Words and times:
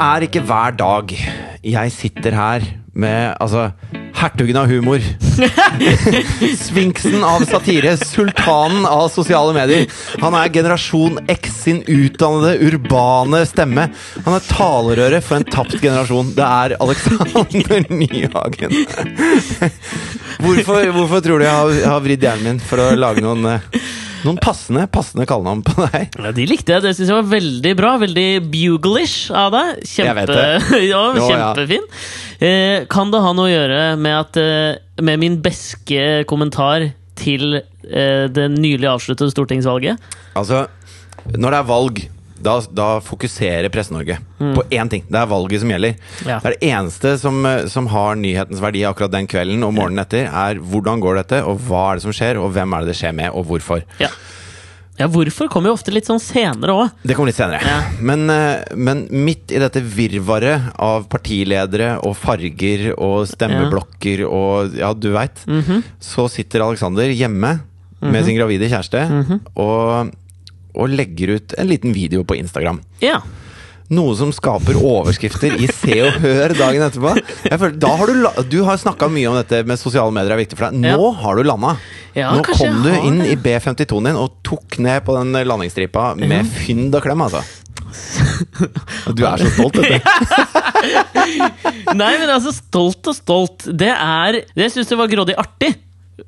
Er 0.00 0.24
ikke 0.24 0.40
hver 0.48 0.72
dag 0.80 1.12
jeg 1.60 1.92
sitter 1.92 2.32
her 2.32 2.64
med 2.96 3.34
altså 3.36 3.66
hertugen 4.16 4.56
av 4.56 4.68
humor. 4.70 5.02
Sfinksen 6.64 7.20
av 7.24 7.44
satire. 7.48 7.92
Sultanen 8.00 8.86
av 8.88 9.10
sosiale 9.12 9.52
medier. 9.56 9.86
Han 10.24 10.36
er 10.36 10.52
generasjon 10.52 11.20
X 11.30 11.54
sin 11.66 11.82
utdannede, 11.84 12.56
urbane 12.64 13.42
stemme. 13.48 13.88
Han 14.24 14.36
er 14.36 14.48
talerøret 14.48 15.24
for 15.24 15.40
en 15.40 15.48
tapt 15.48 15.78
generasjon. 15.80 16.34
Det 16.36 16.48
er 16.48 16.76
Alexander 16.80 17.88
Nyhagen. 18.00 18.76
Hvorfor, 20.40 20.92
hvorfor 20.96 21.24
tror 21.24 21.40
du 21.40 21.48
jeg 21.48 21.56
har, 21.56 21.80
har 21.94 22.04
vridd 22.04 22.24
hjernen 22.24 22.54
min 22.54 22.62
for 22.64 22.80
å 22.80 22.92
lage 22.96 23.24
noen 23.24 23.52
eh, 23.52 23.80
noen 24.26 24.38
passende, 24.42 24.86
passende 24.92 25.26
kallenavn 25.28 25.62
på 25.66 25.86
deg. 25.86 26.16
Ja, 26.18 26.32
de 26.36 26.46
likte 26.48 26.76
jeg. 26.76 26.84
Det 26.84 26.94
syns 26.96 27.10
jeg 27.10 27.18
var 27.18 27.28
veldig 27.30 27.74
bra. 27.78 27.94
Veldig 28.02 28.28
buglish 28.52 29.32
av 29.34 29.52
deg. 29.54 29.82
Kjempe, 29.88 30.38
ja, 30.92 31.02
kjempefin. 31.16 31.86
Eh, 32.40 32.86
kan 32.90 33.12
det 33.12 33.22
ha 33.24 33.34
noe 33.36 33.48
å 33.48 33.52
gjøre 33.52 33.80
med 34.00 34.14
at 34.16 34.38
eh, 34.40 34.78
Med 35.04 35.20
min 35.20 35.34
beske 35.44 36.22
kommentar 36.28 36.86
til 37.20 37.58
eh, 37.60 38.26
det 38.32 38.46
nylig 38.54 38.88
avsluttede 38.88 39.32
stortingsvalget? 39.32 40.00
Altså, 40.38 40.64
når 41.36 41.52
det 41.52 41.60
er 41.60 41.68
valg, 41.68 42.02
da, 42.42 42.56
da 42.72 42.88
fokuserer 43.04 43.68
Presse-Norge 43.72 44.18
på 44.38 44.64
én 44.72 44.88
ting. 44.90 45.04
Det 45.08 45.18
er 45.20 45.26
valget 45.30 45.60
som 45.60 45.70
gjelder. 45.70 45.94
Mm. 45.94 46.26
Ja. 46.28 46.38
Det 46.40 46.50
er 46.50 46.56
det 46.58 46.70
eneste 46.72 47.14
som, 47.20 47.44
eh, 47.46 47.66
som 47.68 47.86
har 47.92 48.16
nyhetens 48.16 48.60
verdi 48.62 48.82
akkurat 48.88 49.12
den 49.12 49.26
kvelden 49.30 49.62
og 49.66 49.74
morgenen 49.76 50.02
etter, 50.04 50.26
er 50.26 50.60
hvordan 50.60 51.00
går 51.04 51.20
dette, 51.22 51.42
og 51.44 51.60
hva 51.68 51.90
er 51.92 52.00
det 52.00 52.02
som 52.08 52.12
skjer, 52.16 52.40
og 52.40 52.52
hvem 52.56 52.72
er 52.76 52.80
det 52.86 52.94
det 52.94 52.98
skjer 53.02 53.14
med, 53.14 53.30
og 53.36 53.46
hvorfor. 53.50 53.84
Ja. 54.00 54.08
ja, 54.98 55.06
hvorfor 55.08 55.48
kommer 55.52 55.70
jo 55.70 55.76
ofte 55.78 55.92
litt 55.94 56.08
sånn 56.08 56.20
senere 56.20 56.74
òg. 56.76 56.90
Det 57.06 57.14
kommer 57.16 57.30
litt 57.30 57.38
senere. 57.38 57.60
Ja. 57.64 57.78
Men, 58.04 58.26
eh, 58.30 58.64
men 58.76 59.06
midt 59.10 59.52
i 59.52 59.60
dette 59.62 59.80
virvaret 59.80 60.72
av 60.80 61.06
partiledere 61.12 61.94
og 62.04 62.16
farger 62.20 62.90
og 62.98 63.26
stemmeblokker 63.30 64.26
og 64.28 64.76
ja, 64.80 64.92
du 64.92 65.10
veit, 65.14 65.44
Mhm. 65.46 65.82
så 66.00 66.28
sitter 66.28 66.60
Alexander 66.66 67.04
hjemme 67.12 67.60
med 68.00 68.24
sin 68.24 68.36
gravide 68.38 68.64
kjæreste 68.68 69.00
Mhm. 69.10 69.40
og, 69.56 70.10
og 70.74 70.88
legger 70.94 71.36
ut 71.38 71.54
en 71.58 71.68
liten 71.70 71.92
video 71.96 72.24
på 72.24 72.36
Instagram. 72.40 72.80
Ja. 73.04 73.20
Noe 73.90 74.12
som 74.14 74.30
skaper 74.30 74.76
overskrifter 74.78 75.56
i 75.58 75.66
Se 75.66 75.96
og 76.06 76.20
Hør 76.22 76.52
dagen 76.54 76.84
etterpå. 76.86 77.10
Jeg 77.48 77.58
føler, 77.58 77.78
da 77.82 77.88
har 77.98 78.06
du, 78.12 78.28
du 78.52 78.60
har 78.68 78.78
snakka 78.78 79.08
mye 79.10 79.26
om 79.32 79.34
dette 79.40 79.64
med 79.66 79.80
sosiale 79.82 80.14
medier 80.14 80.36
er 80.36 80.38
viktig 80.44 80.54
for 80.60 80.68
deg. 80.70 80.78
Nå 80.84 80.92
Ja. 80.94 81.08
har 81.24 81.34
du 81.34 81.42
landa. 81.42 81.72
Ja, 82.14 82.28
Nå 82.36 82.44
kom 82.46 82.84
du 82.84 82.90
inn 82.94 83.18
det. 83.18 83.32
i 83.32 83.36
B52-en 83.36 84.06
din 84.12 84.16
og 84.20 84.36
tok 84.46 84.78
ned 84.78 85.02
på 85.06 85.16
den 85.18 85.34
landingsstripa 85.34 86.12
med 86.22 86.46
fynd 86.46 86.94
og 86.94 87.02
klem, 87.02 87.26
altså. 87.26 87.42
Du 89.18 89.24
er 89.26 89.42
så 89.42 89.50
stolt, 89.56 89.76
vet 89.82 89.90
du. 89.90 89.98
Nei, 92.00 92.12
men 92.20 92.30
altså, 92.30 92.52
stolt 92.54 93.10
og 93.10 93.16
stolt. 93.18 93.66
Det 93.74 93.90
er 93.90 94.40
Jeg 94.58 94.70
syns 94.74 94.90
det 94.92 94.98
var 95.00 95.10
grådig 95.10 95.34
artig. 95.40 95.74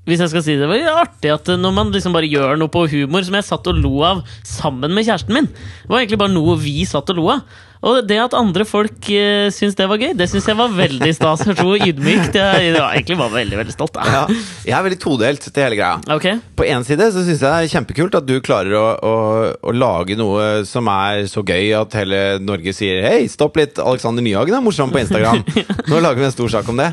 Hvis 0.08 0.22
jeg 0.22 0.32
skal 0.32 0.44
si 0.44 0.54
det, 0.56 0.68
det 0.68 0.84
var 0.86 1.02
artig 1.04 1.32
at 1.34 1.50
når 1.58 1.74
man 1.76 1.92
liksom 1.94 2.14
bare 2.16 2.30
gjør 2.30 2.56
noe 2.60 2.72
på 2.72 2.86
humor 2.92 3.24
som 3.26 3.36
jeg 3.38 3.48
satt 3.48 3.68
og 3.70 3.80
lo 3.82 3.92
av 4.06 4.22
sammen 4.46 4.94
med 4.94 5.06
kjæresten 5.06 5.36
min. 5.36 5.50
Det 5.50 5.92
var 5.92 6.02
egentlig 6.02 6.20
bare 6.22 6.34
noe 6.34 6.56
vi 6.60 6.82
satt 6.88 7.12
og 7.14 7.20
lo 7.20 7.28
av. 7.34 7.44
Og 7.82 7.98
det 8.06 8.18
at 8.22 8.34
andre 8.38 8.64
folk 8.66 9.08
uh, 9.10 9.48
syns 9.50 9.74
det 9.78 9.88
var 9.90 9.98
gøy, 9.98 10.12
det 10.14 10.28
syns 10.30 10.46
jeg 10.46 10.58
var 10.58 10.70
veldig 10.76 11.10
stas. 11.16 11.42
Tror 11.58 11.82
ydmykt. 11.82 12.36
Jeg, 12.38 12.68
jeg 12.68 12.78
egentlig 12.78 13.18
var 13.18 13.32
veldig 13.34 13.58
veldig 13.58 13.74
stolt. 13.74 13.98
Ja, 13.98 14.22
jeg 14.68 14.76
er 14.78 14.84
veldig 14.86 15.00
todelt 15.02 15.42
til 15.48 15.64
hele 15.64 15.78
greia. 15.78 15.98
Okay. 16.14 16.38
På 16.58 16.66
én 16.68 16.86
side 16.86 17.10
så 17.10 17.24
syns 17.26 17.42
jeg 17.42 17.48
det 17.48 17.52
er 17.66 17.72
kjempekult 17.74 18.18
at 18.20 18.28
du 18.28 18.36
klarer 18.44 18.76
å, 18.78 18.84
å, 19.02 19.14
å 19.58 19.74
lage 19.74 20.16
noe 20.18 20.62
som 20.68 20.86
er 20.92 21.26
så 21.30 21.42
gøy 21.42 21.72
at 21.80 21.98
hele 21.98 22.22
Norge 22.42 22.74
sier 22.76 23.02
Hei, 23.02 23.24
stopp 23.30 23.58
litt, 23.58 23.80
Alexander 23.82 24.22
Nyhagen 24.24 24.54
er 24.56 24.62
morsom 24.64 24.94
på 24.94 25.02
Instagram. 25.02 25.42
Nå 25.90 26.02
lager 26.04 26.22
vi 26.22 26.28
en 26.30 26.36
stor 26.36 26.54
sak 26.54 26.70
om 26.70 26.78
det. 26.78 26.92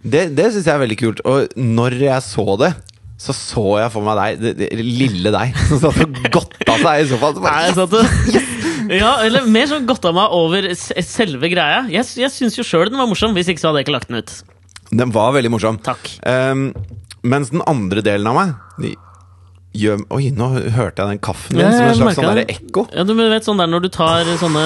Det, 0.00 0.30
det 0.36 0.52
syns 0.54 0.64
jeg 0.64 0.72
er 0.72 0.84
veldig 0.86 1.00
kult. 1.02 1.24
Og 1.28 1.52
når 1.60 2.00
jeg 2.06 2.24
så 2.24 2.56
det, 2.60 2.72
så 3.20 3.34
så 3.36 3.66
jeg 3.82 3.92
for 3.92 4.06
meg 4.06 4.16
deg, 4.16 4.40
det, 4.40 4.54
det, 4.62 4.70
lille 4.80 5.32
deg, 5.34 5.52
som 5.68 5.82
satt 5.82 6.00
og 6.00 6.22
godta 6.32 6.78
seg 6.80 7.02
i 7.02 7.08
sofaen. 7.10 7.36
Så 7.36 7.44
bare, 7.44 7.74
satt 7.76 7.98
og 8.00 8.59
Ja, 9.00 9.20
eller 9.22 9.46
mer 9.46 9.68
sånn 9.70 9.86
godta 9.86 10.10
meg 10.14 10.32
over 10.34 10.66
selve 10.74 11.50
greia. 11.52 11.84
Jeg, 11.92 12.08
jeg 12.18 12.32
syns 12.34 12.58
jo 12.58 12.66
sjøl 12.66 12.88
den 12.90 12.98
var 12.98 13.06
morsom, 13.10 13.36
hvis 13.36 13.50
ikke 13.52 13.62
så 13.62 13.70
hadde 13.70 13.84
jeg 13.84 13.88
ikke 13.88 13.94
lagt 13.98 14.10
den 14.10 14.18
ut. 14.18 14.32
Den 14.90 15.12
var 15.14 15.30
veldig 15.36 15.52
morsom. 15.54 15.78
Takk. 15.86 16.10
Um, 16.26 16.72
mens 17.22 17.52
den 17.54 17.62
andre 17.70 18.02
delen 18.02 18.26
av 18.26 18.38
meg 18.38 18.96
gjør, 19.76 20.00
Oi, 20.16 20.30
nå 20.34 20.48
hørte 20.74 21.04
jeg 21.04 21.12
den 21.12 21.20
kaffen 21.22 21.54
min 21.54 21.62
Ja, 21.62 21.70
som 21.70 21.86
en 21.86 21.98
slags 22.00 22.18
sånn 22.18 22.40
der 22.40 22.50
ekko. 22.50 22.86
Ja, 22.90 23.04
du 23.06 23.12
vet 23.14 23.46
sånn 23.46 23.60
der 23.62 23.70
Når 23.70 23.84
du 23.84 23.88
tar 23.94 24.26
sånne 24.40 24.64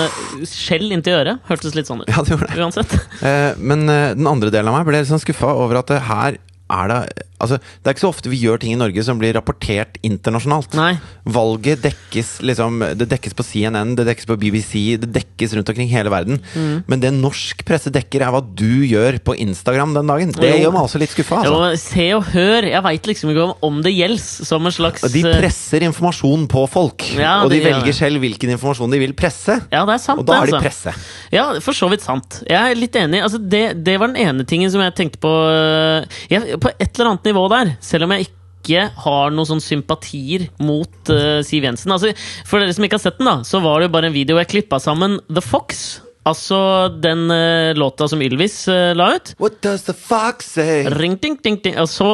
skjell 0.48 0.88
inntil 0.94 1.18
øret. 1.18 1.44
Hørtes 1.50 1.76
litt 1.76 1.90
sånn 1.90 2.00
ut. 2.04 2.08
Ja, 2.08 2.24
det 2.24 2.32
gjorde 2.32 2.48
det. 2.48 2.56
Uansett. 2.64 2.96
Uh, 3.20 3.52
men 3.60 3.84
uh, 3.90 4.14
den 4.16 4.30
andre 4.30 4.52
delen 4.54 4.72
av 4.72 4.78
meg 4.78 4.88
ble 4.88 5.02
litt 5.02 5.10
sånn 5.10 5.22
skuffa 5.22 5.52
over 5.52 5.82
at 5.82 5.92
det 5.92 6.00
her 6.08 6.40
er 6.74 6.92
det 6.94 7.00
Altså, 7.44 7.58
det 7.58 7.90
er 7.90 7.92
ikke 7.96 8.00
så 8.04 8.08
ofte 8.14 8.30
vi 8.32 8.38
gjør 8.40 8.60
ting 8.62 8.72
i 8.72 8.78
Norge 8.78 9.02
som 9.04 9.18
blir 9.20 9.34
rapportert 9.36 9.98
internasjonalt. 10.06 10.72
Nei. 10.78 10.94
Valget 11.28 11.82
dekkes 11.84 12.38
liksom 12.46 12.78
Det 12.96 13.08
dekkes 13.10 13.34
på 13.36 13.44
CNN, 13.44 13.90
det 13.98 14.06
dekkes 14.08 14.28
på 14.30 14.36
BBC, 14.40 14.94
det 15.02 15.10
dekkes 15.12 15.52
rundt 15.58 15.68
omkring 15.68 15.90
hele 15.90 16.12
verden. 16.14 16.38
Mm. 16.54 16.84
Men 16.88 17.02
det 17.02 17.10
norsk 17.12 17.64
presse 17.68 17.92
dekker, 17.92 18.22
er 18.24 18.32
hva 18.32 18.40
du 18.40 18.86
gjør 18.86 19.18
på 19.26 19.34
Instagram 19.44 19.92
den 19.98 20.08
dagen. 20.08 20.32
Det 20.32 20.52
Jo. 20.54 20.60
gjør 20.62 20.72
meg 20.76 20.86
også 20.86 21.00
litt 21.02 21.12
skuffa. 21.12 21.42
Jo, 21.44 21.58
Altså. 21.58 21.82
se 21.82 22.06
og 22.14 22.22
hør. 22.32 22.68
Jeg 22.70 22.82
veit 22.86 23.10
liksom 23.10 23.30
ikke 23.34 23.44
om, 23.50 23.52
om 23.68 23.82
det 23.82 23.92
gjelder 23.92 24.24
som 24.46 24.64
en 24.70 24.72
slags 24.78 25.02
De 25.12 25.20
eh, 25.26 25.36
presser 25.42 25.84
informasjon 25.90 26.46
på 26.48 26.64
folk, 26.70 27.02
Ja, 27.18 27.42
og 27.44 27.50
de 27.50 27.60
velger 27.60 27.92
selv 27.92 28.22
hvilken 28.24 28.54
informasjon 28.56 28.90
de 28.94 29.02
vil 29.02 29.12
presse. 29.12 29.58
Ja, 29.74 29.84
det 29.84 29.98
er 29.98 30.04
sant, 30.06 30.20
Og 30.22 30.26
da 30.30 30.38
er 30.40 30.46
de 30.46 30.56
altså. 30.56 30.62
presse. 30.64 30.94
Ja, 31.34 31.50
for 31.60 31.76
så 31.76 31.90
vidt 31.90 32.00
sant. 32.06 32.40
Jeg 32.48 32.56
er 32.72 32.74
litt 32.78 32.94
enig. 32.96 33.20
Altså, 33.26 33.42
det, 33.42 33.84
det 33.84 33.98
var 34.00 34.08
den 34.14 34.22
ene 34.22 34.46
tingen 34.48 34.70
som 34.70 34.80
jeg 34.80 34.94
tenkte 34.94 35.18
på 35.20 35.28
øh, 35.28 36.06
jeg, 36.30 36.56
På 36.64 36.70
et 36.80 36.88
eller 36.96 37.10
annet 37.12 37.26
nivå 37.28 37.44
der, 37.52 37.74
selv 37.84 38.06
om 38.06 38.14
jeg 38.16 38.30
ikke 38.30 38.86
har 39.04 39.34
noen 39.36 39.48
sånn 39.50 39.60
sympatier 39.60 40.46
mot 40.64 41.10
uh, 41.12 41.42
Siv 41.44 41.66
Jensen. 41.66 41.92
Altså, 41.92 42.14
for 42.48 42.62
dere 42.62 42.72
som 42.72 42.86
ikke 42.86 42.96
har 42.96 43.02
sett 43.04 43.18
den, 43.20 43.28
da, 43.28 43.34
så 43.44 43.60
var 43.60 43.82
det 43.82 43.90
jo 43.90 43.94
bare 43.98 44.08
en 44.08 44.14
video 44.16 44.38
jeg 44.40 44.48
klippa 44.54 44.78
sammen 44.80 45.18
The 45.28 45.42
Fox. 45.44 45.82
Altså 46.24 46.56
den 47.04 47.26
uh, 47.28 47.74
låta 47.76 48.08
som 48.08 48.22
Ylvis 48.24 48.62
uh, 48.72 48.94
la 48.96 49.10
ut. 49.18 49.34
What 49.36 49.58
does 49.60 49.84
the 49.84 49.92
fox 49.92 50.48
say? 50.56 50.86
Ring, 50.88 51.18
ding, 51.20 51.36
ding, 51.44 51.60
ding. 51.60 51.76
Og 51.82 51.90
så 51.92 52.08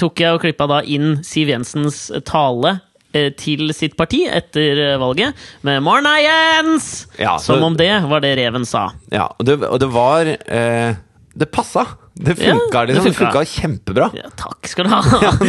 tok 0.00 0.24
jeg 0.24 0.32
og 0.32 0.40
klippa 0.46 0.64
da 0.72 0.80
inn 0.88 1.18
Siv 1.26 1.52
Jensens 1.52 2.06
tale 2.24 2.78
til 3.10 3.72
sitt 3.74 3.96
parti 3.98 4.20
etter 4.30 4.78
valget, 5.02 5.34
med 5.66 5.80
'Morna, 5.82 6.12
Jens!' 6.22 7.08
Ja, 7.18 7.32
så- 7.42 7.56
Som 7.56 7.64
om 7.66 7.76
det 7.76 7.90
var 8.06 8.22
det 8.22 8.36
reven 8.38 8.62
sa. 8.64 8.92
Ja, 9.10 9.26
og 9.36 9.44
det, 9.44 9.56
og 9.66 9.80
det 9.82 9.88
var 9.90 10.24
Det 10.30 11.50
passa! 11.50 11.84
Det 12.14 12.34
funka, 12.36 12.84
liksom. 12.84 13.04
Det 13.04 13.12
funka. 13.14 13.32
funka 13.32 13.44
kjempebra. 13.44 14.08
Ja, 14.18 14.30
takk 14.36 14.66
skal 14.68 14.88
du 14.88 14.90
ha. 14.92 15.00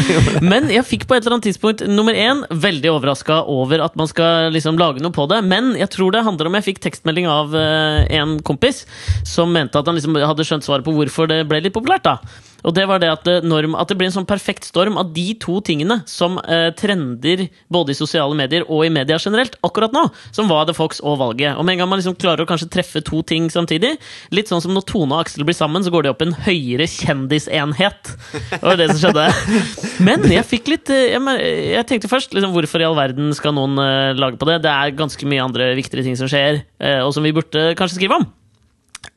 Men 0.52 0.70
jeg 0.72 0.86
fikk 0.88 1.08
på 1.10 1.18
et 1.18 1.26
eller 1.26 1.38
annet 1.38 1.50
tidspunkt 1.50 1.84
nummer 1.90 2.16
én 2.16 2.44
veldig 2.50 2.94
overraska 2.94 3.42
over 3.50 3.84
at 3.84 3.98
man 4.00 4.08
skal 4.08 4.54
liksom 4.56 4.80
lage 4.80 5.04
noe 5.04 5.14
på 5.16 5.26
det. 5.32 5.42
Men 5.48 5.74
jeg 5.80 5.90
tror 5.96 6.14
det 6.16 6.24
handler 6.28 6.48
om 6.48 6.60
jeg 6.60 6.70
fikk 6.70 6.84
tekstmelding 6.86 7.28
av 7.32 7.58
eh, 7.58 8.06
en 8.22 8.38
kompis 8.46 8.86
som 9.28 9.52
mente 9.52 9.80
at 9.80 9.90
han 9.90 9.98
liksom 9.98 10.16
hadde 10.22 10.48
skjønt 10.48 10.68
svaret 10.68 10.88
på 10.88 10.96
hvorfor 10.96 11.30
det 11.32 11.44
ble 11.50 11.64
litt 11.66 11.76
populært. 11.76 12.08
da 12.08 12.20
og 12.68 12.76
det 12.78 12.86
var 12.90 13.02
det 13.02 13.12
at 13.12 13.26
det, 13.28 13.38
norm, 13.48 13.76
at 13.80 13.90
det 13.90 13.98
ble 14.00 14.10
en 14.10 14.16
sånn 14.16 14.28
perfekt 14.30 14.68
storm 14.68 15.00
av 15.02 15.12
de 15.16 15.32
to 15.42 15.60
tingene 15.66 16.02
som 16.10 16.38
eh, 16.44 16.70
trender 16.78 17.48
både 17.72 17.94
i 17.94 17.98
sosiale 17.98 18.38
medier 18.38 18.66
og 18.68 18.86
i 18.86 18.92
media 18.94 19.20
generelt 19.22 19.58
akkurat 19.66 19.94
nå, 19.96 20.08
som 20.36 20.50
var 20.52 20.68
The 20.70 20.76
Fox 20.78 21.02
og 21.04 21.20
valget. 21.22 21.56
Og 21.58 21.66
med 21.66 21.76
en 21.76 21.84
gang 21.84 21.92
man 21.92 22.02
liksom 22.02 22.18
klarer 22.22 22.46
å 22.46 22.50
kanskje 22.50 22.70
treffe 22.74 23.04
to 23.06 23.22
ting 23.28 23.50
samtidig, 23.54 23.96
litt 24.36 24.52
sånn 24.52 24.64
som 24.64 24.76
når 24.76 24.88
Tone 24.90 25.16
og 25.16 25.26
Aksel 25.26 25.46
blir 25.48 25.58
sammen, 25.58 25.86
så 25.86 25.94
går 25.94 26.06
de 26.06 26.14
opp 26.14 26.26
en 26.26 26.36
høyere 26.48 26.88
kjendisenhet. 26.90 28.14
Det 28.52 28.62
var 28.64 28.80
det 28.80 28.92
som 28.94 29.02
skjedde. 29.06 29.28
Men 30.08 30.28
jeg 30.32 30.48
fikk 30.48 30.70
litt 30.72 30.90
eh, 30.94 31.16
Jeg, 31.16 31.54
jeg 31.76 31.88
tenkte 31.90 32.12
først 32.12 32.36
liksom, 32.36 32.54
hvorfor 32.56 32.82
i 32.82 32.88
all 32.88 32.98
verden 32.98 33.32
skal 33.38 33.56
noen 33.58 33.80
eh, 33.82 34.12
lage 34.18 34.40
på 34.42 34.50
det? 34.50 34.62
Det 34.66 34.72
er 34.72 34.98
ganske 34.98 35.30
mye 35.30 35.44
andre 35.44 35.72
viktigere 35.78 36.06
ting 36.06 36.20
som 36.20 36.30
skjer, 36.32 36.64
eh, 36.82 37.02
og 37.02 37.14
som 37.16 37.26
vi 37.26 37.34
burde 37.36 37.72
kanskje 37.80 38.00
skrive 38.00 38.22
om. 38.22 38.30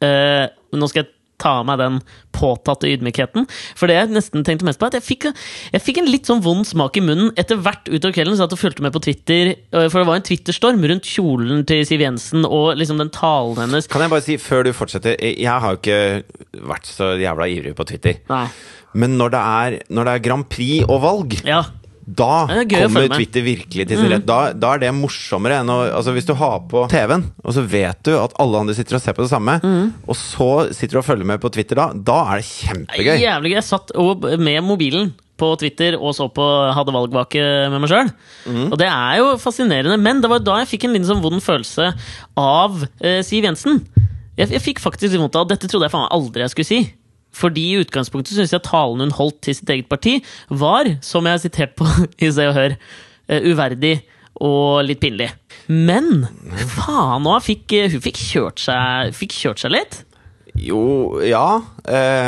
Eh, 0.04 0.46
nå 0.74 0.88
skal 0.90 1.04
jeg 1.04 1.13
ta 1.42 1.58
av 1.60 1.66
meg 1.68 1.80
den 1.80 1.98
påtatte 2.34 2.88
ydmykheten. 2.90 3.46
For 3.78 3.90
det 3.90 3.96
jeg 3.96 4.12
nesten 4.14 4.44
tenkte 4.46 4.66
mest 4.68 4.80
på, 4.80 4.88
at 4.90 4.96
jeg 4.98 5.06
fikk, 5.06 5.26
jeg 5.74 5.82
fikk 5.82 6.00
en 6.02 6.10
litt 6.10 6.28
sånn 6.30 6.42
vond 6.44 6.66
smak 6.66 6.98
i 6.98 7.04
munnen 7.04 7.32
etter 7.40 7.58
hvert 7.62 7.88
utover 7.90 8.14
kvelden. 8.16 8.38
Satt 8.38 8.54
og 8.54 8.60
fulgte 8.60 8.84
med 8.86 8.94
på 8.94 9.02
Twitter, 9.04 9.54
eh, 9.54 9.88
for 9.88 10.00
det 10.00 10.08
var 10.08 10.20
en 10.20 10.26
Twitter-storm 10.26 10.82
rundt 10.90 11.08
kjolen 11.10 11.64
til 11.68 11.84
Siv 11.88 12.04
Jensen 12.04 12.46
og 12.46 12.74
liksom 12.80 12.98
den 13.02 13.12
talen 13.14 13.60
hennes. 13.64 13.88
Kan 13.90 14.04
jeg 14.04 14.12
bare 14.14 14.26
si, 14.26 14.38
før 14.40 14.64
du 14.66 14.72
fortsetter 14.76 15.18
jeg 15.20 15.46
har 15.50 15.74
jo 15.74 15.80
ikke 15.82 16.66
vært 16.70 16.88
så 16.90 17.14
jævla 17.20 17.48
ivrig 17.50 17.74
på 17.78 17.86
Twitter. 17.88 18.20
Nei. 18.30 18.46
Men 18.94 19.16
når 19.18 19.32
det 19.34 19.40
er, 19.42 19.78
når 19.90 20.06
det 20.06 20.12
er 20.14 20.22
Grand 20.28 20.46
Prix 20.50 20.84
og 20.86 21.00
valg, 21.02 21.40
Ja. 21.46 21.64
Da 22.06 22.44
er 22.52 22.66
kommer. 22.68 23.08
Twitter 23.16 23.44
virkelig 23.46 23.86
til 23.88 24.00
sin 24.00 24.10
rett. 24.12 24.26
Da, 24.28 24.38
da 24.52 24.74
er 24.74 24.82
det 24.82 24.92
morsommere 24.96 25.62
enn 25.62 25.72
å 25.72 25.78
Altså 25.88 26.12
Hvis 26.16 26.28
du 26.28 26.34
har 26.36 26.60
på 26.68 26.84
TV-en, 26.92 27.26
og 27.44 27.56
så 27.56 27.64
vet 27.64 28.00
du 28.06 28.12
at 28.18 28.34
alle 28.42 28.60
andre 28.64 28.76
sitter 28.76 28.98
og 28.98 29.04
ser 29.04 29.16
på 29.16 29.24
det 29.24 29.32
samme, 29.32 29.56
og 30.04 30.16
så 30.18 30.48
sitter 30.74 30.98
du 30.98 31.02
og 31.02 31.06
følger 31.08 31.28
med 31.28 31.42
på 31.42 31.50
Twitter 31.54 31.80
da, 31.80 31.90
da 31.94 32.18
er 32.34 32.42
det 32.42 32.48
kjempegøy. 32.50 33.14
Jævlig 33.22 33.54
gøy. 33.54 33.58
Jeg 33.58 33.68
satt 33.68 33.94
med 34.42 34.64
mobilen 34.66 35.12
på 35.40 35.48
Twitter 35.58 35.96
og 35.98 36.14
så 36.14 36.28
på 36.30 36.44
hadde 36.76 36.94
valgvake 36.94 37.42
med 37.72 37.82
meg 37.82 37.90
sjøl. 37.90 38.10
Og 38.68 38.76
det 38.80 38.88
er 38.90 39.20
jo 39.20 39.32
fascinerende. 39.42 39.98
Men 40.00 40.22
det 40.22 40.30
var 40.30 40.42
da 40.44 40.60
jeg 40.62 40.70
fikk 40.74 40.88
en 40.88 40.94
liten 40.96 41.08
sånn 41.08 41.24
vond 41.24 41.42
følelse 41.42 41.90
av 42.40 42.84
eh, 43.00 43.20
Siv 43.26 43.48
Jensen. 43.48 43.82
Jeg, 44.38 44.50
jeg 44.50 44.62
fikk 44.62 44.82
faktisk 44.82 45.12
litt 45.12 45.22
vondt 45.22 45.36
av 45.38 45.48
Dette 45.50 45.70
trodde 45.70 45.86
jeg 45.86 45.94
faen 45.94 46.10
aldri 46.14 46.42
jeg 46.44 46.54
skulle 46.54 46.70
si. 46.70 46.80
Fordi 47.34 47.68
i 47.72 47.82
utgangspunktet 47.82 48.36
syns 48.36 48.54
jeg 48.54 48.64
talen 48.66 49.04
hun 49.04 49.14
holdt 49.18 49.40
til 49.46 49.58
sitt 49.58 49.70
eget 49.74 49.90
parti, 49.90 50.18
var, 50.48 50.90
som 51.04 51.26
jeg 51.26 51.38
har 51.38 51.44
sitert 51.44 51.76
på 51.78 51.88
i 52.24 52.30
Se 52.34 52.48
og 52.50 52.56
Hør, 52.58 52.76
eh, 53.28 53.50
uverdig 53.50 53.98
og 54.42 54.82
litt 54.86 55.02
pinlig. 55.02 55.28
Men 55.70 56.26
faen 56.74 57.28
òg, 57.30 57.38
fikk, 57.44 57.76
hun 57.94 58.02
fikk 58.02 58.18
kjørt 58.18 58.64
seg, 58.64 59.14
fikk 59.16 59.36
kjørt 59.36 59.62
seg 59.62 59.76
litt. 59.76 60.02
Jo, 60.54 61.18
ja. 61.26 61.62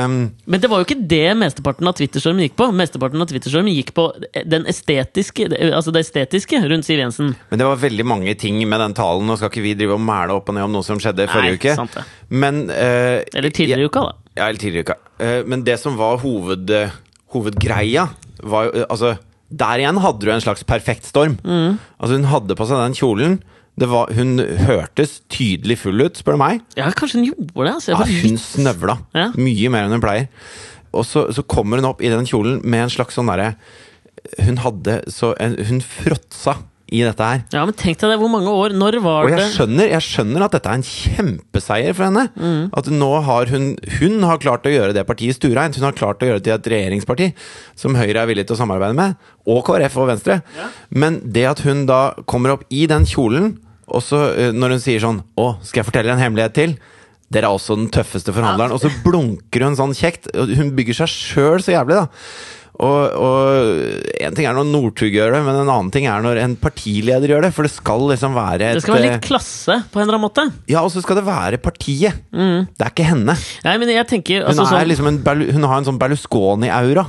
um. 0.04 0.14
Men 0.44 0.62
det 0.62 0.68
var 0.70 0.80
jo 0.80 0.86
ikke 0.88 0.98
det 0.98 1.30
mesteparten 1.38 1.86
av 1.86 1.94
Twitterstormen 1.94 2.42
gikk 2.42 2.56
på. 2.58 2.66
Mesteparten 2.74 3.22
av 3.22 3.28
Twitterstormen 3.30 3.70
gikk 3.70 3.92
på 3.94 4.08
den 4.50 4.66
estetiske, 4.66 5.46
altså 5.70 5.94
det 5.94 6.02
estetiske 6.08 6.58
rundt 6.66 6.88
Siv 6.88 6.98
Jensen. 6.98 7.36
men 7.50 7.62
det 7.62 7.68
var 7.68 7.78
veldig 7.78 8.06
mange 8.06 8.34
ting 8.34 8.58
med 8.66 8.82
den 8.82 8.96
talen. 8.98 9.30
Nå 9.30 9.38
skal 9.38 9.52
ikke 9.52 9.62
vi 9.68 9.76
drive 9.78 9.94
og 9.94 10.02
mæle 10.02 10.34
opp 10.34 10.50
og 10.50 10.58
ned 10.58 10.66
om 10.66 10.74
noe 10.74 10.86
som 10.86 10.98
skjedde 11.02 11.28
forrige 11.30 11.54
Nei, 11.54 11.86
uke. 11.86 12.06
Men 12.34 12.64
uh, 12.66 13.22
Eller 13.30 13.54
tidligere 13.54 13.86
i 13.86 13.90
uka, 13.92 14.08
da. 14.10 14.25
Ja, 14.36 14.46
eller 14.50 14.60
tidligere 14.60 14.84
i 14.84 14.86
uka. 14.86 14.96
Eh, 15.24 15.42
men 15.48 15.64
det 15.64 15.78
som 15.80 15.96
var 15.98 16.18
hoved, 16.22 16.70
eh, 16.70 16.90
hovedgreia, 17.34 18.08
var 18.44 18.68
jo 18.68 18.72
eh, 18.82 18.86
Altså, 18.90 19.16
der 19.48 19.78
igjen 19.80 20.00
hadde 20.02 20.26
du 20.26 20.32
en 20.32 20.42
slags 20.42 20.64
perfekt 20.66 21.06
storm. 21.08 21.38
Mm. 21.44 21.78
Altså, 22.00 22.16
hun 22.18 22.28
hadde 22.32 22.56
på 22.58 22.66
seg 22.68 22.82
den 22.82 22.96
kjolen. 22.98 23.36
Det 23.76 23.88
var, 23.90 24.10
hun 24.16 24.38
hørtes 24.66 25.18
tydelig 25.32 25.76
full 25.82 26.00
ut, 26.00 26.16
spør 26.16 26.36
du 26.36 26.40
meg. 26.40 26.62
Ja, 26.78 26.88
kanskje 26.96 27.20
hun 27.20 27.26
gjorde 27.28 27.66
det. 27.68 27.74
Altså, 27.74 27.92
Ja, 27.92 28.06
hun 28.24 28.38
snøvla 28.40 28.98
Ja. 29.14 29.26
mye 29.36 29.68
mer 29.72 29.84
enn 29.84 29.92
hun 29.98 30.00
pleier. 30.04 30.28
Og 30.96 31.04
så, 31.04 31.26
så 31.34 31.44
kommer 31.44 31.76
hun 31.80 31.88
opp 31.90 32.00
i 32.02 32.08
den 32.08 32.24
kjolen 32.28 32.62
med 32.64 32.86
en 32.86 32.92
slags 32.92 33.18
sånn 33.18 33.28
derre 33.28 33.54
Hun 34.40 34.56
hadde 34.62 35.02
så 35.12 35.34
en, 35.42 35.56
Hun 35.68 35.82
fråtsa 35.84 36.56
i 36.94 37.00
dette 37.02 37.26
her. 37.26 37.40
Ja, 37.50 37.64
men 37.66 37.74
tenk 37.74 37.98
deg 37.98 38.12
det, 38.12 38.18
hvor 38.20 38.30
mange 38.30 38.52
år 38.52 38.74
Når 38.78 39.00
var 39.02 39.26
Og 39.26 39.32
jeg 39.32 39.40
det 39.40 39.46
skjønner, 39.56 39.88
jeg 39.90 40.04
skjønner 40.06 40.44
at 40.46 40.54
dette 40.54 40.70
er 40.70 40.78
en 40.78 40.86
kjempeseier 40.86 41.96
for 41.98 42.06
henne. 42.06 42.28
Mm. 42.38 42.68
At 42.78 42.90
nå 42.94 43.10
har 43.26 43.50
hun 43.50 43.72
Hun 43.98 44.22
har 44.22 44.38
klart 44.42 44.68
å 44.68 44.72
gjøre 44.72 44.94
det 44.94 45.06
partiet 45.08 45.34
stureint. 45.34 45.74
Hun 45.74 45.88
har 45.88 45.96
klart 45.98 46.22
å 46.22 46.30
gjøre 46.30 46.38
det 46.38 46.46
til 46.46 46.54
et 46.54 46.70
regjeringsparti 46.76 47.32
som 47.74 47.98
Høyre 47.98 48.22
er 48.22 48.30
villig 48.30 48.46
til 48.46 48.54
å 48.54 48.60
samarbeide 48.62 48.98
med. 48.98 49.16
Og 49.50 49.64
KrF 49.66 49.98
og 49.98 50.10
Venstre. 50.12 50.40
Men 50.90 51.18
det 51.24 51.48
at 51.50 51.64
hun 51.66 51.86
da 51.90 52.00
kommer 52.30 52.54
opp 52.54 52.62
i 52.70 52.86
den 52.90 53.06
kjolen, 53.08 53.56
og 53.86 54.02
så 54.02 54.22
eh, 54.34 54.54
når 54.54 54.76
hun 54.76 54.82
sier 54.82 55.02
sånn 55.02 55.20
Å, 55.38 55.56
skal 55.66 55.82
jeg 55.82 55.88
fortelle 55.90 56.14
en 56.14 56.22
hemmelighet 56.22 56.54
til? 56.58 56.76
Dere 57.34 57.48
er 57.50 57.56
også 57.58 57.74
den 57.78 57.90
tøffeste 57.90 58.34
forhandleren. 58.34 58.74
Og 58.74 58.82
så 58.82 58.90
blunker 59.02 59.66
hun 59.66 59.78
sånn 59.78 59.94
kjekt. 59.98 60.30
Hun 60.30 60.70
bygger 60.78 61.02
seg 61.02 61.10
sjøl 61.10 61.62
så 61.62 61.74
jævlig, 61.74 61.98
da. 61.98 62.06
Og, 62.76 63.80
en 64.20 64.34
ting 64.36 64.44
er 64.48 64.56
når 64.56 64.66
Northug 64.68 65.14
gjør 65.14 65.32
det, 65.32 65.40
men 65.46 65.56
en 65.62 65.70
annen 65.72 65.90
ting 65.94 66.08
er 66.10 66.24
når 66.24 66.40
en 66.42 66.56
partileder 66.60 67.32
gjør 67.32 67.46
det. 67.46 67.52
For 67.56 67.64
det 67.64 67.72
skal 67.72 68.04
liksom 68.10 68.36
være 68.36 68.70
et 68.72 68.78
Det 68.80 68.84
skal 68.84 68.98
være 68.98 69.08
eh, 69.08 69.14
litt 69.16 69.28
klasse, 69.28 69.78
på 69.92 70.00
en 70.00 70.04
eller 70.04 70.18
annen 70.18 70.26
måte. 70.26 70.44
ja, 70.68 70.82
og 70.84 70.92
så 70.92 71.00
skal 71.04 71.20
det 71.20 71.26
være 71.28 71.60
partiet. 71.62 72.18
Det 72.32 72.84
er 72.84 72.92
ikke 72.92 73.08
henne. 73.08 73.36
Nei, 73.64 73.76
men 73.80 73.94
jeg 73.94 74.08
tenker 74.10 74.42
Hun, 74.42 74.50
altså, 74.52 74.66
er 74.66 74.84
sånn, 74.84 74.90
liksom 74.92 75.12
en, 75.12 75.22
hun 75.56 75.68
har 75.70 75.80
en 75.80 75.88
sånn 75.88 76.00
Berlusconi-aura. 76.02 77.06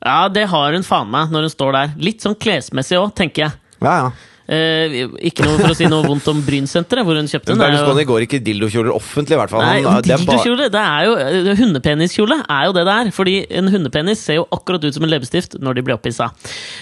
Ja, 0.00 0.20
det 0.32 0.46
har 0.48 0.76
hun 0.76 0.84
faen 0.86 1.10
meg 1.12 1.32
når 1.32 1.48
hun 1.48 1.52
står 1.52 1.76
der. 1.76 1.96
Litt 2.00 2.24
sånn 2.24 2.36
klesmessig 2.40 2.96
òg, 3.00 3.12
tenker 3.16 3.46
jeg. 3.48 3.56
Ja, 3.80 3.94
ja. 4.04 4.10
Eh, 4.50 5.04
ikke 5.30 5.44
noe 5.46 5.60
for 5.60 5.70
å 5.70 5.76
si 5.78 5.86
noe 5.86 6.02
vondt 6.02 6.26
om 6.32 6.40
Brynsenteret, 6.42 7.04
hvor 7.06 7.14
hun 7.14 7.28
kjøpte 7.30 7.52
den. 7.52 7.60
Er 7.62 7.70
Berlusconi 7.70 8.04
går 8.08 8.24
ikke 8.26 8.40
dildokjoler 8.42 8.90
offentlig, 8.96 9.36
i 9.36 9.38
hvert 9.38 9.52
fall. 9.52 9.62
Nei, 9.62 9.82
Han- 9.84 10.02
det 10.02 10.80
er 10.80 11.04
jo 11.06 11.12
eh, 11.22 11.50
Hundepeniskjole 11.60 12.40
er 12.50 12.64
jo 12.66 12.72
det 12.74 12.84
det 12.88 12.96
er. 12.96 13.10
Fordi 13.14 13.34
en 13.60 13.70
hundepenis 13.70 14.24
ser 14.26 14.40
jo 14.40 14.46
akkurat 14.50 14.82
ut 14.84 14.96
som 14.96 15.06
en 15.06 15.12
leppestift 15.12 15.54
når 15.62 15.78
de 15.78 15.84
blir 15.86 15.94
opphissa. 15.94 16.30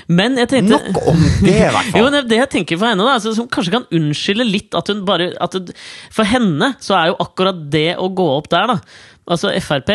Men 0.08 0.38
jeg 0.40 0.48
tenkte 0.54 0.78
Nok 0.78 1.02
om 1.12 1.20
det, 1.44 1.58
i 1.58 1.68
hvert 1.68 1.90
fall. 1.92 2.00
jo, 2.00 2.24
det 2.32 2.40
jeg 2.40 2.50
tenker 2.56 2.80
for 2.80 2.88
henne, 2.88 3.04
da, 3.04 3.18
altså, 3.18 3.34
som 3.36 3.48
kanskje 3.52 3.74
kan 3.76 3.86
unnskylde 3.92 4.48
litt 4.48 4.74
at 4.78 4.88
hun 4.88 5.04
bare 5.08 5.34
at 5.38 5.52
hun, 5.58 5.68
For 6.14 6.24
henne 6.24 6.72
så 6.80 6.96
er 7.02 7.12
jo 7.12 7.20
akkurat 7.20 7.60
det 7.70 7.90
å 8.00 8.08
gå 8.14 8.30
opp 8.38 8.48
der, 8.52 8.66
da 8.72 8.78
Altså 9.28 9.50
Frp 9.60 9.90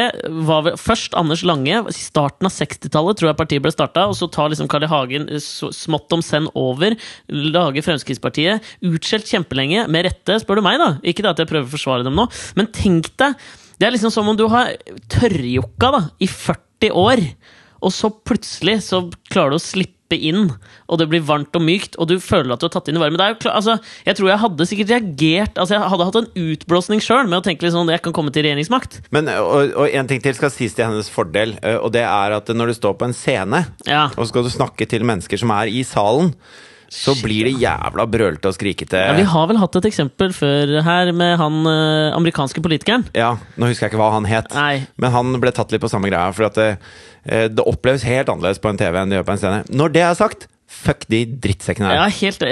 var 0.46 0.66
vel 0.68 0.78
først 0.78 1.16
Anders 1.18 1.42
Lange, 1.48 1.80
i 1.90 1.96
starten 1.96 2.48
av 2.48 2.54
60-tallet 2.54 3.20
tror 3.20 3.32
jeg 3.32 3.40
partiet 3.40 3.64
ble 3.66 3.74
starta, 3.74 4.06
og 4.10 4.18
så 4.18 4.30
tar 4.32 4.52
liksom 4.54 4.70
Carl 4.72 4.86
I. 4.86 4.92
Hagen 4.92 5.26
eh, 5.32 5.42
smått 5.42 6.14
om 6.14 6.22
senn 6.26 6.50
over, 6.60 6.96
lager 7.32 7.86
Fremskrittspartiet, 7.86 8.74
utskjelt 8.86 9.30
kjempelenge, 9.30 9.88
med 9.90 10.08
rette, 10.08 10.38
spør 10.44 10.62
du 10.62 10.66
meg, 10.68 10.80
da. 10.82 10.92
Ikke 11.02 11.26
at 11.30 11.42
jeg 11.42 11.50
prøver 11.50 11.68
å 11.68 11.74
forsvare 11.74 12.06
dem 12.06 12.18
nå, 12.20 12.28
men 12.60 12.70
tenk 12.74 13.10
deg 13.20 13.36
Det 13.80 13.88
er 13.88 13.96
liksom 13.96 14.14
som 14.14 14.30
om 14.30 14.38
du 14.38 14.46
har 14.52 14.70
tørrjokka 15.12 15.90
da, 15.96 16.02
i 16.22 16.30
40 16.30 16.94
år, 17.00 17.24
og 17.84 17.92
så 17.92 18.12
plutselig 18.14 18.78
så 18.86 19.02
klarer 19.34 19.56
du 19.56 19.60
å 19.60 19.64
slippe 19.64 20.03
inn, 20.14 20.52
og 20.92 21.00
det 21.00 21.08
blir 21.10 21.24
varmt 21.26 21.56
og 21.56 21.64
mykt, 21.66 21.96
og 21.98 22.08
du 22.12 22.20
føler 22.22 22.54
at 22.54 22.60
du 22.62 22.68
har 22.68 22.74
tatt 22.76 22.90
inn 22.92 22.98
i 23.00 23.02
varmen. 23.02 23.18
Det 23.18 23.26
er 23.26 23.32
jo 23.34 23.40
klar, 23.42 23.56
altså, 23.58 23.78
jeg 24.06 24.16
tror 24.20 24.30
jeg 24.30 24.42
hadde 24.44 24.68
sikkert 24.70 24.92
reagert 24.94 25.58
altså 25.58 25.74
Jeg 25.74 25.90
hadde 25.90 26.06
hatt 26.06 26.20
en 26.20 26.28
utblåsning 26.44 27.02
sjøl 27.02 27.28
med 27.32 27.40
å 27.40 27.46
tenke 27.46 27.66
litt 27.66 27.74
sånn 27.74 27.90
jeg 27.90 28.04
kan 28.06 28.14
komme 28.14 28.30
til 28.36 28.44
regjeringsmakt. 28.46 29.00
Men, 29.16 29.32
og, 29.42 29.72
og 29.74 29.88
en 29.90 30.08
ting 30.12 30.22
til 30.22 30.36
skal 30.38 30.52
sies 30.54 30.76
til 30.78 30.86
hennes 30.86 31.10
fordel, 31.10 31.56
eh, 31.64 31.78
og 31.80 31.94
det 31.96 32.04
er 32.06 32.36
at 32.38 32.48
når 32.54 32.74
du 32.74 32.78
står 32.78 33.00
på 33.00 33.10
en 33.10 33.18
scene, 33.18 33.64
Ja. 33.90 34.10
og 34.18 34.28
skal 34.30 34.44
du 34.46 34.52
snakke 34.54 34.86
til 34.90 35.04
mennesker 35.08 35.40
som 35.40 35.50
er 35.56 35.72
i 35.72 35.82
salen, 35.88 36.34
så 36.92 37.16
blir 37.22 37.50
det 37.50 37.56
jævla 37.62 38.06
brølete 38.10 38.52
og 38.52 38.58
skrikete. 38.58 39.02
Ja, 39.10 39.16
vi 39.18 39.26
har 39.34 39.50
vel 39.50 39.60
hatt 39.62 39.78
et 39.80 39.90
eksempel 39.90 40.34
før 40.36 40.76
her 40.86 41.12
med 41.16 41.38
han 41.42 41.60
eh, 41.70 42.12
amerikanske 42.16 42.64
politikeren. 42.64 43.08
Ja, 43.18 43.36
nå 43.58 43.70
husker 43.70 43.88
jeg 43.88 43.94
ikke 43.94 44.02
hva 44.04 44.14
han 44.16 44.30
het, 44.30 44.52
Nei. 44.56 44.86
men 45.02 45.16
han 45.16 45.36
ble 45.44 45.54
tatt 45.56 45.74
litt 45.74 45.84
på 45.84 45.92
samme 45.92 46.12
greia. 46.12 46.34
For 46.36 46.50
at 46.50 46.60
det, 46.60 46.70
eh, 47.26 47.48
det 47.52 47.68
oppleves 47.68 48.08
helt 48.08 48.32
annerledes 48.32 48.62
på 48.64 48.72
en 48.72 48.82
TV 48.82 49.00
enn 49.02 49.14
det 49.14 49.22
gjør 49.22 49.30
på 49.30 49.38
en 49.38 49.44
scene. 49.46 49.64
Når 49.74 49.96
det 49.96 50.06
er 50.08 50.20
sagt, 50.20 50.48
fuck 50.74 51.06
de 51.12 51.24
drittsekkene 51.44 51.90
her. 51.90 52.00
Ja, 52.02 52.08
helt 52.10 52.44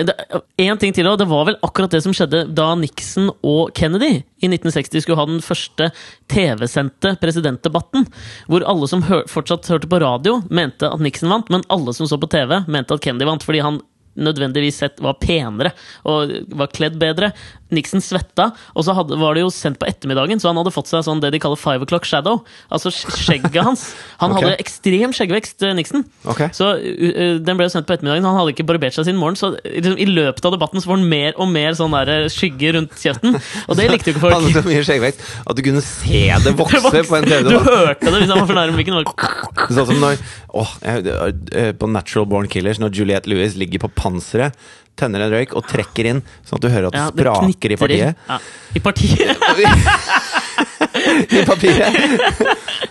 Én 0.62 0.72
En 0.72 0.80
ting 0.80 0.94
til, 0.96 1.08
og 1.10 1.18
det 1.20 1.28
var 1.30 1.48
vel 1.50 1.58
akkurat 1.66 1.92
det 1.94 2.04
som 2.06 2.14
skjedde 2.16 2.44
da 2.56 2.72
Nixon 2.80 3.32
og 3.42 3.74
Kennedy 3.78 4.22
i 4.42 4.50
1960 4.50 5.04
skulle 5.04 5.20
ha 5.20 5.28
den 5.30 5.42
første 5.44 5.90
TV-sendte 6.32 7.16
presidentdebatten. 7.22 8.08
Hvor 8.52 8.66
alle 8.68 8.90
som 8.92 9.06
hør, 9.08 9.26
fortsatt 9.32 9.70
hørte 9.72 9.90
på 9.90 10.02
radio, 10.04 10.40
mente 10.50 10.90
at 10.90 11.02
Nixon 11.04 11.32
vant, 11.34 11.50
men 11.54 11.66
alle 11.74 11.96
som 11.98 12.10
så 12.10 12.20
på 12.22 12.30
TV, 12.32 12.62
mente 12.72 12.96
at 12.96 13.04
Kennedy 13.04 13.28
vant. 13.30 13.44
fordi 13.44 13.64
han 13.66 13.82
nødvendigvis 14.20 14.82
sett 14.84 15.02
var 15.04 15.20
penere 15.22 15.74
og 16.08 16.34
var 16.58 16.72
kledd 16.74 16.98
bedre. 17.02 17.32
Nixon 17.76 18.04
svetta, 18.04 18.52
og 18.76 18.86
så 18.86 18.96
hadde, 18.98 19.18
var 19.22 19.38
det 19.38 19.46
jo 19.46 19.52
sendt 19.54 19.80
på 19.82 19.88
ettermiddagen, 19.90 20.42
så 20.42 20.52
han 20.52 20.60
hadde 20.60 20.74
fått 20.76 20.92
seg 20.92 21.06
sånn 21.08 21.22
det 21.24 21.32
de 21.36 21.42
kaller 21.42 21.60
five 21.60 21.86
o'clock 21.86 22.08
shadow. 22.08 22.42
Altså 22.74 22.92
skjegget 22.94 23.62
hans. 23.66 23.86
Han 24.22 24.36
okay. 24.36 24.50
hadde 24.50 24.64
ekstrem 24.64 25.16
skjeggvekst, 25.16 25.64
eh, 25.68 25.76
Nixon. 25.78 26.06
Okay. 26.26 26.52
Så 26.56 26.74
uh, 26.78 27.06
uh, 27.12 27.38
den 27.42 27.60
ble 27.60 27.68
jo 27.68 27.74
sendt 27.74 27.88
på 27.90 27.96
ettermiddagen. 27.96 28.28
Han 28.28 28.40
hadde 28.40 28.56
ikke 28.56 28.68
barbert 28.70 28.98
seg 28.98 29.08
siden 29.08 29.22
morgen, 29.22 29.40
så 29.40 29.54
liksom, 29.64 29.98
i 30.02 30.08
løpet 30.10 30.48
av 30.48 30.56
debatten 30.56 30.84
så 30.84 30.92
var 30.92 31.00
han 31.00 31.08
mer 31.12 31.38
og 31.42 31.50
mer 31.52 31.78
sånn 31.78 31.96
der 31.96 32.14
uh, 32.26 32.30
skygge 32.32 32.76
rundt 32.78 32.98
kjeften. 33.00 33.40
Og 33.68 33.80
det 33.80 33.88
likte 33.92 34.12
jo 34.12 34.18
ikke 34.18 34.24
folk. 34.28 34.38
Han 34.38 34.50
hadde 34.50 34.66
så 34.66 34.68
mye 34.68 34.86
skjeggvekst 34.88 35.26
at 35.46 35.58
du 35.58 35.66
kunne 35.66 35.86
se 35.86 36.24
det 36.46 36.56
vokse 36.62 36.84
på 36.84 37.20
en 37.20 37.28
TV-debatt. 37.28 37.72
hørte 37.72 38.12
det 38.12 38.24
hvis 38.24 38.32
han 38.34 38.44
var 38.44 38.52
for 38.52 38.60
nærme 38.60 38.80
mikken. 38.80 39.00
det 39.00 39.08
var- 39.08 39.72
Sånn 39.72 39.88
som 39.88 40.02
når 40.02 40.22
åh, 40.58 40.72
eh, 40.84 41.72
På 41.78 41.88
Natural 41.88 42.28
Born 42.28 42.48
Killers, 42.52 42.80
når 42.82 42.96
Juliette 42.96 43.30
Lewis 43.32 43.56
ligger 43.60 43.86
på 43.86 43.92
panseret, 43.96 44.58
tenner 45.02 45.26
en 45.26 45.34
røyk 45.34 45.56
og 45.60 45.66
trekker 45.70 46.10
inn, 46.14 46.22
sånn 46.48 46.60
at 46.62 46.66
du 46.66 46.70
hører 46.72 46.88
at 46.90 46.96
det 46.96 47.02
Ja, 47.02 47.10
det 47.12 47.26
spraker 47.28 47.76
i 47.76 47.80
partiet. 47.82 48.26
Ja, 48.30 48.40
I 48.78 48.84
partiet. 48.86 49.36
I 51.32 51.44
papiret! 51.48 51.96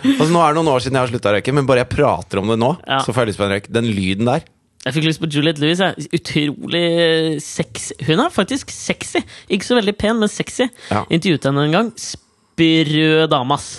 altså, 0.03 0.29
nå 0.31 0.41
er 0.41 0.51
det 0.53 0.57
noen 0.59 0.71
år 0.73 0.81
siden 0.83 0.97
jeg 0.97 1.05
har 1.05 1.11
slutta 1.11 1.31
å 1.31 1.35
røyke, 1.37 1.53
men 1.55 1.67
bare 1.69 1.83
jeg 1.83 1.91
prater 1.93 2.41
om 2.41 2.49
det 2.51 2.57
nå, 2.61 2.71
Ja. 2.87 3.01
så 3.05 3.13
får 3.13 3.23
jeg 3.25 3.31
lyst 3.31 3.41
på 3.41 3.47
en 3.47 3.53
røyk. 3.55 3.69
Den 3.71 3.89
lyden 3.91 4.29
der. 4.29 4.45
Jeg 4.81 4.95
fikk 4.95 5.05
lyst 5.05 5.21
på 5.21 5.29
Juliette. 5.29 5.61
Jeg. 5.69 6.07
Utrolig 6.17 7.41
sexy. 7.45 7.93
Hun 8.07 8.23
er 8.23 8.31
faktisk 8.33 8.71
sexy. 8.73 9.21
Ikke 9.53 9.67
så 9.67 9.77
veldig 9.77 9.93
pen, 10.01 10.17
men 10.23 10.31
sexy. 10.31 10.65
Ja. 10.89 11.03
Intervjuet 11.13 11.45
henne 11.51 11.67
en 11.67 11.75
gang. 11.75 11.91
Sprø 12.01 13.27
dame, 13.29 13.53
ass. 13.59 13.75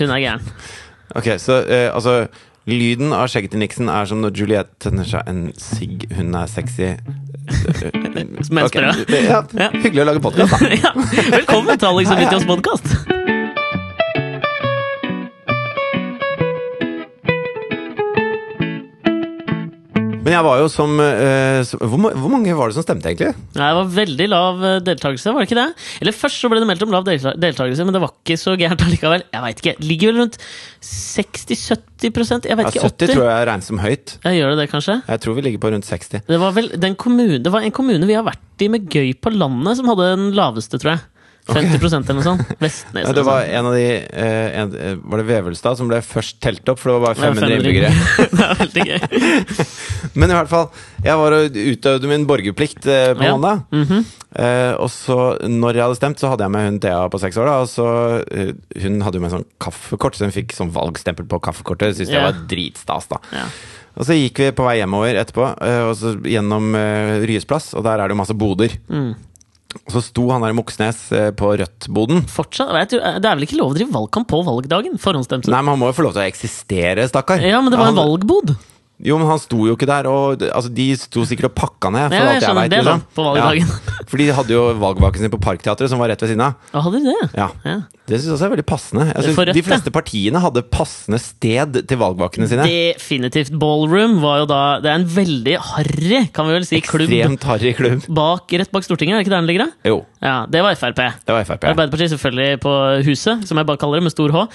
Hun 0.00 0.10
er 0.10 0.18
gæren. 0.24 0.42
Ok, 1.14 1.28
så 1.38 1.60
eh, 1.70 1.86
altså 1.94 2.24
Lyden 2.66 3.12
av 3.12 3.28
skjegget 3.28 3.52
til 3.52 3.60
Nixon 3.60 3.90
er 3.92 4.06
som 4.08 4.22
når 4.24 4.38
Juliette 4.40 4.78
tenner 4.88 5.04
seg 5.06 5.26
en 5.30 5.42
sigg. 5.60 6.06
Hun 6.16 6.34
er 6.34 6.48
sexy. 6.50 6.94
Sprø. 7.44 8.68
det- 9.06 9.24
Ja, 9.24 9.42
Ja. 9.58 9.68
hyggelig 9.70 10.02
å 10.02 10.06
lage 10.06 10.20
podkast, 10.20 10.50
da. 10.50 10.68
ja. 10.84 10.92
Velkommen 11.30 11.78
til 11.78 11.88
Alex 11.88 12.10
og 12.10 12.16
Fridtjofs 12.18 12.46
podkast. 12.48 12.86
Men 20.24 20.32
jeg 20.32 20.44
var 20.46 20.60
jo 20.62 20.68
som 20.72 20.92
eh, 21.04 21.72
hvor, 21.84 22.30
mange 22.32 22.54
var 22.56 22.70
det 22.70 22.78
som 22.78 22.84
stemte, 22.86 23.10
egentlig? 23.10 23.34
Nei, 23.58 23.66
Det 23.68 23.76
var 23.76 23.90
veldig 23.92 24.28
lav 24.32 24.62
eh, 24.64 24.78
deltakelse, 24.86 25.34
var 25.36 25.44
det 25.44 25.50
ikke 25.50 25.58
det? 25.58 25.66
Eller 26.00 26.16
Først 26.16 26.40
så 26.40 26.48
ble 26.48 26.62
det 26.62 26.68
meldt 26.70 26.84
om 26.86 26.94
lav 26.94 27.04
deltakelse, 27.04 27.84
men 27.84 27.96
det 27.96 28.00
var 28.00 28.14
ikke 28.14 28.38
så 28.40 28.54
gærent 28.56 28.84
allikevel. 28.86 29.26
Jeg 29.34 29.44
vet 29.44 29.60
ikke, 29.60 29.74
Ligger 29.84 30.12
vel 30.12 30.22
rundt 30.22 30.38
60-70% 30.84 32.48
Jeg 32.48 32.60
vet 32.60 32.70
Ja, 32.70 32.72
ikke, 32.72 32.88
70 32.88 33.12
tror 33.12 33.28
jeg 33.28 33.48
regnes 33.50 33.68
som 33.68 33.82
høyt. 33.84 34.16
Jeg 34.24 34.40
gjør 34.40 34.54
det 34.54 34.62
det, 34.62 34.68
kanskje? 34.72 34.98
Jeg 35.12 35.24
tror 35.26 35.36
vi 35.36 35.44
ligger 35.48 35.64
på 35.66 35.74
rundt 35.76 35.90
60. 35.90 36.24
Det 36.30 36.40
var 36.40 36.56
vel 36.56 36.72
den 36.80 36.96
kommune, 36.96 37.42
det 37.44 37.52
var 37.52 37.66
en 37.66 37.76
kommune 37.76 38.08
vi 38.08 38.16
har 38.16 38.24
vært 38.24 38.64
i 38.64 38.70
med 38.72 38.88
Gøy 38.88 39.12
på 39.20 39.32
landet, 39.34 39.76
som 39.76 39.92
hadde 39.92 40.14
den 40.14 40.30
laveste, 40.38 40.80
tror 40.80 40.96
jeg. 40.96 41.04
50 41.44 41.76
eller 41.76 42.14
noe 42.16 42.24
sånt. 42.24 42.52
Vestnes. 42.58 43.04
Ja, 43.04 43.12
det 43.12 43.22
var 43.26 43.42
en 43.44 43.66
av 43.68 43.74
de 43.76 43.82
eh, 44.00 44.60
en, 44.62 44.70
eh, 44.80 44.94
Var 44.96 45.20
det 45.20 45.26
Vevelstad 45.28 45.76
som 45.76 45.90
ble 45.90 45.98
først 46.00 46.38
telt 46.40 46.68
opp, 46.72 46.78
for 46.80 46.88
det 46.88 46.94
var 46.96 47.04
bare 47.04 47.18
Ja, 47.20 47.34
500 47.34 47.58
innbyggere. 47.58 47.90
det 48.32 48.46
er 48.46 48.54
veldig 48.62 48.86
gøy. 48.88 49.58
Men 50.20 50.30
i 50.32 50.38
hvert 50.38 50.48
fall, 50.48 50.70
jeg 51.04 51.18
var 51.20 51.36
og 51.36 51.58
utøvde 51.74 52.08
min 52.08 52.24
borgerplikt 52.30 52.86
eh, 52.88 53.10
på 53.18 53.26
Ja. 53.28 53.34
mandag. 53.36 53.64
Mhm. 53.76 54.04
Eh, 54.34 54.72
og 54.82 54.88
så, 54.90 55.18
når 55.46 55.76
jeg 55.78 55.84
hadde 55.84 55.98
stemt, 56.00 56.18
så 56.18 56.30
hadde 56.32 56.42
jeg 56.48 56.50
med 56.56 56.64
hun 56.66 56.80
Thea 56.82 57.04
på 57.12 57.20
seks 57.22 57.36
år. 57.38 57.46
da 57.52 57.58
Og 57.62 57.68
så, 57.70 57.86
eh, 58.34 58.54
Hun 58.82 58.96
hadde 59.04 59.20
jo 59.20 59.24
med 59.26 59.30
sånn 59.36 59.44
kaffekort, 59.62 60.16
så 60.16 60.24
hun 60.26 60.32
fikk 60.34 60.56
sånn 60.56 60.72
valgstempel 60.74 61.28
på 61.30 61.38
kaffekortet. 61.44 61.94
Syns 62.00 62.08
Ja. 62.10 62.18
jeg 62.24 62.26
var 62.32 62.40
dritstas, 62.50 63.06
da. 63.12 63.20
Ja. 63.36 63.44
Og 64.00 64.08
så 64.08 64.16
gikk 64.16 64.38
vi 64.42 64.48
på 64.50 64.64
vei 64.66 64.78
hjemover 64.80 65.14
etterpå, 65.20 65.44
eh, 65.62 65.82
og 65.86 65.94
så 66.00 66.16
gjennom 66.24 66.72
Ryes 67.28 67.44
plass, 67.46 67.74
og 67.78 67.84
der 67.84 68.00
er 68.00 68.08
det 68.08 68.16
jo 68.16 68.22
masse 68.24 68.34
boder. 68.34 68.72
Mm. 68.90 69.14
Så 69.90 70.02
sto 70.04 70.26
han 70.30 70.44
der 70.44 70.54
i 70.54 70.56
Moxnes 70.56 71.00
eh, 71.14 71.30
på 71.36 71.50
Rødt-boden. 71.60 72.22
Fortsatt, 72.30 72.70
jeg 72.84 73.00
Det 73.00 73.28
er 73.28 73.34
vel 73.34 73.46
ikke 73.46 73.58
lov 73.60 73.72
å 73.74 73.78
drive 73.78 73.94
valgkamp 73.94 74.28
på 74.30 74.42
valgdagen? 74.46 75.00
Forhåndsstemte. 75.02 75.50
Nei, 75.52 75.62
men 75.64 75.74
han 75.74 75.82
må 75.82 75.90
jo 75.90 75.98
få 75.98 76.06
lov 76.08 76.14
til 76.16 76.24
å 76.24 76.28
eksistere, 76.28 77.08
stakkar. 77.10 77.42
Ja, 77.44 77.60
men 77.64 77.74
det 77.74 77.80
var 77.80 77.92
en 77.92 78.00
valgbod. 78.00 78.54
Jo, 79.02 79.16
men 79.18 79.26
han 79.26 79.40
sto 79.42 79.56
jo 79.66 79.74
ikke 79.74 79.88
der, 79.90 80.06
og 80.06 80.38
altså, 80.46 80.70
de 80.72 80.84
sto 80.96 81.24
sikkert 81.26 81.48
og 81.50 81.54
pakka 81.58 81.90
ned. 81.90 82.12
For 82.12 82.14
Ja, 82.14 82.28
alt 82.36 82.44
jeg 82.46 82.54
vet, 82.54 82.70
det, 82.70 82.78
liksom. 82.84 83.00
på 83.16 83.24
valgdagen. 83.26 83.66
Ja. 83.66 84.04
For 84.06 84.20
de 84.22 84.26
hadde 84.36 84.54
jo 84.54 84.62
valgvaken 84.78 85.18
sin 85.24 85.32
på 85.32 85.40
Parkteatret, 85.42 85.90
som 85.90 85.98
var 85.98 86.08
rett 86.12 86.22
ved 86.22 86.30
siden 86.30 86.44
av. 86.46 86.54
Ja, 86.72 86.80
hadde 86.86 87.00
det? 87.02 87.16
Ja. 87.34 87.48
Ja. 87.66 87.74
Det 88.06 88.20
syns 88.20 88.28
jeg 88.28 88.34
også 88.36 88.46
er 88.46 88.52
veldig 88.54 88.66
passende. 88.68 89.06
Altså, 89.16 89.32
Rødt, 89.34 89.50
de 89.56 89.62
fleste 89.64 89.90
partiene 89.90 90.40
hadde 90.44 90.62
passende 90.70 91.18
sted 91.18 91.80
til 91.88 91.98
valgvakene 91.98 92.46
sine. 92.50 92.66
Definitivt. 92.68 93.50
Ballroom 93.58 94.18
var 94.22 94.42
jo 94.42 94.46
da 94.50 94.60
Det 94.84 94.90
er 94.92 94.98
en 95.00 95.06
veldig 95.08 95.56
harry, 95.72 96.20
kan 96.36 96.46
vi 96.46 96.52
vel 96.58 96.66
si, 96.68 96.80
klubb 96.84 97.08
Ekstremt 97.10 97.48
harry 97.50 97.72
klubb. 97.74 98.06
bak, 98.14 98.52
rett 98.60 98.70
bak 98.70 98.84
Stortinget. 98.86 99.16
Er 99.16 99.22
det 99.22 99.26
ikke 99.26 99.34
der 99.34 99.42
den 99.42 99.50
ligger? 99.50 99.66
da? 99.66 99.90
Jo, 99.90 99.98
Ja, 100.22 100.36
Det 100.46 100.62
var 100.62 100.74
Frp. 100.78 100.96
det 101.26 101.34
var 101.34 101.44
Frp. 101.48 101.64
Arbeiderpartiet 101.72 102.12
selvfølgelig 102.14 102.60
på 102.60 102.76
Huset, 103.08 103.48
som 103.48 103.58
jeg 103.58 103.66
bare 103.66 103.76
kaller 103.80 103.98
det, 103.98 104.04
med 104.06 104.12
stor 104.14 104.30
H. 104.30 104.46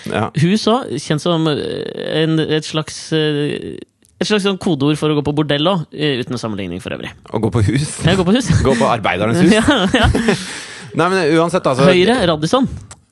Hus 0.45 0.65
òg, 0.71 0.95
kjent 1.01 1.21
som 1.21 1.47
eh, 1.51 2.23
en, 2.23 2.39
et 2.39 2.65
slags 2.65 3.11
eh, 3.13 3.77
et 4.19 4.27
slags 4.27 4.43
sånn 4.43 4.59
kodeord 4.59 4.99
for 4.99 5.13
å 5.13 5.15
gå 5.19 5.23
på 5.23 5.33
bordell 5.37 5.69
òg, 5.71 5.85
uten 5.95 6.39
sammenligning 6.39 6.81
for 6.83 6.91
øvrig. 6.95 7.13
Å 7.31 7.39
gå 7.39 7.51
på 7.55 7.63
hus. 7.69 7.99
Ja, 8.03 8.17
gå 8.19 8.25
på 8.27 8.35
hus. 8.35 8.49
Gå 8.65 8.75
på 8.75 8.89
Arbeidernes 8.91 9.39
hus. 9.45 9.53
ja, 9.59 9.63
ja. 9.95 10.09
Nei, 10.99 11.05
men 11.05 11.19
uansett, 11.37 11.63
altså. 11.69 11.87
Høyre, 11.87 12.17
Radisson. 12.27 12.67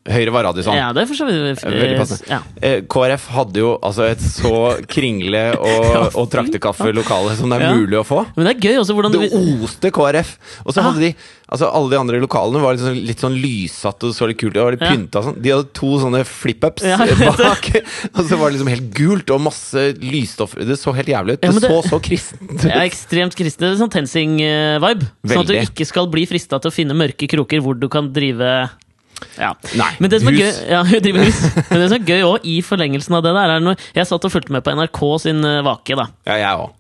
Høyre 0.08 0.32
var 0.32 0.44
Radisson. 0.48 0.76
Ja, 0.78 0.92
det 0.96 1.02
er 1.04 1.08
for 1.10 1.16
så 1.20 1.26
vidt 1.28 1.64
Veldig 1.64 1.98
passende. 2.00 2.30
Ja. 2.32 2.40
Eh, 2.64 2.82
KrF 2.88 3.28
hadde 3.36 3.60
jo 3.60 3.74
altså 3.84 4.06
et 4.10 4.20
så 4.24 4.54
kringle 4.88 5.42
og, 5.60 6.14
og 6.22 6.30
traktekaffe-lokale 6.32 7.36
som 7.36 7.50
det 7.52 7.60
er 7.62 7.66
Ja. 7.68 7.74
mulig 7.76 8.00
å 8.00 8.06
få. 8.08 8.22
Men 8.38 8.48
det 8.48 8.56
er 8.56 8.70
gøy 8.70 8.80
også 8.82 8.96
hvordan 8.96 9.12
Det 9.18 9.32
oste 9.64 9.92
KrF! 9.92 10.38
Og 10.66 10.74
så 10.74 10.80
Ah. 10.80 10.90
hadde 10.92 11.00
de 11.10 11.16
Altså 11.48 11.64
Alle 11.72 11.90
de 11.94 11.96
andre 11.96 12.18
lokalene 12.20 12.60
var 12.60 12.74
liksom 12.76 12.98
litt 13.08 13.22
sånn 13.24 13.38
lyssatte 13.40 14.10
og 14.10 14.12
så 14.14 14.28
litt 14.28 14.36
kult 14.38 14.58
ut. 14.58 14.64
Og 14.66 14.76
de 14.78 14.84
Ja. 14.84 14.92
pynta 14.92 15.22
sånn. 15.24 15.38
De 15.42 15.50
hadde 15.54 15.70
to 15.72 15.88
sånne 15.98 16.26
flip-ups 16.28 16.84
Ja, 16.84 16.98
jeg 17.08 17.16
vet 17.22 17.38
bak. 17.40 17.70
Og 18.20 18.26
så 18.28 18.36
var 18.38 18.50
det 18.52 18.58
liksom 18.60 18.68
helt 18.68 18.90
gult 18.94 19.32
og 19.32 19.40
masse 19.46 19.86
lysstoff. 20.04 20.56
Det 20.60 20.76
så 20.76 20.92
helt 20.94 21.08
jævlig 21.08 21.38
ut. 21.38 21.44
Ja, 21.44 21.52
Det, 21.52 21.54
men 21.56 21.62
det- 21.64 21.72
så 21.72 21.90
så 21.96 22.02
kristent 22.04 22.52
ut. 22.52 22.62
Det 22.66 22.74
er 22.76 22.84
ekstremt 22.84 23.34
kristne. 23.40 23.72
Sånn 23.80 23.90
TenSing-vibe. 23.90 25.08
Sånn 25.24 25.40
at 25.40 25.48
du 25.48 25.54
Veldig. 25.54 25.70
ikke 25.72 25.88
skal 25.88 26.08
bli 26.12 26.26
frista 26.28 26.60
til 26.60 26.70
å 26.70 26.74
finne 26.76 26.92
mørke 27.00 27.28
kroker 27.32 27.62
hvor 27.64 27.80
du 27.80 27.88
kan 27.88 28.12
drive 28.12 28.70
ja. 29.38 29.52
Nei, 29.80 29.92
Men 30.00 30.12
det 30.14 30.22
som 30.22 30.30
er 30.32 30.38
hus. 30.38 30.42
gøy 30.42 30.72
ja, 30.72 30.82
hus. 30.88 31.44
Men 31.70 31.82
det 31.82 31.90
som 31.90 31.98
er 31.98 32.08
gøy 32.08 32.26
også, 32.28 32.42
i 32.48 32.58
forlengelsen 32.66 33.18
av 33.18 33.24
det 33.26 33.36
der, 33.38 33.54
er 33.56 33.64
når 33.64 33.86
jeg 33.98 34.10
satt 34.10 34.28
og 34.28 34.34
fulgte 34.34 34.54
med 34.56 34.66
på 34.66 34.74
NRK 34.78 35.02
sin 35.24 35.46
eh, 35.48 35.62
vake. 35.66 35.98
da 35.98 36.08
Ja, 36.30 36.38
jeg 36.38 36.66
også. 36.66 36.74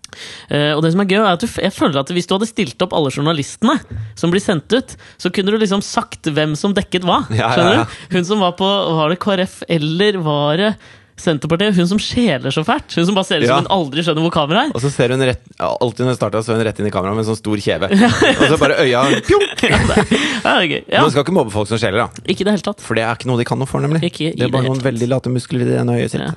Uh, 0.50 0.72
og 0.74 0.80
det 0.82 0.94
som 0.94 1.02
er 1.04 1.10
gøy 1.12 1.20
er 1.20 1.36
at 1.36 1.44
du, 1.44 1.50
jeg 1.62 1.74
føler 1.76 2.00
at 2.00 2.10
Hvis 2.16 2.26
du 2.26 2.32
hadde 2.34 2.48
stilt 2.50 2.82
opp 2.82 2.94
alle 2.96 3.12
journalistene 3.14 3.76
som 4.18 4.32
blir 4.34 4.42
sendt 4.42 4.72
ut, 4.74 4.96
så 5.20 5.30
kunne 5.30 5.54
du 5.54 5.60
liksom 5.62 5.84
sagt 5.86 6.32
hvem 6.34 6.56
som 6.58 6.74
dekket 6.74 7.06
hva. 7.06 7.20
Ja, 7.30 7.44
ja, 7.44 7.50
Skjønner 7.54 7.76
ja. 7.76 7.84
du? 7.86 8.16
Hun 8.16 8.30
som 8.32 8.42
var 8.42 8.56
på 8.58 8.66
Var 8.98 9.14
det 9.14 9.20
KrF 9.22 9.60
eller 9.78 10.18
var 10.26 10.64
det 10.64 10.72
Senterpartiet? 11.18 11.76
Hun 11.78 11.88
som 11.90 12.00
skjeler 12.02 12.54
så 12.54 12.62
fælt. 12.68 12.94
Hun 12.94 13.06
som 13.10 13.16
bare 13.18 13.26
ser 13.28 13.42
ut 13.42 13.48
som 13.50 13.64
hun 13.64 13.72
aldri 13.74 14.04
skjønner 14.06 14.22
hvor 14.28 14.34
kameraet 14.36 14.70
er. 14.70 14.76
Og 14.78 14.84
så 14.84 14.92
ser 14.94 15.14
hun 15.16 15.24
rett 15.26 15.42
Alltid 15.58 16.04
når 16.06 16.12
hun 16.14 16.18
starta, 16.20 16.42
så 16.46 16.54
hun 16.54 16.62
rett 16.68 16.80
inn 16.84 16.90
i 16.90 16.94
kameraet 16.94 17.18
med 17.18 17.24
en 17.26 17.30
sånn 17.32 17.40
stor 17.40 17.58
kjeve. 17.64 17.90
Og 18.42 18.44
så 18.52 18.60
bare 18.62 18.78
øya 18.86 19.02
pjong! 19.26 19.46
Ja, 19.68 19.80
det, 19.90 19.96
er- 19.98 20.12
ja, 20.46 20.52
er 20.54 20.68
gøy. 20.70 20.82
Ja, 20.94 21.02
Man 21.02 21.12
skal 21.12 21.24
ikke 21.26 21.34
mobbe 21.36 21.52
folk 21.52 21.68
som 21.72 21.80
skjeler, 21.82 22.06
da. 22.06 22.26
ikke 22.30 22.46
det 22.46 22.54
hele 22.54 22.64
tatt. 22.70 22.84
For 22.86 22.96
det 23.00 23.04
er 23.08 23.18
ikke 23.18 23.28
noe 23.32 23.42
de 23.42 23.48
kan 23.50 23.60
noe 23.60 23.68
for, 23.70 23.82
nemlig. 23.84 24.04
Ikke 24.08 24.30
det 24.38 24.46
er 24.46 24.52
bare 24.54 24.68
det 24.68 24.72
noen 24.76 24.84
veldig 24.86 25.10
late 25.12 25.32
muskler 25.34 25.66
i 25.66 25.68
det 25.72 25.80
ene 25.82 25.98
øyet 25.98 26.14
sitt. 26.14 26.22
Ja. 26.24 26.36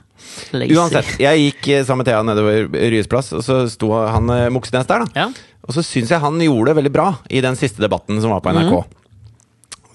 Uansett, 0.80 1.12
jeg 1.20 1.44
gikk 1.44 1.68
eh, 1.74 1.84
sammen 1.86 2.02
med 2.04 2.08
Thea 2.10 2.22
nedover 2.26 2.66
Ryes 2.72 3.08
plass, 3.10 3.30
og 3.36 3.44
så 3.46 3.60
sto 3.70 3.92
han 3.94 4.30
eh, 4.34 4.48
Moxnes 4.52 4.88
der, 4.88 5.04
da. 5.04 5.26
Ja. 5.26 5.28
Og 5.68 5.76
så 5.76 5.84
syns 5.86 6.10
jeg 6.10 6.22
han 6.24 6.40
gjorde 6.42 6.72
det 6.72 6.76
veldig 6.80 6.92
bra 6.94 7.08
i 7.30 7.42
den 7.44 7.58
siste 7.60 7.82
debatten 7.84 8.18
som 8.24 8.32
var 8.34 8.40
på 8.44 8.52
NRK. 8.56 8.72
Mhm. 8.80 8.96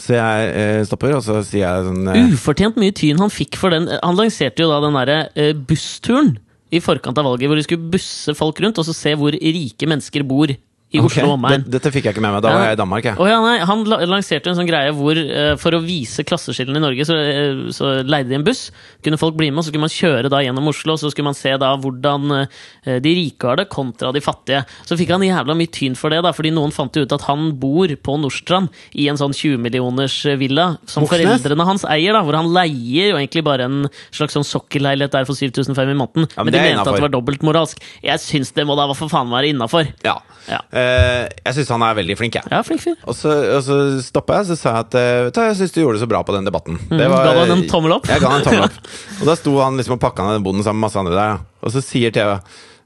Så 0.05 0.13
jeg 0.13 0.49
eh, 0.53 0.81
stopper, 0.85 1.15
og 1.17 1.23
så 1.25 1.39
sier 1.45 1.63
jeg 1.63 1.85
sånn 1.87 2.09
eh, 2.11 2.33
Ufortjent 2.35 2.77
mye 2.77 2.93
tyn 2.95 3.21
han 3.21 3.33
fikk 3.33 3.57
for 3.57 3.73
den. 3.73 3.87
Han 4.03 4.19
lanserte 4.19 4.61
jo 4.61 4.69
da 4.69 4.81
den 4.83 4.97
derre 4.99 5.19
eh, 5.33 5.53
bussturen 5.57 6.35
i 6.73 6.81
forkant 6.83 7.17
av 7.17 7.25
valget, 7.25 7.49
hvor 7.49 7.57
de 7.57 7.65
skulle 7.65 7.91
busse 7.93 8.35
folk 8.37 8.59
rundt 8.61 8.81
og 8.81 8.87
så 8.87 8.93
se 8.93 9.15
hvor 9.17 9.33
rike 9.33 9.89
mennesker 9.89 10.25
bor 10.27 10.53
i 10.95 11.01
okay. 11.03 11.21
Oslo 11.21 11.33
og 11.33 11.37
omegn. 11.37 11.65
Dette 11.75 11.91
fikk 11.93 12.07
jeg 12.07 12.15
ikke 12.15 12.23
med 12.23 12.33
meg. 12.33 12.41
Da 12.45 12.53
var 12.55 12.65
jeg 12.65 12.77
i 12.77 12.79
Danmark, 12.81 13.05
jeg. 13.05 13.29
Ja, 13.29 13.37
nei, 13.43 13.57
han 13.69 13.83
lanserte 13.85 14.51
en 14.51 14.57
sånn 14.57 14.69
greie 14.69 14.93
hvor 14.95 15.19
eh, 15.21 15.51
for 15.61 15.77
å 15.77 15.81
vise 15.85 16.25
klasseskillene 16.25 16.81
i 16.81 16.83
Norge, 16.83 17.05
så, 17.07 17.19
eh, 17.19 17.61
så 17.75 17.91
leide 18.07 18.31
de 18.31 18.39
en 18.39 18.47
buss. 18.47 18.65
Kunne 19.05 19.19
folk 19.21 19.37
bli 19.37 19.51
med, 19.51 19.61
og 19.61 19.67
så 19.67 19.73
skulle 19.73 19.85
man 19.85 19.93
kjøre 19.93 20.31
da 20.33 20.41
gjennom 20.41 20.71
Oslo, 20.71 20.95
og 20.95 21.03
så 21.03 21.11
skulle 21.13 21.29
man 21.29 21.37
se 21.37 21.53
da 21.61 21.69
hvordan 21.83 22.39
eh, 22.39 22.97
de 23.03 23.15
rike 23.19 23.49
har 23.51 23.61
det 23.61 23.67
kontra 23.69 24.09
de 24.15 24.23
fattige. 24.25 24.63
Så 24.89 24.97
fikk 24.97 25.13
han 25.13 25.25
jævla 25.25 25.57
mye 25.57 25.73
tyn 25.75 25.99
for 25.99 26.13
det, 26.13 26.23
da, 26.25 26.33
fordi 26.35 26.53
noen 26.55 26.73
fant 26.73 26.97
ut 26.97 27.15
at 27.15 27.27
han 27.29 27.51
bor 27.61 27.93
på 27.93 28.17
Nordstrand 28.23 28.73
i 28.97 29.09
en 29.11 29.21
sånn 29.21 29.35
20 29.35 29.61
millioners 29.61 30.17
villa 30.41 30.71
som 30.89 31.05
Moxnes? 31.05 31.29
foreldrene 31.29 31.69
hans 31.69 31.85
eier, 31.93 32.17
da, 32.17 32.23
hvor 32.25 32.39
han 32.39 32.49
leier 32.55 33.13
jo 33.13 33.19
egentlig 33.21 33.45
bare 33.45 33.69
en 33.69 33.85
slags 34.09 34.33
sånn 34.33 34.47
sokkelleilighet 34.47 35.13
der 35.13 35.29
for 35.29 35.37
7500 35.37 35.93
i 35.93 35.99
måneden. 35.99 36.29
Ja, 36.33 36.45
men 36.45 36.55
men 36.55 36.63
de 36.63 36.69
det 36.69 36.75
mente 36.75 36.89
at 36.89 36.95
det 36.95 37.05
var 37.05 37.13
dobbeltmoralsk. 37.13 37.83
Jeg 38.05 38.23
syns 38.23 38.53
det 38.55 38.65
må 38.67 38.77
da 38.77 38.87
for 38.93 39.11
faen 39.11 39.31
være 39.33 39.51
innafor. 39.53 39.89
Ja. 40.05 40.19
Ja. 40.49 40.59
Uh, 40.69 41.25
jeg 41.41 41.55
syns 41.57 41.71
han 41.73 41.85
er 41.87 41.97
veldig 41.97 42.17
flink, 42.19 42.37
jeg. 42.37 42.51
ja, 42.51 42.59
flink 42.65 42.83
fyr. 42.83 42.97
Og 43.09 43.17
så, 43.17 43.33
og 43.55 43.63
så 43.65 43.79
stoppa 44.05 44.41
jeg, 44.41 44.49
så 44.51 44.59
sa 44.59 44.75
jeg 44.75 44.85
at 44.85 44.97
eh, 44.99 45.23
vet 45.27 45.37
du, 45.37 45.41
jeg 45.47 45.57
syns 45.61 45.73
du 45.73 45.79
gjorde 45.81 45.97
det 45.97 46.03
så 46.03 46.09
bra 46.11 46.21
på 46.27 46.35
den 46.35 46.47
debatten. 46.47 46.77
Det 46.91 47.09
Ga 47.09 47.23
du 47.25 47.41
han 47.41 47.55
en 47.55 47.65
tommel 47.71 47.95
opp? 47.97 48.09
Jeg 48.11 48.21
ga 48.21 48.31
han 48.31 48.43
en 48.43 48.47
tommel 48.47 48.67
opp. 48.67 48.93
Og 49.21 49.25
da 49.31 49.35
sto 49.39 49.55
han 49.61 49.81
liksom 49.81 49.97
og 49.97 50.03
pakka 50.03 50.27
ned 50.27 50.39
den 50.39 50.45
boden 50.45 50.65
sammen 50.65 50.81
med 50.83 50.87
masse 50.87 51.01
andre 51.01 51.17
der. 51.17 51.43
Og 51.65 51.73
så 51.73 51.83
sier 51.85 52.13
TV 52.15 52.37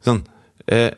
sånn 0.05 0.23
uh, 0.71 0.89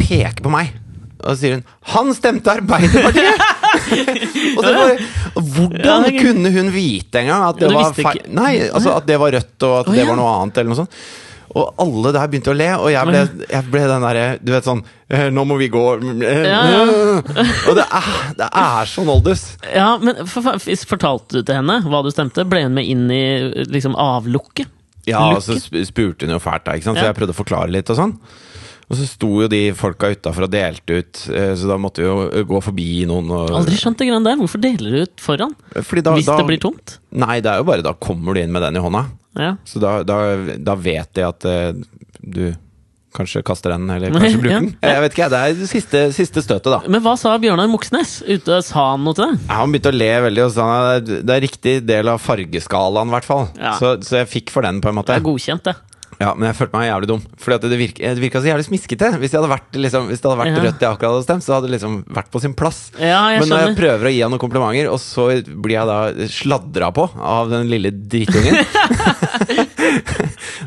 Peker 0.00 0.44
på 0.44 0.52
meg. 0.52 0.74
Og 1.20 1.34
så 1.34 1.38
sier 1.40 1.56
hun 1.58 1.64
'Han 1.92 2.14
stemte 2.16 2.52
Arbeiderpartiet!' 2.52 3.48
og 4.56 4.62
så 4.64 4.70
bare, 4.72 4.94
Hvordan 5.34 6.06
kunne 6.16 6.52
hun 6.52 6.70
vite 6.72 7.20
engang 7.20 7.48
at 7.48 7.60
det 7.60 7.72
var 7.72 7.92
feil? 7.96 8.22
Nei, 8.32 8.52
altså 8.68 8.94
at 8.96 9.08
det 9.08 9.18
var 9.20 9.34
rødt, 9.36 9.56
og 9.66 9.74
at 9.82 9.92
det 9.94 10.06
var 10.08 10.18
noe 10.18 10.32
annet, 10.40 10.60
eller 10.60 10.72
noe 10.72 10.80
sånt. 10.80 10.96
Og 11.50 11.80
alle 11.82 12.12
der 12.14 12.28
begynte 12.30 12.52
å 12.52 12.56
le, 12.56 12.68
og 12.78 12.90
jeg 12.92 13.08
ble, 13.08 13.20
jeg 13.50 13.66
ble 13.72 13.82
den 13.90 14.04
derre 14.04 14.26
Du 14.38 14.52
vet 14.54 14.66
sånn 14.66 14.84
eh, 15.10 15.26
Nå 15.34 15.42
må 15.48 15.56
vi 15.58 15.66
gå 15.72 15.82
eh, 15.98 16.44
Ja, 16.46 16.60
ja. 16.70 16.82
Og 17.66 17.74
det 17.78 17.86
er, 17.86 18.10
det 18.38 18.46
er 18.46 18.90
så 18.90 19.02
noldus. 19.06 19.42
Ja, 19.66 19.96
men 20.02 20.22
for, 20.30 20.46
for, 20.46 20.84
Fortalte 20.92 21.40
du 21.40 21.42
til 21.42 21.58
henne 21.58 21.80
hva 21.90 22.04
du 22.06 22.12
stemte? 22.14 22.46
Ble 22.46 22.62
hun 22.68 22.76
med 22.78 22.86
inn 22.86 23.08
i 23.10 23.24
liksom 23.66 23.98
avlukket? 23.98 24.70
Ja, 25.08 25.24
og 25.32 25.42
så 25.42 25.56
spurte 25.58 26.26
hun 26.28 26.36
jo 26.36 26.38
fælt, 26.42 26.68
da, 26.68 26.76
så 26.84 26.94
jeg 26.94 27.16
prøvde 27.16 27.34
å 27.34 27.38
forklare 27.38 27.72
litt 27.72 27.90
og 27.90 27.98
sånn. 27.98 28.14
Og 28.90 28.98
så 28.98 29.06
sto 29.06 29.28
jo 29.44 29.46
de 29.50 29.60
folka 29.78 30.10
utafor 30.10 30.48
og 30.48 30.52
delte 30.52 30.98
ut, 30.98 31.20
eh, 31.30 31.52
så 31.54 31.70
da 31.70 31.76
måtte 31.78 32.02
vi 32.02 32.08
jo 32.08 32.44
gå 32.50 32.60
forbi 32.66 32.88
noen. 33.06 33.30
Og, 33.30 33.52
Aldri 33.60 33.78
skjønt 33.78 34.00
det 34.02 34.08
greiene 34.08 34.26
der. 34.26 34.38
Hvorfor 34.40 34.62
deler 34.62 34.96
du 34.96 35.04
ut 35.06 35.22
foran? 35.22 35.54
Da, 35.72 35.82
Hvis 35.86 36.26
da, 36.26 36.40
det 36.40 36.46
blir 36.48 36.60
tomt? 36.62 36.98
Nei, 37.14 37.38
det 37.44 37.52
er 37.52 37.62
jo 37.62 37.68
bare 37.70 37.86
da 37.86 37.94
kommer 37.94 38.34
du 38.34 38.42
inn 38.42 38.50
med 38.54 38.66
den 38.66 38.80
i 38.80 38.82
hånda. 38.82 39.04
Ja. 39.38 39.52
Så 39.68 39.78
da, 39.82 40.00
da, 40.02 40.16
da 40.58 40.74
vet 40.74 41.12
de 41.14 41.22
at 41.28 41.44
eh, 41.46 41.72
du 42.20 42.42
kanskje 43.14 43.40
kaster 43.42 43.72
den, 43.74 43.88
eller 43.90 44.12
kanskje 44.14 44.38
bruker 44.42 44.52
Ja. 44.54 44.60
den. 44.62 44.72
Jeg 44.86 45.02
vet 45.04 45.14
ikke, 45.16 45.28
det 45.32 45.38
er 45.42 45.54
det 45.58 45.68
siste, 45.70 46.02
siste 46.14 46.42
støtet, 46.46 46.70
da. 46.70 46.78
Men 46.86 47.02
hva 47.02 47.16
sa 47.18 47.32
Bjørnar 47.42 47.66
Moxnes? 47.70 48.20
Ute, 48.26 48.60
sa 48.62 48.92
han 48.92 49.02
noe 49.06 49.16
til 49.18 49.26
deg? 49.32 49.40
Ja, 49.48 49.56
Han 49.62 49.72
begynte 49.74 49.90
å 49.90 49.96
le 49.98 50.10
veldig 50.28 50.44
og 50.46 50.52
sa 50.54 50.66
det 51.02 51.34
er 51.34 51.42
riktig 51.42 51.76
del 51.88 52.10
av 52.12 52.20
fargeskalaen, 52.22 53.10
i 53.10 53.16
hvert 53.16 53.26
fall. 53.26 53.48
Ja. 53.58 53.72
Så, 53.80 53.96
så 54.06 54.20
jeg 54.22 54.30
fikk 54.30 54.52
for 54.54 54.62
den, 54.66 54.78
på 54.84 54.92
en 54.92 54.98
måte. 55.00 55.14
Det 55.14 55.22
er 55.22 55.26
godkjent, 55.26 55.66
det. 55.66 55.74
Ja, 56.20 56.34
Men 56.36 56.50
jeg 56.50 56.56
følte 56.58 56.76
meg 56.76 56.88
jævlig 56.90 57.08
dum. 57.08 57.22
At 57.56 57.62
det, 57.64 57.78
virka, 57.80 58.10
det 58.14 58.20
virka 58.20 58.42
så 58.44 58.50
jævlig 58.50 58.66
smiskete. 58.66 59.08
Hvis, 59.16 59.32
det 59.32 59.38
hadde 59.40 59.48
vært, 59.54 59.70
liksom, 59.72 60.10
det 60.12 60.20
hadde 60.20 60.36
vært 60.42 60.50
Ja. 60.52 60.64
rødt 60.66 60.82
jeg 60.84 60.90
akkurat 60.92 61.14
hadde 61.16 61.24
stemt, 61.24 61.44
så 61.46 61.54
hadde 61.56 61.70
det 61.70 61.74
liksom 61.78 61.94
vært 62.12 62.28
på 62.34 62.42
sin 62.44 62.52
plass. 62.52 62.80
Ja, 63.00 63.22
Men 63.40 63.48
når 63.48 63.62
jeg 63.64 63.76
prøver 63.78 64.04
å 64.10 64.12
gi 64.12 64.20
han 64.20 64.30
noen 64.34 64.42
komplimenter, 64.42 64.90
og 64.92 65.00
så 65.00 65.30
blir 65.48 65.76
jeg 65.78 65.88
da 65.88 66.28
sladra 66.28 66.90
på 66.92 67.08
av 67.16 67.48
den 67.48 67.70
lille 67.72 67.90
drittungen 67.90 68.60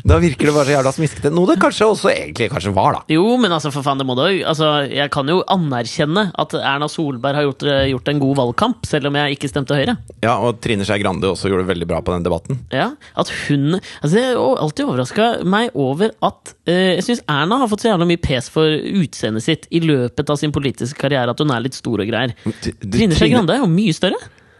Da 0.02 0.18
virker 0.18 0.48
det 0.50 0.54
bare 0.56 0.66
så 0.66 0.74
jævla 0.74 0.92
smiskete. 0.96 1.30
Noe 1.34 1.46
det 1.46 1.60
kanskje 1.62 1.86
også 1.86 2.10
egentlig 2.10 2.50
kanskje 2.50 2.72
var, 2.74 2.92
da. 2.98 3.00
Jo, 3.14 3.36
men 3.38 3.52
altså, 3.54 3.70
for 3.72 3.82
faen, 3.86 3.98
det 4.00 4.06
må 4.08 4.16
du 4.18 4.22
òg. 4.24 4.40
altså, 4.44 4.70
Jeg 4.90 5.10
kan 5.14 5.26
jo 5.30 5.42
anerkjenne 5.46 6.32
at 6.38 6.54
Erna 6.58 6.88
Solberg 6.90 7.34
har 7.38 7.46
gjort, 7.46 7.62
eh, 7.68 7.86
gjort 7.92 8.08
en 8.10 8.18
god 8.22 8.36
valgkamp, 8.36 8.86
selv 8.86 9.06
om 9.06 9.14
jeg 9.20 9.36
ikke 9.38 9.48
stemte 9.52 9.74
Høyre. 9.78 9.96
Ja, 10.22 10.36
Og 10.40 10.60
Trine 10.60 10.84
Skei 10.84 10.98
Grande 11.02 11.28
også 11.30 11.48
gjorde 11.48 11.66
det 11.66 11.70
veldig 11.76 11.86
bra 11.88 12.00
på 12.00 12.12
den 12.16 12.24
debatten. 12.26 12.58
Ja, 12.72 12.90
at 13.16 13.28
hun 13.48 13.74
Altså 14.02 14.14
Jeg 14.18 14.34
har 14.36 14.56
alltid 14.64 14.84
overraska 14.86 15.44
meg 15.44 15.70
over 15.74 16.10
at 16.22 16.54
eh, 16.66 16.96
Jeg 16.96 17.04
syns 17.04 17.22
Erna 17.28 17.58
har 17.58 17.68
fått 17.68 17.80
så 17.84 17.92
jævla 17.92 18.06
mye 18.08 18.20
pes 18.20 18.48
for 18.50 18.64
utseendet 18.66 19.42
sitt 19.42 19.66
i 19.70 19.80
løpet 19.80 20.28
av 20.30 20.36
sin 20.40 20.52
politiske 20.52 20.98
karriere, 20.98 21.30
at 21.30 21.38
hun 21.38 21.50
er 21.50 21.60
litt 21.60 21.74
stor 21.74 22.00
og 22.00 22.06
greier. 22.08 22.34
Du- 22.44 22.72
du- 22.72 22.98
Trine 22.98 23.14
Skei 23.14 23.28
Grande 23.30 23.54
er 23.54 23.58
jo 23.62 23.66
mye 23.70 23.92
større. 23.94 24.18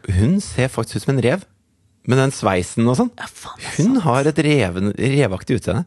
Hun 0.09 0.39
ser 0.41 0.69
faktisk 0.69 0.97
ut 0.97 1.03
som 1.07 1.15
en 1.19 1.23
rev. 1.25 1.45
Med 2.07 2.19
den 2.21 2.33
sveisen 2.37 2.85
og 2.91 2.99
sånn. 2.99 3.11
Ja, 3.17 3.25
faen, 3.33 3.61
Hun 3.79 3.95
sant. 3.95 4.03
har 4.05 4.27
et 4.29 4.39
reven, 4.45 4.93
revaktig 4.99 5.57
utseende. 5.61 5.87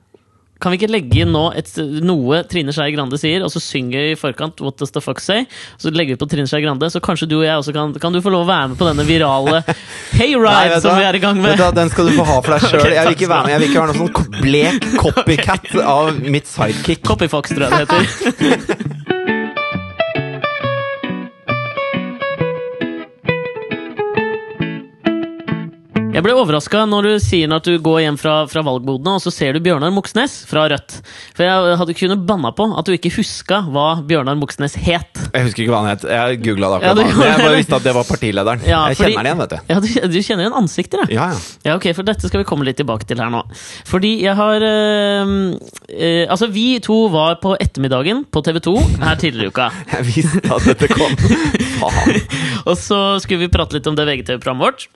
Kan 0.58 0.74
vi 0.74 0.80
ikke 0.80 0.88
legge 0.90 1.20
inn 1.22 1.30
nå 1.30 1.44
et, 1.54 1.68
noe 2.02 2.40
Trine 2.50 2.74
Skei 2.74 2.90
Grande 2.96 3.20
sier, 3.22 3.44
og 3.46 3.52
så 3.54 3.60
synger 3.62 4.08
vi 4.08 4.16
i 4.16 4.18
forkant 4.18 4.58
What 4.66 4.80
does 4.82 4.90
the 4.90 5.04
fuck 5.06 5.20
say? 5.22 5.44
Så 5.78 5.92
legger 5.94 6.16
vi 6.16 6.18
på 6.24 6.26
Trine 6.32 6.50
Skei 6.50 6.64
Grande, 6.64 6.90
så 6.90 6.98
kanskje 6.98 7.28
du 7.30 7.36
og 7.38 7.46
jeg 7.46 7.60
også 7.62 7.76
kan 7.76 7.94
Kan 8.02 8.18
du 8.18 8.24
få 8.26 8.34
lov 8.34 8.48
å 8.48 8.50
være 8.50 8.72
med 8.72 8.80
på 8.80 8.88
denne 8.90 9.06
virale 9.06 9.60
hayride 10.18 10.50
Nei, 10.50 10.80
som 10.82 10.96
da, 10.96 10.98
vi 10.98 11.06
er 11.12 11.20
i 11.20 11.22
gang 11.22 11.38
med? 11.44 11.62
Da, 11.62 11.70
Den 11.78 11.94
skal 11.94 12.10
du 12.10 12.16
få 12.18 12.26
ha 12.26 12.40
for 12.42 12.56
deg 12.58 12.66
sjøl. 12.74 12.90
Jeg 12.90 13.06
vil 13.06 13.18
ikke 13.20 13.30
være 13.36 13.46
med 13.46 13.54
Jeg 13.54 13.62
vil 13.62 13.70
ikke 13.70 13.84
være 13.86 13.94
noen 13.94 14.18
sånn 14.18 14.42
blek 14.42 14.90
copycat 15.06 15.76
av 16.00 16.24
mitt 16.26 16.50
sidekick. 16.50 17.06
Copyfox, 17.06 17.54
tror 17.54 17.68
jeg 17.70 17.78
det 17.78 17.86
heter. 17.86 19.06
Jeg 26.18 26.24
ble 26.26 26.34
overraska 26.34 26.80
når 26.90 27.06
du 27.06 27.10
sier 27.22 27.52
at 27.54 27.68
du 27.68 27.76
går 27.84 28.00
hjem 28.02 28.16
fra, 28.18 28.32
fra 28.50 28.64
valgbodene, 28.66 29.12
og 29.20 29.22
så 29.22 29.30
ser 29.30 29.54
du 29.54 29.60
Bjørnar 29.62 29.92
Moxnes 29.94 30.40
fra 30.50 30.64
Rødt. 30.72 30.96
For 31.38 31.46
jeg 31.46 31.76
hadde 31.78 31.94
kunnet 32.00 32.24
banna 32.26 32.50
på 32.58 32.66
at 32.74 32.88
du 32.90 32.96
ikke 32.96 33.12
huska 33.20 33.60
hva 33.70 33.84
Bjørnar 34.08 34.34
Moxnes 34.40 34.74
het. 34.82 35.22
Jeg 35.30 35.46
husker 35.46 35.62
ikke 35.68 35.76
hva 35.76 35.84
han 35.84 35.92
het. 35.92 36.08
Jeg 36.10 36.40
googla 36.42 36.72
det 36.74 36.88
Ja, 36.88 36.96
akkurat 36.96 36.98
du 36.98 37.04
nå. 37.04 37.20
Men 37.22 37.30
jeg 37.30 37.44
bare 37.44 37.60
visste 37.60 37.78
at 37.78 37.86
det 37.86 37.94
var 38.00 38.10
partilederen. 38.10 38.66
Ja, 38.66 38.80
jeg 38.90 38.98
fordi- 38.98 39.14
kjenner 39.14 39.22
den 39.22 39.30
igjen, 39.30 39.44
vet 39.44 39.54
du. 39.54 39.70
Ja, 39.70 39.78
du, 39.78 40.10
du 40.18 40.20
kjenner 40.26 40.48
igjen 40.48 40.58
ansikter, 40.64 41.06
ja. 41.06 41.14
Ja, 41.20 41.30
ja. 41.36 41.40
Ja, 41.70 41.78
ok, 41.78 41.88
for 41.94 42.10
dette 42.10 42.34
skal 42.34 42.42
vi 42.42 42.50
komme 42.50 42.66
litt 42.66 42.82
tilbake 42.82 43.06
til 43.06 43.22
her 43.22 43.30
nå. 43.38 43.44
Fordi 43.86 44.16
jeg 44.26 44.34
har 44.42 44.58
øh, 44.72 45.38
øh, 45.54 46.26
Altså, 46.34 46.50
vi 46.50 46.80
to 46.82 47.04
var 47.14 47.38
på 47.46 47.54
ettermiddagen 47.62 48.26
på 48.34 48.42
TV 48.42 48.58
2 48.66 48.76
her 49.06 49.22
tidligere 49.22 49.52
i 49.52 49.54
uka. 49.54 49.70
Jeg 50.00 50.10
visste 50.10 50.42
at 50.50 50.66
dette 50.74 50.90
kom. 50.98 51.14
Faen. 51.78 52.22
Og 52.66 52.74
så 52.74 53.04
skulle 53.22 53.46
vi 53.46 53.54
prate 53.54 53.78
litt 53.78 53.86
om 53.86 53.94
det 53.94 54.10
VGTV-programmet 54.10 54.66
vårt. 54.66 54.90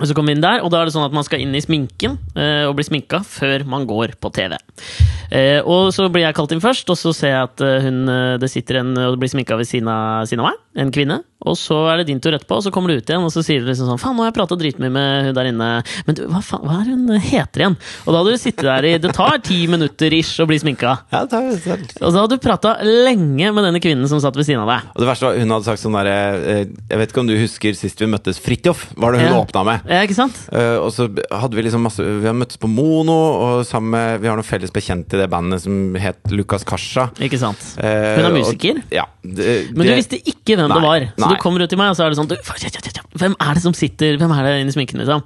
Og 0.00 0.08
så 0.08 0.14
kommer 0.16 0.32
vi 0.32 0.38
inn 0.38 0.44
der, 0.44 0.62
og 0.64 0.70
da 0.72 0.80
er 0.80 0.88
det 0.88 0.94
sånn 0.94 1.04
at 1.04 1.12
man 1.12 1.24
skal 1.26 1.42
inn 1.44 1.52
i 1.52 1.60
sminken 1.60 2.14
eh, 2.32 2.64
og 2.64 2.78
bli 2.78 2.86
sminka 2.86 3.20
før 3.28 3.66
man 3.68 3.84
går 3.88 4.14
på 4.22 4.30
TV. 4.32 4.56
Eh, 5.28 5.60
og 5.60 5.90
så 5.92 6.06
blir 6.12 6.24
jeg 6.24 6.36
kalt 6.38 6.54
inn 6.54 6.62
først, 6.64 6.88
og 6.88 6.96
så 6.96 7.12
ser 7.16 7.34
jeg 7.34 7.50
at 7.50 7.64
eh, 7.66 7.84
hun, 7.84 8.00
eh, 8.08 8.38
det 8.40 8.48
sitter 8.50 8.80
en 8.80 8.94
og 8.96 9.18
blir 9.20 9.30
sminka 9.32 9.58
ved 9.60 9.68
siden 9.68 9.92
av, 9.92 10.32
meg. 10.46 10.56
En 10.80 10.94
kvinne. 10.94 11.20
Og 11.42 11.56
så 11.58 11.74
er 11.90 11.98
det 12.02 12.06
din 12.06 12.20
tur 12.22 12.34
etterpå, 12.36 12.56
og 12.60 12.62
så 12.62 12.70
kommer 12.74 12.92
du 12.92 13.00
ut 13.00 13.08
igjen, 13.10 13.24
og 13.26 13.32
så 13.34 13.42
sier 13.44 13.60
du 13.62 13.66
liksom 13.70 13.88
sånn 13.90 13.98
Faen, 13.98 14.14
nå 14.16 14.22
har 14.22 14.30
jeg 14.30 14.36
prata 14.38 14.56
dritmye 14.58 14.90
med 14.94 15.26
hun 15.26 15.34
der 15.34 15.48
inne, 15.50 15.68
men 16.06 16.14
du, 16.18 16.22
hva, 16.30 16.40
faen, 16.44 16.62
hva 16.66 16.76
er 16.80 16.90
hun 16.92 17.08
heter 17.18 17.64
igjen? 17.64 17.76
Og 18.06 18.12
da 18.14 18.20
hadde 18.22 18.34
du 18.36 18.38
sittet 18.42 18.66
der 18.68 18.86
i 18.88 18.92
Det 19.02 19.12
tar 19.16 19.38
ti 19.42 19.58
minutter 19.70 20.14
ish 20.14 20.38
å 20.42 20.46
bli 20.46 20.58
sminka. 20.62 20.92
Ja, 21.12 21.24
det 21.24 21.30
tar 21.34 21.48
det 21.50 21.58
selv. 21.64 21.88
Og 22.00 22.12
så 22.14 22.22
hadde 22.22 22.38
du 22.38 22.42
prata 22.44 22.76
lenge 22.86 23.50
med 23.54 23.66
denne 23.66 23.80
kvinnen 23.82 24.08
som 24.10 24.20
satt 24.22 24.36
ved 24.38 24.46
siden 24.46 24.62
av 24.62 24.70
deg. 24.70 24.90
Og 24.94 25.02
det 25.02 25.08
verste 25.10 25.26
var, 25.28 25.40
hun 25.42 25.54
hadde 25.56 25.68
sagt 25.68 25.82
sånn 25.82 25.96
derre 25.98 26.16
eh, 26.54 26.62
Jeg 26.92 27.00
vet 27.02 27.12
ikke 27.14 27.22
om 27.24 27.30
du 27.30 27.34
husker 27.40 27.76
sist 27.78 28.00
vi 28.02 28.08
møttes, 28.12 28.38
Fridtjof 28.42 28.86
var 28.96 29.12
det 29.16 29.24
hun 29.24 29.32
Ja. 29.32 29.40
åpna 29.42 29.64
med. 29.66 29.86
Ja, 29.90 30.02
ikke 30.06 30.18
sant? 30.18 30.38
Eh, 30.52 30.76
og 30.78 30.90
så 30.94 31.08
hadde 31.10 31.58
vi 31.58 31.66
liksom 31.66 31.82
masse 31.86 32.02
Vi 32.02 32.26
har 32.28 32.36
møttes 32.38 32.60
på 32.62 32.70
Mono, 32.70 33.18
og 33.42 33.66
sammen 33.68 33.90
med 33.96 34.22
Vi 34.22 34.30
har 34.30 34.38
noen 34.38 34.46
felles 34.46 34.72
bekjente 34.74 35.18
i 35.18 35.22
det 35.22 35.30
bandet 35.32 35.62
som 35.64 35.94
het 36.00 36.20
Lukas 36.32 36.64
Kasha. 36.68 37.08
Ikke 37.22 37.38
sant? 37.40 37.58
Eh, 37.78 38.16
Hun 38.18 38.26
er 38.30 38.40
og- 38.42 38.68
Ja. 38.92 39.04
Det, 39.22 39.70
Men 39.74 39.86
du 39.86 39.92
det- 39.92 39.96
visste 39.96 40.18
ikke 40.22 40.56
hvem 40.56 40.68
det 40.68 40.82
var. 40.82 41.00
Så 41.16 41.26
nei. 41.28 41.31
Du 41.32 41.42
kommer 41.42 41.64
ut 41.64 41.72
til 41.72 41.80
meg, 41.80 41.92
og 41.92 41.98
så 41.98 42.06
er 42.06 42.12
det 42.14 42.20
sånn 42.20 42.30
du, 42.30 42.38
Hvem 43.20 43.34
er 43.36 43.58
det 43.58 43.64
som 43.64 43.74
sitter 43.76 44.16
Hvem 44.20 44.32
er 44.36 44.46
det 44.46 44.54
inni 44.62 44.74
sminken, 44.74 45.02
liksom? 45.02 45.24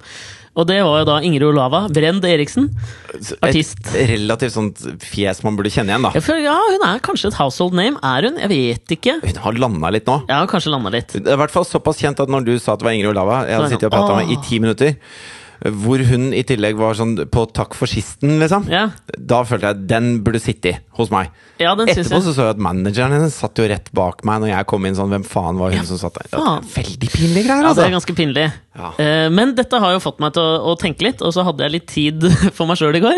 Og 0.57 0.65
det 0.65 0.79
var 0.81 1.03
jo 1.03 1.05
da 1.05 1.19
Ingrid 1.21 1.45
Olava 1.51 1.83
Brend 1.93 2.25
Eriksen. 2.25 2.71
Artist. 3.45 3.77
Et 3.93 4.09
relativt 4.15 4.55
sånt 4.55 4.81
fjes 5.05 5.43
man 5.45 5.57
burde 5.57 5.69
kjenne 5.69 5.93
igjen, 5.93 6.07
da. 6.07 6.11
Føler, 6.17 6.47
ja, 6.47 6.55
Hun 6.73 6.85
er 6.87 7.03
kanskje 7.05 7.29
et 7.29 7.37
household 7.37 7.77
name. 7.77 8.01
Er 8.01 8.25
hun? 8.25 8.39
Jeg 8.41 8.49
vet 8.49 8.95
ikke. 8.97 9.19
Hun 9.21 9.41
har 9.43 9.59
landa 9.61 9.91
litt 9.93 10.09
nå. 10.09 10.17
Ja, 10.31 10.41
kanskje 10.49 10.73
landa 10.73 10.89
litt. 10.97 11.13
Det 11.13 11.29
er 11.29 11.37
i 11.37 11.41
hvert 11.43 11.53
fall 11.53 11.67
såpass 11.69 12.01
kjent 12.01 12.23
at 12.25 12.33
når 12.33 12.47
du 12.49 12.55
sa 12.57 12.73
at 12.73 12.81
det 12.81 12.89
var 12.89 12.97
Ingrid 12.97 13.13
Olava 13.13 13.43
Jeg 13.45 13.59
hadde 13.59 13.69
sittet 13.75 13.89
og 13.91 13.93
pratet 13.93 14.09
prata 14.09 14.23
med 14.23 14.33
i 14.33 14.39
ti 14.49 14.57
minutter. 14.63 14.97
Hvor 15.63 16.01
hun 16.05 16.29
i 16.37 16.43
tillegg 16.45 16.75
var 16.77 16.93
sånn 16.93 17.15
på 17.33 17.45
takk 17.53 17.73
for 17.73 17.89
sisten, 17.89 18.35
liksom. 18.41 18.67
Ja, 18.69 18.89
Da 19.17 19.39
følte 19.47 19.71
jeg 19.71 19.87
den 19.89 20.09
burde 20.23 20.39
sitte 20.43 20.69
i 20.69 20.77
hos 20.97 21.09
meg. 21.13 21.29
ja 21.59 21.73
den 21.75 21.87
Etterpå 21.87 22.01
Etterpå 22.05 22.17
jeg. 22.19 22.23
så 22.27 22.33
så 22.35 22.45
jeg 22.45 22.55
at 22.55 22.61
manageren 22.61 23.11
hennes 23.15 23.33
satt 23.37 23.57
jo 23.57 23.65
rett 23.69 23.89
bak 23.93 24.23
meg 24.25 24.41
når 24.41 24.49
jeg 24.53 24.67
kom 24.69 24.85
inn 24.85 24.95
sånn 24.97 25.09
Hvem 25.13 25.25
faen 25.25 25.57
var 25.57 25.71
hun 25.73 25.85
som 25.85 25.97
satt 25.97 26.13
der? 26.19 26.27
Ja, 26.37 26.59
veldig 26.61 27.09
pinlige 27.13 27.45
greier, 27.47 27.63
Ja, 27.63 27.73
det 27.73 27.73
altså. 27.73 27.85
er 27.87 27.95
ganske 27.97 28.15
pinlig. 28.17 28.45
Ja. 28.77 28.91
Eh, 29.01 29.29
men 29.33 29.55
dette 29.57 29.79
har 29.81 29.93
jo 29.95 29.99
fått 30.03 30.19
meg 30.21 30.33
til 30.37 30.43
å, 30.43 30.73
å 30.73 30.77
tenke 30.77 31.01
litt, 31.07 31.21
og 31.25 31.33
så 31.33 31.43
hadde 31.47 31.63
jeg 31.65 31.71
litt 31.77 31.87
tid 31.89 32.27
for 32.57 32.67
meg 32.69 32.77
sjøl 32.77 32.97
i 32.99 33.03
går. 33.05 33.17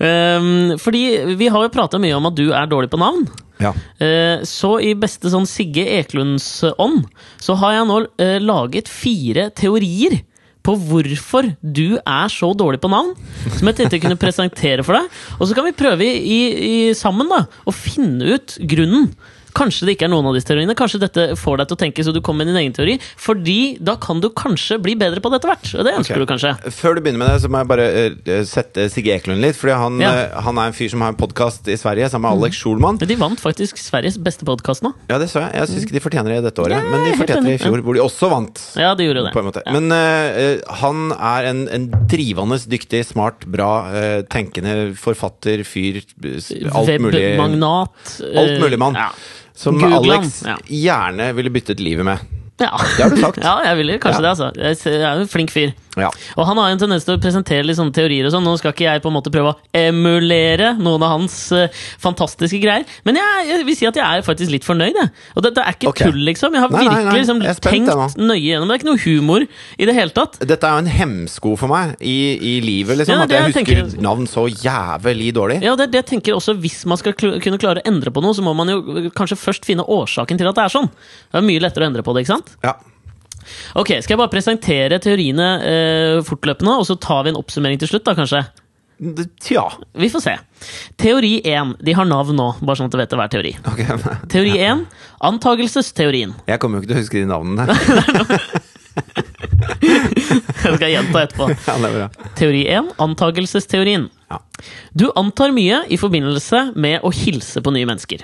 Eh, 0.00 0.76
fordi 0.80 1.04
vi 1.38 1.48
har 1.52 1.62
jo 1.66 1.72
prata 1.74 1.98
mye 2.02 2.16
om 2.18 2.26
at 2.30 2.34
du 2.38 2.48
er 2.52 2.66
dårlig 2.70 2.90
på 2.90 2.98
navn. 3.00 3.26
Ja. 3.60 3.74
Eh, 4.00 4.40
Så 4.48 4.78
i 4.82 4.94
beste 4.98 5.28
sånn 5.30 5.46
Sigge 5.46 5.84
Eklunds 5.98 6.62
ånd, 6.80 7.04
så 7.42 7.54
har 7.60 7.74
jeg 7.78 7.86
nå 7.90 7.98
eh, 8.18 8.38
laget 8.40 8.88
fire 8.88 9.50
teorier 9.54 10.20
på 10.66 10.76
hvorfor 10.76 11.50
du 11.60 11.98
er 11.98 12.32
så 12.32 12.52
dårlig 12.56 12.80
på 12.82 12.90
navn, 12.92 13.14
som 13.56 13.70
jeg 13.70 13.78
tenkte 13.78 13.96
jeg 13.96 14.04
kunne 14.04 14.20
presentere 14.20 14.84
for 14.86 14.98
deg. 14.98 15.20
Og 15.38 15.48
så 15.48 15.56
kan 15.56 15.66
vi 15.66 15.76
prøve 15.76 16.06
i, 16.06 16.40
i, 16.68 16.74
sammen 16.96 17.30
da, 17.32 17.44
å 17.64 17.74
finne 17.74 18.36
ut 18.36 18.58
grunnen. 18.70 19.10
Kanskje 19.56 19.88
det 19.88 19.96
ikke 19.96 20.06
er 20.08 20.12
noen 20.12 20.28
av 20.30 20.36
disse 20.36 20.48
teoriene. 20.50 20.76
Kanskje 20.78 21.02
dette 21.02 21.26
får 21.38 21.60
deg 21.60 21.70
til 21.70 21.78
å 21.78 21.80
tenke 21.84 22.04
så 22.06 22.14
du 22.14 22.20
kommer 22.24 22.44
med 22.44 22.52
din 22.52 22.60
egen 22.62 22.76
teori. 22.76 22.96
Fordi 23.20 23.76
da 23.82 23.96
kan 24.00 24.22
du 24.22 24.30
kanskje 24.36 24.78
bli 24.82 24.96
bedre 24.98 25.22
på 25.22 25.32
det 25.32 25.40
etter 25.40 25.52
hvert. 25.52 25.70
Og 25.74 25.86
det 25.86 25.94
ønsker 25.98 26.16
okay. 26.16 26.24
du 26.24 26.30
kanskje. 26.30 26.72
Før 26.76 26.96
du 26.96 27.02
begynner 27.04 27.24
med 27.24 27.32
det, 27.32 27.38
så 27.44 27.50
må 27.52 27.62
jeg 27.62 27.70
bare 27.70 27.88
eh, 27.90 28.44
sette 28.48 28.86
Sigge 28.92 29.14
Eklund 29.16 29.42
litt. 29.44 29.58
Fordi 29.58 29.76
han, 29.80 30.00
Ja. 30.02 30.12
eh, 30.24 30.38
han 30.46 30.60
er 30.60 30.70
en 30.70 30.76
fyr 30.76 30.92
som 30.92 31.04
har 31.04 31.14
en 31.14 31.20
podkast 31.20 31.68
i 31.70 31.76
Sverige 31.80 32.10
sammen 32.12 32.28
med 32.28 32.44
Alex 32.44 32.60
Schulman. 32.60 33.00
Men 33.00 33.10
De 33.10 33.18
vant 33.20 33.40
faktisk 33.40 33.80
Sveriges 33.80 34.18
beste 34.20 34.46
podkast 34.48 34.84
nå. 34.86 34.92
Ja, 35.10 35.18
det 35.20 35.30
så 35.32 35.42
jeg. 35.44 35.54
Jeg 35.58 35.72
syns 35.72 35.86
ikke 35.88 35.98
de 35.98 36.04
fortjener 36.04 36.36
det 36.36 36.44
dette 36.48 36.64
året, 36.64 36.78
Ja, 36.78 36.84
men 36.86 37.06
de 37.08 37.16
fortjente 37.18 37.48
det 37.48 37.56
i 37.58 37.62
fjor, 37.62 37.76
fjor, 37.76 37.84
hvor 37.86 37.98
de 37.98 38.04
også 38.04 38.30
vant. 38.32 38.62
Ja, 38.80 38.94
de 38.98 39.08
gjorde 39.08 39.26
det. 39.26 39.64
Ja. 39.66 39.74
Men 39.74 39.90
uh, 39.92 40.76
han 40.82 41.10
er 41.16 41.50
en, 41.50 41.64
en 41.68 41.88
drivende 42.10 42.60
dyktig, 42.70 43.02
smart, 43.08 43.46
bra, 43.50 43.70
uh, 43.90 44.20
tenkende 44.30 44.94
forfatter, 45.00 45.64
fyr, 45.66 46.02
alt 46.70 46.96
mulig 47.02 47.20
Webmagnat. 47.20 48.16
Alt 48.36 48.60
mulig 48.62 48.78
mann. 48.80 48.98
Ja. 48.98 49.10
Som 49.60 49.76
Googlen, 49.80 50.22
Alex 50.22 50.42
ja. 50.46 50.56
gjerne 50.64 51.32
ville 51.36 51.52
byttet 51.52 51.82
livet 51.84 52.06
med. 52.08 52.22
Ja. 52.60 52.70
Det 52.96 53.02
har 53.02 53.10
du 53.12 53.20
sagt. 53.20 53.40
ja, 53.48 53.54
jeg 53.68 53.76
ville 53.80 53.98
kanskje 54.00 54.22
Ja. 54.22 54.24
det, 54.24 54.30
altså. 54.34 54.50
Jeg 54.56 55.02
er 55.04 55.20
en 55.20 55.28
flink 55.28 55.52
fyr. 55.52 55.74
Ja. 56.02 56.10
Og 56.36 56.46
han 56.48 56.60
har 56.60 56.72
en 56.74 56.80
tendens 56.82 57.06
til 57.06 57.16
å 57.16 57.20
presentere 57.22 57.66
litt 57.66 57.78
sånne 57.78 57.94
teorier 57.96 58.26
og 58.28 58.34
sånn. 58.34 58.46
Nå 58.46 58.56
skal 58.60 58.74
ikke 58.74 58.86
jeg 58.88 59.02
på 59.04 59.10
en 59.12 59.16
måte 59.18 59.32
prøve 59.32 59.52
å 59.54 59.58
emulere 59.76 60.72
noen 60.80 61.04
av 61.06 61.14
hans 61.16 61.36
uh, 61.56 61.66
fantastiske 62.02 62.60
greier, 62.62 62.86
men 63.06 63.18
jeg, 63.20 63.46
jeg 63.50 63.66
vil 63.68 63.78
si 63.78 63.88
at 63.90 63.98
jeg 64.00 64.04
er 64.20 64.26
faktisk 64.26 64.52
litt 64.54 64.66
fornøyd, 64.66 64.96
jeg. 64.96 65.12
Og 65.36 65.44
det, 65.46 65.54
det 65.58 65.64
er 65.64 65.76
ikke 65.76 65.90
okay. 65.92 66.10
tull, 66.10 66.20
liksom. 66.28 66.56
Jeg 66.56 66.64
har 66.64 66.72
Nei, 66.74 66.84
nei, 66.84 66.88
virkelig 66.90 67.10
nei. 67.10 67.18
liksom, 67.20 67.42
Jeg 67.46 67.60
tenkt 67.64 68.18
nøye 68.20 68.40
gjennom 68.42 68.70
det. 68.70 68.76
Er 68.76 68.82
ikke 68.82 68.90
noe 68.90 69.02
humor 69.04 69.46
i 69.46 69.88
det 69.88 69.96
hele 69.96 70.14
tatt. 70.16 70.38
Dette 70.40 70.68
er 70.68 70.76
jo 70.78 70.84
en 70.84 70.92
hemsko 71.00 71.54
for 71.60 71.72
meg 71.72 71.94
i, 72.00 72.16
i 72.36 72.54
livet, 72.64 73.00
liksom. 73.00 73.16
Ja, 73.16 73.26
at 73.28 73.34
jeg 73.34 73.40
jeg 73.40 73.52
husker 73.52 73.82
tenker- 73.82 74.04
navn 74.10 74.28
så 74.30 74.46
jævlig 74.50 75.32
dårlig. 75.36 75.60
Ja, 75.64 75.76
det 75.78 75.90
det 75.94 76.04
tenker 76.08 76.32
jeg 76.32 76.38
også 76.40 76.54
Hvis 76.60 76.82
man 76.88 76.98
skal 77.00 77.14
kl 77.18 77.36
kunne 77.42 77.58
klare 77.60 77.82
å 77.82 77.88
endre 77.88 78.12
på 78.14 78.22
noe, 78.24 78.34
så 78.36 78.44
må 78.44 78.54
man 78.56 78.70
jo 78.72 79.10
kanskje 79.16 79.38
først 79.40 79.66
finne 79.68 79.84
årsaken 79.84 80.38
til 80.40 80.48
at 80.50 80.56
det 80.58 80.64
er 80.66 80.72
sånn. 80.72 80.88
Det 81.30 81.40
er 81.40 81.46
mye 81.46 81.62
lettere 81.62 81.86
å 81.86 81.90
endre 81.90 82.04
på 82.06 82.14
det, 82.16 82.24
ikke 82.24 82.36
sant? 82.38 82.54
Ja. 82.64 82.76
Ok, 83.74 83.92
Skal 84.02 84.14
jeg 84.16 84.20
bare 84.22 84.32
presentere 84.32 84.98
teoriene 85.02 85.48
eh, 85.62 86.16
fortløpende, 86.26 86.78
og 86.80 86.86
så 86.88 86.96
tar 87.00 87.24
vi 87.26 87.32
en 87.34 87.40
oppsummering 87.40 87.78
til 87.80 87.88
slutt, 87.92 88.04
da, 88.08 88.14
kanskje? 88.18 88.42
Det- 89.00 89.28
Tja. 89.40 89.62
Vi 89.96 90.10
får 90.12 90.20
se. 90.26 90.34
Teori 91.00 91.40
1. 91.48 91.76
De 91.80 91.92
har 91.96 92.04
navn 92.04 92.36
nå, 92.36 92.50
bare 92.60 92.76
sånn 92.76 92.90
at 92.90 92.92
du 92.92 92.98
vet 93.00 93.14
hver 93.16 93.30
teori. 93.32 93.54
Ok. 93.64 93.80
Teori 94.28 94.58
1. 94.60 94.84
Antagelsesteorien. 95.24 96.34
Jeg 96.46 96.60
kommer 96.60 96.78
jo 96.78 96.84
ikke 96.84 96.92
til 96.92 96.98
å 96.98 97.04
huske 97.04 97.22
de 97.22 97.30
navnene. 97.30 98.60
Jeg 99.80 100.74
skal 100.76 100.90
gjenta 100.92 101.22
etterpå. 101.24 101.46
Ja, 101.68 101.76
det 101.80 101.88
er 101.90 101.94
bra. 101.96 102.08
Teori 102.38 102.62
1. 102.68 102.90
Antagelsesteorien. 103.02 104.08
Ja. 104.30 104.38
Du 104.94 105.06
antar 105.18 105.54
mye 105.54 105.80
i 105.90 105.96
forbindelse 105.98 106.70
med 106.78 107.00
å 107.06 107.10
hilse 107.14 107.62
på 107.64 107.72
nye 107.74 107.88
mennesker. 107.88 108.22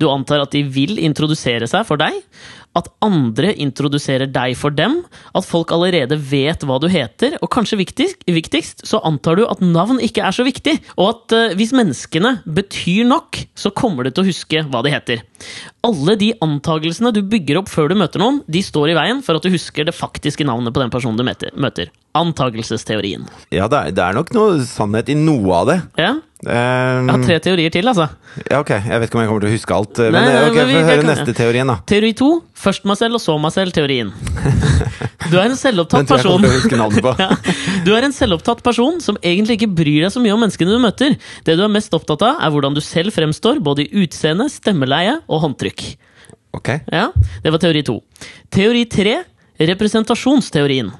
Du 0.00 0.08
antar 0.10 0.42
at 0.44 0.52
de 0.56 0.62
vil 0.68 0.98
introdusere 1.00 1.68
seg 1.70 1.86
for 1.88 2.00
deg, 2.00 2.18
at 2.76 2.90
andre 3.04 3.52
introduserer 3.62 4.28
deg 4.30 4.56
for 4.58 4.74
dem, 4.74 5.00
at 5.36 5.46
folk 5.46 5.72
allerede 5.74 6.18
vet 6.20 6.64
hva 6.66 6.78
du 6.82 6.88
heter, 6.92 7.38
og 7.40 7.50
kanskje 7.52 7.80
viktigst, 7.80 8.26
viktigst 8.28 8.84
så 8.88 9.00
antar 9.06 9.40
du 9.40 9.46
at 9.48 9.62
navn 9.64 10.00
ikke 10.04 10.24
er 10.26 10.36
så 10.36 10.46
viktig, 10.46 10.76
og 10.96 11.08
at 11.10 11.36
uh, 11.36 11.56
hvis 11.58 11.74
menneskene 11.76 12.36
betyr 12.44 13.08
nok, 13.08 13.40
så 13.56 13.72
kommer 13.74 14.06
du 14.06 14.12
til 14.12 14.24
å 14.24 14.28
huske 14.30 14.64
hva 14.68 14.82
de 14.84 14.92
heter. 14.92 15.24
Alle 15.86 16.16
de 16.20 16.32
antagelsene 16.42 17.12
du 17.14 17.22
bygger 17.24 17.62
opp 17.62 17.70
før 17.72 17.92
du 17.92 17.98
møter 17.98 18.22
noen, 18.22 18.42
de 18.50 18.62
står 18.64 18.92
i 18.92 18.98
veien 18.98 19.22
for 19.24 19.38
at 19.38 19.46
du 19.46 19.52
husker 19.54 19.86
det 19.86 19.96
faktiske 19.96 20.46
navnet 20.46 20.74
på 20.74 20.82
den 20.82 20.92
personen 20.92 21.18
du 21.18 21.24
møter. 21.26 21.92
Antagelsesteorien. 22.16 23.26
Ja, 23.54 23.68
det 23.70 23.78
er, 23.78 23.96
det 23.96 24.04
er 24.04 24.16
nok 24.16 24.32
noe 24.36 24.62
sannhet 24.66 25.12
i 25.12 25.18
noe 25.18 25.60
av 25.60 25.70
det. 25.70 25.78
Ja, 26.00 26.14
Ehm, 26.46 27.08
jeg 27.08 27.14
har 27.16 27.22
tre 27.26 27.36
teorier 27.42 27.72
til, 27.74 27.88
altså. 27.90 28.04
ja, 28.50 28.60
ok. 28.60 28.70
Jeg 28.70 29.00
vet 29.02 29.08
ikke 29.08 29.18
om 29.18 29.22
jeg 29.24 29.28
kommer 29.30 29.42
til 29.42 29.50
å 29.50 29.54
huske 29.56 29.74
alt. 29.74 29.98
Men 29.98 30.12
Nei, 30.14 30.24
eh, 30.30 30.44
ok, 30.46 30.54
men 30.56 30.66
vi- 30.68 30.74
få 30.76 30.84
høre 30.86 31.06
neste 31.08 31.34
teorien, 31.34 31.66
da. 31.66 31.76
Teori 31.90 32.12
to. 32.14 32.28
Først 32.54 32.84
meg 32.86 32.96
selv, 33.00 33.14
og 33.18 33.20
så 33.24 33.34
meg 33.40 33.52
selv-teorien. 33.56 34.12
Du 35.26 35.34
er 35.40 35.48
en 35.50 35.56
selvopptatt 35.58 36.06
person. 36.06 36.44
Ja. 37.18 37.30
Du 37.84 37.90
er 37.96 38.04
en 38.06 38.12
selvopptatt 38.14 38.60
person 38.62 39.00
som 39.02 39.16
egentlig 39.26 39.56
ikke 39.58 39.74
bryr 39.74 40.04
deg 40.06 40.12
så 40.14 40.20
mye 40.22 40.34
om 40.36 40.40
menneskene 40.44 40.70
du 40.70 40.78
møter. 40.78 41.16
Det 41.42 41.56
du 41.58 41.64
er 41.64 41.72
mest 41.72 41.90
opptatt 41.98 42.22
av, 42.22 42.36
er 42.38 42.52
hvordan 42.54 42.76
du 42.76 42.80
selv 42.84 43.10
fremstår, 43.16 43.58
både 43.64 43.86
i 43.88 44.04
utseende, 44.04 44.46
stemmeleie 44.52 45.16
og 45.26 45.42
håndtrykk. 45.42 45.82
Ok. 46.54 46.68
Ja, 46.92 47.08
Det 47.42 47.50
var 47.50 47.58
teori 47.58 47.82
to. 47.82 47.98
Teori 48.54 48.84
tre. 48.86 49.24
Representasjonsteorien. 49.58 50.92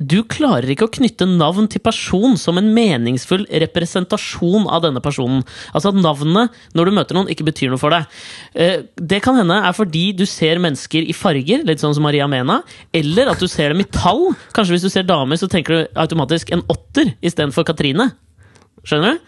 Du 0.00 0.22
klarer 0.24 0.72
ikke 0.72 0.86
å 0.88 0.92
knytte 0.92 1.26
navn 1.28 1.66
til 1.68 1.82
person 1.84 2.32
som 2.40 2.56
en 2.56 2.70
meningsfull 2.72 3.42
representasjon 3.62 4.64
av 4.72 4.86
denne 4.86 5.02
personen. 5.04 5.42
Altså 5.74 5.92
at 5.92 5.98
navnet, 6.00 6.54
når 6.72 6.88
du 6.88 6.94
møter 6.96 7.18
noen, 7.18 7.28
ikke 7.28 7.44
betyr 7.50 7.68
noe 7.72 7.80
for 7.80 7.92
deg. 7.92 8.06
Eh, 8.54 8.86
Det 8.96 9.20
kan 9.20 9.36
hende 9.36 9.58
er 9.60 9.76
fordi 9.76 10.16
du 10.16 10.24
ser 10.24 10.62
mennesker 10.62 11.04
i 11.04 11.12
farger, 11.12 11.66
litt 11.68 11.84
sånn 11.84 11.94
som 11.94 12.06
Maria 12.06 12.26
Mena, 12.26 12.62
eller 12.94 13.28
at 13.28 13.38
du 13.38 13.46
ser 13.46 13.74
dem 13.74 13.84
i 13.84 13.88
tall. 13.92 14.30
Kanskje 14.56 14.78
hvis 14.78 14.88
du 14.88 14.92
ser 14.92 15.04
damer, 15.04 15.36
så 15.36 15.50
tenker 15.50 15.76
du 15.76 16.00
automatisk 16.00 16.50
en 16.52 16.64
åtter 16.72 17.14
istedenfor 17.20 17.68
Katrine. 17.68 18.12
Skjønner 18.84 19.18
du? 19.18 19.20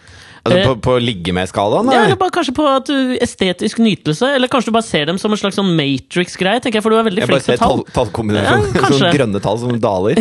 Altså 0.42 0.58
Eh, 0.58 0.64
på, 0.66 0.74
på 0.82 0.94
ligge 0.98 1.32
med-skalaen? 1.36 1.90
Ja, 1.94 2.04
eller? 2.06 2.18
bare 2.18 2.34
kanskje 2.34 2.54
på 2.56 2.64
at 2.66 2.88
du, 2.90 3.14
estetisk 3.22 3.78
nytelse, 3.78 4.32
eller 4.34 4.50
kanskje 4.50 4.72
du 4.72 4.74
bare 4.74 4.88
ser 4.88 5.06
dem 5.06 5.20
som 5.22 5.30
en 5.30 5.38
slags 5.38 5.58
sånn 5.60 5.70
Matrix-greie, 5.78 6.58
tenker 6.62 6.80
jeg, 6.80 6.86
for 6.86 6.90
du 6.94 6.98
er 6.98 7.06
veldig 7.06 7.28
flink 7.28 7.44
ser 7.46 7.60
til 7.60 7.62
tall. 7.62 7.78
Jeg 7.78 7.86
bare 7.86 7.92
Ja, 7.92 7.98
tallkombinasjonen, 8.00 8.98
sånn 8.98 9.14
grønne 9.14 9.42
tall 9.44 9.62
som 9.62 9.78
daler. 9.82 10.18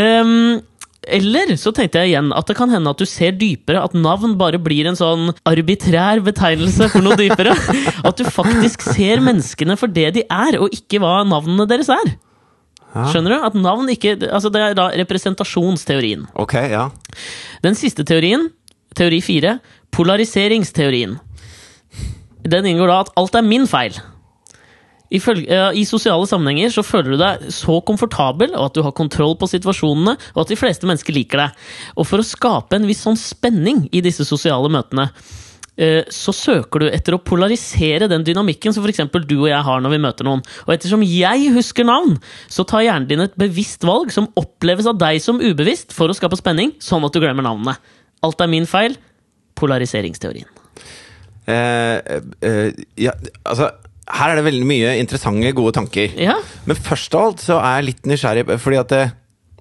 Ehm, 0.00 0.60
eller 1.10 1.54
så 1.58 1.72
tenkte 1.74 2.02
jeg 2.02 2.12
igjen 2.12 2.28
at 2.36 2.50
det 2.50 2.56
kan 2.58 2.70
hende 2.72 2.90
at 2.92 3.00
du 3.00 3.06
ser 3.08 3.32
dypere, 3.38 3.80
at 3.82 3.94
navn 3.96 4.34
bare 4.40 4.60
blir 4.62 4.90
en 4.90 4.98
sånn 4.98 5.30
arbitrær 5.48 6.20
betegnelse 6.26 6.90
for 6.92 7.04
noe 7.04 7.16
dypere. 7.18 7.54
At 8.08 8.20
du 8.20 8.26
faktisk 8.28 8.84
ser 8.84 9.22
menneskene 9.24 9.76
for 9.80 9.90
det 9.92 10.10
de 10.18 10.24
er, 10.26 10.58
og 10.60 10.74
ikke 10.76 11.00
hva 11.02 11.20
navnene 11.28 11.66
deres 11.70 11.88
er. 11.92 12.12
Skjønner 12.90 13.30
du? 13.30 13.36
At 13.46 13.54
navn 13.54 13.86
ikke 13.92 14.16
Altså 14.26 14.50
Det 14.50 14.58
er 14.64 14.72
da 14.74 14.88
representasjonsteorien. 14.98 16.24
Ok, 16.42 16.56
ja. 16.72 16.88
Den 17.62 17.76
siste 17.78 18.02
teorien, 18.02 18.48
teori 18.96 19.20
fire, 19.24 19.58
polariseringsteorien. 19.94 21.18
Den 22.48 22.66
inngår 22.66 22.90
da 22.90 23.02
at 23.04 23.12
alt 23.20 23.36
er 23.36 23.46
min 23.46 23.66
feil. 23.70 23.98
Ifølge, 25.10 25.50
ja, 25.50 25.70
I 25.74 25.82
sosiale 25.88 26.26
sammenhenger 26.30 26.70
så 26.70 26.84
føler 26.86 27.14
du 27.14 27.18
deg 27.18 27.50
så 27.54 27.80
komfortabel, 27.82 28.54
og 28.54 28.68
at 28.68 28.78
du 28.78 28.84
har 28.86 28.94
kontroll 28.94 29.34
på 29.38 29.48
situasjonene, 29.50 30.14
og 30.36 30.42
at 30.44 30.52
de 30.52 30.58
fleste 30.58 30.86
mennesker 30.86 31.16
liker 31.16 31.42
deg. 31.42 31.68
Og 31.98 32.06
for 32.06 32.22
å 32.22 32.26
skape 32.26 32.78
en 32.78 32.86
viss 32.86 33.02
sånn 33.06 33.18
spenning 33.18 33.88
i 33.90 34.04
disse 34.06 34.26
sosiale 34.28 34.70
møtene, 34.70 35.08
eh, 35.74 36.06
så 36.14 36.34
søker 36.36 36.84
du 36.84 36.88
etter 36.92 37.16
å 37.16 37.22
polarisere 37.26 38.06
den 38.10 38.22
dynamikken 38.26 38.76
som 38.76 38.86
f.eks. 38.86 39.02
du 39.26 39.36
og 39.40 39.50
jeg 39.50 39.66
har 39.66 39.82
når 39.82 39.96
vi 39.96 40.02
møter 40.06 40.30
noen. 40.30 40.46
Og 40.68 40.74
ettersom 40.76 41.02
jeg 41.02 41.50
husker 41.58 41.90
navn, 41.90 42.20
så 42.46 42.62
tar 42.62 42.86
hjernen 42.86 43.10
din 43.10 43.26
et 43.26 43.38
bevisst 43.40 43.82
valg 43.82 44.14
som 44.14 44.30
oppleves 44.38 44.86
av 44.86 45.00
deg 45.02 45.18
som 45.24 45.42
ubevisst, 45.42 45.90
for 45.96 46.06
å 46.06 46.14
skape 46.14 46.38
spenning, 46.38 46.76
sånn 46.78 47.02
at 47.02 47.10
du 47.10 47.18
glemmer 47.18 47.50
navnene. 47.50 47.80
Alt 48.26 48.40
er 48.40 48.50
min 48.52 48.66
feil. 48.68 48.96
Polariseringsteorien. 49.58 50.48
Eh, 51.50 52.18
eh, 52.44 52.82
ja, 53.00 53.14
altså 53.44 53.70
her 54.10 54.32
er 54.32 54.40
det 54.40 54.46
veldig 54.46 54.66
mye 54.66 54.92
interessante, 55.00 55.52
gode 55.56 55.74
tanker. 55.76 56.12
Ja, 56.18 56.36
Men 56.66 56.76
først 56.76 57.14
av 57.14 57.30
alt 57.30 57.42
så 57.44 57.58
er 57.60 57.80
jeg 57.80 57.88
litt 57.90 58.08
nysgjerrig 58.10 58.44
Fordi 58.60 58.78
at 58.80 58.92
det, 58.92 59.02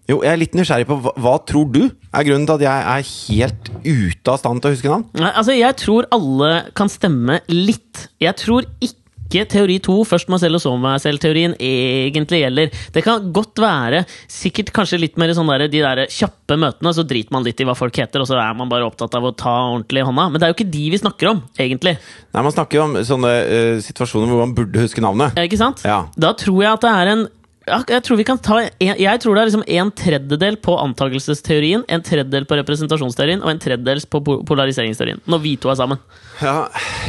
Jo, 0.09 0.21
jeg 0.25 0.31
er 0.31 0.41
litt 0.41 0.55
nysgjerrig 0.57 0.87
på 0.89 0.97
hva, 1.03 1.13
hva 1.21 1.35
tror 1.45 1.67
du 1.69 1.83
er 1.85 2.25
grunnen 2.25 2.47
til 2.49 2.57
at 2.57 2.63
jeg 2.65 2.87
er 2.95 3.09
helt 3.09 3.69
ute 3.85 4.33
av 4.33 4.39
stand 4.41 4.61
til 4.63 4.71
å 4.71 4.73
huske 4.73 4.89
navn? 4.89 5.05
Nei, 5.21 5.31
altså 5.37 5.53
Jeg 5.53 5.77
tror 5.83 6.07
alle 6.15 6.53
kan 6.77 6.89
stemme 6.89 7.39
litt. 7.51 8.07
Jeg 8.21 8.35
tror 8.41 8.65
ikke 8.81 8.98
teori 9.29 9.77
to, 9.85 9.99
først 10.07 10.29
meg 10.31 10.41
selv 10.41 10.57
og 10.57 10.63
så 10.63 10.73
meg 10.81 10.99
selv-teorien, 11.03 11.53
egentlig 11.59 12.41
gjelder. 12.41 12.73
Det 12.95 13.03
kan 13.05 13.29
godt 13.35 13.61
være 13.61 14.03
sikkert 14.31 14.73
kanskje 14.75 15.01
litt 15.03 15.19
mer 15.21 15.33
sånn 15.37 15.49
der, 15.51 15.67
de 15.69 15.83
der 15.83 16.03
kjappe 16.13 16.57
møtene, 16.59 16.93
så 16.95 17.05
driter 17.07 17.35
man 17.35 17.45
litt 17.45 17.61
i 17.61 17.67
hva 17.69 17.77
folk 17.77 17.95
heter, 18.01 18.23
og 18.23 18.29
så 18.29 18.39
er 18.41 18.57
man 18.57 18.71
bare 18.71 18.87
opptatt 18.89 19.15
av 19.19 19.29
å 19.29 19.33
ta 19.37 19.55
ordentlig 19.69 20.03
i 20.03 20.07
hånda. 20.09 20.29
Men 20.29 20.41
det 20.41 20.47
er 20.47 20.53
jo 20.53 20.57
ikke 20.57 20.71
de 20.73 20.85
vi 20.95 21.01
snakker 21.01 21.33
om, 21.33 21.43
egentlig. 21.59 21.97
Nei, 22.33 22.45
Man 22.49 22.55
snakker 22.55 22.79
jo 22.79 22.85
om 22.87 22.95
sånne 23.05 23.33
uh, 23.45 23.81
situasjoner 23.85 24.31
hvor 24.31 24.45
man 24.45 24.55
burde 24.57 24.85
huske 24.85 25.03
navnet. 25.03 25.37
Ja, 25.37 25.45
Ikke 25.45 25.61
sant? 25.61 25.83
Ja. 25.85 26.03
Da 26.17 26.33
tror 26.37 26.63
jeg 26.63 26.73
at 26.73 26.85
det 26.85 26.95
er 26.95 27.13
en 27.13 27.27
jeg 27.69 28.03
tror 28.05 28.17
vi 28.19 28.25
kan 28.27 28.39
ta 28.43 28.57
en, 28.65 28.69
Jeg 28.99 29.21
tror 29.23 29.35
det 29.37 29.41
er 29.41 29.49
liksom 29.49 29.63
en 29.67 29.91
tredjedel 29.95 30.57
på 30.65 30.75
antakelsesteorien, 30.81 31.83
en 31.87 32.03
tredjedel 32.05 32.47
på 32.49 32.57
representasjonsteorien 32.59 33.43
og 33.43 33.51
en 33.53 33.61
tredjedel 33.61 34.01
på 34.09 34.21
polariseringsteorien. 34.49 35.21
Når 35.29 35.43
vi 35.43 35.55
to 35.61 35.71
er 35.71 35.79
sammen. 35.79 36.01
Ja, 36.41 36.55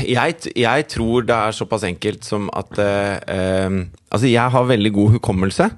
jeg, 0.04 0.52
jeg 0.58 0.88
tror 0.92 1.26
det 1.28 1.36
er 1.36 1.56
såpass 1.56 1.84
enkelt 1.88 2.26
som 2.26 2.48
at 2.56 2.78
eh, 2.82 3.16
eh, 3.30 3.78
Altså, 4.10 4.26
jeg 4.26 4.50
har 4.56 4.64
veldig 4.66 4.90
god 4.96 5.16
hukommelse, 5.18 5.70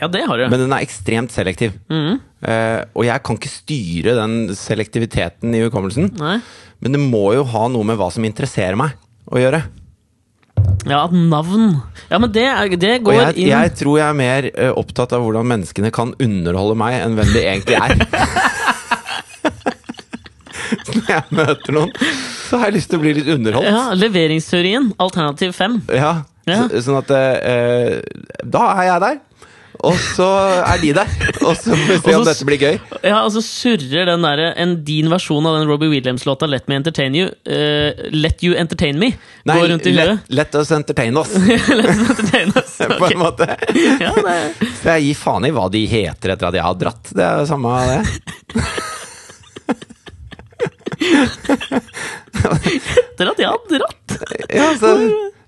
Ja, 0.00 0.08
det 0.08 0.24
har 0.26 0.40
du. 0.40 0.48
men 0.48 0.60
den 0.64 0.72
er 0.72 0.82
ekstremt 0.82 1.30
selektiv. 1.34 1.74
Eh, 1.90 2.80
og 2.96 3.04
jeg 3.06 3.22
kan 3.24 3.36
ikke 3.38 3.52
styre 3.52 4.14
den 4.18 4.34
selektiviteten 4.58 5.54
i 5.54 5.62
hukommelsen. 5.66 6.10
Nei? 6.18 6.38
Men 6.80 6.96
det 6.96 7.00
må 7.00 7.26
jo 7.36 7.44
ha 7.54 7.68
noe 7.72 7.86
med 7.86 7.96
hva 8.00 8.10
som 8.12 8.24
interesserer 8.26 8.76
meg 8.76 8.96
å 9.30 9.40
gjøre. 9.40 9.62
Ja, 10.84 11.06
navn 11.10 11.80
Ja, 12.10 12.18
men 12.20 12.32
det, 12.34 12.44
er, 12.44 12.68
det 12.76 12.94
går 13.06 13.14
jeg, 13.16 13.36
inn 13.40 13.48
jeg 13.52 13.72
tror 13.78 13.98
jeg 14.00 14.06
er 14.08 14.18
mer 14.18 14.48
uh, 14.52 14.72
opptatt 14.80 15.14
av 15.16 15.24
hvordan 15.24 15.48
menneskene 15.48 15.90
kan 15.94 16.12
underholde 16.20 16.76
meg, 16.78 16.98
enn 17.00 17.16
hvem 17.18 17.30
de 17.32 17.42
egentlig 17.44 17.78
er. 17.80 17.96
Når 20.94 21.08
jeg 21.10 21.24
møter 21.34 21.74
noen, 21.74 21.90
så 22.46 22.60
har 22.60 22.70
jeg 22.70 22.76
lyst 22.78 22.92
til 22.92 23.00
å 23.00 23.02
bli 23.02 23.14
litt 23.18 23.30
underholdt. 23.34 23.66
Ja, 23.68 23.82
Leveringsteorien, 23.98 24.92
alternativ 25.02 25.56
fem. 25.56 25.80
Ja, 25.92 26.22
Ja. 26.44 26.66
Så, 26.68 26.82
Sånn 26.84 26.98
at 26.98 27.08
uh, 27.08 28.02
Da 28.44 28.64
er 28.74 28.84
jeg 28.90 29.00
der. 29.00 29.14
Og 29.82 29.96
så 29.98 30.26
er 30.62 30.78
de 30.80 30.92
der. 30.94 31.08
Og 31.42 31.56
så 31.58 31.74
får 31.74 31.88
vi 31.88 31.96
se 31.98 32.14
om 32.16 32.24
dette 32.26 32.46
blir 32.46 32.60
gøy. 32.60 32.76
Ja, 33.02 33.24
og 33.24 33.32
så 33.34 33.42
surrer 33.44 34.06
den 34.08 34.22
der, 34.24 34.42
en 34.60 34.76
din 34.86 35.10
versjon 35.10 35.46
av 35.48 35.58
den 35.58 35.68
Robbie 35.68 35.90
Williams-låta 35.90 36.46
'Let 36.46 36.68
Me 36.70 36.78
Entertain 36.78 37.14
You', 37.14 37.28
uh, 37.32 37.90
'Let 38.14 38.44
You 38.44 38.54
Entertain 38.54 38.98
Me', 38.98 39.12
Nei, 39.44 39.58
går 39.58 39.68
rundt 39.74 39.86
i 39.86 39.92
let, 39.92 40.08
huet. 40.08 40.18
let 40.28 40.54
us 40.54 40.70
entertain 40.70 41.16
us, 41.16 41.34
Let 41.68 41.90
us 41.90 42.10
entertain 42.10 42.52
us. 42.56 42.78
på 43.00 43.06
en 43.10 43.18
måte. 43.18 43.56
Ja, 44.00 44.12
Så 44.82 44.94
jeg 44.94 45.02
gir 45.08 45.14
faen 45.18 45.44
i 45.44 45.52
hva 45.54 45.68
de 45.72 45.86
heter 45.90 46.36
etter 46.36 46.48
at 46.48 46.54
jeg 46.54 46.64
har 46.64 46.74
dratt. 46.78 47.10
Det 47.10 47.24
er 47.24 47.42
jo 47.42 47.46
samme 47.50 47.74
det. 47.90 48.00
etter 53.04 53.30
at 53.32 53.38
jeg 53.42 53.48
har 53.50 53.58
dratt. 53.74 54.16
Ja, 54.54 54.70
så, 54.78 54.94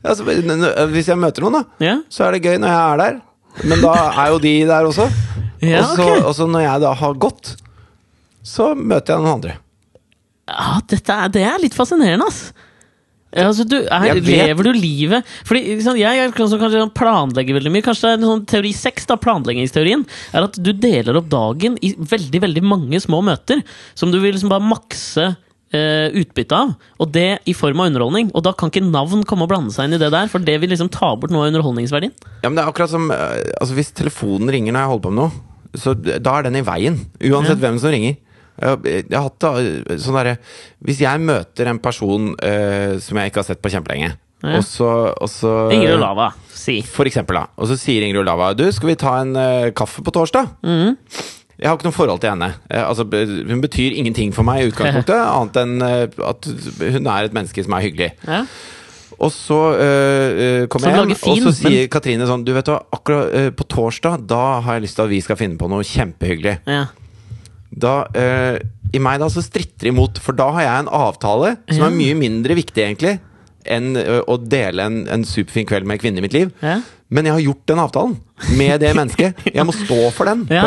altså, 0.02 0.26
hvis 0.26 1.08
jeg 1.08 1.18
møter 1.20 1.46
noen, 1.46 1.60
da, 1.60 1.64
yeah. 1.82 2.04
så 2.10 2.26
er 2.26 2.36
det 2.36 2.44
gøy 2.46 2.58
når 2.60 2.74
jeg 2.74 2.82
er 2.82 3.02
der. 3.04 3.16
Men 3.64 3.80
da 3.84 3.94
er 4.10 4.34
jo 4.34 4.42
de 4.42 4.54
der 4.68 4.88
også. 4.88 5.08
ja 5.64 5.80
og, 5.82 5.94
så, 5.94 6.02
okay. 6.02 6.22
og 6.22 6.34
så 6.36 6.48
når 6.50 6.66
jeg 6.66 6.84
da 6.84 6.92
har 7.00 7.20
gått, 7.26 7.54
så 8.46 8.74
møter 8.76 9.14
jeg 9.14 9.24
noen 9.24 9.36
andre. 9.38 9.56
Ja, 10.46 10.78
er, 10.78 11.28
det 11.34 11.42
er 11.42 11.62
litt 11.62 11.74
fascinerende, 11.74 12.28
ass. 12.28 12.50
Altså, 13.36 13.66
du, 13.68 13.76
er, 13.92 14.16
lever 14.22 14.64
du 14.64 14.70
livet 14.72 15.26
Fordi 15.44 15.74
ikke 15.74 15.92
Jeg 15.98 16.20
er 16.22 16.30
sånn 16.32 16.48
som 16.54 16.60
kanskje 16.62 16.84
planlegger 16.96 17.58
veldig 17.58 17.72
mye. 17.74 17.84
Kanskje 17.84 18.06
det 18.06 18.12
er 18.14 18.20
en 18.20 18.28
sånn 18.30 18.44
teori 18.48 18.70
seks, 18.72 19.08
planleggingsteorien, 19.10 20.06
er 20.32 20.46
at 20.46 20.56
du 20.56 20.70
deler 20.72 21.18
opp 21.20 21.28
dagen 21.32 21.76
i 21.84 21.92
veldig 21.98 22.40
veldig 22.46 22.62
mange 22.64 23.00
små 23.02 23.20
møter. 23.26 23.60
Som 23.98 24.14
du 24.14 24.20
vil 24.22 24.36
liksom 24.36 24.52
bare 24.52 24.64
makse 24.64 25.34
utbytte 25.74 26.54
av. 26.56 26.74
Og 27.02 27.10
det 27.12 27.40
i 27.50 27.52
form 27.56 27.80
av 27.82 27.88
underholdning. 27.90 28.30
Og 28.38 28.44
da 28.46 28.52
kan 28.56 28.70
ikke 28.70 28.84
navn 28.86 29.24
komme 29.28 29.44
og 29.44 29.50
blande 29.50 29.74
seg 29.74 29.88
inn 29.88 29.96
i 29.96 30.00
det 30.00 30.12
der, 30.14 30.28
for 30.30 30.38
det 30.38 30.54
vil 30.62 30.70
liksom 30.72 30.88
ta 30.94 31.10
bort 31.18 31.32
noe 31.34 31.42
av 31.46 31.50
underholdningsverdien. 31.50 32.12
Ja, 32.42 32.48
men 32.48 32.56
det 32.56 32.62
er 32.64 32.70
akkurat 32.70 32.92
som 32.92 33.10
eh, 33.10 33.42
altså 33.60 33.74
Hvis 33.76 33.90
telefonen 33.98 34.48
ringer 34.52 34.72
når 34.76 34.84
jeg 34.84 34.92
holder 34.92 35.04
på 35.08 35.12
med 35.16 35.22
noe, 35.24 35.42
så 35.76 35.92
da 35.98 36.36
er 36.38 36.46
den 36.46 36.56
i 36.60 36.64
veien. 36.64 37.00
Uansett 37.28 37.58
hvem 37.60 37.80
som 37.82 37.92
ringer. 37.92 38.14
Jeg, 38.56 38.78
jeg 39.10 39.12
har 39.12 39.26
hatt 39.26 39.40
da, 39.42 39.50
eh, 39.60 39.98
sånn 40.00 40.16
der, 40.16 40.30
Hvis 40.86 41.02
jeg 41.04 41.20
møter 41.20 41.68
en 41.68 41.80
person 41.84 42.30
uh, 42.38 42.94
som 43.04 43.18
jeg 43.20 43.28
ikke 43.32 43.42
har 43.42 43.48
sett 43.50 43.60
på 43.64 43.72
kjempelenge, 43.74 44.14
Ja. 44.46 44.58
og 44.58 44.64
så, 44.68 44.88
og 45.16 45.28
så 45.32 45.50
Ingrid 45.72 45.94
Olava, 45.96 46.30
si. 46.52 46.78
For 46.84 47.08
eksempel, 47.08 47.38
da. 47.40 47.46
Og 47.56 47.68
så 47.70 47.76
sier 47.80 48.04
Ingrid 48.04 48.20
Olava 48.22 48.50
Du, 48.54 48.64
skal 48.72 48.90
vi 48.92 48.96
ta 49.00 49.14
en 49.22 49.32
uh, 49.36 49.70
kaffe 49.76 50.04
på 50.04 50.12
torsdag? 50.14 50.54
Mhm. 50.62 50.96
Jeg 51.58 51.68
har 51.70 51.76
ikke 51.78 51.86
noe 51.88 51.96
forhold 51.96 52.20
til 52.20 52.30
henne. 52.34 52.50
Eh, 52.70 52.82
altså, 52.84 53.04
hun 53.48 53.60
betyr 53.64 53.94
ingenting 53.96 54.34
for 54.36 54.44
meg 54.44 54.62
i 54.64 54.70
utgangspunktet, 54.70 55.16
annet 55.38 55.60
enn 55.62 55.76
eh, 55.86 56.02
at 56.28 56.48
hun 56.82 57.06
er 57.08 57.28
et 57.30 57.36
menneske 57.36 57.64
som 57.64 57.72
er 57.78 57.86
hyggelig. 57.86 58.10
Ja. 58.28 58.42
Og 59.16 59.30
så 59.32 59.56
øh, 59.80 60.66
kommer 60.68 60.90
jeg 60.92 60.98
hjem, 61.06 61.14
fin, 61.16 61.46
og 61.46 61.48
så 61.48 61.52
sier 61.62 61.86
men- 61.86 61.88
Katrine 61.94 62.26
sånn 62.28 62.42
Du 62.44 62.50
vet 62.52 62.68
hva, 62.68 62.82
akkurat 62.92 63.30
øh, 63.32 63.46
på 63.56 63.64
torsdag 63.72 64.26
Da 64.28 64.40
har 64.60 64.76
jeg 64.76 64.82
lyst 64.84 64.98
til 64.98 65.06
at 65.06 65.12
vi 65.14 65.20
skal 65.24 65.38
finne 65.40 65.56
på 65.56 65.70
noe 65.72 65.86
kjempehyggelig. 65.88 66.58
Ja. 66.68 66.82
Da, 67.72 67.94
øh, 68.12 68.58
I 68.92 69.00
meg 69.00 69.22
da 69.22 69.30
så 69.32 69.40
stritter 69.46 69.86
det 69.88 69.94
imot, 69.94 70.20
for 70.20 70.36
da 70.36 70.50
har 70.58 70.66
jeg 70.66 70.84
en 70.84 70.92
avtale 71.00 71.54
som 71.70 71.86
Ja. 71.86 71.88
er 71.88 71.96
mye 71.96 72.18
mindre 72.18 72.58
viktig, 72.58 72.84
egentlig, 72.84 73.14
enn 73.64 73.96
å 74.28 74.36
dele 74.46 74.84
en, 74.84 75.00
en 75.10 75.24
superfin 75.26 75.66
kveld 75.66 75.88
med 75.88 75.96
en 75.96 76.02
kvinne 76.04 76.20
i 76.20 76.26
mitt 76.26 76.36
liv. 76.36 76.52
Ja. 76.62 76.76
Men 77.08 77.28
jeg 77.28 77.36
har 77.36 77.42
gjort 77.44 77.66
den 77.70 77.78
avtalen 77.78 78.14
med 78.58 78.80
det 78.82 78.88
mennesket. 78.98 79.38
Jeg 79.56 79.64
må 79.64 79.72
stå 79.72 79.98
for 80.12 80.26
den. 80.28 80.40
Ja. 80.50 80.64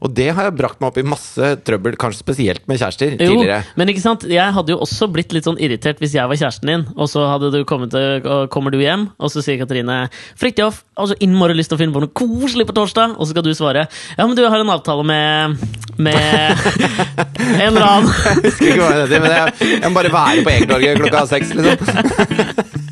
Og 0.00 0.12
det 0.14 0.28
har 0.32 0.46
jeg 0.46 0.54
brakt 0.56 0.78
meg 0.80 0.88
opp 0.92 0.98
i 1.00 1.04
masse 1.04 1.48
trøbbel, 1.66 1.96
kanskje 2.00 2.22
spesielt 2.22 2.62
med 2.70 2.78
kjærester, 2.80 3.16
Jo, 3.18 3.34
tidligere. 3.34 3.58
men 3.76 3.90
ikke 3.92 4.00
sant? 4.04 4.22
jeg 4.30 4.54
hadde 4.56 4.72
jo 4.72 4.78
også 4.80 5.08
blitt 5.12 5.34
litt 5.34 5.44
sånn 5.44 5.58
irritert 5.60 5.98
hvis 6.00 6.14
jeg 6.16 6.30
var 6.30 6.38
kjæresten 6.40 6.70
din, 6.70 6.84
og 6.96 7.10
så 7.10 7.26
hadde 7.28 7.50
du 7.52 7.58
kommet 7.68 7.92
til, 7.92 8.24
kommer 8.54 8.72
du 8.72 8.78
hjem, 8.80 9.08
og 9.18 9.32
så 9.34 9.42
sier 9.44 9.58
Katrine 9.60 9.98
'Fridtjof, 10.40 10.80
altså 10.96 11.18
innmari 11.20 11.58
lyst 11.58 11.72
til 11.74 11.76
å 11.76 11.82
finne 11.82 11.92
på 11.96 12.04
noe 12.06 12.14
koselig 12.16 12.66
på 12.70 12.76
torsdag', 12.78 13.18
og 13.18 13.26
så 13.26 13.34
skal 13.34 13.44
du 13.44 13.52
svare 13.52 13.84
'Ja, 14.16 14.24
men 14.26 14.36
du 14.38 14.46
har 14.48 14.56
en 14.62 14.72
avtale 14.72 15.04
med 15.04 15.58
med 15.98 16.16
en 17.60 17.68
eller 17.68 17.84
annen'. 17.90 18.08
Jeg 18.08 18.48
husker 18.48 18.70
ikke 18.72 18.80
hva 18.80 18.94
det 18.94 19.04
heter, 19.04 19.20
men 19.20 19.36
jeg, 19.36 19.76
jeg 19.82 19.90
må 19.90 19.94
bare 20.00 20.14
være 20.16 20.46
på 20.46 20.54
Egertorget 20.56 21.02
klokka 21.02 21.26
seks, 21.34 21.52
liksom. 21.58 22.80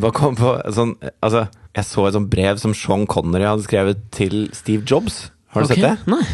Jeg 0.00 0.06
bare 0.06 0.16
kom 0.16 0.36
på 0.38 0.54
sånn 0.72 0.94
Altså, 1.20 1.42
jeg 1.76 1.84
så 1.84 2.06
et 2.08 2.14
sånt 2.16 2.30
brev 2.32 2.56
som 2.62 2.72
Sean 2.72 3.04
Connery 3.10 3.44
hadde 3.44 3.66
skrevet 3.66 4.00
til 4.16 4.46
Steve 4.56 4.82
Jobs. 4.88 5.26
Har 5.52 5.62
du 5.62 5.68
okay. 5.68 5.82
sett 5.82 5.84
det? 5.84 6.08
Nei. 6.08 6.24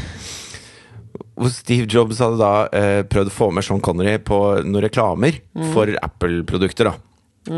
Hvor 1.36 1.50
Steve 1.52 1.88
Jobs 1.90 2.20
hadde 2.22 2.38
da 2.40 2.52
eh, 2.70 3.00
prøvd 3.10 3.32
å 3.32 3.34
få 3.34 3.50
med 3.52 3.66
Sean 3.66 3.82
Connery 3.84 4.20
på 4.22 4.38
noen 4.62 4.86
reklamer 4.86 5.40
Mm. 5.56 5.72
for 5.74 5.90
Apple-produkter. 6.04 6.92
da 6.92 7.56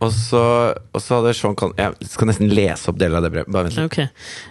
og, 0.00 0.10
så, 0.16 0.40
og 0.96 1.02
så 1.04 1.18
hadde 1.18 1.34
Sean 1.36 1.54
Connery 1.58 1.82
Jeg 1.82 2.08
skal 2.14 2.30
nesten 2.30 2.48
lese 2.56 2.88
opp 2.88 2.98
deler 3.00 3.18
av 3.20 3.26
det 3.26 3.30
brevet. 3.34 3.50
Bare 3.52 3.68
vent 3.68 3.76
litt. 3.76 3.84
Okay. 3.90 4.06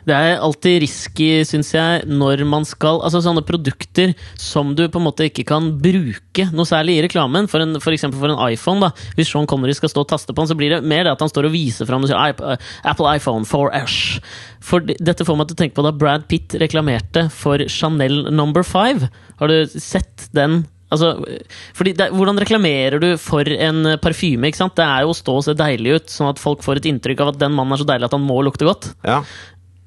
Det 0.06 0.14
er 0.16 0.36
alltid 0.46 0.78
risky, 0.84 1.30
syns 1.50 1.72
jeg, 1.74 2.04
når 2.10 2.44
man 2.50 2.68
skal 2.70 3.02
Altså 3.08 3.22
sånne 3.26 3.42
produkter 3.48 4.14
som 4.40 4.76
du 4.78 4.84
på 4.88 5.02
en 5.02 5.08
måte 5.08 5.26
ikke 5.30 5.48
kan 5.50 5.72
bruke 5.82 6.46
noe 6.54 6.70
særlig 6.70 7.00
i 7.00 7.04
reklamen. 7.08 7.50
For, 7.50 7.66
en, 7.66 7.80
for 7.82 7.96
eksempel 7.96 8.22
for 8.22 8.30
en 8.34 8.42
iPhone. 8.54 8.86
da 8.86 8.92
Hvis 9.18 9.32
Sean 9.34 9.50
Connery 9.50 9.74
skal 9.78 9.90
stå 9.92 10.06
og 10.06 10.12
taste 10.14 10.34
på 10.36 10.44
den, 10.44 10.52
så 10.54 10.58
blir 10.60 10.76
det 10.78 10.84
mer 10.86 11.08
det 11.08 11.16
at 11.18 11.26
han 11.26 11.32
står 11.34 11.50
og 11.50 11.56
viser 11.58 11.90
fram 11.90 12.06
og 12.06 12.12
sier 12.12 12.20
"iP- 12.30 12.46
uh, 12.46 12.56
Apple 12.86 13.10
iPhone 13.18 13.48
4S. 13.50 13.98
For 14.62 14.84
dette 14.86 15.26
får 15.26 15.38
meg 15.40 15.50
til 15.50 15.58
å 15.58 15.62
tenke 15.64 15.80
på 15.80 15.86
da 15.86 15.96
Brad 15.96 16.28
Pitt 16.30 16.54
reklamerte 16.62 17.26
for 17.34 17.62
Chanel 17.72 18.28
Number 18.30 18.62
5. 18.62 19.08
Har 19.40 19.48
du 19.50 19.64
sett 19.80 20.30
den? 20.36 20.66
Altså, 20.90 21.14
det, 21.86 22.10
Hvordan 22.16 22.42
reklamerer 22.42 23.02
du 23.02 23.12
for 23.22 23.46
en 23.46 23.94
parfyme? 24.02 24.50
Det 24.50 24.86
er 24.86 25.06
jo 25.06 25.14
å 25.14 25.18
stå 25.18 25.38
og 25.38 25.46
se 25.46 25.56
deilig 25.58 26.00
ut, 26.00 26.10
sånn 26.10 26.32
at 26.32 26.42
folk 26.42 26.66
får 26.66 26.82
et 26.82 26.90
inntrykk 26.90 27.22
av 27.24 27.34
at 27.34 27.40
den 27.44 27.54
mannen 27.56 27.78
er 27.78 27.84
så 27.84 27.88
deilig 27.90 28.10
at 28.10 28.18
han 28.18 28.26
må 28.26 28.40
lukte 28.46 28.68
godt. 28.68 28.92
Ja. 29.06 29.22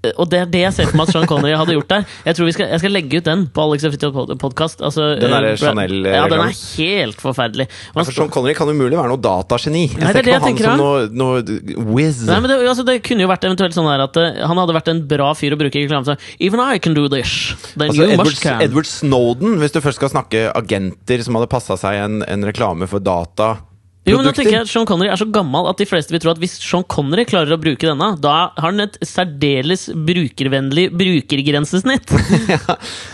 Eh, 0.03 0.13
Og 0.19 0.29
det 0.31 0.41
er 0.43 0.51
det 0.51 0.63
jeg 0.65 0.75
ser 0.77 0.91
for 0.91 0.99
meg 0.99 1.09
at 1.09 1.15
Sean 1.15 1.29
Connery 1.31 1.55
hadde 1.59 1.77
gjort 1.77 1.91
der. 1.93 2.07
Jeg 2.27 2.37
tror 2.39 2.49
vi 2.49 2.55
skal, 2.57 2.69
jeg 2.75 2.83
skal 2.83 2.95
legge 2.95 3.21
ut 3.21 3.27
den 3.29 3.45
på 3.55 3.65
Alex 3.65 3.87
Fritjof 3.87 4.19
podkast. 4.43 4.83
Altså, 4.83 5.13
Den 5.21 5.31
der 5.35 5.49
eh, 5.53 5.57
Chanel, 5.61 5.95
Ja, 6.07 6.25
den 6.31 6.43
er 6.43 6.53
helt 6.53 7.23
forferdelig. 7.23 7.69
Man 7.95 8.09
For 8.09 8.17
Sean 8.17 8.33
Connery 8.35 8.57
kan 8.59 8.71
umulig 8.73 8.99
være 8.99 9.13
noe 9.13 9.23
datageni. 9.23 9.85
Jeg 9.93 10.03
ser 10.03 10.21
er 10.21 10.27
ikke 10.27 10.43
på 10.43 10.51
han 10.51 10.61
som 10.65 10.83
noe, 10.83 11.07
noe 11.11 11.87
whiz. 11.95 12.23
Nei, 12.29 12.41
men 12.43 12.51
det, 12.51 12.59
altså, 12.67 12.87
det 12.89 12.99
kunne 13.07 13.27
jo 13.27 13.31
vært 13.31 13.47
eventuelt 13.49 13.77
sånn 13.77 13.91
her 13.91 14.05
at 14.09 14.19
uh, 14.19 14.29
han 14.51 14.63
hadde 14.63 14.77
vært 14.79 14.93
en 14.93 15.03
bra 15.11 15.33
fyr 15.39 15.57
å 15.57 15.61
bruke 15.61 15.79
i 15.79 15.87
reklame. 15.87 16.19
Even 16.43 16.63
I 16.63 16.79
can 16.83 16.99
do 16.99 17.09
this. 17.13 17.53
Then 17.77 17.93
Altså, 17.93 18.03
you 18.03 18.17
Edward. 18.17 18.63
Edward 18.63 18.89
Snowden, 18.91 19.59
hvis 19.63 19.75
du 19.75 19.81
først 19.85 20.01
skal 20.03 20.13
snakke 20.13 20.49
agenter 20.57 21.23
som 21.23 21.39
hadde 21.39 21.51
passa 21.53 21.79
seg 21.81 22.01
en, 22.03 22.23
en 22.27 22.49
reklame 22.49 22.89
for 22.91 23.03
data. 23.03 23.55
Jo, 24.03 24.17
men 24.19 24.27
nå 24.27 24.33
tenker 24.35 24.57
jeg 24.57 24.65
at 24.65 24.71
Sean 24.71 24.87
Connery 24.89 25.13
er 25.13 25.19
så 25.21 25.29
gammel 25.31 25.69
at 25.71 25.79
de 25.79 25.87
fleste 25.87 26.11
vil 26.11 26.19
tro 26.25 26.33
at 26.33 26.41
hvis 26.43 26.57
Sean 26.59 26.83
Connery 26.91 27.23
klarer 27.29 27.55
å 27.55 27.59
bruke 27.63 27.87
denne, 27.87 28.09
da 28.19 28.35
har 28.57 28.65
han 28.73 28.83
et 28.83 28.97
særdeles 29.07 29.89
brukervennlig 29.95 30.89
brukergrensesnitt. 30.97 32.11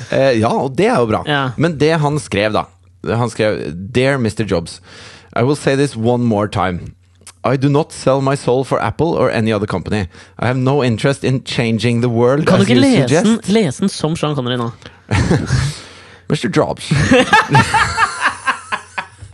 Eh, 0.08 0.38
ja, 0.40 0.48
og 0.48 0.72
det 0.78 0.86
er 0.88 1.02
jo 1.02 1.08
bra. 1.10 1.18
Ja. 1.28 1.40
Men 1.60 1.74
det 1.76 1.90
han 2.00 2.16
skrev, 2.22 2.54
da 2.54 2.62
Han 3.20 3.28
skrev 3.28 3.58
Dear 3.92 4.16
Mr. 4.16 4.46
Jobs, 4.48 4.78
I 5.36 5.42
will 5.44 5.56
say 5.56 5.76
this 5.76 5.92
one 5.96 6.24
more 6.24 6.48
time. 6.48 6.94
I 7.44 7.56
do 7.56 7.68
not 7.68 7.92
sell 7.92 8.22
my 8.24 8.34
soul 8.34 8.64
for 8.64 8.80
Apple 8.80 9.12
or 9.12 9.30
any 9.30 9.52
other 9.52 9.66
company. 9.66 10.08
I 10.38 10.46
have 10.46 10.56
no 10.56 10.82
interest 10.82 11.24
in 11.24 11.44
changing 11.44 12.00
the 12.00 12.08
world 12.08 12.46
Kan 12.46 12.60
du 12.60 12.64
ikke 12.64 12.80
lese 12.80 13.22
den, 13.22 13.38
lese 13.52 13.84
den 13.84 13.92
som 13.92 14.16
Sean 14.16 14.34
Connery 14.34 14.56
nå? 14.56 14.70
Mr. 16.32 16.48
Jobs. 16.48 16.88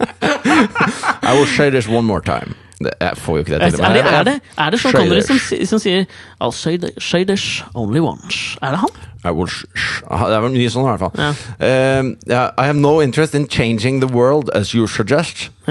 I 0.01 1.33
will 1.39 1.47
say 1.47 1.71
this 1.71 1.89
one 1.89 2.05
more 2.07 2.21
time. 2.21 2.55
Det- 2.83 2.91
Jeg 3.01 3.13
får 3.17 3.33
jo 3.37 3.39
ikke 3.45 3.59
det 3.59 3.73
til. 3.73 3.81
Er, 3.81 3.87
er 3.87 4.23
det, 4.25 4.41
er 4.59 4.71
det 4.71 4.81
Sean 4.81 4.93
Connery 4.93 5.21
som, 5.21 5.39
som 5.67 5.79
sier 5.79 6.05
I'll 6.43 6.53
say, 6.53 6.77
the, 6.77 6.91
say 7.01 7.25
this 7.25 7.65
only 7.75 8.01
once? 8.01 8.59
Er 8.63 8.71
det 8.71 8.79
han? 8.79 8.89
Det 9.23 9.31
er 9.31 10.49
mye 10.53 10.69
sånn, 10.71 10.85
i 10.85 10.91
hvert 10.91 11.01
fall. 11.01 11.13
Ja. 11.17 11.99
Um, 12.01 12.17
yeah, 12.29 12.51
I 12.59 12.65
have 12.67 12.77
no 12.77 13.01
interest 13.01 13.35
in 13.35 13.47
changing 13.49 14.01
the 14.01 14.09
world 14.13 14.51
as 14.55 14.75
you 14.75 14.87
suggest. 14.87 15.51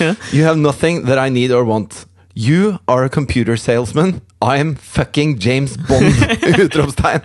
Ja. 0.00 0.14
You 0.32 0.44
have 0.44 0.56
nothing 0.58 1.04
that 1.06 1.18
I 1.18 1.28
need 1.30 1.52
or 1.52 1.62
want. 1.64 2.06
You 2.34 2.78
are 2.88 3.04
a 3.04 3.08
computer 3.08 3.56
salesman. 3.56 4.20
I'm 4.42 4.74
fucking 4.76 5.38
James 5.38 5.76
Bond! 5.76 6.14
Utropstegn. 6.64 7.20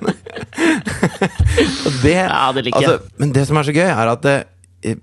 Det, 2.03 2.13
Ja, 2.13 2.51
det 2.55 2.63
liker 2.65 2.81
jeg. 2.81 2.89
altså, 2.89 2.99
men 3.17 3.33
det 3.33 3.47
som 3.47 3.57
er 3.57 3.63
så 3.63 3.71
gøy, 3.73 3.85
er 3.89 4.11
at 4.11 4.23
det, 4.23 4.95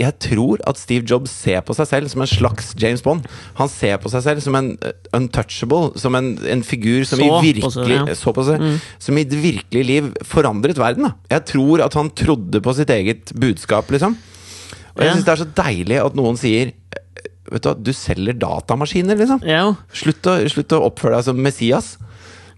jeg 0.00 0.16
tror 0.22 0.62
at 0.68 0.78
Steve 0.80 1.06
Jobs 1.08 1.32
ser 1.32 1.62
på 1.66 1.74
seg 1.76 1.88
selv 1.90 2.10
som 2.12 2.24
en 2.24 2.30
slags 2.30 2.72
James 2.80 3.02
Bond. 3.04 3.26
Han 3.58 3.70
ser 3.72 4.00
på 4.02 4.12
seg 4.12 4.24
selv 4.26 4.44
som 4.44 4.56
en 4.58 4.72
uh, 4.82 4.92
untouchable, 5.16 5.92
som 6.00 6.16
en, 6.18 6.32
en 6.54 6.64
figur 6.66 7.04
som 7.08 7.20
Så 7.20 7.26
i 7.26 7.30
virkelig 7.50 7.72
seg, 7.76 7.92
ja. 7.92 8.02
Mm. 8.06 8.12
så 8.18 8.34
på 8.36 8.46
seg, 8.48 8.66
Som 9.02 9.20
i 9.20 9.26
det 9.28 9.40
virkelige 9.42 9.88
liv 9.88 10.10
forandret 10.26 10.80
verden. 10.80 11.08
Da. 11.08 11.14
Jeg 11.36 11.48
tror 11.54 11.84
at 11.86 11.96
han 11.98 12.12
trodde 12.16 12.62
på 12.64 12.76
sitt 12.76 12.92
eget 12.94 13.34
budskap, 13.40 13.90
liksom. 13.92 14.18
Og 14.96 15.04
jeg 15.04 15.14
syns 15.14 15.26
det 15.26 15.34
er 15.34 15.42
så 15.44 15.50
deilig 15.62 15.98
at 16.02 16.16
noen 16.18 16.38
sier 16.40 16.74
Vet 17.50 17.64
du 17.64 17.66
hva, 17.66 17.72
du 17.74 17.90
selger 17.96 18.36
datamaskiner, 18.38 19.16
liksom. 19.18 19.40
Ja. 19.48 19.64
Slutt 19.96 20.26
å, 20.30 20.36
slutt 20.52 20.70
å 20.76 20.84
oppføre 20.86 21.16
deg 21.16 21.24
som 21.26 21.40
Messias. 21.42 21.96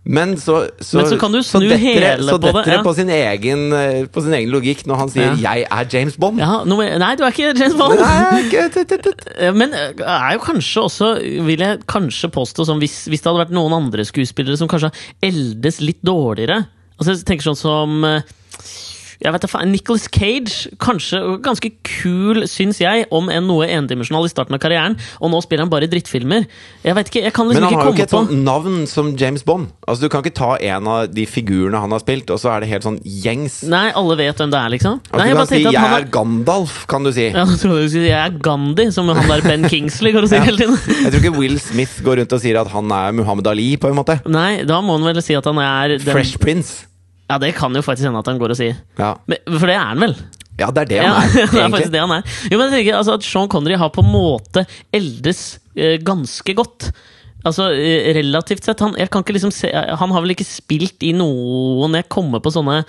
Men 0.05 0.35
så, 0.35 0.65
så, 0.83 0.99
Men 0.99 1.07
så 1.13 1.17
kan 1.21 1.31
du 1.31 1.39
snu 1.47 1.61
detter 1.63 1.77
det- 1.77 1.79
hele 1.79 2.33
på 2.35 2.39
det, 2.43 2.67
ja. 2.67 2.81
på 2.83 2.95
sin, 2.95 3.09
egen, 3.09 3.61
eh, 3.73 4.07
på 4.11 4.23
sin 4.25 4.35
egen 4.35 4.51
logikk 4.51 4.83
når 4.91 4.97
han 4.99 5.09
sier 5.09 5.29
Ja. 5.39 5.55
'jeg 5.55 5.67
er 5.71 5.87
James 5.93 6.17
Bond'. 6.17 6.41
Ja, 6.43 6.65
no, 6.65 6.77
nei, 6.83 7.15
du 7.15 7.23
er 7.23 7.31
ikke 7.31 7.55
James 7.55 7.75
Bond! 7.79 8.01
Nei, 8.01 8.43
ikke, 8.43 9.55
Men 9.55 9.73
eh, 9.73 9.93
er 10.03 10.33
jo 10.35 10.41
kanskje 10.43 10.83
også, 10.83 11.45
vil 11.47 11.59
jeg 11.59 11.79
kanskje 11.87 12.33
påstå, 12.35 12.67
som 12.67 12.81
hvis, 12.83 13.07
hvis 13.07 13.23
det 13.23 13.31
hadde 13.31 13.47
vært 13.47 13.55
noen 13.55 13.73
andre 13.73 14.03
skuespillere 14.05 14.59
som 14.59 14.67
kanskje 14.69 14.91
eldes 15.23 15.81
litt 15.81 16.03
dårligere 16.03 16.67
Altså 16.99 17.17
Jeg 17.17 17.25
tenker 17.27 17.47
sånn 17.51 17.59
som 17.59 18.05
eh, 18.05 18.23
jeg 19.23 19.33
vet 19.35 19.45
ikke, 19.47 19.61
Nicholas 19.71 20.07
Cage, 20.13 20.71
kanskje 20.83 21.21
ganske 21.45 21.71
kul, 21.87 22.43
syns 22.51 22.81
jeg, 22.83 23.07
om 23.15 23.29
enn 23.33 23.47
noe 23.47 23.69
endimensjonal 23.71 24.27
i 24.27 24.33
starten 24.33 24.57
av 24.57 24.61
karrieren, 24.63 24.97
og 25.21 25.31
nå 25.33 25.41
spiller 25.45 25.65
han 25.67 25.73
bare 25.73 25.89
drittfilmer. 25.91 26.47
Jeg 26.85 26.97
vet 26.99 27.11
ikke, 27.13 27.23
jeg 27.29 27.33
kan 27.37 27.47
Men 27.47 27.57
liksom 27.57 27.69
han 27.69 27.79
har 27.79 27.87
jo 27.91 27.95
ikke 27.95 28.07
et 28.09 28.15
på 28.15 28.23
sånt 28.25 28.45
navn 28.45 28.87
som 28.91 29.13
James 29.19 29.45
Bond. 29.47 29.69
Altså 29.87 30.03
Du 30.03 30.09
kan 30.13 30.23
ikke 30.25 30.35
ta 30.35 30.57
en 30.59 30.87
av 30.91 31.13
de 31.15 31.27
figurene 31.27 31.79
han 31.79 31.95
har 31.95 32.03
spilt, 32.03 32.31
og 32.35 32.41
så 32.43 32.51
er 32.57 32.61
det 32.65 32.71
helt 32.73 32.87
sånn 32.87 32.99
gjengs. 33.05 33.63
Nei, 33.71 33.91
alle 33.95 34.17
vet 34.19 34.37
hvem 34.43 34.51
det 34.53 34.59
er, 34.61 34.75
liksom. 34.75 35.01
Altså, 35.11 35.19
Nei, 35.23 35.29
du 35.31 35.37
kan 35.37 35.47
si 35.47 35.63
'jeg 35.63 35.75
er 35.75 36.09
Gandalf', 36.11 36.87
kan 36.89 37.03
du 37.05 37.13
si. 37.13 37.29
Ja, 37.31 37.45
jeg 37.47 37.59
trodde 37.63 37.83
du 37.83 37.89
skulle 37.89 37.91
si 37.91 38.09
jeg 38.09 38.19
er 38.19 38.39
Gandhi, 38.39 38.91
som 38.93 39.09
han 39.09 39.29
der 39.29 39.43
Ben 39.43 39.69
Kingsley 39.73 40.13
går 40.13 40.23
og 40.23 40.29
sier 40.29 40.39
Ja. 40.39 40.45
hele 40.45 40.59
tiden. 40.59 40.79
Jeg 41.05 41.13
tror 41.13 41.21
ikke 41.23 41.39
Will 41.39 41.59
Smith 41.61 42.03
går 42.03 42.17
rundt 42.19 42.33
og 42.33 42.41
sier 42.41 42.61
at 42.61 42.69
han 42.69 42.91
er 42.91 43.13
Muhammad 43.13 43.47
Ali, 43.47 43.77
på 43.77 43.89
en 43.89 43.95
måte. 43.95 44.21
Nei, 44.27 44.65
da 44.65 44.81
må 44.81 44.99
han 44.99 45.15
vel 45.15 45.23
si 45.23 45.35
at 45.35 45.45
han 45.45 45.59
er 45.59 45.99
den 45.99 46.01
Fresh 46.13 46.39
Prince. 46.39 46.87
Ja, 47.33 47.39
det 47.41 47.55
kan 47.57 47.73
jo 47.73 47.81
faktisk 47.85 48.05
hende 48.09 48.21
at 48.21 48.29
han 48.29 48.41
går 48.41 48.53
og 48.53 48.59
sier. 48.59 48.77
Ja, 49.01 49.15
Men, 49.31 49.41
for 49.57 49.71
det 49.71 49.77
er 49.79 49.87
han 49.89 50.03
vel? 50.05 50.17
ja 50.61 50.67
det 50.69 50.83
er 50.83 50.89
det 50.91 50.99
Ja, 50.99 51.13
han 51.17 51.31
er, 51.31 51.47
det 51.53 51.63
er 51.63 51.71
faktisk 51.73 51.95
det 51.95 52.03
han 52.03 52.13
er. 52.19 52.35
Jo, 52.51 52.59
men 52.59 52.67
jeg 52.69 52.75
tenker 52.75 52.99
altså, 52.99 53.17
at 53.17 53.25
Sean 53.27 53.49
Connery 53.51 53.79
har 53.81 53.93
på 53.95 54.05
en 54.05 54.13
måte 54.13 54.67
eldes 54.95 55.41
eh, 55.73 55.97
ganske 56.05 56.55
godt. 56.59 56.91
Altså, 57.43 57.69
eh, 57.75 58.13
relativt 58.17 58.65
sett. 58.65 58.81
Han, 58.85 58.95
jeg 58.99 59.11
kan 59.13 59.25
ikke 59.25 59.37
liksom 59.37 59.53
se, 59.55 59.71
han 59.73 60.15
har 60.15 60.25
vel 60.25 60.35
ikke 60.35 60.47
spilt 60.47 61.03
i 61.07 61.13
noen 61.17 61.97
jeg 61.99 62.09
kommer 62.13 62.43
på 62.43 62.53
sånne 62.55 62.83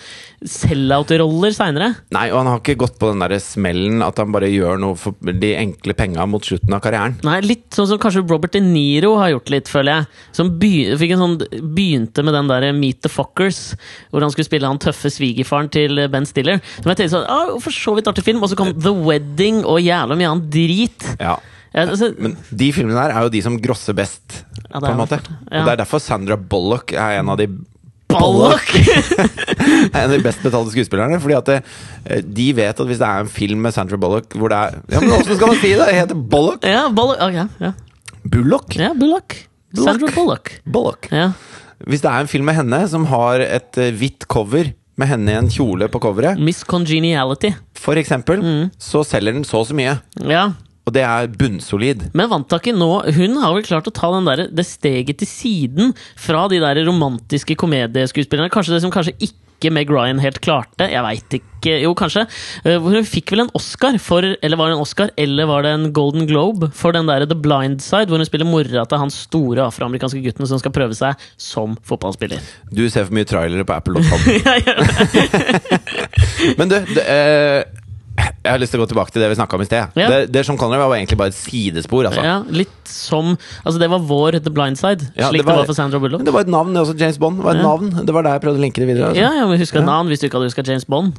sell-out-roller 0.48 1.54
seinere? 1.56 1.90
Nei, 2.16 2.28
og 2.32 2.42
han 2.42 2.52
har 2.52 2.62
ikke 2.62 2.78
gått 2.84 3.00
på 3.02 3.10
den 3.12 3.24
der 3.24 3.36
smellen 3.44 4.04
at 4.06 4.20
han 4.22 4.34
bare 4.34 4.52
gjør 4.52 4.82
noe 4.82 4.98
for 5.00 5.18
de 5.24 5.54
enkle 5.58 5.96
penga 5.98 6.26
mot 6.30 6.46
slutten 6.46 6.76
av 6.76 6.84
karrieren. 6.84 7.18
Nei, 7.26 7.40
litt 7.46 7.70
sånn 7.76 7.90
som 7.90 8.02
kanskje 8.02 8.26
Robert 8.26 8.56
De 8.56 8.62
Niro 8.64 9.16
har 9.22 9.34
gjort 9.34 9.54
litt, 9.54 9.72
føler 9.72 10.02
jeg. 10.02 10.22
Som 10.38 10.54
begynte, 10.62 11.20
sånn, 11.20 11.38
begynte 11.76 12.26
med 12.26 12.38
den 12.38 12.52
der 12.52 12.70
Meet 12.78 13.04
the 13.06 13.12
Fuckers, 13.12 13.64
hvor 14.12 14.26
han 14.26 14.34
skulle 14.34 14.50
spille 14.50 14.70
han 14.70 14.82
tøffe 14.82 15.12
svigerfaren 15.14 15.72
til 15.74 16.06
Ben 16.14 16.28
Stiller. 16.30 16.62
Som 16.80 16.92
jeg 16.92 17.02
tenkte 17.02 17.16
sånn, 17.18 17.30
ah, 17.32 17.56
for 17.64 17.76
så 17.76 17.96
vidt 17.98 18.10
artig 18.12 18.26
film, 18.26 18.44
og 18.44 18.52
så 18.52 18.60
kom 18.60 18.74
The 18.78 18.94
Wedding 18.94 19.64
og 19.64 19.82
jævla 19.84 20.20
mye 20.20 20.32
annen 20.32 20.48
drit. 20.54 21.10
Ja. 21.20 21.38
Ja, 21.74 21.88
altså, 21.90 22.12
Men 22.22 22.36
de 22.54 22.68
filmene 22.76 22.96
der 23.00 23.14
er 23.18 23.24
jo 23.26 23.30
de 23.34 23.42
som 23.42 23.56
grosser 23.62 23.96
best, 23.98 24.44
Ja, 24.70 24.80
på 24.80 24.90
en 24.92 24.98
måte. 25.00 25.18
Ja. 25.52 25.62
Og 25.62 25.66
det 25.68 25.72
er 25.74 25.80
derfor 25.84 26.00
Sandra 26.02 26.36
Bullock 26.38 26.94
er 26.94 27.20
en 27.20 27.30
av 27.34 27.38
de 27.42 27.48
Bollock! 28.14 28.68
en 29.94 30.04
av 30.04 30.12
de 30.14 30.20
best 30.22 30.44
betalte 30.46 30.70
skuespillerne. 30.74 31.18
Fordi 31.24 31.34
at 31.38 31.48
det, 31.50 31.56
eh, 32.06 32.22
de 32.22 32.46
vet 32.54 32.78
at 32.84 32.86
hvis 32.90 33.00
det 33.02 33.08
er 33.08 33.24
en 33.24 33.32
film 33.32 33.64
med 33.66 33.74
Sandra 33.74 33.98
Bullock 33.98 34.36
hvor 34.38 34.52
det 34.54 34.60
er 34.60 34.76
Ja, 34.94 35.00
men 35.02 35.16
åssen 35.18 35.38
skal 35.40 35.50
man 35.50 35.58
si 35.64 35.72
det? 35.74 35.88
Det 35.90 35.96
heter 35.98 36.20
Bullock? 36.36 36.68
ja, 36.68 36.84
Bollock. 36.94 37.24
Okay, 37.26 37.48
ja. 37.64 37.72
Bullock? 38.24 38.76
ja, 38.78 38.92
Bullock. 38.94 39.40
Bullock. 39.74 39.88
Sandra 39.88 40.12
Bullock. 40.14 40.54
Bullock. 40.70 41.10
Ja. 41.12 41.32
Hvis 41.90 42.04
det 42.06 42.12
er 42.14 42.22
en 42.24 42.30
film 42.32 42.46
med 42.48 42.56
henne 42.60 42.84
som 42.92 43.08
har 43.10 43.42
et 43.44 43.82
eh, 43.82 43.90
hvitt 43.98 44.28
cover 44.32 44.70
med 45.02 45.10
henne 45.10 45.34
i 45.34 45.40
en 45.40 45.50
kjole 45.50 45.88
på 45.90 45.98
coveret, 46.04 46.38
Miss 46.38 46.62
Congeniality. 46.70 47.50
for 47.82 47.98
eksempel, 47.98 48.38
Mm. 48.46 48.70
så 48.78 49.02
selger 49.04 49.34
den 49.34 49.44
så 49.44 49.64
og 49.64 49.68
så 49.72 49.74
mye. 49.74 49.96
Ja. 50.22 50.52
Og 50.84 50.92
det 50.96 51.04
er 51.08 51.30
bunnsolid. 51.40 52.10
Men 52.18 52.28
vant 52.32 52.52
ikke 52.58 52.74
nå 52.76 52.90
Hun 53.16 53.38
har 53.40 53.54
vel 53.56 53.64
klart 53.64 53.88
å 53.88 53.94
ta 53.96 54.10
den 54.18 54.28
der, 54.28 54.48
det 54.52 54.66
steget 54.68 55.22
til 55.22 55.30
siden 55.30 55.94
fra 56.20 56.48
de 56.52 56.60
der 56.64 56.82
romantiske 56.88 57.56
komedieskuespillerne. 57.60 58.52
Kanskje 58.54 58.76
det 58.76 58.84
som 58.84 58.92
kanskje 58.94 59.16
ikke 59.22 59.40
Meg 59.72 59.88
Ryan 59.88 60.20
helt 60.20 60.42
klarte. 60.44 60.90
Jeg 60.92 61.00
veit 61.06 61.36
ikke. 61.38 61.78
Jo, 61.80 61.94
kanskje. 61.96 62.26
Eh, 62.68 62.82
Hun 62.84 63.06
fikk 63.08 63.32
vel 63.32 63.46
en 63.46 63.52
Oscar 63.56 63.96
for 64.04 64.26
Eller 64.44 64.60
var 64.60 64.68
det 64.68 64.76
en 64.76 64.82
Oscar, 64.84 65.14
eller 65.16 65.48
var 65.48 65.64
det 65.64 65.72
en 65.72 65.86
Golden 65.96 66.28
Globe 66.28 66.68
for 66.76 66.92
den 66.92 67.08
der 67.08 67.24
The 67.32 67.38
Blind 67.40 67.80
Side, 67.80 68.10
hvor 68.12 68.20
hun 68.20 68.28
spiller 68.28 68.50
mora 68.50 68.84
til 68.84 69.00
han 69.00 69.14
store 69.14 69.64
afroamerikanske 69.70 70.20
gutten 70.26 70.50
som 70.52 70.60
skal 70.60 70.74
prøve 70.76 70.98
seg 71.00 71.16
som 71.40 71.78
fotballspiller. 71.88 72.44
Du 72.76 72.84
ser 72.92 73.08
for 73.08 73.16
mye 73.16 73.30
trailere 73.30 73.64
på 73.64 73.78
Apple 73.78 74.04
og 74.04 74.04
det. 74.28 74.76
Men 76.60 76.68
du, 76.68 76.76
det, 76.92 77.08
eh, 77.08 77.64
Jeg 78.44 78.52
har 78.52 78.60
lyst 78.60 78.74
til 78.76 78.82
å 78.82 78.84
gå 78.84 78.90
tilbake 78.92 79.14
til 79.16 79.22
det 79.24 79.30
vi 79.32 79.36
snakka 79.40 79.56
om 79.56 79.62
i 79.64 79.66
sted. 79.70 79.94
Ja. 79.96 80.08
Det, 80.12 80.18
det 80.36 80.42
Sean 80.46 80.58
Connery 80.60 80.82
var 80.84 80.98
egentlig 80.98 81.16
bare 81.18 81.32
et 81.32 81.38
sidespor. 81.38 82.10
Altså. 82.10 82.24
Ja, 82.26 82.42
litt 82.52 82.92
som 82.92 83.38
Altså, 83.64 83.80
det 83.80 83.88
var 83.94 84.00
vår 84.04 84.40
The 84.44 84.52
Blind 84.52 84.76
Side, 84.78 85.08
Ja, 85.16 85.30
slik 85.30 85.40
det 85.40 85.46
det 85.46 85.48
var, 85.48 85.62
var- 85.62 85.70
for 85.72 85.78
Sandra 85.78 86.00
Bullock. 86.04 86.26
det 86.28 86.34
var 86.36 86.42
et 86.44 86.52
navn, 86.52 86.74
det 86.76 86.82
også 86.84 86.98
James 87.00 87.18
Bond. 87.18 87.40
Var 87.42 87.56
et 87.56 87.64
navn, 87.64 87.90
det 88.06 88.14
var 88.14 88.24
der 88.28 88.36
jeg 88.36 88.42
prøvde 88.44 88.60
å 88.60 88.66
linke 88.66 88.84
det 88.84 88.88
videre. 88.92 89.10
Altså. 89.14 89.22
Ja, 89.24 89.32
ja, 89.40 89.46
men 89.48 89.60
Husk 89.64 89.76
et 89.80 89.86
navn 89.88 90.12
hvis 90.12 90.20
du 90.20 90.28
ikke 90.28 90.40
hadde 90.42 90.52
huska 90.52 90.66
James 90.68 90.84
Bond. 90.86 91.14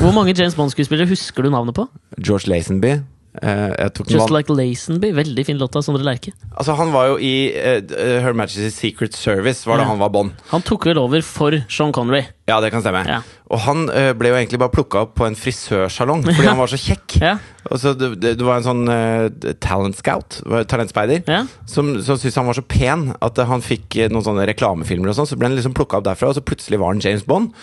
Hvor 0.00 0.12
mange 0.16 0.32
James 0.38 0.54
Bond-skuespillere 0.56 1.06
husker 1.12 1.42
du 1.44 1.50
navnet 1.52 1.74
på? 1.76 1.88
George 2.18 2.48
Lazenby. 2.48 3.02
Eh, 3.40 3.70
jeg 3.78 3.92
tok 3.96 4.10
Just 4.12 4.32
Like 4.32 4.52
Lazenby. 4.52 5.08
Veldig 5.16 5.44
fin 5.48 5.56
låt 5.60 5.76
av 5.78 5.84
Sondre 5.86 6.04
Lerche. 6.04 6.34
Altså, 6.52 6.74
han 6.76 6.90
var 6.92 7.14
jo 7.14 7.14
i 7.16 7.48
uh, 7.56 7.80
Her 8.20 8.36
Majesty's 8.36 8.76
Secret 8.76 9.16
Service, 9.16 9.64
var 9.64 9.80
det 9.80 9.86
Ja. 9.86 9.88
han 9.88 10.02
var 10.02 10.10
Bond. 10.12 10.34
Han 10.50 10.64
tok 10.66 10.84
vel 10.90 11.00
over 11.00 11.24
for 11.24 11.56
Sean 11.72 11.94
Connery. 11.96 12.26
Ja, 12.50 12.60
det 12.60 12.72
kan 12.74 12.82
stemme. 12.84 13.04
Ja. 13.08 13.22
Og 13.48 13.62
han 13.64 13.86
uh, 13.88 14.12
ble 14.18 14.34
jo 14.34 14.36
egentlig 14.36 14.60
bare 14.60 14.74
plukka 14.74 15.06
opp 15.06 15.14
på 15.16 15.24
en 15.24 15.38
frisørsalong 15.38 16.26
fordi 16.28 16.50
han 16.50 16.60
var 16.60 16.68
så 16.68 16.80
kjekk. 16.80 17.16
Ja, 17.22 17.38
Og 17.70 17.80
så 17.80 17.94
det, 17.96 18.10
det, 18.20 18.34
det 18.36 18.44
var 18.44 18.60
en 18.60 18.66
sånn 18.68 18.84
uh, 18.90 19.54
talent 19.64 19.96
scout, 19.96 20.42
talentspeider, 20.68 21.24
ja. 21.24 21.46
som, 21.64 21.94
som 22.04 22.20
syntes 22.20 22.36
han 22.36 22.50
var 22.50 22.58
så 22.58 22.66
pen 22.68 23.14
at 23.16 23.40
han 23.48 23.64
fikk 23.64 23.96
noen 24.12 24.26
sånne 24.28 24.44
reklamefilmer 24.50 25.08
og 25.14 25.16
sånn. 25.16 25.30
Så 25.32 25.40
ble 25.40 25.48
han 25.48 25.56
liksom 25.56 25.76
plukka 25.78 26.02
opp 26.02 26.08
derfra, 26.10 26.34
og 26.34 26.36
så 26.36 26.44
plutselig 26.44 26.82
var 26.82 26.92
han 26.92 27.00
James 27.00 27.24
Bond. 27.24 27.54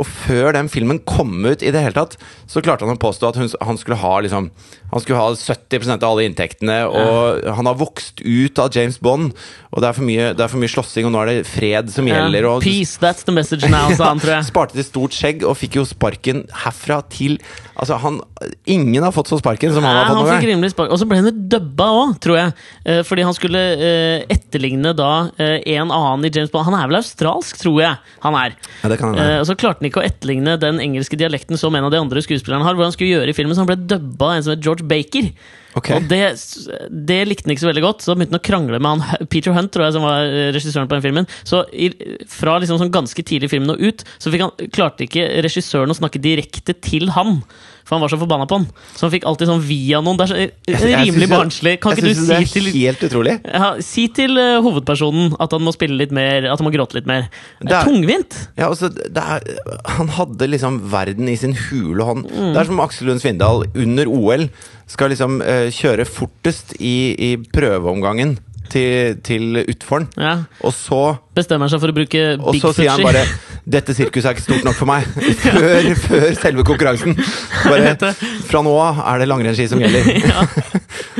Og 0.00 0.06
før 0.08 0.54
den 0.56 0.70
filmen 0.72 1.00
kom 1.04 1.34
ut 1.44 1.60
i 1.62 1.70
det 1.74 1.82
hele 1.84 1.96
tatt, 1.96 2.16
så 2.48 2.62
klarte 2.64 2.86
han 2.88 2.96
å 2.96 3.00
påstå 3.00 3.28
at 3.30 3.38
hun, 3.40 3.50
han 3.60 3.78
skulle 3.80 3.98
ha 4.00 4.14
liksom 4.24 4.50
Han 4.90 5.02
skulle 5.04 5.20
ha 5.20 5.28
70% 5.36 6.02
av 6.02 6.08
alle 6.10 6.24
inntektene, 6.26 6.80
og 6.90 7.44
han 7.54 7.68
har 7.68 7.76
vokst 7.78 8.18
ut 8.24 8.58
av 8.58 8.72
James 8.74 8.96
Bond. 8.98 9.36
Og 9.70 9.84
det 9.84 9.86
er 9.86 9.94
for 9.94 10.02
mye, 10.02 10.24
er 10.34 10.50
for 10.50 10.58
mye 10.58 10.72
slåssing, 10.72 11.06
og 11.06 11.12
nå 11.14 11.20
er 11.22 11.28
det 11.30 11.44
fred 11.46 11.92
som 11.94 12.08
gjelder. 12.10 12.48
Og 12.50 12.64
Peace, 12.64 12.96
that's 12.98 13.22
the 13.22 13.30
message 13.36 13.68
now, 13.70 13.86
sa 13.94 14.08
han, 14.10 14.18
tror 14.18 14.34
jeg. 14.40 14.48
Sparte 14.50 14.74
til 14.74 14.88
stort 14.88 15.14
skjegg 15.14 15.44
og 15.46 15.54
fikk 15.60 15.78
jo 15.78 15.84
sparken 15.86 16.42
herfra 16.64 17.02
til 17.12 17.38
Altså, 17.80 17.96
han 18.02 18.18
Ingen 18.68 19.04
har 19.06 19.12
fått 19.14 19.30
så 19.30 19.38
sparken 19.40 19.70
som 19.72 19.84
han 19.86 19.94
Nei, 19.94 20.00
har 20.02 20.10
fått 20.10 20.18
han 20.18 20.26
noen 20.26 20.40
fikk 20.42 20.48
rimelig 20.50 20.70
spark. 20.74 20.90
Og 20.92 20.98
så 21.00 21.06
ble 21.08 21.20
han 21.20 21.28
jo 21.30 21.32
dubba 21.54 21.86
òg, 21.96 22.10
tror 22.20 22.36
jeg. 22.36 22.52
Eh, 22.84 22.98
Fordi 23.08 23.24
han 23.24 23.36
skulle 23.36 23.62
eh, 23.78 24.24
etterligne 24.34 24.92
da 24.98 25.12
eh, 25.40 25.62
en 25.78 25.88
annen 25.94 26.26
i 26.28 26.32
James 26.34 26.50
Bond. 26.52 26.66
Han 26.68 26.76
er 26.76 26.90
vel 26.90 26.98
australsk, 27.00 27.56
tror 27.62 27.78
jeg 27.80 27.94
han 28.26 28.36
er. 28.42 28.58
Ja, 28.82 28.90
det 28.92 28.98
kan 29.00 29.14
hende. 29.14 29.24
Eh, 29.36 29.38
Og 29.40 29.48
så 29.48 29.56
klarte 29.60 29.80
han 29.80 29.89
ikke 29.90 30.02
å 30.02 30.08
etterligne 30.08 30.56
den 30.60 30.80
engelske 30.82 31.18
dialekten 31.20 31.58
som 31.60 31.74
en 31.76 31.86
av 31.86 31.94
de 31.94 32.00
andre 32.00 32.22
skuespillerne 32.24 32.66
har. 32.66 32.76
Hvor 32.78 32.88
han 32.88 32.94
skulle 32.94 33.18
gjøre 33.18 33.32
i 33.32 33.36
filmen 33.36 33.56
Så 33.56 33.64
han 33.64 33.70
ble 33.70 33.80
dubba 33.90 34.30
av 34.30 34.36
en 34.36 34.46
som 34.46 34.54
het 34.54 34.64
George 34.64 34.86
Baker. 34.88 35.30
Okay. 35.78 36.00
Og 36.00 36.06
det, 36.10 36.22
det 36.90 37.18
likte 37.28 37.46
han 37.46 37.54
ikke 37.54 37.62
så 37.62 37.68
veldig 37.68 37.84
godt, 37.84 38.02
så 38.02 38.16
begynte 38.16 38.34
han 38.34 38.40
å 38.40 38.46
krangle 38.48 38.80
med 38.82 39.04
han 39.04 39.28
Peter 39.30 39.54
Hunt, 39.54 39.70
tror 39.74 39.86
jeg, 39.86 39.94
som 39.94 40.06
var 40.06 40.26
eh, 40.26 40.50
regissøren 40.54 40.90
på 40.90 40.96
den 40.96 41.04
filmen. 41.04 41.28
Så 41.46 41.62
i, 41.70 41.92
fra 42.30 42.56
liksom 42.58 42.80
sånn 42.80 42.92
ganske 42.94 43.22
tidlig 43.22 43.50
i 43.50 43.52
filmen 43.52 43.74
og 43.76 43.82
ut, 43.82 44.02
så 44.18 44.32
han, 44.34 44.54
klarte 44.74 45.06
ikke 45.06 45.28
regissøren 45.46 45.94
å 45.94 45.98
snakke 46.00 46.22
direkte 46.22 46.74
til 46.82 47.12
han. 47.14 47.38
For 47.90 47.98
han 47.98 48.04
var 48.04 48.12
så 48.12 48.20
forbanna 48.20 48.46
på 48.46 48.60
han. 48.60 48.68
Så 48.94 49.08
han 49.08 49.10
fikk 49.10 49.24
alltid 49.26 49.48
sånn 49.50 49.62
via 49.66 49.98
noen. 49.98 50.14
Det 50.20 50.28
er 50.28 50.76
så, 50.78 50.90
rimelig 50.92 51.26
barnslig. 51.32 51.72
Kan 51.82 51.96
ikke 51.96 52.04
du 52.06 52.12
si 52.14 52.28
det 52.28 52.36
til 52.52 52.68
er 52.70 52.76
helt 52.76 53.00
utrolig. 53.08 53.32
ja, 53.42 53.70
Si 53.82 54.04
til 54.14 54.38
uh, 54.38 54.60
hovedpersonen 54.62 55.34
at 55.42 55.56
han 55.56 55.64
må 55.66 55.74
spille 55.74 55.98
litt 55.98 56.14
mer, 56.14 56.46
at 56.46 56.54
han 56.54 56.68
må 56.68 56.70
gråte 56.70 57.00
litt 57.00 57.08
mer. 57.10 57.26
Det 57.58 57.74
er 57.74 57.90
tungvint! 57.90 58.36
Ja, 58.54 58.68
altså, 58.68 58.92
det 58.94 59.24
er, 59.24 59.42
han 59.96 60.12
hadde 60.20 60.52
liksom 60.52 60.78
verden 60.92 61.32
i 61.32 61.34
sin 61.40 61.56
hule 61.66 62.06
hånd. 62.06 62.30
Mm. 62.30 62.52
Det 62.54 62.62
er 62.62 62.70
som 62.70 62.84
Aksel 62.86 63.10
Lund 63.10 63.24
Svindal 63.24 63.66
under 63.74 64.12
OL 64.14 64.46
skal 64.90 65.10
liksom 65.10 65.42
uh, 65.42 65.66
kjøre 65.74 66.06
fortest 66.06 66.76
i, 66.78 66.94
i 67.18 67.32
prøveomgangen 67.50 68.38
til, 68.70 69.18
til 69.26 69.60
utforen. 69.66 70.06
Ja. 70.18 70.36
Og 70.62 70.74
så 70.76 71.00
Bestemmer 71.36 71.70
seg 71.70 71.82
for 71.82 71.92
å 71.92 71.96
bruke 71.96 72.22
Og 72.38 72.58
så 72.60 72.72
sier 72.76 72.92
han 72.94 73.04
bare 73.06 73.24
'Dette 73.70 73.94
sirkuset 73.94 74.26
er 74.26 74.34
ikke 74.34 74.42
stort 74.42 74.64
nok 74.66 74.74
for 74.74 74.90
meg'. 74.90 75.06
Før, 75.44 75.94
før 75.94 76.26
selve 76.40 76.64
konkurransen. 76.66 77.14
Bare, 77.64 78.14
fra 78.50 78.62
nå 78.66 78.72
av 78.82 79.02
er 79.12 79.22
det 79.22 79.28
langrennsski 79.30 79.68
som 79.70 79.82
gjelder. 79.82 80.10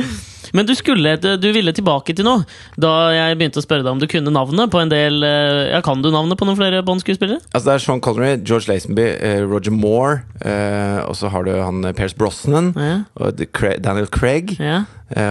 Men 0.53 0.67
du, 0.67 0.73
skulle, 0.75 1.15
du 1.19 1.47
ville 1.55 1.71
tilbake 1.75 2.15
til 2.17 2.25
noe 2.27 2.43
da 2.81 2.91
jeg 3.15 3.37
begynte 3.39 3.61
å 3.61 3.65
spørre 3.65 3.85
deg 3.85 3.91
om 3.93 3.99
du 4.01 4.07
kunne 4.11 4.33
navnet 4.33 4.71
på 4.73 4.79
en 4.81 4.91
del 4.91 5.21
eh, 5.23 5.71
Ja, 5.73 5.81
Kan 5.85 6.01
du 6.03 6.09
navnet 6.11 6.37
på 6.39 6.47
noen 6.47 6.57
flere 6.59 6.81
Bond-skuespillere? 6.87 7.39
Altså 7.53 7.65
Det 7.69 7.73
er 7.75 7.83
Sean 7.85 8.01
Connery, 8.03 8.33
George 8.47 8.67
Lazenby, 8.71 9.05
eh, 9.17 9.41
Roger 9.47 9.71
Moore, 9.75 10.21
eh, 10.43 10.99
og 11.07 11.15
så 11.19 11.31
har 11.33 11.45
du 11.47 11.53
han 11.57 11.81
Pierce 11.97 12.15
Brosnan, 12.17 12.73
Ja. 12.75 12.95
og 13.15 13.39
Daniel 13.83 14.07
Craig, 14.11 14.55
ja. 14.59 14.83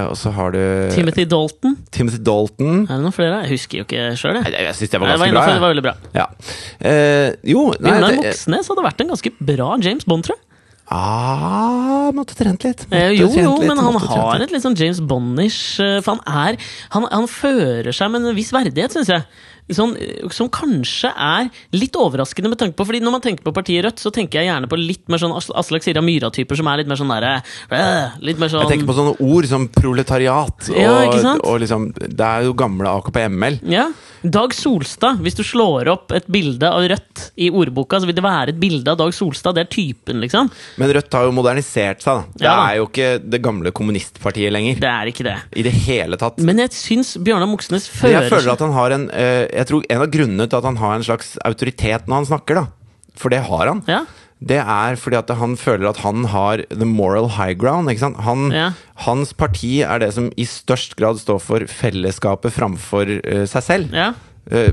og 0.09 0.17
så 0.21 0.33
har 0.37 0.53
du 0.53 0.61
Timothy 0.95 1.25
Dalton? 1.29 1.77
Timothy 1.93 2.19
Dalton. 2.25 2.85
Er 2.87 2.97
det 2.99 3.05
noen 3.07 3.15
flere? 3.17 3.41
Jeg 3.47 3.55
husker 3.57 3.81
jo 3.81 3.87
ikke 3.89 4.11
sjøl. 4.21 4.41
jeg. 4.43 4.53
jeg 4.57 4.77
syns 4.79 4.91
det 4.93 5.01
var 5.01 5.13
Det 5.15 5.19
var 5.21 5.31
ganske 5.31 5.41
bra. 5.41 5.55
det 5.55 5.65
var 5.65 5.75
veldig 5.75 5.87
bra. 5.87 5.95
Ja. 6.15 6.27
Eh, 6.81 7.33
jo, 7.53 7.67
nei 7.81 7.97
det, 8.01 8.17
Moxnes 8.21 8.71
hadde 8.73 8.85
vært 8.87 9.01
en 9.05 9.13
ganske 9.15 9.33
bra 9.41 9.71
James 9.81 10.05
Bond, 10.09 10.25
tror 10.29 10.37
jeg. 10.37 10.45
Ah, 10.91 12.11
Måtte 12.17 12.37
trent 12.39 12.65
litt. 12.67 12.85
Måtte 12.87 12.99
Eh, 12.99 13.13
jo, 13.15 13.29
trent 13.31 13.47
jo, 13.47 13.55
litt, 13.61 13.71
men 13.71 13.83
han 13.83 13.99
har 14.03 14.43
et 14.45 14.55
litt 14.55 14.65
sånn 14.65 14.79
James 14.79 15.01
Bond-ish 15.01 15.79
eh, 15.83 15.99
For 16.05 16.17
han 16.19 16.51
er 16.51 16.59
han, 16.95 17.07
han 17.11 17.31
fører 17.31 17.93
seg 17.95 18.13
med 18.13 18.27
en 18.27 18.37
viss 18.39 18.53
verdighet, 18.55 18.97
syns 18.97 19.13
jeg. 19.13 19.27
Sånn, 19.71 19.93
som 20.35 20.49
kanskje 20.51 21.11
er 21.15 21.49
litt 21.77 21.95
overraskende 21.99 22.51
med 22.51 22.59
tanke 22.59 22.75
på 22.79 22.87
Fordi 22.89 23.01
når 23.05 23.13
man 23.15 23.23
tenker 23.23 23.45
på 23.47 23.53
partiet 23.55 23.85
Rødt, 23.85 24.01
så 24.03 24.11
tenker 24.11 24.41
jeg 24.41 24.49
gjerne 24.51 24.67
på 24.71 24.79
litt 24.81 25.05
mer 25.13 25.21
sånn 25.23 25.35
Aslak 25.37 25.85
Sira 25.87 26.03
Myhra-typer 26.03 26.59
som 26.59 26.67
er 26.73 26.81
litt 26.83 26.91
mer 26.91 26.99
sånn 26.99 27.13
derre 27.13 27.37
øh, 27.71 28.17
Litt 28.27 28.41
mer 28.43 28.51
sånn 28.51 28.65
Jeg 28.65 28.73
tenker 28.73 28.89
på 28.91 28.97
sånne 28.99 29.15
ord 29.23 29.47
som 29.51 29.69
proletariat, 29.71 30.71
Ja, 30.75 30.97
og, 31.07 31.19
sant? 31.23 31.45
og 31.47 31.61
liksom 31.63 31.91
Det 31.95 32.27
er 32.27 32.49
jo 32.49 32.55
gamle 32.59 32.91
AKP-ML. 33.01 33.61
Ja. 33.71 33.89
Dag 34.23 34.53
Solstad. 34.53 35.21
Hvis 35.25 35.39
du 35.39 35.43
slår 35.47 35.89
opp 35.95 36.13
et 36.13 36.27
bilde 36.29 36.69
av 36.69 36.83
Rødt 36.91 37.31
i 37.41 37.49
ordboka, 37.57 38.01
så 38.03 38.09
vil 38.11 38.17
det 38.19 38.25
være 38.25 38.53
et 38.53 38.59
bilde 38.61 38.91
av 38.93 38.99
Dag 39.01 39.15
Solstad. 39.17 39.55
Det 39.57 39.63
er 39.65 39.71
typen, 39.73 40.19
liksom. 40.21 40.51
Men 40.83 40.93
Rødt 40.93 41.15
har 41.17 41.25
jo 41.29 41.33
modernisert 41.37 42.03
seg. 42.05 42.21
da 42.21 42.43
Det 42.43 42.45
Ja 42.45 42.57
da. 42.59 42.67
er 42.73 42.81
jo 42.81 42.89
ikke 42.91 43.09
det 43.31 43.41
gamle 43.45 43.73
kommunistpartiet 43.73 44.53
lenger. 44.53 44.81
Det 44.83 44.91
er 44.91 45.13
ikke 45.13 45.25
det. 45.31 45.37
I 45.57 45.65
det 45.65 45.73
hele 45.87 46.19
tatt. 46.21 46.39
Men 46.45 46.59
jeg 46.65 46.75
syns 46.77 47.15
Bjørnar 47.17 47.49
Moxnes 47.49 47.89
fører 47.89 48.19
jeg 48.27 48.33
føler 48.35 48.53
at 48.53 48.65
han 48.67 48.75
har 48.77 48.97
en 48.99 49.09
eh, 49.11 49.47
Jeg 49.61 49.69
tror 49.69 49.85
en 49.93 50.05
av 50.07 50.11
grunnene 50.13 50.49
til 50.49 50.61
at 50.61 50.69
han 50.71 50.81
har 50.81 50.97
en 50.97 51.05
slags 51.05 51.35
autoritet 51.45 52.09
når 52.09 52.23
han 52.23 52.31
snakker, 52.33 52.63
da 52.63 52.67
For 53.21 53.33
det 53.33 53.43
har 53.51 53.69
han. 53.69 53.85
Ja. 53.91 54.05
Det 54.41 54.57
er 54.57 54.97
fordi 54.97 55.19
at 55.19 55.29
han 55.37 55.57
føler 55.61 55.91
at 55.91 56.01
han 56.01 56.25
har 56.33 56.63
the 56.71 56.89
moral 56.89 57.29
high 57.37 57.53
ground. 57.53 57.91
Ikke 57.93 58.07
sant? 58.07 58.23
Han, 58.25 58.49
Ja. 58.55 58.71
Hans 59.05 59.35
parti 59.37 59.83
er 59.85 60.01
det 60.01 60.15
som 60.17 60.31
i 60.33 60.47
størst 60.49 60.97
grad 60.97 61.21
står 61.21 61.43
for 61.45 61.67
fellesskapet 61.69 62.55
framfor 62.57 63.21
uh, 63.21 63.45
seg 63.45 63.63
selv. 63.69 63.95
ja. 63.95 64.13
Eh, 64.51 64.73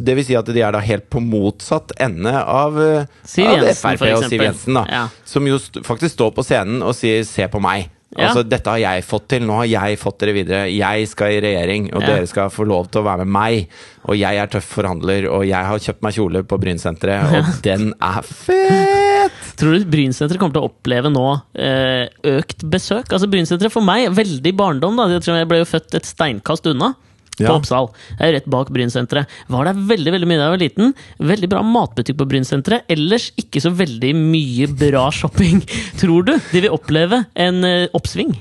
det 0.00 0.14
vil 0.16 0.24
si 0.26 0.34
at 0.34 0.48
de 0.48 0.62
er 0.64 0.74
da 0.74 0.80
helt 0.82 1.04
på 1.12 1.20
motsatt 1.22 1.92
ende 2.02 2.32
av, 2.34 2.78
eh, 2.80 3.04
Siv 3.22 3.46
av 3.46 3.68
Frp 3.76 4.02
og. 4.08 4.24
Siv 4.30 4.42
Jensen. 4.42 4.74
da. 4.74 5.08
Som 5.24 5.46
jo 5.46 5.58
st 5.60 5.84
faktisk 5.84 6.16
står 6.16 6.32
på 6.34 6.42
scenen 6.42 6.82
og 6.82 6.94
sier 6.96 7.22
'se 7.22 7.46
på 7.46 7.60
meg'. 7.60 7.90
Ja. 8.16 8.28
Altså, 8.28 8.44
dette 8.46 8.70
har 8.70 8.78
jeg 8.78 9.04
fått 9.04 9.28
til, 9.32 9.42
nå 9.46 9.56
har 9.62 9.66
jeg 9.66 9.98
fått 9.98 10.18
dere 10.22 10.34
videre. 10.36 10.62
Jeg 10.70 11.08
skal 11.10 11.32
i 11.34 11.40
regjering, 11.42 11.88
og 11.94 12.02
Ja. 12.02 12.06
dere 12.14 12.26
skal 12.30 12.50
få 12.54 12.66
lov 12.66 12.90
til 12.90 13.02
å 13.02 13.04
være 13.08 13.24
med 13.26 13.32
meg. 13.34 13.68
Og 14.06 14.16
jeg 14.16 14.36
er 14.38 14.46
tøff 14.52 14.68
forhandler, 14.76 15.26
og 15.30 15.46
jeg 15.48 15.64
har 15.66 15.78
kjøpt 15.78 16.02
meg 16.02 16.14
kjole 16.14 16.42
på 16.44 16.58
Brynsenteret, 16.60 17.32
og 17.38 17.62
den 17.62 17.92
er 18.00 18.22
fet! 18.22 19.32
Tror 19.58 19.78
du 19.78 19.84
Brynsenteret 19.90 20.38
kommer 20.38 20.54
til 20.56 20.62
å 20.64 20.68
oppleve 20.70 21.10
nå 21.12 21.26
eh, 21.56 22.06
økt 22.36 22.64
besøk? 22.70 23.10
Altså 23.10 23.28
Brynsenteret 23.30 23.72
for 23.72 23.82
meg, 23.86 24.10
veldig 24.14 24.54
barndom. 24.56 24.96
da 24.96 25.08
jeg 25.18 25.48
ble 25.48 25.62
jo 25.62 25.68
født 25.68 25.94
et 25.98 26.06
steinkast 26.08 26.66
unna. 26.70 26.94
På 27.38 27.46
Ja. 27.46 27.54
Oppsal. 27.58 27.88
Det 28.18 28.26
er 28.28 28.32
rett 28.38 28.48
bak 28.50 28.70
Brynsenteret. 28.74 29.30
Var 29.50 29.64
der 29.70 29.80
veldig 29.92 30.12
veldig 30.14 30.28
mye 30.30 30.38
da 30.40 30.48
jeg 30.48 30.54
var 30.54 30.62
liten. 30.64 30.92
Veldig 31.32 31.50
bra 31.54 31.62
matbutikk 31.66 32.18
på 32.20 32.28
Brynsenteret. 32.30 32.86
Ellers 32.94 33.30
ikke 33.40 33.62
så 33.64 33.72
veldig 33.74 34.12
mye 34.18 34.68
bra 34.70 35.08
shopping. 35.18 35.62
Tror 36.00 36.28
du 36.28 36.34
de 36.36 36.60
vil 36.64 36.70
oppleve 36.74 37.24
en 37.34 37.64
eh, 37.68 37.86
oppsving? 37.96 38.34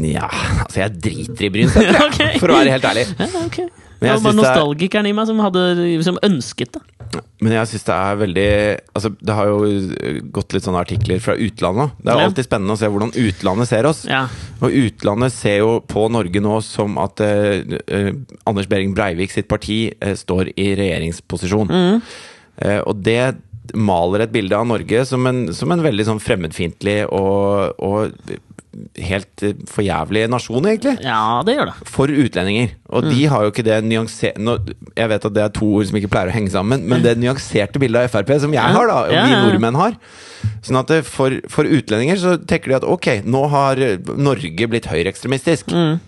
Nja, 0.00 0.28
altså 0.64 0.80
jeg 0.80 0.94
driter 1.04 1.44
i 1.44 1.54
Brynsenteret, 1.58 2.04
okay. 2.08 2.38
For 2.40 2.54
å 2.54 2.60
være 2.62 2.72
helt 2.78 2.86
ærlig. 2.88 3.08
Ja, 3.20 3.28
ok. 3.44 3.58
Men 4.00 4.08
Det 4.08 4.10
jeg 4.10 4.16
var 4.18 4.24
bare 4.24 4.34
det 4.34 4.44
er- 4.44 4.54
nostalgikeren 4.56 5.06
i 5.06 5.12
meg 5.16 5.26
som, 5.30 5.38
hadde, 5.38 6.02
som 6.04 6.18
ønsket 6.22 6.72
det. 6.72 6.82
Men 7.40 7.52
jeg 7.52 7.68
syns 7.70 7.84
det 7.86 7.94
er 7.94 8.16
veldig 8.18 8.46
Altså, 8.96 9.10
det 9.22 9.34
har 9.34 9.46
jo 9.46 9.58
øh, 9.68 10.20
gått 10.34 10.52
litt 10.56 10.64
sånne 10.66 10.80
artikler 10.82 11.20
fra 11.22 11.36
utlandet. 11.38 11.92
Det 12.02 12.10
er 12.10 12.18
jo 12.18 12.26
alltid 12.28 12.48
spennende 12.48 12.74
å 12.74 12.80
se 12.80 12.90
hvordan 12.90 13.12
utlandet 13.14 13.68
ser 13.70 13.86
oss. 13.86 14.04
Ja. 14.10 14.24
Og 14.60 14.74
utlandet 14.74 15.32
ser 15.32 15.58
jo 15.62 15.80
på 15.86 16.08
Norge 16.10 16.42
nå 16.42 16.58
som 16.66 16.98
at 16.98 17.20
eh, 17.20 17.62
eh, 17.86 18.12
Anders 18.50 18.66
Behring 18.70 18.94
Breivik 18.96 19.30
sitt 19.34 19.48
parti 19.48 19.92
eh, 20.00 20.14
står 20.18 20.50
i 20.56 20.70
regjeringsposisjon. 20.80 21.70
Mm. 21.70 22.00
Eh, 22.64 22.80
og 22.82 23.02
det 23.06 23.36
maler 23.74 24.26
et 24.26 24.32
bilde 24.34 24.56
av 24.58 24.66
Norge 24.68 25.04
som 25.08 25.24
en, 25.26 25.46
som 25.56 25.70
en 25.72 25.82
veldig 25.84 26.04
sånn 26.10 26.20
fremmedfiendtlig 26.20 27.04
og, 27.08 27.78
og 27.80 28.12
helt 29.06 29.44
eh, 29.46 29.54
forjævlig 29.70 30.24
nasjon, 30.32 30.66
egentlig. 30.70 30.96
ja, 31.04 31.40
det 31.46 31.56
gjør 31.56 31.70
det. 31.70 31.88
For 31.94 32.10
utlendinger. 32.24 32.74
Og 32.94 33.08
de 33.08 33.26
har 33.30 33.46
jo 33.46 33.52
ikke 33.52 33.66
det 33.66 33.80
nyanser... 33.86 34.38
Nå, 34.38 34.56
jeg 34.96 35.10
vet 35.10 35.26
at 35.30 35.34
det 35.36 35.42
er 35.44 35.54
to 35.56 35.70
ord 35.78 35.88
som 35.88 35.98
ikke 35.98 36.12
pleier 36.12 36.32
å 36.32 36.36
henge 36.36 36.52
sammen, 36.54 36.86
men 36.90 37.04
det 37.04 37.16
nyanserte 37.22 37.82
bildet 37.82 38.06
av 38.06 38.14
Frp 38.14 38.34
som 38.44 38.54
jeg 38.54 38.76
har, 38.76 38.90
da, 38.90 39.00
og 39.06 39.14
Ja, 39.14 39.24
vi 39.26 39.34
ja, 39.34 39.40
ja. 39.40 39.42
nordmenn 39.48 39.80
har. 39.80 39.98
Sånn 40.64 40.80
at 40.80 40.92
for, 41.08 41.40
for 41.50 41.68
utlendinger 41.68 42.20
så 42.20 42.36
tenker 42.40 42.72
de 42.74 42.78
at 42.82 42.88
ok, 42.88 43.10
nå 43.26 43.44
har 43.52 43.80
Norge 44.14 44.70
blitt 44.70 44.88
høyreekstremistisk. 44.90 45.72
Mm. 45.74 46.00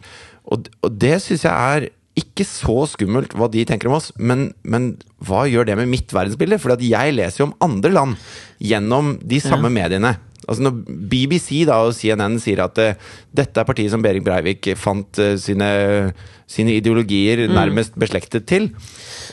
Og, 0.46 0.68
og 0.86 0.98
det 1.02 1.16
syns 1.24 1.46
jeg 1.48 1.52
er 1.76 1.88
ikke 2.16 2.46
så 2.48 2.86
skummelt 2.88 3.34
hva 3.36 3.48
de 3.52 3.64
tenker 3.68 3.90
om 3.90 3.98
oss, 3.98 4.08
men, 4.16 4.48
men 4.64 4.94
hva 5.26 5.44
gjør 5.50 5.68
det 5.68 5.76
med 5.76 5.90
mitt 5.92 6.14
verdensbilde? 6.16 6.56
For 6.62 6.72
jeg 6.80 7.16
leser 7.16 7.42
jo 7.42 7.50
om 7.50 7.56
andre 7.66 7.92
land 7.92 8.30
gjennom 8.64 9.16
de 9.20 9.40
samme 9.44 9.68
mediene. 9.72 10.14
Altså 10.48 10.62
Når 10.62 10.76
BBC 11.10 11.64
da 11.66 11.80
og 11.86 11.92
CNN 11.96 12.38
sier 12.42 12.62
at 12.64 12.78
uh, 12.78 12.92
dette 13.34 13.60
er 13.60 13.66
partiet 13.68 13.90
som 13.90 14.02
Behring 14.04 14.24
Breivik 14.26 14.68
fant 14.78 15.18
uh, 15.22 15.34
sine, 15.42 16.12
sine 16.46 16.76
ideologier 16.78 17.46
Mm. 17.48 17.54
nærmest 17.54 17.96
beslektet 17.98 18.46
til, 18.46 18.70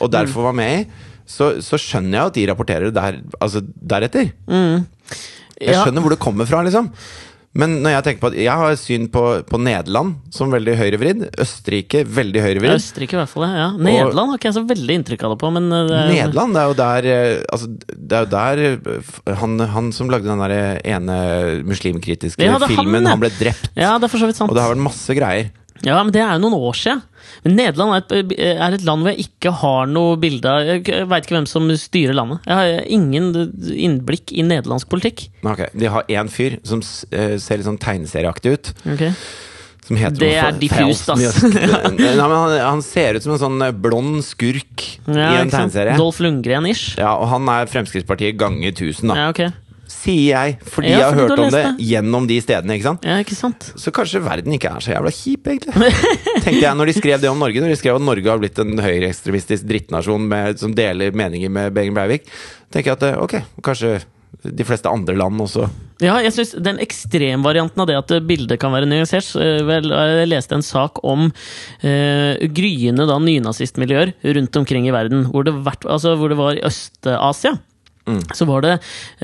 og 0.02 0.10
derfor 0.12 0.42
var 0.50 0.52
med 0.58 0.80
i, 0.82 0.86
så, 1.26 1.54
så 1.64 1.78
skjønner 1.80 2.18
jeg 2.18 2.26
at 2.26 2.34
de 2.36 2.46
rapporterer 2.50 2.90
der, 2.92 3.20
altså 3.40 3.62
deretter. 3.80 4.32
Jeg 4.48 5.70
Ja. 5.70 5.84
skjønner 5.84 6.02
hvor 6.02 6.10
det 6.10 6.18
kommer 6.20 6.44
fra, 6.50 6.62
liksom. 6.66 6.90
Men 7.54 7.76
når 7.84 7.92
jeg 7.94 8.04
tenker 8.08 8.22
på 8.24 8.28
at 8.32 8.36
jeg 8.38 8.60
har 8.60 8.76
syn 8.78 9.04
på, 9.14 9.22
på 9.46 9.58
Nederland 9.62 10.16
som 10.34 10.50
veldig 10.50 10.74
høyrevridd. 10.80 11.20
Østerrike 11.38 12.02
veldig 12.16 12.42
høyrevridd. 12.42 12.74
Østerrike, 12.74 13.14
i 13.14 13.20
hvert 13.20 13.30
fall. 13.30 13.46
Ja. 13.46 13.68
Nederland 13.78 14.32
har 14.32 14.40
ikke 14.40 14.50
jeg 14.50 14.56
så 14.58 14.64
veldig 14.66 14.96
inntrykk 14.98 15.22
av 15.28 15.34
det 15.34 15.38
på, 15.44 15.50
men 15.54 15.68
eh, 15.70 15.84
det 15.86 16.00
er, 16.00 16.10
Nederland, 16.10 16.56
det 16.56 16.62
er 16.64 16.72
jo 16.72 16.78
der 16.82 17.08
eh, 17.12 17.34
altså, 17.54 17.70
Det 17.94 18.18
er 18.18 18.24
jo 18.26 18.30
der 18.34 18.64
eh, 18.66 19.12
han, 19.42 19.66
han 19.76 19.92
som 19.94 20.10
lagde 20.10 20.30
den 20.30 20.42
der 20.42 20.56
ene 20.96 21.18
muslimkritiske 21.68 22.42
Ja, 22.42 22.56
er 22.58 22.66
han, 22.66 22.74
filmen, 22.74 23.06
han 23.06 23.22
ble 23.22 23.30
drept. 23.38 23.70
Ja, 23.78 23.94
det 24.02 24.08
er 24.08 24.16
for 24.16 24.22
så 24.22 24.30
vidt 24.30 24.40
sant. 24.40 24.50
Og 24.50 24.58
det 24.58 24.64
har 24.64 24.74
vært 24.74 24.88
masse 24.90 25.14
greier. 25.14 25.52
Ja, 25.82 25.98
men 26.04 26.12
det 26.14 26.22
er 26.22 26.36
jo 26.36 26.44
noen 26.44 26.54
år 26.70 26.76
siden. 26.78 27.02
Men 27.44 27.56
Nederland 27.58 27.94
er 27.96 28.02
et, 28.22 28.34
er 28.38 28.76
et 28.76 28.84
land 28.86 29.02
hvor 29.02 29.10
jeg 29.12 29.26
ikke 29.26 29.52
har 29.62 29.88
noe 29.90 30.16
bilde 30.20 30.48
av 30.48 30.68
Jeg 30.68 31.06
veit 31.10 31.26
ikke 31.26 31.36
hvem 31.38 31.48
som 31.50 31.66
styrer 31.80 32.16
landet. 32.16 32.44
Jeg 32.46 32.54
har 32.60 32.86
ingen 32.94 33.32
innblikk 33.74 34.32
i 34.32 34.44
nederlandsk 34.46 34.88
politikk. 34.92 35.26
Ok, 35.42 35.66
De 35.74 35.90
har 35.90 36.06
én 36.08 36.30
fyr 36.32 36.60
som 36.64 36.84
eh, 37.10 37.34
ser 37.42 37.58
litt 37.58 37.68
sånn 37.68 37.80
tegneserieaktig 37.82 38.54
ut. 38.54 38.72
Som 39.84 39.98
heter 40.00 40.16
Det 40.16 40.30
er 40.40 40.54
diffust, 40.56 41.10
ass. 41.12 41.42
Nei, 41.98 42.14
han, 42.16 42.34
han 42.56 42.80
ser 42.84 43.18
ut 43.18 43.26
som 43.26 43.34
en 43.34 43.42
sånn 43.42 43.66
eh, 43.66 43.74
blond 43.76 44.22
skurk 44.24 44.86
i 45.04 45.18
en 45.18 45.52
tegneserie. 45.52 45.98
Dolph 46.00 46.22
Lundgren-ish. 46.24 46.94
Ja, 47.00 47.16
og 47.20 47.28
han 47.34 47.50
er 47.52 47.68
Fremskrittspartiet 47.68 48.38
ganger 48.40 48.72
1000, 48.72 49.10
da. 49.12 49.18
Ja, 49.18 49.28
ok. 49.34 49.42
Sier 49.90 50.30
jeg, 50.30 50.56
fordi 50.64 50.88
Ja, 50.92 50.98
jeg 50.98 51.04
har 51.04 51.18
hørt 51.18 51.38
om 51.38 51.50
det 51.52 51.60
det. 51.60 51.72
gjennom 51.90 52.26
de 52.30 52.38
stedene. 52.40 52.76
ikke 52.78 52.86
sant? 52.88 53.04
Ja, 53.04 53.18
ikke 53.20 53.36
sant? 53.36 53.66
Så 53.76 53.92
kanskje 53.94 54.22
verden 54.24 54.56
ikke 54.56 54.70
er 54.72 54.80
så 54.84 54.94
jævla 54.94 55.12
kjip, 55.12 55.46
egentlig. 55.52 55.92
Tenkte 56.44 56.62
jeg 56.64 56.78
når 56.78 56.90
de 56.90 56.96
skrev 56.96 57.20
det 57.20 57.28
om 57.30 57.38
Norge. 57.40 57.60
Når 57.60 57.74
de 57.74 57.76
skrev 57.80 58.00
at 58.00 58.06
Norge 58.08 58.30
har 58.32 58.40
blitt 58.40 58.58
en 58.64 58.74
høyreekstremistisk 58.80 59.68
drittnasjon 59.68 60.26
med, 60.30 60.58
som 60.60 60.74
deler 60.76 61.12
meninger 61.16 61.52
med 61.52 61.72
Behring 61.76 61.94
Breivik, 61.96 62.28
tenker 62.72 62.94
jeg 62.94 63.00
at 63.00 63.08
eh, 63.12 63.20
ok, 63.22 63.36
kanskje 63.64 63.98
de 64.44 64.64
fleste 64.66 64.90
andre 64.90 65.14
land 65.16 65.38
også 65.40 65.68
Ja, 66.02 66.16
jeg 66.20 66.32
synes 66.34 66.50
Den 66.60 66.80
ekstremvarianten 66.82 67.80
av 67.80 67.86
det 67.88 67.94
at 67.96 68.10
bildet 68.26 68.58
kan 68.60 68.74
være 68.74 68.88
nyansert 68.90 69.28
eh, 69.40 69.62
Jeg 69.62 70.26
leste 70.28 70.56
en 70.58 70.64
sak 70.66 70.98
om 71.06 71.28
eh, 71.86 72.42
gryende 72.52 73.06
da 73.08 73.16
nynazistmiljøer 73.22 74.12
rundt 74.36 74.58
omkring 74.60 74.88
i 74.90 74.92
verden. 74.92 75.28
Hvor 75.30 75.46
det, 75.46 75.54
vært, 75.64 75.86
altså, 75.86 76.16
hvor 76.18 76.28
det 76.32 76.40
var 76.40 76.58
i 76.58 76.64
Øst-Asia. 76.66 77.54
Så 78.36 78.44
var 78.44 78.60
det 78.64 78.72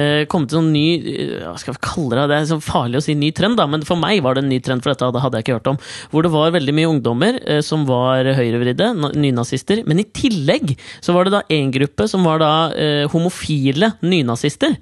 eh, 0.01 0.25
kommet 0.31 0.55
en 0.55 0.63
sånn 0.63 0.71
ny 0.73 0.85
eh, 0.97 1.33
Hva 1.45 1.57
skal 1.61 1.77
vi 1.77 1.83
kalle 1.85 2.17
det? 2.17 2.27
Det 2.31 2.39
er 2.39 2.47
så 2.49 2.61
farlig 2.65 3.01
å 3.01 3.05
si 3.05 3.17
ny 3.19 3.29
trend, 3.37 3.59
da, 3.61 3.67
men 3.69 3.85
for 3.85 4.01
meg 4.01 4.23
var 4.25 4.37
det 4.37 4.45
en 4.45 4.53
ny 4.53 4.61
trend, 4.65 4.81
for 4.85 4.95
dette 4.95 5.21
hadde 5.21 5.41
jeg 5.41 5.47
ikke 5.47 5.59
hørt 5.59 5.71
om. 5.75 5.81
Hvor 6.13 6.25
det 6.25 6.33
var 6.33 6.55
veldig 6.57 6.77
mye 6.79 6.93
ungdommer 6.95 7.41
eh, 7.45 7.61
som 7.67 7.85
var 7.89 8.25
høyrevridde, 8.39 8.93
nynazister. 9.21 9.85
Men 9.89 10.01
i 10.01 10.09
tillegg 10.17 10.75
så 11.05 11.17
var 11.17 11.29
det 11.29 11.37
da 11.37 11.45
en 11.53 11.75
gruppe 11.77 12.09
som 12.09 12.25
var 12.25 12.41
da 12.41 12.53
eh, 12.73 13.05
homofile 13.13 13.95
nynazister. 14.01 14.79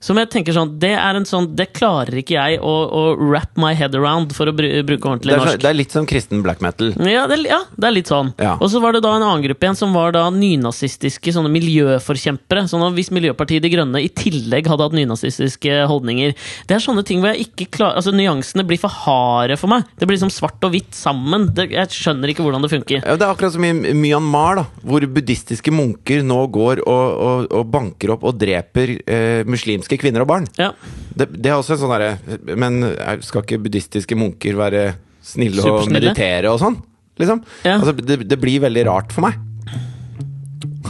Som 0.00 0.16
jeg 0.16 0.30
tenker 0.32 0.54
sånn, 0.56 0.78
Det 0.80 0.94
er 0.96 1.14
en 1.18 1.26
sånn, 1.28 1.50
det 1.54 1.66
klarer 1.76 2.14
ikke 2.22 2.32
jeg 2.38 2.60
å, 2.64 2.70
å 2.88 3.02
wrap 3.20 3.50
my 3.60 3.74
head 3.76 3.94
around, 3.94 4.32
for 4.32 4.48
å 4.48 4.54
bru, 4.56 4.64
bruke 4.88 5.02
det 5.02 5.10
ordentlig 5.10 5.34
er, 5.34 5.38
så, 5.42 5.44
norsk. 5.50 5.60
det 5.60 5.68
er 5.70 5.76
litt 5.76 5.92
som 5.92 6.06
kristen 6.08 6.40
black 6.42 6.62
metal. 6.64 6.94
Ja 7.04 7.26
det, 7.28 7.36
er- 7.40 7.50
ja, 7.50 7.58
det 7.76 7.88
er 7.90 7.94
litt 7.98 8.08
sånn. 8.08 8.32
Ja. 8.40 8.54
Og 8.56 8.70
så 8.72 8.80
var 8.80 8.96
det 8.96 9.02
da 9.04 9.12
en 9.18 9.22
annen 9.26 9.44
gruppe 9.44 9.66
igjen 9.68 9.76
som 9.76 9.92
var 9.92 10.12
da 10.16 10.22
nynazistiske 10.32 11.34
sånne 11.36 11.52
miljøforkjempere. 11.52 12.64
Sånn 12.70 12.84
at 12.86 12.94
Hvis 12.96 13.10
Miljøpartiet 13.14 13.62
De 13.64 13.70
Grønne 13.72 14.00
i 14.02 14.08
tillegg 14.08 14.66
hadde 14.70 14.86
hatt 14.86 14.96
nynazistiske 14.96 15.82
holdninger 15.90 16.32
Det 16.68 16.76
er 16.76 16.82
sånne 16.82 17.04
ting 17.06 17.20
hvor 17.22 17.32
jeg 17.34 17.46
ikke 17.50 17.68
klarer 17.76 18.00
Altså 18.00 18.12
Nyansene 18.16 18.64
blir 18.66 18.80
for 18.80 18.92
harde 19.04 19.56
for 19.60 19.68
meg. 19.72 19.84
Det 20.00 20.08
blir 20.08 20.16
liksom 20.16 20.32
svart 20.32 20.64
og 20.64 20.72
hvitt 20.74 20.96
sammen. 20.96 21.48
Det, 21.56 21.68
jeg 21.74 21.92
skjønner 21.92 22.32
ikke 22.32 22.44
hvordan 22.46 22.64
det 22.64 22.70
funker. 22.72 23.02
Ja, 23.04 23.16
det 23.20 23.26
er 23.26 23.32
akkurat 23.34 23.52
som 23.54 23.64
i 23.68 23.72
Myanmar, 23.76 24.60
da, 24.62 24.64
hvor 24.86 25.04
buddhistiske 25.04 25.72
munker 25.74 26.24
nå 26.26 26.40
går 26.52 26.82
og, 26.86 27.06
og, 27.28 27.46
og 27.60 27.68
banker 27.72 28.14
opp 28.16 28.24
og 28.28 28.38
dreper 28.40 28.96
eh, 29.04 29.42
muslimske 29.48 29.89
kvinner 29.98 30.20
og 30.22 30.28
barn. 30.30 30.46
Ja, 30.58 30.70
Det, 31.16 31.26
det 31.42 31.50
er 31.50 31.56
også 31.58 31.72
en 31.74 31.78
sånn 31.82 31.90
derre 31.90 32.18
Men 32.56 32.82
er- 32.84 33.20
skal 33.26 33.42
ikke 33.42 33.58
buddhistiske 33.64 34.14
munker 34.16 34.54
være 34.56 34.94
snille 35.22 35.62
og 35.66 35.88
meditere 35.90 36.46
og 36.52 36.60
sånn? 36.62 36.76
Liksom? 37.18 37.42
Ja. 37.64 37.78
Altså, 37.80 37.92
det, 37.98 38.20
det 38.28 38.38
blir 38.40 38.60
veldig 38.62 38.86
rart 38.86 39.12
for 39.12 39.22
meg. 39.26 39.34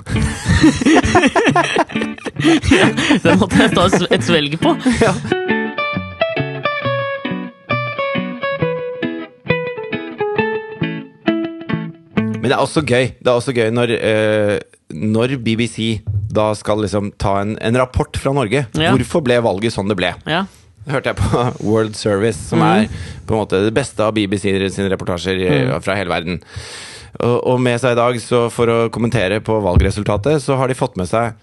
Den 3.24 3.38
måtte 3.40 3.58
jeg 3.64 3.72
ta 3.74 3.86
et 4.10 4.24
svelg 4.26 4.56
på. 4.62 4.74
Ja. 5.02 5.12
Men 12.50 12.56
det 12.56 12.58
er 12.58 12.66
også 12.66 12.82
gøy 12.82 13.04
Det 13.14 13.28
er 13.30 13.36
også 13.36 13.52
gøy 13.54 13.68
når, 13.70 13.90
eh, 13.94 14.56
når 14.90 15.36
BBC 15.38 16.00
da 16.30 16.48
skal 16.58 16.82
liksom 16.82 17.12
ta 17.18 17.40
en, 17.42 17.56
en 17.58 17.78
rapport 17.78 18.14
fra 18.18 18.32
Norge. 18.34 18.64
Ja. 18.78 18.90
Hvorfor 18.94 19.22
ble 19.26 19.36
valget 19.42 19.74
sånn 19.74 19.90
det 19.90 19.96
ble? 19.98 20.12
Ja. 20.30 20.44
Hørte 20.90 21.10
jeg 21.10 21.18
på 21.18 21.42
World 21.68 21.96
Service, 21.98 22.38
som 22.50 22.62
er 22.62 22.86
på 23.26 23.34
en 23.34 23.40
måte 23.42 23.58
det 23.64 23.72
beste 23.74 24.02
av 24.06 24.14
BBC 24.14 24.46
sine 24.70 24.90
reportasjer 24.92 25.42
eh, 25.46 25.72
fra 25.82 25.96
hele 25.98 26.10
verden. 26.10 26.38
Og, 27.18 27.36
og 27.50 27.58
med 27.62 27.82
seg 27.82 27.96
i 27.96 27.98
dag, 27.98 28.18
så 28.22 28.44
for 28.54 28.70
å 28.70 28.78
kommentere 28.94 29.40
på 29.42 29.58
valgresultatet, 29.62 30.38
så 30.42 30.58
har 30.58 30.70
de 30.70 30.78
fått 30.78 30.98
med 31.00 31.10
seg 31.10 31.38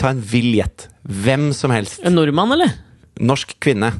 Ta 0.00 0.08
en 0.10 0.18
vill 0.18 0.56
gjett. 0.56 0.88
Hvem 1.06 1.52
som 1.54 1.70
helst. 1.70 2.00
En 2.04 2.16
nordmann, 2.18 2.50
eller? 2.56 2.72
Norsk 3.22 3.54
kvinne. 3.62 3.92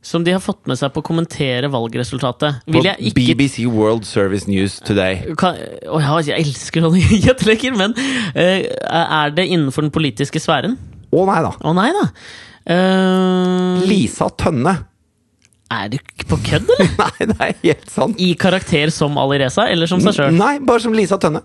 Som 0.00 0.24
de 0.24 0.32
har 0.32 0.40
fått 0.40 0.64
med 0.64 0.78
seg 0.80 0.94
på 0.94 1.02
å 1.02 1.04
kommentere 1.04 1.68
valgresultatet. 1.68 2.62
Vil 2.72 2.86
jeg 2.88 3.10
ikke 3.10 3.34
BBC 3.36 3.66
World 3.68 4.06
Service 4.08 4.48
News 4.48 4.78
Today. 4.80 5.34
kan, 5.36 5.58
Oh, 5.92 6.00
ja, 6.00 6.14
jeg 6.24 6.46
elsker 6.46 6.86
sånne 6.86 7.02
gjetteleker, 7.26 7.76
men 7.76 7.92
uh, 7.92 8.94
er 8.96 9.34
det 9.36 9.44
innenfor 9.50 9.84
den 9.84 9.92
politiske 9.92 10.40
sfæren? 10.40 10.78
Å 11.12 11.26
nei 11.28 11.40
da! 11.44 11.52
Å 11.52 11.74
nei 11.76 11.90
da. 11.96 12.06
Uh... 12.70 13.84
Lisa 13.90 14.30
Tønne. 14.40 14.76
er 15.70 15.92
du 15.92 15.98
på 16.30 16.38
kødd, 16.48 16.70
eller? 16.78 16.94
Nei, 17.02 17.26
det 17.30 17.36
er 17.36 17.54
helt 17.62 17.92
sant. 17.92 18.20
I 18.20 18.32
karakter 18.40 18.90
som 18.94 19.20
Alireza, 19.20 19.68
eller 19.68 19.90
som 19.90 20.00
seg 20.02 20.16
sjøl? 20.16 20.36
Nei, 20.38 20.56
bare 20.64 20.82
som 20.82 20.96
Lisa 20.96 21.20
Tønne. 21.20 21.44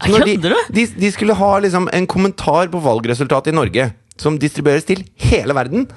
Kødder 0.00 0.52
du? 0.54 0.60
de, 0.72 0.86
de 1.00 1.10
skulle 1.12 1.34
ha 1.36 1.50
liksom 1.60 1.88
en 1.92 2.06
kommentar 2.08 2.70
på 2.72 2.80
valgresultatet 2.84 3.52
i 3.52 3.56
Norge, 3.56 3.90
som 4.20 4.38
distribueres 4.40 4.86
til 4.88 5.02
hele 5.20 5.56
verden. 5.56 5.88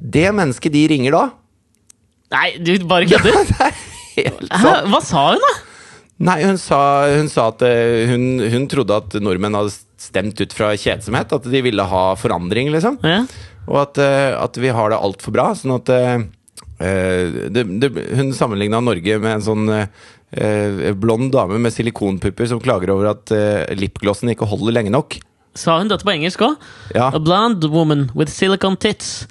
Det 0.00 0.28
mennesket 0.32 0.74
de 0.74 0.86
ringer 0.94 1.16
da 1.16 1.26
Nei, 2.30 2.52
du 2.62 2.76
bare 2.86 3.08
kødder? 3.10 3.48
Er 4.20 4.26
helt 4.28 4.52
sant. 4.52 4.86
Hva 4.92 5.00
sa 5.02 5.22
hun, 5.32 5.42
da? 5.42 5.52
Nei, 6.28 6.36
hun 6.44 6.58
sa, 6.60 6.80
hun 7.16 7.30
sa 7.32 7.46
at 7.48 7.62
eh, 7.64 8.10
hun, 8.10 8.42
hun 8.52 8.66
trodde 8.70 8.98
at 9.00 9.16
nordmenn 9.24 9.56
hadde 9.56 9.72
stemt 10.00 10.40
ut 10.42 10.54
fra 10.54 10.74
kjedsomhet. 10.76 11.32
At 11.32 11.48
de 11.48 11.62
ville 11.64 11.86
ha 11.92 12.02
forandring, 12.20 12.68
liksom. 12.74 12.98
Ja. 13.06 13.22
Og 13.70 13.80
at, 13.86 14.00
eh, 14.02 14.34
at 14.36 14.60
vi 14.60 14.72
har 14.76 14.92
det 14.92 15.00
altfor 15.00 15.34
bra. 15.34 15.48
Sånn 15.56 15.78
at 15.78 15.90
eh, 15.94 16.26
det, 16.80 17.64
det, 17.80 17.90
Hun 18.16 18.34
sammenligna 18.36 18.82
Norge 18.84 19.18
med 19.20 19.34
en 19.34 19.44
sånn 19.44 19.66
uh, 19.68 20.92
blond 20.96 21.28
dame 21.34 21.58
med 21.60 21.74
silikonpupper 21.74 22.48
som 22.48 22.62
klager 22.62 22.94
over 22.94 23.10
at 23.10 23.32
uh, 23.36 23.68
lipglossen 23.76 24.32
ikke 24.32 24.48
holder 24.48 24.78
lenge 24.78 24.94
nok. 24.94 25.18
Sa 25.58 25.78
hun 25.80 25.88
dette 25.90 26.04
på 26.06 26.12
engelsk 26.14 26.40
òg? 26.46 26.56
Ja, 26.94 27.08
A 27.14 27.18
blonde 27.18 27.68
woman 27.72 28.10
with 28.14 28.30
silicone 28.32 28.76
tits, 28.78 29.26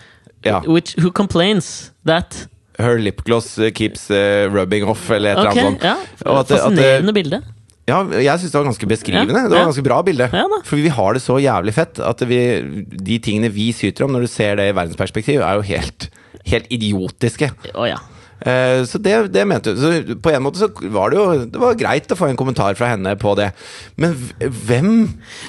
ja. 0.45 0.59
which, 0.67 0.95
who 0.99 1.11
complains 1.11 1.91
that 2.05 2.47
Her 2.79 2.97
lipgloss 2.99 3.57
eh, 3.59 3.71
keeps 3.75 4.09
uh, 4.11 4.47
rubbing 4.51 4.85
off, 4.87 5.09
eller 5.11 5.31
et 5.35 5.37
Ok, 5.37 5.45
eller 5.45 5.49
annet 5.51 5.81
sånt. 5.81 5.83
ja. 5.83 5.95
At 5.99 6.47
det- 6.47 6.59
at 6.59 6.63
Fascinerende 6.63 7.13
bilde. 7.13 7.41
Ja, 7.89 8.03
jeg 8.05 8.39
syns 8.39 8.51
det 8.51 8.59
var 8.59 8.67
ganske 8.69 8.87
beskrivende. 8.87 9.33
Ja, 9.33 9.47
Det 9.47 9.51
var 9.51 9.57
ja. 9.63 9.65
ganske 9.71 9.83
bra 9.83 10.01
bilde. 10.05 10.29
Ja. 10.31 10.43
For 10.63 10.75
vi 10.77 10.87
har 10.93 11.13
det 11.17 11.21
så 11.23 11.39
jævlig 11.41 11.73
fett 11.73 11.99
at 11.99 12.21
vi, 12.29 12.37
de 12.85 13.17
tingene 13.19 13.49
vi 13.51 13.71
syter 13.73 14.05
om, 14.05 14.11
når 14.13 14.21
du 14.21 14.27
ser 14.27 14.55
det 14.59 14.69
i 14.69 14.75
verdensperspektiv, 14.77 15.41
er 15.41 15.55
jo 15.57 15.61
helt, 15.65 16.09
helt 16.45 16.67
idiotiske. 16.69 17.49
Å 17.73 17.87
ja. 17.89 17.97
Eh, 18.41 18.83
så 18.87 18.97
det, 19.03 19.31
det 19.33 19.45
mente 19.47 19.73
hun. 19.73 19.79
Så 19.81 20.15
på 20.23 20.31
en 20.31 20.43
måte 20.45 20.59
så 20.61 20.69
var 20.93 21.09
det 21.11 21.17
jo 21.19 21.45
Det 21.51 21.59
var 21.59 21.75
greit 21.75 22.07
å 22.07 22.15
få 22.15 22.29
en 22.29 22.37
kommentar 22.39 22.75
fra 22.79 22.87
henne 22.93 23.15
på 23.19 23.33
det. 23.35 23.49
Men 23.99 24.13
hvem 24.39 24.91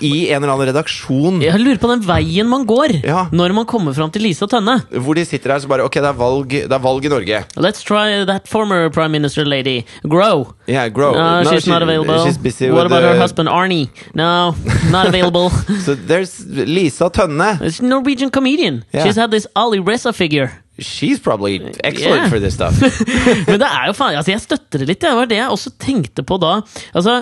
i 0.03 0.31
en 0.31 0.43
eller 0.43 0.53
annen 0.55 0.71
redaksjon 0.73 1.41
Jeg 1.45 1.61
lurer 1.63 1.79
på 1.79 1.91
den 1.93 2.03
veien 2.07 2.49
man 2.51 2.65
går 2.67 2.97
Ja. 3.07 3.27
når 3.31 3.55
man 3.55 3.67
kommer 3.71 3.95
fram 3.95 4.11
til 4.11 4.23
Lise 4.27 4.43
og 4.47 4.51
Tønne. 4.51 4.81
hvor 4.91 5.15
de 5.15 5.25
sitter 5.25 5.53
her 5.55 5.61
så 5.63 5.69
bare 5.71 5.85
Ok, 5.87 5.95
det 6.01 6.11
er 6.11 6.19
valg, 6.19 6.49
det 6.51 6.73
er 6.73 6.83
valg 6.83 7.05
i 7.07 7.09
Norge. 7.13 7.45
Let's 7.57 7.85
try 7.87 8.25
that 8.27 8.49
former 8.49 8.89
prime 8.91 9.13
minister 9.13 9.45
lady. 9.45 9.85
Grow. 10.09 10.55
Yeah, 10.67 10.89
grow. 10.89 11.13
No, 11.13 11.43
No, 11.43 11.51
she's 11.51 11.65
she- 11.65 11.71
not 11.71 11.83
available. 11.83 12.25
she's 12.27 12.39
busy 12.39 12.71
what 12.71 12.87
about 12.87 13.03
about 13.05 13.15
her 13.15 13.21
husband 13.21 13.49
Arnie? 13.49 13.89
No, 14.15 14.55
not 14.91 15.07
available. 15.13 15.51
So 15.85 15.95
there's 15.95 16.45
Lisa 16.47 17.09
Tønne. 17.11 17.61
It's 17.63 17.81
a 17.81 17.85
Norwegian 17.85 18.31
comedian. 18.31 18.85
Yeah. 18.93 19.05
She's 19.05 19.17
had 19.17 19.31
this 19.31 19.47
Ali 19.55 19.79
Reza 19.81 20.13
figure. 20.13 20.51
She's 20.81 21.21
probably 21.21 21.59
excellent 21.85 22.25
Yeah. 22.25 22.31
for 22.33 22.41
this 22.41 22.55
stuff. 22.57 22.81
Men 23.49 23.61
det 23.61 23.69
er 23.69 23.91
jo 23.91 23.95
faen 23.99 24.17
Altså, 24.17 24.33
jeg 24.35 24.43
støtter 24.47 24.83
det 24.83 24.89
litt. 24.95 25.01
Det 25.05 25.13
var 25.17 25.29
det 25.31 25.39
jeg 25.41 25.53
også 25.53 25.75
tenkte 25.79 26.25
på 26.27 26.41
da. 26.43 26.59
Altså 26.95 27.21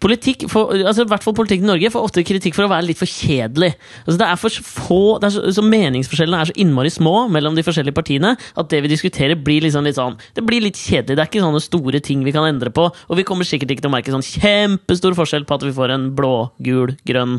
Politikk, 0.00 0.46
for, 0.48 0.70
altså, 0.72 1.02
i 1.04 1.08
hvert 1.10 1.24
fall 1.26 1.34
politikk 1.36 1.60
i 1.60 1.66
Norge 1.68 1.90
får 1.92 2.04
ofte 2.06 2.22
kritikk 2.24 2.54
for 2.56 2.64
å 2.64 2.70
være 2.70 2.86
litt 2.86 2.96
for 2.96 3.10
kjedelig. 3.10 3.74
Altså, 4.06 4.16
det 4.22 4.28
er 4.30 4.38
for 4.40 4.62
få, 4.64 5.00
er 5.20 5.32
så, 5.34 5.42
så 5.58 5.64
Meningsforskjellene 5.66 6.38
er 6.40 6.48
så 6.48 6.54
innmari 6.62 6.92
små 6.94 7.26
mellom 7.28 7.58
de 7.58 7.64
forskjellige 7.66 7.98
partiene 7.98 8.30
at 8.38 8.70
det 8.72 8.80
vi 8.86 8.92
diskuterer, 8.94 9.36
blir 9.36 9.60
liksom 9.66 9.84
litt 9.84 9.98
sånn 9.98 10.16
Det 10.38 10.46
blir 10.46 10.64
litt 10.64 10.80
kjedelig. 10.80 11.18
Det 11.18 11.24
er 11.26 11.28
ikke 11.28 11.44
sånne 11.44 11.60
store 11.66 12.00
ting 12.06 12.24
vi 12.24 12.32
kan 12.32 12.48
endre 12.48 12.72
på. 12.72 12.86
Og 12.88 13.18
vi 13.20 13.26
kommer 13.28 13.44
sikkert 13.44 13.74
ikke 13.74 13.84
til 13.84 13.90
å 13.92 13.96
merke 13.98 14.14
sånn 14.14 14.24
kjempestor 14.24 15.18
forskjell 15.18 15.44
på 15.44 15.58
at 15.58 15.68
vi 15.68 15.74
får 15.76 15.92
en 15.98 16.08
blå, 16.16 16.32
gul, 16.64 16.94
grønn 17.04 17.36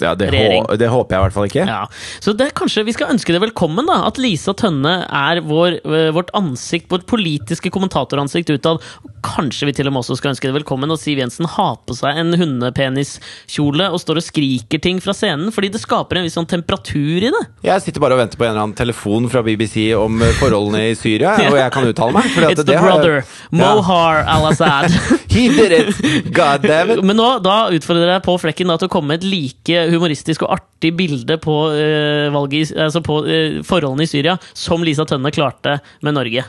Ja, 0.00 0.14
det, 0.18 0.30
hå 0.34 0.76
det 0.80 0.88
håper 0.90 1.14
jeg 1.14 1.20
i 1.20 1.24
hvert 1.26 1.34
fall 1.36 1.48
ikke. 1.48 1.64
Ja, 1.68 1.82
så 2.24 2.32
det 2.34 2.48
er 2.48 2.54
kanskje 2.56 2.82
Vi 2.88 2.94
skal 2.96 3.12
ønske 3.14 3.34
det 3.34 3.40
velkommen, 3.44 3.86
da. 3.86 4.00
At 4.08 4.18
Lisa 4.18 4.54
Tønne 4.56 4.94
er 5.06 5.40
vår, 5.46 5.78
øh, 5.84 6.08
vårt 6.16 6.32
ansikt, 6.34 6.88
vårt 6.90 7.04
politiske 7.10 7.70
kommentatoransikt 7.74 8.50
utad. 8.56 8.82
Kanskje 9.24 9.68
vi 9.70 9.74
til 9.76 9.88
og 9.88 9.94
med 9.94 10.02
også 10.02 10.16
skal 10.18 10.32
ønske 10.34 10.48
det 10.50 10.56
velkommen 10.58 10.90
at 10.92 11.00
Siv 11.00 11.20
Jensen 11.22 11.46
har 11.48 11.76
på 11.86 11.94
seg 11.96 12.18
en 12.20 12.34
hundepeniskjole 12.40 13.86
og 13.92 14.00
står 14.02 14.20
og 14.20 14.26
skriker 14.26 14.80
ting 14.82 15.00
fra 15.04 15.14
scenen, 15.16 15.50
fordi 15.54 15.70
det 15.74 15.80
skaper 15.82 16.20
en 16.20 16.26
viss 16.26 16.36
sånn 16.38 16.48
temperatur 16.50 17.24
i 17.28 17.30
det. 17.32 17.42
Jeg 17.66 17.84
sitter 17.84 18.02
bare 18.04 18.16
og 18.16 18.22
venter 18.24 18.40
på 18.40 18.46
en 18.46 18.52
eller 18.54 18.64
annen 18.66 18.76
telefon 18.78 19.28
fra 19.32 19.42
BBC 19.46 19.90
om 19.98 20.20
eh, 20.24 20.34
forholdene 20.40 20.82
i 20.90 20.96
Syria, 20.98 21.34
og 21.50 21.58
jeg 21.60 21.74
kan 21.74 21.88
uttale 21.90 22.16
meg. 22.18 22.28
It's 22.50 22.60
det 22.62 22.66
the 22.72 22.78
har- 22.80 22.90
brother. 22.90 23.20
Ja. 23.54 23.74
Mohar 23.74 24.24
al-Assad. 24.28 24.90
He 25.34 25.48
did 25.50 25.72
it! 25.74 26.32
God 26.34 26.62
damn 26.66 26.92
it! 26.94 27.02
Men 27.04 27.18
nå, 27.18 27.28
da 27.44 27.64
utfordrer 27.74 28.12
jeg 28.16 28.24
på 28.26 28.36
flekken 28.42 28.70
da, 28.70 28.78
til 28.80 28.90
å 28.90 28.92
komme 28.92 29.14
med 29.14 29.22
et 29.24 29.28
like 29.30 29.73
humoristisk 29.92 30.42
og 30.46 30.54
artig 30.58 30.92
bilde 30.98 31.36
på, 31.42 31.56
øh, 31.74 32.28
valget, 32.34 32.70
i- 32.72 32.78
altså 32.86 33.00
på 33.04 33.20
øh, 33.26 33.60
forholdene 33.64 34.06
i 34.06 34.10
Syria 34.10 34.36
som 34.54 34.82
Lisa 34.86 35.04
Tønne 35.04 35.30
klarte 35.34 35.78
med 36.02 36.14
Norge. 36.16 36.44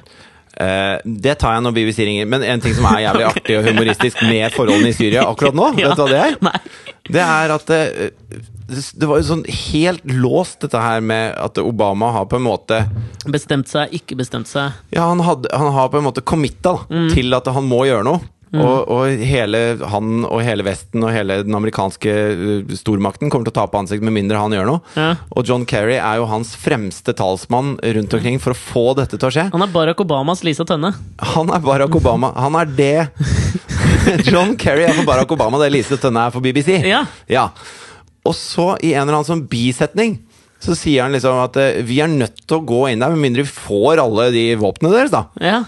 Uh, 0.55 1.01
det 1.03 1.33
tar 1.41 1.57
jeg 1.57 1.63
når 1.65 1.73
BBC 1.75 2.05
ringer. 2.07 2.27
Men 2.31 2.43
en 2.47 2.61
ting 2.63 2.71
som 2.77 2.85
er 2.87 3.01
jævlig 3.03 3.25
artig 3.27 3.57
og 3.59 3.65
humoristisk 3.67 4.21
med 4.23 4.53
forholdene 4.55 4.87
i 4.93 4.95
Syria 4.95 5.25
akkurat 5.27 5.57
nå, 5.57 5.65
Ja. 5.81 5.89
vet 5.89 5.97
du 5.99 6.03
hva 6.05 6.11
det 6.13 6.21
er? 6.21 6.37
Nei. 6.47 6.59
Det 7.11 7.21
er 7.25 7.51
at 7.57 7.65
det, 7.67 7.81
det 8.95 9.09
var 9.09 9.19
jo 9.19 9.25
sånn 9.27 9.43
helt 9.51 10.05
låst, 10.07 10.61
dette 10.63 10.79
her 10.79 11.03
med 11.03 11.35
at 11.43 11.59
Obama 11.61 12.13
har 12.15 12.25
på 12.31 12.39
en 12.39 12.45
måte 12.47 12.79
Bestemt 13.27 13.67
seg, 13.69 13.91
ikke 13.99 14.15
bestemt 14.17 14.47
seg. 14.49 14.71
Ja, 14.95 15.09
han, 15.11 15.19
hadde, 15.27 15.51
han 15.53 15.73
har 15.75 15.91
på 15.91 15.99
en 15.99 16.07
måte 16.07 16.23
committa 16.23 16.77
Mm. 16.89 17.09
til 17.13 17.35
at 17.35 17.51
han 17.51 17.67
må 17.67 17.83
gjøre 17.89 18.05
noe. 18.07 18.23
Og, 18.53 18.91
og 18.91 19.23
hele 19.25 19.59
han 19.91 20.25
og 20.27 20.39
hele 20.45 20.63
Vesten 20.67 21.03
og 21.03 21.11
hele 21.11 21.41
den 21.43 21.55
amerikanske 21.57 22.11
uh, 22.13 22.75
stormakten 22.77 23.31
kommer 23.33 23.47
til 23.47 23.55
å 23.55 23.57
tape 23.57 23.79
ansikt 23.79 24.05
med 24.05 24.15
mindre 24.15 24.39
han 24.39 24.53
gjør 24.55 24.69
noe. 24.69 24.83
Ja. 24.95 25.09
Og 25.35 25.49
John 25.49 25.65
Kerry 25.67 25.97
er 25.97 26.21
jo 26.21 26.27
hans 26.29 26.53
fremste 26.59 27.15
talsmann 27.17 27.75
rundt 27.81 28.15
omkring 28.15 28.39
for 28.43 28.55
å 28.55 28.59
få 28.59 28.85
dette 28.99 29.19
til 29.19 29.29
å 29.29 29.33
skje. 29.33 29.47
Han 29.55 29.65
er 29.65 29.73
Barack 29.73 30.03
Obamas 30.05 30.45
Lisa 30.45 30.67
Tønne. 30.67 30.93
Han 31.35 31.51
er 31.51 31.63
Barack 31.65 31.97
Obama. 31.97 32.31
Han 32.37 32.55
er 32.61 32.69
det 32.77 33.07
John 34.31 34.55
Kerry 34.59 34.85
er 34.87 34.95
for 34.95 35.07
Barack 35.07 35.33
Obama 35.35 35.59
det 35.63 35.73
Lise 35.73 35.99
Tønne 36.01 36.27
er 36.27 36.35
for 36.35 36.45
BBC. 36.45 36.77
Ja. 36.85 37.05
Ja. 37.31 37.49
Og 38.25 38.33
så, 38.37 38.73
i 38.81 38.93
en 38.95 39.05
eller 39.05 39.19
annen 39.19 39.27
sånn 39.27 39.45
bisetning, 39.49 40.19
så 40.63 40.73
sier 40.77 41.05
han 41.05 41.13
liksom 41.13 41.37
at 41.43 41.57
eh, 41.61 41.81
vi 41.85 41.99
er 42.01 42.09
nødt 42.09 42.45
til 42.45 42.57
å 42.57 42.65
gå 42.65 42.85
inn 42.89 43.03
der, 43.03 43.13
med 43.13 43.21
mindre 43.27 43.45
vi 43.45 43.53
får 43.53 44.01
alle 44.01 44.29
de 44.33 44.45
våpnene 44.61 44.95
deres, 44.95 45.13
da. 45.13 45.25
Ja. 45.43 45.59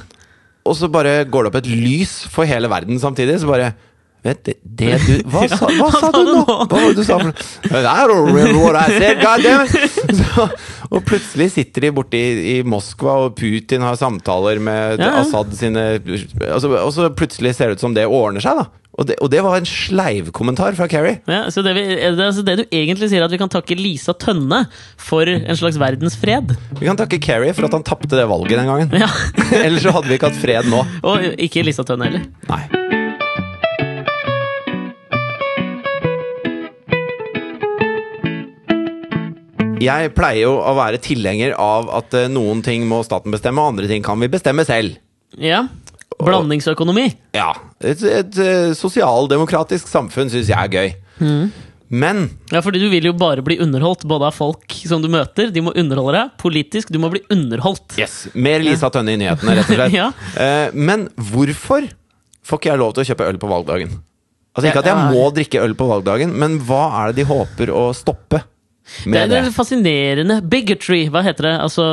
Og 0.68 0.76
så 0.76 0.89
bare 0.91 1.22
går 1.26 1.45
det 1.45 1.51
opp 1.51 1.59
et 1.61 1.70
lys 1.72 2.20
for 2.34 2.47
hele 2.49 2.70
verden 2.72 2.99
samtidig. 3.01 3.39
Så 3.41 3.49
bare 3.49 3.74
Vet 4.26 4.39
du, 4.47 4.53
det 4.82 4.95
du 5.05 5.11
Hva 5.30 5.43
sa, 5.51 5.70
hva 5.78 5.89
sa 5.93 6.09
du 6.15 6.24
nå? 6.26 6.41
Hva 6.47 6.65
var 6.72 6.88
det 6.89 6.95
du 6.97 7.03
sa? 7.05 7.20
I 7.22 8.07
don't 8.09 8.26
remember 8.32 8.63
what 8.63 8.80
I 8.80 8.97
said, 8.97 9.22
god 9.22 9.45
damn! 9.45 9.68
Så, 10.18 10.47
og 10.89 11.05
plutselig 11.07 11.51
sitter 11.53 11.88
de 11.88 11.93
borte 11.95 12.18
i, 12.20 12.57
i 12.57 12.57
Moskva, 12.68 13.20
og 13.28 13.38
Putin 13.38 13.86
har 13.86 13.99
samtaler 13.99 14.59
med 14.63 14.97
Ja, 15.03 15.11
ja. 15.11 15.22
Assad 15.22 15.53
sine 15.57 15.86
altså, 15.99 16.72
Og 16.82 16.91
så 16.95 17.07
plutselig 17.13 17.55
ser 17.57 17.72
det 17.72 17.78
ut 17.80 17.86
som 17.86 17.95
det 17.97 18.07
ordner 18.09 18.43
seg, 18.43 18.59
da. 18.63 18.68
Og 18.97 19.05
det, 19.05 19.20
og 19.22 19.30
det 19.30 19.43
var 19.45 19.59
en 19.59 19.68
sleivkommentar 19.70 20.74
fra 20.74 20.88
Kerry. 20.89 21.20
ja 21.30 21.43
så 21.53 21.61
det, 21.61 21.76
vi, 21.78 21.84
det, 22.01 22.18
altså 22.18 22.41
det 22.41 22.55
du 22.57 22.63
egentlig 22.65 23.11
sier, 23.11 23.22
er 23.22 23.28
at 23.28 23.36
vi 23.36 23.38
kan 23.38 23.51
takke 23.53 23.78
Lisa 23.78 24.15
Tønne 24.18 24.63
for 24.97 25.30
en 25.30 25.59
slags 25.59 25.78
verdensfred. 25.78 26.55
Vi 26.80 26.89
kan 26.89 26.97
takke 26.97 27.22
Kerry 27.22 27.53
for 27.53 27.70
at 27.70 27.78
han 27.78 27.86
tapte 27.86 28.09
det 28.18 28.26
valget 28.26 28.57
den 28.57 28.72
gangen. 28.74 28.97
Ja. 28.97 29.11
Ellers 29.68 29.86
så 29.86 29.93
hadde 29.93 30.09
vi 30.09 30.18
ikke 30.18 30.32
hatt 30.32 30.41
fred 30.41 30.74
nå. 30.74 30.82
Og 31.05 31.30
ikke 31.38 31.68
Lisa 31.70 31.86
Tønne 31.86 32.09
heller. 32.09 32.26
Nei. 32.49 32.97
Jeg 39.84 40.13
pleier 40.17 40.43
jo 40.47 40.55
å 40.61 40.73
være 40.78 40.99
tilhenger 41.03 41.53
av 41.61 41.89
at 42.01 42.13
eh, 42.17 42.30
noen 42.32 42.63
ting 42.65 42.86
må 42.89 43.03
staten 43.05 43.34
bestemme, 43.34 43.61
og 43.63 43.73
andre 43.75 43.89
ting 43.91 44.05
kan 44.05 44.19
vi 44.21 44.30
bestemme 44.32 44.65
selv. 44.67 44.97
Ja. 45.38 45.65
Blandingsøkonomi. 46.17 47.11
Ja. 47.38 47.51
Et, 47.84 48.01
et 48.01 48.38
et 48.41 48.78
sosialdemokratisk 48.80 49.89
samfunn 49.91 50.32
syns 50.34 50.49
jeg 50.49 50.57
er 50.57 50.71
gøy. 50.73 50.93
Men 51.88 52.25
Ja, 52.51 52.59
fordi 52.65 52.82
du 52.82 52.89
vil 52.91 53.05
jo 53.07 53.13
bare 53.15 53.43
bli 53.45 53.59
underholdt, 53.63 54.03
både 54.09 54.28
av 54.28 54.36
folk 54.36 54.73
som 54.89 55.03
du 55.03 55.07
møter, 55.11 55.51
de 55.55 55.61
må 55.63 55.71
underholde 55.78 56.17
deg. 56.17 56.34
Politisk, 56.41 56.91
du 56.91 56.99
må 56.99 57.11
bli 57.13 57.21
underholdt. 57.32 57.95
yes, 57.99 58.25
mer 58.36 58.59
Lisa 58.65 58.89
Tønne 58.91 59.13
i 59.15 59.21
nyhetene, 59.21 59.55
rett 59.59 59.71
og 59.71 59.80
slett. 59.80 59.95
Ja. 60.01 60.09
Eh, 60.36 60.73
men 60.75 61.07
hvorfor 61.15 61.88
får 62.47 62.59
ikke 62.59 62.71
jeg 62.73 62.82
lov 62.82 62.93
til 62.95 63.05
å 63.05 63.09
kjøpe 63.11 63.30
øl 63.32 63.39
på 63.39 63.51
valgdagen? 63.51 63.95
Altså 64.57 64.71
Ikke 64.71 64.82
at 64.82 64.89
jeg 64.89 65.09
må 65.13 65.23
drikke 65.36 65.61
øl 65.63 65.75
på 65.78 65.88
valgdagen, 65.88 66.32
men 66.34 66.57
hva 66.65 66.84
er 67.03 67.11
det 67.13 67.21
de 67.21 67.28
håper 67.30 67.69
å 67.71 67.91
stoppe 67.95 68.41
Det 69.04 69.22
er 69.22 69.32
det? 69.32 69.54
fascinerende. 69.56 70.42
Bigotry, 70.48 71.06
hva 71.12 71.24
heter 71.26 71.50
det? 71.50 71.56
Altså 71.66 71.86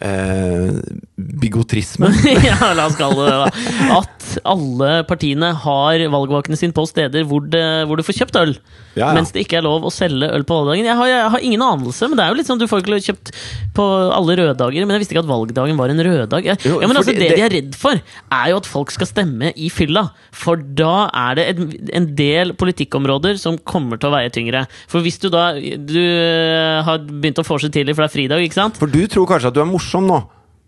Eh, 0.00 0.70
bigotrisme. 1.16 2.08
ja, 2.48 2.72
la 2.76 2.86
oss 2.90 2.96
kalle 2.98 3.24
det 3.28 3.34
det. 3.38 3.74
At 3.94 4.32
alle 4.50 4.90
partiene 5.08 5.52
har 5.62 6.02
valgvakene 6.12 6.58
sine 6.58 6.74
på 6.74 6.84
steder 6.90 7.26
hvor, 7.28 7.44
det, 7.50 7.62
hvor 7.88 8.00
du 8.00 8.04
får 8.06 8.18
kjøpt 8.22 8.38
øl. 8.40 8.54
Ja, 8.94 9.08
ja. 9.08 9.12
Mens 9.16 9.32
det 9.34 9.42
ikke 9.44 9.58
er 9.58 9.64
lov 9.66 9.86
å 9.86 9.92
selge 9.94 10.28
øl 10.34 10.44
på 10.46 10.56
valgdagen. 10.60 10.86
Jeg 10.86 10.98
har, 10.98 11.08
jeg 11.10 11.30
har 11.34 11.44
ingen 11.46 11.64
anelse, 11.66 12.08
men 12.10 12.18
det 12.18 12.24
er 12.26 12.32
jo 12.34 12.38
litt 12.38 12.50
sånn 12.50 12.60
du 12.62 12.66
får 12.70 12.82
ikke 12.84 12.98
kjøpt 13.08 13.32
på 13.76 13.86
alle 14.14 14.36
røddager. 14.38 14.84
Men 14.86 14.96
jeg 14.96 15.02
visste 15.04 15.16
ikke 15.16 15.24
at 15.24 15.30
valgdagen 15.30 15.80
var 15.80 15.92
en 15.94 16.04
røddag. 16.08 16.50
Ja, 16.50 16.56
men 16.82 16.96
altså, 17.00 17.14
det, 17.14 17.22
det- 17.22 17.38
de 17.38 17.44
er 17.46 17.54
redd 17.54 17.78
for, 17.78 17.98
er 18.34 18.50
jo 18.52 18.60
at 18.60 18.68
folk 18.70 18.92
skal 18.94 19.08
stemme 19.10 19.50
i 19.56 19.70
fylla. 19.72 20.06
For 20.34 20.58
da 20.58 21.08
er 21.10 21.38
det 21.40 21.46
en, 21.54 21.72
en 22.00 22.10
del 22.18 22.54
politikkområder 22.58 23.38
som 23.42 23.58
kommer 23.66 23.98
til 24.00 24.10
å 24.10 24.14
veie 24.16 24.30
tyngre. 24.34 24.64
For 24.90 25.02
hvis 25.04 25.18
du 25.22 25.28
da 25.32 25.44
Du 25.54 25.98
øh, 25.98 26.80
har 26.86 27.02
begynt 27.06 27.38
å 27.42 27.46
få 27.46 27.58
seg 27.62 27.72
tidlig, 27.74 27.94
for 27.96 28.04
det 28.04 28.10
er 28.10 28.14
fridag, 28.14 28.44
ikke 28.46 28.58
sant? 28.58 28.78
For 28.80 28.90
du 28.90 29.02
tror 29.10 29.26
kanskje 29.30 29.50
at 29.50 29.56
du 29.56 29.62
er 29.62 29.68
morsom 29.70 29.83
nå, 29.92 30.22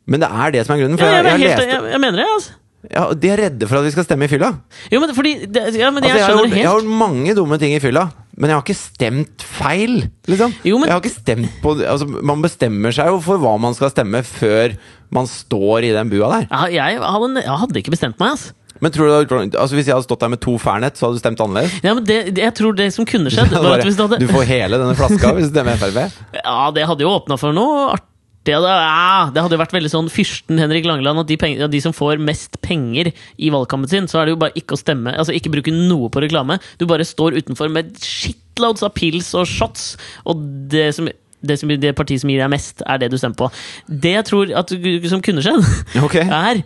men 0.07 0.21
det 0.23 0.29
er 0.31 0.51
det 0.55 0.67
som 0.67 0.77
er 0.77 0.85
grunnen. 0.85 0.99
For 1.01 1.07
Ja, 1.07 1.23
jeg, 1.23 1.25
jeg, 1.25 1.41
jeg, 1.41 1.57
helt, 1.59 1.73
jeg, 1.75 1.93
jeg 1.97 2.01
mener 2.05 2.17
det, 2.23 2.27
altså. 2.35 2.53
ja, 2.93 3.07
De 3.15 3.29
er 3.33 3.37
redde 3.43 3.67
for 3.67 3.79
at 3.81 3.85
vi 3.89 3.91
skal 3.97 4.05
stemme 4.07 4.29
i 4.29 4.31
fylla. 4.31 4.53
Jo, 4.93 5.01
men 5.03 5.15
fordi 5.17 5.33
det, 5.47 5.65
Ja, 5.81 5.91
men 5.91 6.05
Altså, 6.05 6.17
jeg 6.19 6.27
har 6.27 6.37
gjort, 6.37 6.51
det 6.53 6.61
jeg 6.61 6.69
har 6.69 6.79
gjort 6.81 6.93
mange 7.01 7.35
dumme 7.35 7.59
ting 7.59 7.75
i 7.75 7.81
fylla, 7.83 8.05
men 8.37 8.51
jeg 8.53 8.57
har 8.59 8.63
ikke 8.67 8.77
stemt 8.79 9.43
feil. 9.43 9.97
Liksom. 10.29 10.53
Jo, 10.65 10.79
men- 10.79 10.89
Jeg 10.89 10.95
har 10.95 11.01
ikke 11.03 11.17
stemt 11.17 11.51
på 11.63 11.73
altså, 11.81 12.07
Man 12.23 12.43
bestemmer 12.45 12.93
seg 12.93 13.07
jo 13.09 13.19
for 13.25 13.39
hva 13.43 13.57
man 13.59 13.75
skal 13.75 13.91
stemme, 13.91 14.23
før 14.23 14.77
man 15.11 15.27
står 15.27 15.85
i 15.89 15.93
den 15.97 16.11
bua 16.13 16.29
der. 16.37 16.47
Ja, 16.51 16.67
jeg, 16.93 17.01
hadde, 17.01 17.43
jeg 17.43 17.59
hadde 17.65 17.79
ikke 17.83 17.91
bestemt 17.97 18.19
meg, 18.21 18.37
altså. 18.37 18.53
Men 18.79 18.93
tror 18.93 19.25
du, 19.25 19.35
altså, 19.57 19.73
Hvis 19.75 19.87
jeg 19.89 19.95
hadde 19.97 20.05
stått 20.05 20.21
der 20.21 20.29
med 20.29 20.41
to 20.45 20.59
Fernet, 20.61 20.99
så 21.01 21.07
hadde 21.07 21.17
du 21.17 21.23
stemt 21.23 21.41
annerledes? 21.41 21.79
Ja, 21.83 21.95
men 21.97 22.05
det, 22.05 22.35
det, 22.37 22.43
jeg 22.45 22.55
tror 22.59 22.75
det 22.77 22.91
som 22.93 23.07
kunne 23.09 23.31
skjedd, 23.33 23.49
Bare, 23.57 23.81
hvis 23.83 23.97
Du 23.97 24.03
hadde 24.05 24.29
får 24.29 24.45
hele 24.51 24.77
denne 24.83 24.95
flaska 24.99 25.31
hvis 25.33 25.49
du 25.49 25.55
stemmer 25.57 25.79
Frp. 25.81 25.97
Ja, 26.45 26.71
det 26.77 26.85
hadde 26.87 27.01
jo 27.07 27.09
åpna 27.17 27.39
for 27.41 27.57
noe 27.57 27.87
artig. 27.95 28.05
Det 28.47 28.55
hadde, 28.55 28.71
ja, 28.71 29.27
det 29.35 29.43
hadde 29.43 29.59
vært 29.59 29.75
veldig 29.75 29.91
sånn 29.91 30.09
fyrsten 30.13 30.61
Henrik 30.63 30.87
Langeland 30.87 31.25
at 31.25 31.31
de, 31.31 31.39
penger, 31.41 31.65
ja, 31.65 31.71
de 31.71 31.83
som 31.83 31.95
får 31.97 32.23
mest 32.23 32.61
penger 32.63 33.11
i 33.11 33.51
valgkampen 33.51 33.91
sin, 33.91 34.07
så 34.11 34.21
er 34.21 34.29
det 34.29 34.37
jo 34.37 34.41
bare 34.45 34.55
ikke 34.59 34.77
å 34.77 34.81
stemme. 34.81 35.15
Altså 35.19 35.35
ikke 35.35 35.53
bruke 35.57 35.75
noe 35.75 36.11
på 36.13 36.23
reklame. 36.23 36.61
Du 36.79 36.87
bare 36.87 37.07
står 37.07 37.41
utenfor 37.41 37.73
med 37.75 37.97
shitloads 37.99 38.87
av 38.87 38.95
pils 38.95 39.33
og 39.35 39.49
shots, 39.51 39.95
og 40.25 40.47
det 40.71 40.93
som 40.97 41.11
det, 41.47 41.59
som, 41.61 41.71
det 41.71 41.93
partiet 41.95 42.23
som 42.23 42.31
gir 42.33 42.41
deg 42.41 42.51
mest, 42.51 42.81
er 42.89 42.99
det 42.99 43.11
du 43.13 43.19
stemmer 43.21 43.39
på. 43.39 43.49
Det 43.87 44.15
jeg 44.15 44.27
tror 44.27 44.53
at, 44.57 44.73
som 45.13 45.23
kunne 45.25 45.45
skjedd, 45.45 45.63
okay. 46.07 46.25
er 46.25 46.63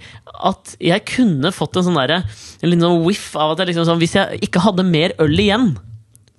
at 0.46 0.74
jeg 0.80 1.06
kunne 1.10 1.52
fått 1.52 1.76
en 1.76 1.88
sånn 1.90 1.98
derre 1.98 2.22
En 2.62 2.70
liten 2.70 2.86
sånn 2.86 3.02
whiff 3.04 3.32
av 3.36 3.52
at 3.52 3.60
jeg 3.60 3.72
liksom 3.72 3.84
sånn 3.84 3.98
Hvis 4.00 4.14
jeg 4.16 4.38
ikke 4.46 4.62
hadde 4.64 4.86
mer 4.88 5.12
øl 5.20 5.34
igjen 5.42 5.66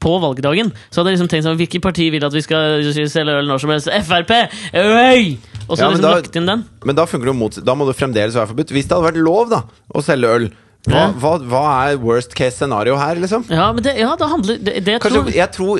på 0.01 0.15
valgdagen, 0.23 0.71
så 0.89 1.01
hadde 1.01 1.11
jeg 1.13 1.19
liksom 1.19 1.29
tenkt 1.31 1.45
sånn 1.47 1.59
Hvilket 1.61 1.83
parti 1.85 2.09
vil 2.13 2.25
at 2.25 2.33
vi 2.35 2.41
skal 2.43 2.81
selge 3.11 3.37
øl 3.39 3.47
når 3.49 3.61
som 3.63 3.73
helst? 3.75 3.91
Frp! 4.09 4.33
Øy! 4.73 5.37
Og 5.69 5.77
så 5.77 5.85
Ja, 5.85 5.91
liksom 5.93 6.01
da- 6.03 6.15
lagt 6.17 6.35
inn 6.35 6.49
den. 6.49 6.65
Men 6.83 6.97
da 6.97 7.05
funker 7.07 7.29
det 7.29 7.33
jo 7.35 7.39
mot 7.39 7.59
Da 7.63 7.75
må 7.77 7.85
det 7.87 7.95
fremdeles 7.99 8.35
være 8.35 8.49
forbudt. 8.51 8.73
Hvis 8.75 8.89
det 8.89 8.97
hadde 8.97 9.07
vært 9.11 9.21
lov 9.23 9.49
da 9.53 9.61
å 9.93 10.01
selge 10.03 10.27
øl, 10.35 10.49
hva, 10.89 11.03
hva, 11.21 11.35
hva 11.45 11.61
er 11.91 11.99
worst 12.01 12.33
case 12.33 12.57
scenario 12.57 12.95
her, 12.97 13.15
liksom? 13.21 13.45
Ja, 13.53 13.67
men 13.71 13.83
det, 13.85 13.93
ja, 14.01 14.15
det 14.17 14.27
handler 14.31 14.57
Det, 14.57 14.73
det 14.83 14.95
jeg 14.95 15.01
Kanskje, 15.03 15.21
tror 15.21 15.35
jeg 15.37 15.51
tror 15.53 15.77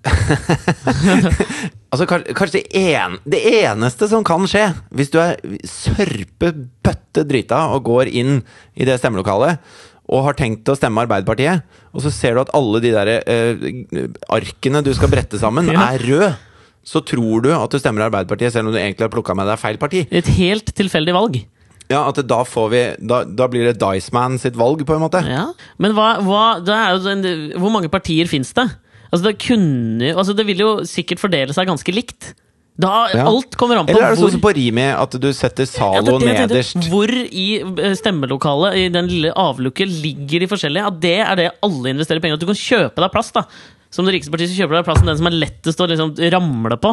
Altså, 1.90 2.06
kanskje 2.06 2.60
det, 2.60 2.64
en, 2.94 3.16
det 3.26 3.40
eneste 3.64 4.06
som 4.10 4.22
kan 4.26 4.44
skje, 4.50 4.68
hvis 4.94 5.08
du 5.10 5.16
er 5.18 5.40
sørpe 5.66 6.52
bøtte 6.86 7.24
drita 7.26 7.64
og 7.74 7.82
går 7.88 8.10
inn 8.14 8.36
i 8.78 8.86
det 8.86 8.94
stemmelokalet 9.02 9.58
og 10.10 10.24
har 10.26 10.34
tenkt 10.34 10.66
å 10.66 10.74
stemme 10.74 11.04
Arbeiderpartiet, 11.04 11.62
og 11.94 12.02
så 12.02 12.10
ser 12.10 12.34
du 12.34 12.40
at 12.42 12.50
alle 12.58 12.80
de 12.82 12.90
der 12.90 13.10
eh, 13.22 14.08
arkene 14.34 14.82
du 14.82 14.90
skal 14.96 15.10
brette 15.12 15.38
sammen, 15.38 15.70
Ja. 15.70 15.84
er 15.94 16.02
røde, 16.02 16.32
så 16.82 17.02
tror 17.06 17.44
du 17.44 17.50
at 17.54 17.70
du 17.70 17.78
stemmer 17.78 18.08
Arbeiderpartiet, 18.08 18.52
selv 18.52 18.68
om 18.68 18.74
du 18.74 18.80
egentlig 18.80 19.06
har 19.06 19.12
plukka 19.12 19.36
med 19.38 19.46
deg 19.46 19.60
feil 19.62 19.78
parti. 19.78 20.06
Et 20.10 20.26
helt 20.40 20.72
tilfeldig 20.74 21.14
valg. 21.14 21.40
Ja, 21.90 22.04
at 22.08 22.20
da 22.26 22.42
får 22.46 22.68
vi 22.70 22.82
da, 23.02 23.24
da 23.24 23.46
blir 23.50 23.66
det 23.66 23.78
Diceman 23.80 24.38
sitt 24.38 24.54
valg, 24.58 24.82
på 24.86 24.94
en 24.94 25.02
måte. 25.02 25.22
Ja. 25.26 25.48
Men 25.78 25.94
hva, 25.96 26.20
hva 26.22 26.42
er 26.62 27.08
en, 27.10 27.24
Hvor 27.58 27.70
mange 27.74 27.90
partier 27.90 28.26
fins 28.30 28.52
det? 28.54 28.68
Altså 29.10 29.26
det, 29.26 29.38
kunne, 29.42 30.12
altså 30.14 30.36
det 30.38 30.46
vil 30.46 30.60
jo 30.62 30.68
sikkert 30.86 31.18
fordele 31.18 31.54
seg 31.54 31.66
ganske 31.66 31.94
likt. 31.94 32.32
Da, 32.80 32.92
Ja. 33.12 33.26
Alt 33.28 33.56
kommer 33.60 33.80
an 33.80 33.88
på 33.88 33.92
Eller 33.92 34.06
er 34.06 34.14
det 34.14 34.20
hvor 34.20 34.30
sånn 34.30 34.38
som 34.38 34.44
på 34.44 34.52
Rimi, 34.56 34.86
at 34.94 35.16
du 35.20 35.28
setter 35.36 35.66
Ja, 35.66 35.72
Zalo 35.72 36.16
er 36.20 36.46
nederst? 36.46 36.86
Hvor 36.92 37.10
i 37.10 37.48
eh, 37.60 37.96
stemmelokalet, 37.98 38.78
i 38.80 38.86
den 38.94 39.10
lille 39.10 39.34
avlukket, 39.36 39.90
ligger 40.04 40.44
de 40.44 40.48
forskjellige? 40.50 40.86
At 40.88 41.00
det 41.02 41.18
er 41.26 41.36
det 41.36 41.50
alle 41.66 41.92
investerer 41.92 42.22
penger. 42.24 42.38
At 42.38 42.44
du 42.44 42.48
kan 42.48 42.58
kjøpe 42.60 43.04
deg 43.04 43.12
plass, 43.12 43.32
da. 43.36 43.44
Som 43.90 44.06
det 44.06 44.14
rikeste 44.14 44.30
partiet 44.30 44.52
så 44.52 44.60
kjøper 44.60 44.76
du 44.76 44.78
deg 44.78 44.86
plass 44.86 45.02
den 45.02 45.18
som 45.18 45.26
er 45.26 45.34
lettest 45.34 45.80
å 45.82 45.88
liksom 45.90 46.12
ramle 46.30 46.78
på. 46.78 46.92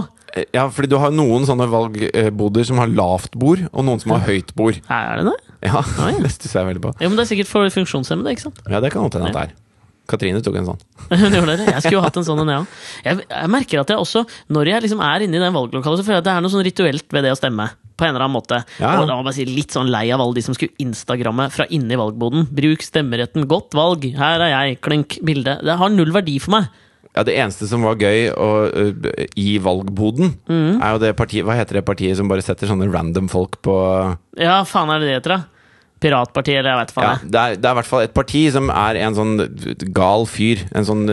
Ja, 0.55 0.65
fordi 0.73 0.89
du 0.89 0.97
har 1.01 1.13
noen 1.13 1.45
sånne 1.45 1.67
valgboder 1.69 2.65
som 2.65 2.81
har 2.81 2.89
lavt 2.89 3.37
bord, 3.37 3.61
og 3.69 3.85
noen 3.85 4.01
som 4.01 4.15
har 4.15 4.25
høyt 4.25 4.49
bord. 4.57 4.81
Er 4.89 5.21
det 5.21 5.29
det? 5.29 5.37
Ja, 5.69 5.83
Oi. 6.07 6.15
det 6.25 6.33
stusser 6.33 6.63
jeg 6.63 6.71
veldig 6.73 6.83
på. 6.87 6.95
Ja, 6.97 7.09
men 7.11 7.19
det 7.19 7.27
er 7.27 7.31
sikkert 7.35 7.51
for 7.53 7.69
funksjonshemmede, 7.77 8.33
ikke 8.33 8.47
sant? 8.49 8.61
Ja, 8.65 8.81
det 8.81 8.91
kan 8.95 9.05
godt 9.05 9.19
hende 9.19 9.29
at 9.29 9.37
det 9.37 9.45
er. 9.45 9.55
Katrine 10.07 10.39
tok 10.43 10.55
en 10.61 10.69
sånn. 10.69 10.79
Jeg 11.11 11.81
skulle 11.83 11.97
jo 11.97 12.03
hatt 12.05 12.17
en 12.19 12.25
sånn 12.27 12.39
en, 12.43 12.51
jeg 12.53 12.61
òg. 12.63 12.77
Jeg, 13.05 13.25
jeg 13.29 13.51
merker 13.51 13.81
at 13.81 13.91
jeg 13.91 13.99
også, 13.99 14.23
når 14.55 14.71
jeg 14.71 14.85
liksom 14.87 15.03
er 15.03 15.25
inne 15.25 15.39
i 15.39 15.43
den 15.43 15.55
valglokalet, 15.55 15.99
så 15.99 16.07
føler 16.07 16.17
jeg 16.19 16.23
at 16.25 16.29
det 16.29 16.33
er 16.37 16.45
noe 16.45 16.53
sånn 16.53 16.65
rituelt 16.67 17.13
ved 17.15 17.27
det 17.27 17.33
å 17.35 17.39
stemme. 17.39 17.67
På 17.97 18.05
en 18.05 18.13
eller 18.13 18.27
annen 18.27 18.35
måte. 18.37 18.59
Ja. 18.77 18.93
Og 19.01 19.07
da 19.09 19.15
må 19.17 19.23
jeg 19.23 19.27
bare 19.29 19.37
si 19.39 19.45
Litt 19.49 19.73
sånn 19.73 19.89
lei 19.89 20.05
av 20.13 20.21
alle 20.21 20.37
de 20.37 20.43
som 20.45 20.53
skulle 20.53 20.75
instagramme 20.83 21.47
fra 21.53 21.65
inni 21.73 21.97
valgboden. 21.97 22.45
Bruk 22.53 22.83
stemmeretten. 22.85 23.47
Godt 23.49 23.73
valg. 23.77 24.05
Her 24.19 24.43
er 24.45 24.51
jeg. 24.53 24.81
Klink. 24.85 25.17
Bilde. 25.25 25.57
Det 25.65 25.77
har 25.79 25.89
null 25.95 26.13
verdi 26.13 26.37
for 26.43 26.59
meg. 26.59 26.67
Ja, 27.17 27.23
Det 27.25 27.33
eneste 27.33 27.65
som 27.65 27.81
var 27.81 27.97
gøy 27.97 28.27
og, 28.37 28.75
uh, 28.77 29.25
i 29.39 29.57
valgboden, 29.63 30.35
Mm. 30.45 30.77
er 30.83 30.91
jo 30.93 30.99
det 31.01 31.15
partiet 31.17 31.45
Hva 31.47 31.55
heter 31.57 31.79
det 31.79 31.85
partiet 31.87 32.15
som 32.19 32.27
bare 32.29 32.43
setter 32.45 32.69
sånne 32.69 32.91
random 32.93 33.27
folk 33.31 33.57
på 33.65 33.73
Ja, 34.37 34.59
faen 34.63 34.91
er 34.93 34.99
det 35.01 35.07
det 35.09 35.15
heter, 35.17 35.33
da? 35.33 35.43
Piratpartiet, 36.03 36.59
eller 36.61 36.73
jeg 36.75 36.81
vet 36.83 36.91
faen. 36.93 37.07
ja, 37.07 37.15
det, 37.23 37.39
er, 37.41 37.55
det 37.61 37.65
er 37.65 37.73
i 37.73 37.79
hvert 37.81 37.89
fall 37.89 38.03
et 38.05 38.13
parti 38.13 38.43
som 38.53 38.69
er 38.73 38.99
en 39.07 39.15
sånn 39.17 39.33
gal 39.97 40.27
fyr. 40.29 40.61
En 40.77 40.85
sånn 40.85 41.07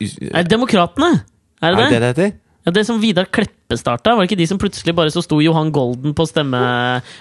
us- 0.00 0.18
Demokratene! 0.48 1.24
Er 1.62 1.72
Er 1.72 1.76
det 1.76 1.82
er 1.82 1.90
det? 1.90 1.90
det 1.90 2.00
det 2.00 2.08
heter? 2.16 2.38
Ja, 2.62 2.70
det 2.70 2.84
som 2.86 3.00
Vidar 3.02 3.24
Kleppe 3.26 3.74
starta, 3.74 4.12
var 4.14 4.22
det 4.22 4.30
ikke 4.30 4.38
de 4.38 4.46
som 4.46 4.58
plutselig 4.58 4.92
bare 4.94 5.10
så 5.10 5.18
sto 5.24 5.40
Johan 5.42 5.72
Golden 5.74 6.12
på 6.14 6.22
stemme 6.30 6.60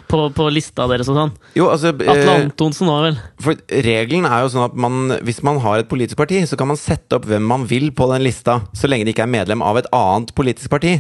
på, 0.07 0.19
på 0.37 0.45
lista 0.53 0.85
deres 0.85 1.09
og 1.09 1.17
sånn? 1.17 1.31
Jo, 1.57 1.65
altså 1.73 1.89
Atle 1.95 2.13
eh, 2.35 2.43
Antonsen 2.43 2.91
òg, 2.93 3.07
vel? 3.07 3.17
For 3.41 3.57
regelen 3.87 4.27
er 4.29 4.43
jo 4.43 4.51
sånn 4.53 4.67
at 4.67 4.75
man, 4.77 5.15
hvis 5.25 5.41
man 5.47 5.57
har 5.63 5.81
et 5.81 5.89
politisk 5.89 6.19
parti, 6.21 6.43
så 6.45 6.59
kan 6.59 6.69
man 6.69 6.77
sette 6.77 7.17
opp 7.17 7.25
hvem 7.25 7.41
man 7.41 7.65
vil 7.65 7.89
på 7.97 8.05
den 8.13 8.21
lista, 8.27 8.59
så 8.77 8.85
lenge 8.91 9.07
de 9.09 9.15
ikke 9.15 9.25
er 9.25 9.33
medlem 9.33 9.65
av 9.65 9.81
et 9.81 9.89
annet 9.97 10.29
politisk 10.37 10.69
parti. 10.75 10.99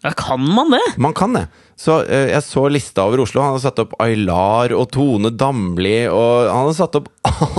Ja, 0.00 0.10
kan 0.16 0.40
man 0.40 0.70
det? 0.72 0.80
Man 0.96 1.12
kan 1.16 1.34
det. 1.36 1.42
Så 1.80 1.98
eh, 2.06 2.30
jeg 2.32 2.44
så 2.44 2.62
lista 2.72 3.04
over 3.04 3.20
Oslo. 3.24 3.42
Han 3.44 3.54
hadde 3.54 3.64
satt 3.66 3.80
opp 3.82 3.92
Aylar 4.00 4.72
og 4.76 4.86
Tone 4.94 5.28
Damli, 5.36 6.06
og 6.08 6.48
han 6.48 6.62
hadde 6.66 6.76
satt 6.78 6.96
opp 6.96 7.10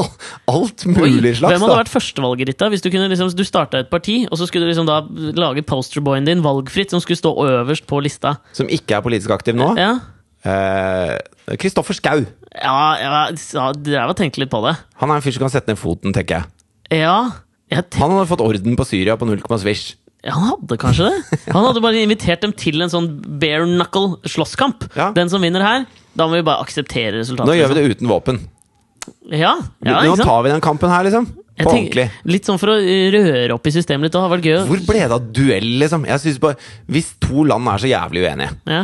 alt 0.54 0.86
mulig 0.90 1.36
slags. 1.38 1.54
Hvem 1.54 1.66
hadde 1.66 1.74
da. 1.76 1.80
vært 1.84 1.94
førstevalget 1.94 2.52
ditt, 2.52 2.60
da? 2.62 2.70
Hvis 2.74 2.82
du, 2.86 2.90
kunne 2.94 3.10
liksom, 3.12 3.30
du 3.38 3.46
starta 3.46 3.84
et 3.84 3.92
parti, 3.94 4.24
og 4.30 4.42
så 4.42 4.50
skulle 4.50 4.66
du 4.66 4.72
liksom 4.74 4.90
da 4.90 5.02
lage 5.38 5.66
posterboyen 5.70 6.26
din 6.30 6.42
valgfritt, 6.46 6.94
som 6.94 7.04
skulle 7.04 7.22
stå 7.22 7.36
øverst 7.46 7.86
på 7.90 8.02
lista. 8.02 8.40
Som 8.58 8.72
ikke 8.74 8.98
er 8.98 9.06
politisk 9.06 9.34
aktiv 9.38 9.58
nå. 9.58 9.74
Ja, 9.80 9.94
Eh, 10.42 11.56
Kristoffer 11.62 11.94
Schau. 11.94 12.24
ja 12.58 12.78
jeg 12.98 13.38
ja, 13.54 13.66
drev 13.78 14.10
og 14.14 14.18
tenkt 14.18 14.40
litt 14.42 14.50
på 14.50 14.62
det. 14.66 14.74
Han 14.98 15.12
er 15.14 15.20
en 15.20 15.26
fyr 15.26 15.36
som 15.36 15.44
kan 15.46 15.54
sette 15.54 15.70
ned 15.70 15.78
foten, 15.78 16.16
tenker 16.16 16.40
jeg. 16.42 17.04
Ja, 17.04 17.18
jeg 17.72 17.86
tenk, 17.90 18.02
Han 18.02 18.16
hadde 18.18 18.30
fått 18.32 18.42
orden 18.42 18.78
på 18.80 18.88
Syria 18.90 19.16
på 19.22 19.28
null 19.30 19.44
komma 19.46 19.60
svisj. 19.62 19.94
Han 20.30 20.44
hadde 20.52 20.78
kanskje 20.78 21.10
det. 21.10 21.40
Han 21.50 21.66
hadde 21.66 21.82
bare 21.82 22.02
invitert 22.06 22.44
dem 22.44 22.54
til 22.54 22.82
en 22.84 22.92
sånn 22.94 23.08
bare 23.42 23.66
knuckle-slåsskamp. 23.66 24.86
Ja. 24.98 25.10
Den 25.18 25.32
som 25.34 25.42
vinner 25.42 25.64
her, 25.66 25.86
da 26.14 26.28
må 26.30 26.38
vi 26.38 26.46
bare 26.46 26.62
akseptere 26.62 27.16
resultatet. 27.18 27.50
Nå 27.50 27.56
gjør 27.58 27.72
vi 27.72 27.78
liksom. 27.80 27.90
det 27.90 27.96
uten 27.98 28.12
våpen. 28.12 28.42
Ja, 29.32 29.56
ja, 29.82 30.02
Nå 30.06 30.14
tar 30.20 30.44
vi 30.46 30.52
den 30.52 30.62
kampen 30.62 30.92
her, 30.94 31.08
liksom. 31.08 31.26
På 31.62 31.72
ordentlig. 31.72 32.06
Litt 32.30 32.46
sånn 32.48 32.60
for 32.62 32.74
å 32.74 32.78
røre 32.78 33.56
opp 33.56 33.66
i 33.70 33.74
systemet 33.74 34.08
litt. 34.08 34.14
Det 34.14 34.22
hadde 34.22 34.34
vært 34.36 34.48
gøy. 34.50 34.60
Hvor 34.70 34.84
ble 34.88 35.02
det 35.02 35.18
av 35.18 35.26
duell, 35.34 35.70
liksom? 35.82 36.06
Jeg 36.10 36.24
synes 36.24 36.40
bare, 36.42 36.58
Hvis 36.90 37.12
to 37.22 37.46
land 37.50 37.70
er 37.70 37.82
så 37.82 37.90
jævlig 37.90 38.24
uenige, 38.26 38.52
Ja. 38.70 38.84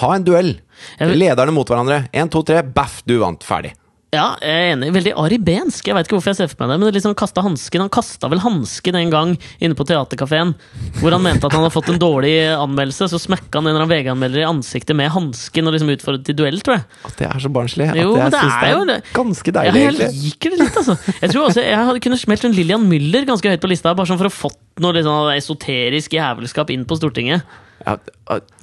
ha 0.00 0.12
en 0.14 0.24
duell. 0.24 0.52
Lederne 1.00 1.52
mot 1.52 1.68
hverandre. 1.68 2.08
Én, 2.12 2.30
to, 2.30 2.42
tre. 2.42 2.62
Baff, 2.62 3.02
du 3.06 3.18
vant. 3.18 3.40
Ferdig. 3.42 3.72
Ja, 4.14 4.26
jeg 4.40 4.54
er 4.54 4.72
enig. 4.76 4.88
Veldig 4.94 5.12
aribensk. 5.20 5.88
Jeg 5.90 5.96
vet 5.98 6.06
ikke 6.08 6.16
hvorfor 6.16 6.32
jeg 6.32 6.38
ser 6.38 6.50
for 6.52 6.62
meg 6.64 6.70
det. 6.72 6.78
Men 6.80 6.88
det 6.88 6.94
liksom 6.98 7.16
kasta 7.18 7.42
hansken. 7.44 7.82
Han 7.84 7.92
kasta 7.92 8.30
vel 8.32 8.40
hansken 8.44 8.98
en 9.00 9.10
gang 9.12 9.34
inne 9.58 9.76
på 9.78 9.86
Theatercaféen. 9.88 10.54
Hvor 11.00 11.16
han 11.16 11.24
mente 11.24 11.48
at 11.48 11.52
han 11.56 11.64
hadde 11.64 11.74
fått 11.74 11.90
en 11.92 12.00
dårlig 12.02 12.34
anmeldelse. 12.54 13.08
Så 13.12 13.20
smekka 13.22 13.58
han 13.60 13.66
en 13.68 13.74
eller 13.74 13.84
annen 13.84 13.92
VG-anmelder 13.94 14.44
i 14.44 14.48
ansiktet 14.48 14.96
med 14.98 15.10
hansken 15.14 15.66
og 15.70 15.76
liksom 15.76 15.92
utfordret 15.96 16.24
til 16.28 16.38
duell, 16.38 16.60
tror 16.64 16.78
jeg. 16.78 16.86
At 17.10 17.18
det 17.20 17.28
er 17.30 17.44
så 17.44 17.52
barnslig. 17.58 17.90
At 17.92 18.00
Jo, 18.00 18.14
jeg 18.14 18.22
men 18.24 18.36
det 18.36 18.44
er 18.44 18.86
det. 18.94 18.98
ganske 19.18 19.52
Ja, 19.52 19.58
deilig, 19.60 19.82
jeg 19.84 19.92
egentlig. 19.92 20.10
liker 20.24 20.54
det 20.54 20.62
litt, 20.64 20.80
altså. 20.84 20.96
Jeg 21.20 21.30
tror 21.34 21.48
også 21.50 21.64
Jeg 21.66 21.76
hadde 21.90 22.04
kunne 22.06 22.20
smelt 22.20 22.44
en 22.48 22.56
Lillian 22.56 22.88
Müller 22.88 23.26
ganske 23.28 23.50
høyt 23.50 23.60
på 23.64 23.70
lista, 23.70 23.94
bare 23.94 24.06
sånn 24.10 24.20
for 24.20 24.30
å 24.30 24.34
fått 24.34 24.60
noe 24.82 24.94
litt 24.96 25.06
sånn 25.06 25.30
esoterisk 25.36 26.16
jævelskap 26.16 26.70
inn 26.74 26.84
på 26.88 26.96
Stortinget. 26.98 27.42
Ja, 27.84 27.96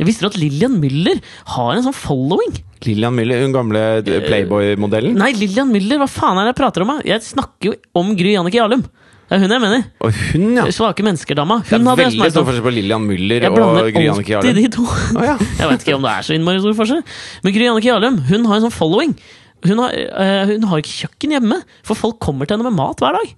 Jeg 0.01 0.07
visste 0.07 0.25
du 0.25 0.31
at 0.31 0.37
Lillian 0.41 0.79
Müller 0.81 1.19
har 1.53 1.75
en 1.75 1.83
sånn 1.85 1.95
following? 1.97 2.55
Lillian 2.81 3.13
Müller, 3.13 3.43
hun 3.45 3.53
gamle 3.53 3.81
Playboy-modellen. 4.25 5.13
Nei, 5.19 5.31
Lillian 5.37 5.69
Müller, 5.69 6.01
hva 6.01 6.07
faen 6.09 6.39
er 6.41 6.47
det 6.49 6.55
jeg 6.55 6.59
prater 6.63 6.85
om? 6.85 6.95
Jeg 7.05 7.21
snakker 7.25 7.69
jo 7.69 7.75
om 8.01 8.15
Gry 8.17 8.33
Jannicke 8.33 8.57
Jarlum. 8.57 8.81
Det 9.31 9.37
er 9.37 9.43
hun 9.45 9.53
jeg 9.53 9.61
mener. 9.63 9.83
Og 10.03 10.17
hun, 10.33 10.47
ja. 10.57 10.63
Svake 10.75 11.05
mennesker-dama. 11.07 11.61
Det 11.63 11.77
er 11.77 11.99
veldig 12.01 12.31
stor 12.33 12.47
forskjell 12.49 12.65
på 12.65 12.73
Lillian 12.75 13.05
Müller 13.07 13.45
og 13.47 13.59
Gry 13.95 14.07
alltid 14.11 14.33
Jarlum. 14.33 14.57
de 14.57 14.65
to. 14.73 14.87
Oh, 14.89 15.21
ja. 15.23 15.37
Jeg 15.61 15.69
vet 15.69 15.85
ikke 15.85 15.95
om 15.95 16.07
det 16.07 16.15
er 16.17 16.27
så 16.27 16.35
innmari 16.35 16.63
stor 16.65 16.75
forskjell. 16.81 17.05
Men 17.45 17.55
Gry 17.55 17.69
Jannicke 17.69 17.91
Jarlum 17.93 18.17
hun 18.27 18.49
har 18.49 18.57
en 18.57 18.65
sånn 18.65 18.75
following. 18.75 19.13
Hun 19.69 19.79
har, 19.85 19.93
eh, 19.93 20.43
hun 20.55 20.65
har 20.67 20.81
ikke 20.81 20.97
kjøkken 21.05 21.37
hjemme, 21.37 21.61
for 21.85 21.95
folk 21.95 22.17
kommer 22.19 22.49
til 22.49 22.57
henne 22.57 22.67
med 22.67 22.75
mat 22.81 22.99
hver 22.99 23.15
dag. 23.19 23.31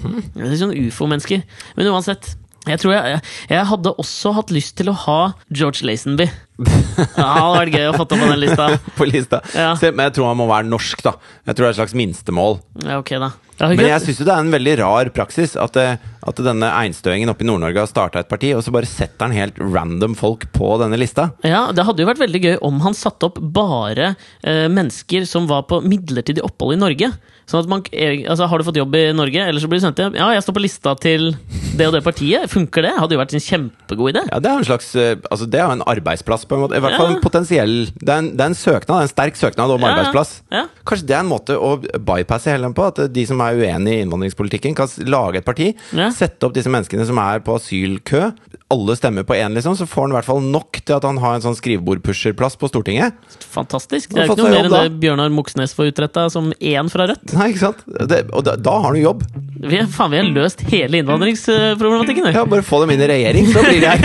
Hmm. 0.00 0.18
Det 0.34 0.48
er 0.48 0.58
sånn 0.64 0.74
ufo-mennesker. 0.74 1.44
Men 1.76 1.92
uansett. 1.92 2.32
Jeg 2.66 2.82
tror 2.82 2.96
jeg, 2.96 3.20
jeg, 3.50 3.62
hadde 3.70 3.94
også 4.02 4.32
hatt 4.36 4.52
lyst 4.54 4.76
til 4.80 4.90
å 4.90 4.96
ha 5.06 5.20
George 5.48 5.86
Lazenby. 5.86 6.26
Ja, 6.26 7.06
det 7.14 7.24
hadde 7.24 7.56
vært 7.60 7.74
gøy 7.76 7.88
å 7.90 7.96
få 7.96 8.04
opp 8.06 8.14
på 8.14 8.20
den 8.22 8.38
lista. 8.42 8.68
På 8.98 9.06
lista. 9.08 9.40
Ja. 9.54 9.72
Se, 9.78 9.92
men 9.92 10.08
jeg 10.08 10.16
tror 10.16 10.30
han 10.30 10.38
må 10.40 10.46
være 10.50 10.68
norsk, 10.70 11.02
da. 11.04 11.16
Jeg 11.46 11.56
tror 11.56 11.66
det 11.66 11.68
er 11.68 11.74
et 11.74 11.80
slags 11.82 11.96
minstemål. 11.98 12.58
Ja, 12.86 13.00
ok 13.02 13.12
da. 13.22 13.34
Men 13.56 13.86
jeg 13.88 14.02
syns 14.04 14.18
det 14.20 14.32
er 14.32 14.42
en 14.42 14.52
veldig 14.52 14.72
rar 14.82 15.10
praksis 15.16 15.54
at, 15.60 15.78
eh, 15.80 15.96
at 16.28 16.40
denne 16.44 16.68
einstøingen 16.76 17.32
oppe 17.32 17.44
i 17.44 17.48
Nord-Norge 17.48 17.80
har 17.80 17.88
starta 17.88 18.20
et 18.20 18.28
parti, 18.28 18.50
og 18.52 18.60
så 18.64 18.72
bare 18.74 18.88
setter 18.88 19.28
han 19.28 19.36
helt 19.36 19.60
random 19.60 20.16
folk 20.18 20.44
på 20.52 20.74
denne 20.82 20.98
lista. 21.00 21.30
Ja, 21.46 21.70
Det 21.72 21.86
hadde 21.86 22.04
jo 22.04 22.10
vært 22.10 22.20
veldig 22.20 22.42
gøy 22.42 22.58
om 22.66 22.82
han 22.84 22.96
satte 22.96 23.30
opp 23.30 23.40
bare 23.40 24.14
eh, 24.42 24.66
mennesker 24.68 25.24
som 25.28 25.48
var 25.48 25.64
på 25.70 25.80
midlertidig 25.84 26.44
opphold 26.44 26.76
i 26.76 26.82
Norge. 26.84 27.12
Sånn 27.46 27.62
at 27.62 27.68
man, 27.70 27.82
altså 28.26 28.48
Har 28.50 28.58
du 28.58 28.64
fått 28.66 28.78
jobb 28.80 28.94
i 28.98 29.04
Norge, 29.14 29.38
eller 29.46 29.62
så 29.62 29.68
blir 29.70 29.78
du 29.78 29.84
sendt 29.86 30.00
hjem? 30.02 30.16
Ja, 30.18 30.32
jeg 30.34 30.42
står 30.42 30.56
på 30.56 30.62
lista 30.64 30.94
til 30.98 31.28
det 31.76 31.86
og 31.86 31.92
det 31.94 32.00
partiet. 32.02 32.48
Funker 32.50 32.82
det? 32.82 32.90
Hadde 32.98 33.14
jo 33.14 33.20
vært 33.20 33.34
en 33.36 33.42
kjempegod 33.44 34.10
idé. 34.14 34.22
Ja, 34.32 34.40
Det 34.42 34.50
er 34.50 34.56
jo 34.56 34.62
en 34.64 34.68
slags 34.70 34.88
eh, 34.98 35.12
Altså 35.30 35.46
det 35.46 35.60
er 35.60 35.66
jo 35.68 35.76
en 35.76 35.84
arbeidsplass, 35.86 36.46
på 36.48 36.56
en 36.56 36.64
måte. 36.64 36.74
I 36.78 36.82
hvert 36.82 36.96
fall 36.98 37.10
Ja. 37.12 37.16
en 37.16 37.22
potensiell 37.22 37.74
Det 37.94 38.08
er 38.10 38.18
en, 38.24 38.30
det 38.34 38.42
er 38.42 38.50
en 38.50 38.58
søknad, 38.58 39.02
en 39.06 39.12
sterk 39.12 39.36
søknad 39.38 39.70
om 39.70 39.80
Ja, 39.86 39.92
arbeidsplass. 39.94 40.32
Ja. 40.50 40.64
Kanskje 40.88 41.06
det 41.06 41.14
er 41.14 41.22
en 41.22 41.30
måte 41.30 41.54
å 41.54 41.70
bypasse 41.82 42.50
hele 42.50 42.66
den 42.66 42.74
på? 42.74 42.88
At 42.90 43.12
de 43.12 43.26
som 43.30 43.40
er 43.44 43.54
uenig 43.60 43.94
i 43.94 44.02
innvandringspolitikken, 44.06 44.74
kan 44.74 44.90
lage 45.06 45.38
et 45.38 45.46
parti. 45.46 45.70
Sette 46.16 46.46
opp 46.48 46.54
disse 46.56 46.70
menneskene 46.72 47.06
som 47.06 47.18
er 47.22 47.38
på 47.46 47.54
asylkø. 47.60 48.32
Alle 48.74 48.96
stemmer 48.98 49.22
på 49.22 49.36
én, 49.38 49.54
liksom. 49.54 49.76
Så 49.78 49.86
får 49.86 50.08
han 50.08 50.14
i 50.14 50.18
hvert 50.18 50.26
fall 50.32 50.42
nok 50.42 50.80
til 50.82 50.96
at 50.96 51.04
han 51.06 51.18
har 51.22 51.36
en 51.38 51.44
sånn 51.44 51.54
skrivebordpusherplass 51.58 52.56
på 52.58 52.70
Stortinget. 52.72 53.14
Fantastisk. 53.54 54.10
Det 54.10 54.24
er 54.24 54.30
ikke 54.32 54.42
noe 54.42 54.50
mer 54.50 54.66
enn 54.66 54.74
det 54.74 55.00
Bjørnar 55.04 55.30
Moxnes 55.34 55.74
får 55.76 55.92
utretta 55.92 56.26
som 56.32 56.50
én 56.58 56.90
fra 56.90 57.06
Rødt. 57.12 57.35
Nei, 57.36 57.50
ikke 57.52 57.60
sant? 57.66 57.82
Det, 57.86 58.22
og 58.32 58.44
da, 58.46 58.54
da 58.56 58.78
har 58.86 58.96
du 58.96 59.00
jobb. 59.02 59.24
Vi, 59.56 59.80
faen, 59.92 60.12
vi 60.12 60.20
har 60.20 60.28
løst 60.30 60.62
hele 60.70 61.02
innvandringsproblematikken. 61.02 62.30
Ja, 62.32 62.44
Bare 62.48 62.64
få 62.64 62.80
dem 62.84 62.94
inn 62.94 63.02
i 63.04 63.08
regjering, 63.10 63.44
så 63.52 63.64
blir 63.64 63.80
de 63.80 63.88
her. 63.92 64.00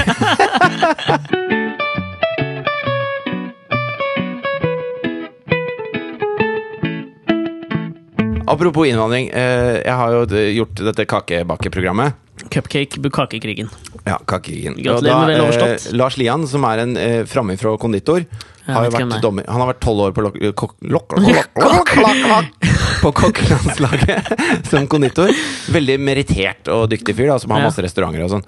Apropos 8.51 8.83
innvandring. 8.89 9.29
Eh, 9.31 9.77
jeg 9.85 9.95
har 9.95 10.11
jo 10.11 10.25
gjort 10.57 10.81
dette 10.91 11.05
kakebakkeprogrammet. 11.07 12.17
Cupcake 12.51 12.99
kakekrigen. 13.13 13.69
Ja, 14.03 14.17
Kakekrigen. 14.27 14.75
Gratulerer 14.81 15.19
med 15.21 15.29
vel 15.31 15.43
overstått. 15.45 15.87
Eh, 15.87 15.95
Lars 15.95 16.17
Lian, 16.19 16.43
som 16.49 16.65
er 16.67 16.83
en 16.83 16.95
frammefra 16.97 17.27
framifrå 17.31 17.77
konditor, 17.79 18.25
har 18.75 18.87
jo 18.87 18.93
vært 18.95 19.15
er. 19.17 19.21
dommer. 19.23 19.47
Han 19.47 19.63
har 19.63 19.71
vært 19.73 19.81
tolv 19.83 20.07
år 20.07 20.15
på 20.15 20.21
På 23.01 23.09
kokkelandslaget 23.17 24.27
som 24.69 24.85
konditor. 24.89 25.31
Veldig 25.73 25.95
merittert 26.03 26.69
og 26.69 26.85
dyktig 26.91 27.15
fyr, 27.17 27.31
da, 27.31 27.37
som 27.41 27.53
har 27.55 27.63
masse 27.65 27.81
restauranter 27.81 28.21
og 28.27 28.29
sånn. 28.35 28.45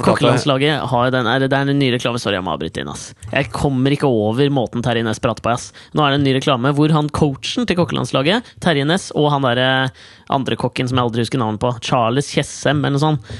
Kokkelandslaget 0.00 0.86
har 0.92 1.12
den, 1.12 1.28
er, 1.28 1.44
det 1.44 1.58
er 1.58 1.68
en 1.68 1.78
ny 1.78 1.90
reklame. 1.92 2.20
Sorry, 2.22 2.38
jeg 2.38 2.46
må 2.46 2.54
avbryte 2.54 2.80
inn. 2.80 2.90
ass 2.92 3.10
Jeg 3.32 3.50
kommer 3.52 3.92
ikke 3.92 4.08
over 4.08 4.48
måten 4.54 4.84
Terje 4.84 5.04
Næss 5.04 5.20
prater 5.22 5.44
på. 5.44 5.52
ass 5.52 5.70
Nå 5.92 6.06
er 6.06 6.14
det 6.14 6.22
en 6.22 6.26
ny 6.28 6.36
reklame 6.38 6.72
hvor 6.76 6.94
han 6.94 7.10
coachen 7.12 7.68
til 7.68 7.78
kokkelandslaget, 7.82 8.54
Terje 8.64 8.88
Næss, 8.88 9.10
og 9.18 9.28
han 9.34 9.44
derre 9.44 9.70
andre 10.32 10.56
kokken 10.56 10.88
som 10.88 10.98
jeg 10.98 11.08
aldri 11.10 11.26
husker 11.26 11.42
navnet 11.42 11.60
på, 11.62 11.72
Charles 11.84 12.30
Tjessem, 12.32 12.80
eller 12.80 12.96
noe 12.96 13.04
sånt, 13.04 13.32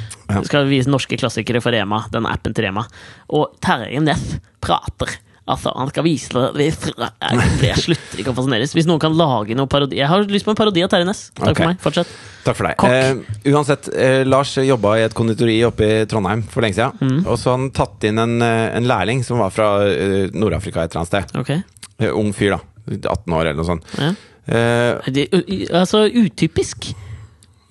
skal 0.49 0.69
vise 0.69 0.91
norske 0.93 1.17
klassikere 1.21 1.63
for 1.65 1.75
Rema. 1.75 2.05
Den 2.13 2.29
appen 2.29 2.53
til 2.57 2.69
Rema. 2.69 2.87
Og 3.33 3.57
Terje 3.65 4.03
Næss 4.05 4.37
prater 4.63 5.17
Altså, 5.51 5.73
han 5.75 5.89
skal 5.91 6.05
vise 6.07 6.31
det 6.55 6.69
Jeg, 6.69 7.79
slutter 7.83 8.21
ikke 8.23 8.31
å 8.31 8.37
fascineres. 8.37 8.75
Hvis 8.77 8.87
noen 8.87 9.03
kan 9.03 9.17
lage 9.19 9.57
noe 9.59 9.67
parodi 9.71 9.99
Jeg 9.99 10.07
har 10.07 10.23
lyst 10.31 10.47
på 10.47 10.53
en 10.55 10.59
parodi 10.59 10.85
av 10.85 10.91
Terje 10.93 11.09
Næss. 11.09 11.25
Takk 11.35 11.49
okay. 11.49 11.57
for 11.59 11.73
meg. 11.73 11.81
Fortsett. 11.83 12.13
Takk 12.47 12.59
for 12.59 12.69
deg. 12.69 12.85
Eh, 12.87 13.53
uansett, 13.55 13.89
eh, 13.91 14.23
Lars 14.27 14.55
jobba 14.63 14.97
i 15.01 15.05
et 15.07 15.15
konditori 15.19 15.59
oppe 15.67 15.87
i 15.87 16.03
Trondheim 16.11 16.45
for 16.51 16.63
lenge 16.63 16.79
siden. 16.79 16.99
Mm. 17.03 17.23
Og 17.27 17.39
så 17.39 17.53
har 17.53 17.59
han 17.59 17.71
tatt 17.75 18.07
inn 18.07 18.23
en, 18.23 18.37
eh, 18.43 18.69
en 18.79 18.87
lærling 18.87 19.23
som 19.27 19.43
var 19.43 19.55
fra 19.55 19.73
uh, 19.83 20.31
Nord-Afrika 20.35 20.83
et 20.83 20.95
eller 20.95 21.03
annet 21.03 21.13
sted. 21.13 21.39
Ok. 21.43 21.53
Uh, 22.03 22.13
ung 22.19 22.31
fyr, 22.37 22.57
da. 22.57 22.63
18 22.91 23.35
år 23.35 23.47
eller 23.47 23.59
noe 23.59 23.69
sånt. 23.69 23.97
Ja. 23.99 24.13
Eh, 24.47 25.11
Det, 25.15 25.29
altså, 25.71 26.07
utypisk. 26.07 26.93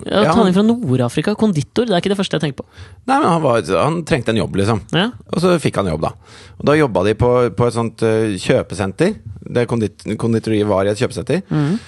Ja, 0.05 0.23
Ja. 0.23 0.33
han 0.33 0.47
er 0.47 0.53
fra 0.55 0.63
Nord-Afrika, 0.65 1.35
konditor. 1.35 1.85
Det 1.85 1.93
er 1.93 2.01
ikke 2.01 2.13
det 2.13 2.17
første 2.17 2.37
jeg 2.39 2.41
tenker 2.45 2.63
på. 2.63 2.65
nei, 3.07 3.19
men 3.19 3.27
han, 3.29 3.41
var, 3.43 3.61
han 3.83 4.03
trengte 4.05 4.29
en 4.33 4.37
jobb, 4.41 4.55
liksom. 4.55 4.81
Ja. 4.95 5.11
Og 5.33 5.41
så 5.43 5.53
fikk 5.61 5.75
han 5.81 5.87
jobb, 5.91 6.01
da. 6.01 6.11
Og 6.59 6.65
da 6.65 6.75
jobba 6.79 7.03
de 7.07 7.13
på, 7.15 7.31
på 7.57 7.67
et 7.67 7.73
sånt 7.77 8.01
eh, 8.07 8.35
kjøpesenter. 8.41 9.15
Det 9.51 9.67
kondit 9.67 10.05
konditoriet 10.17 10.67
var 10.67 10.85
i 10.85 10.93
et 10.93 10.97
kjøpesenter. 11.01 11.41
Mm. 11.49 11.79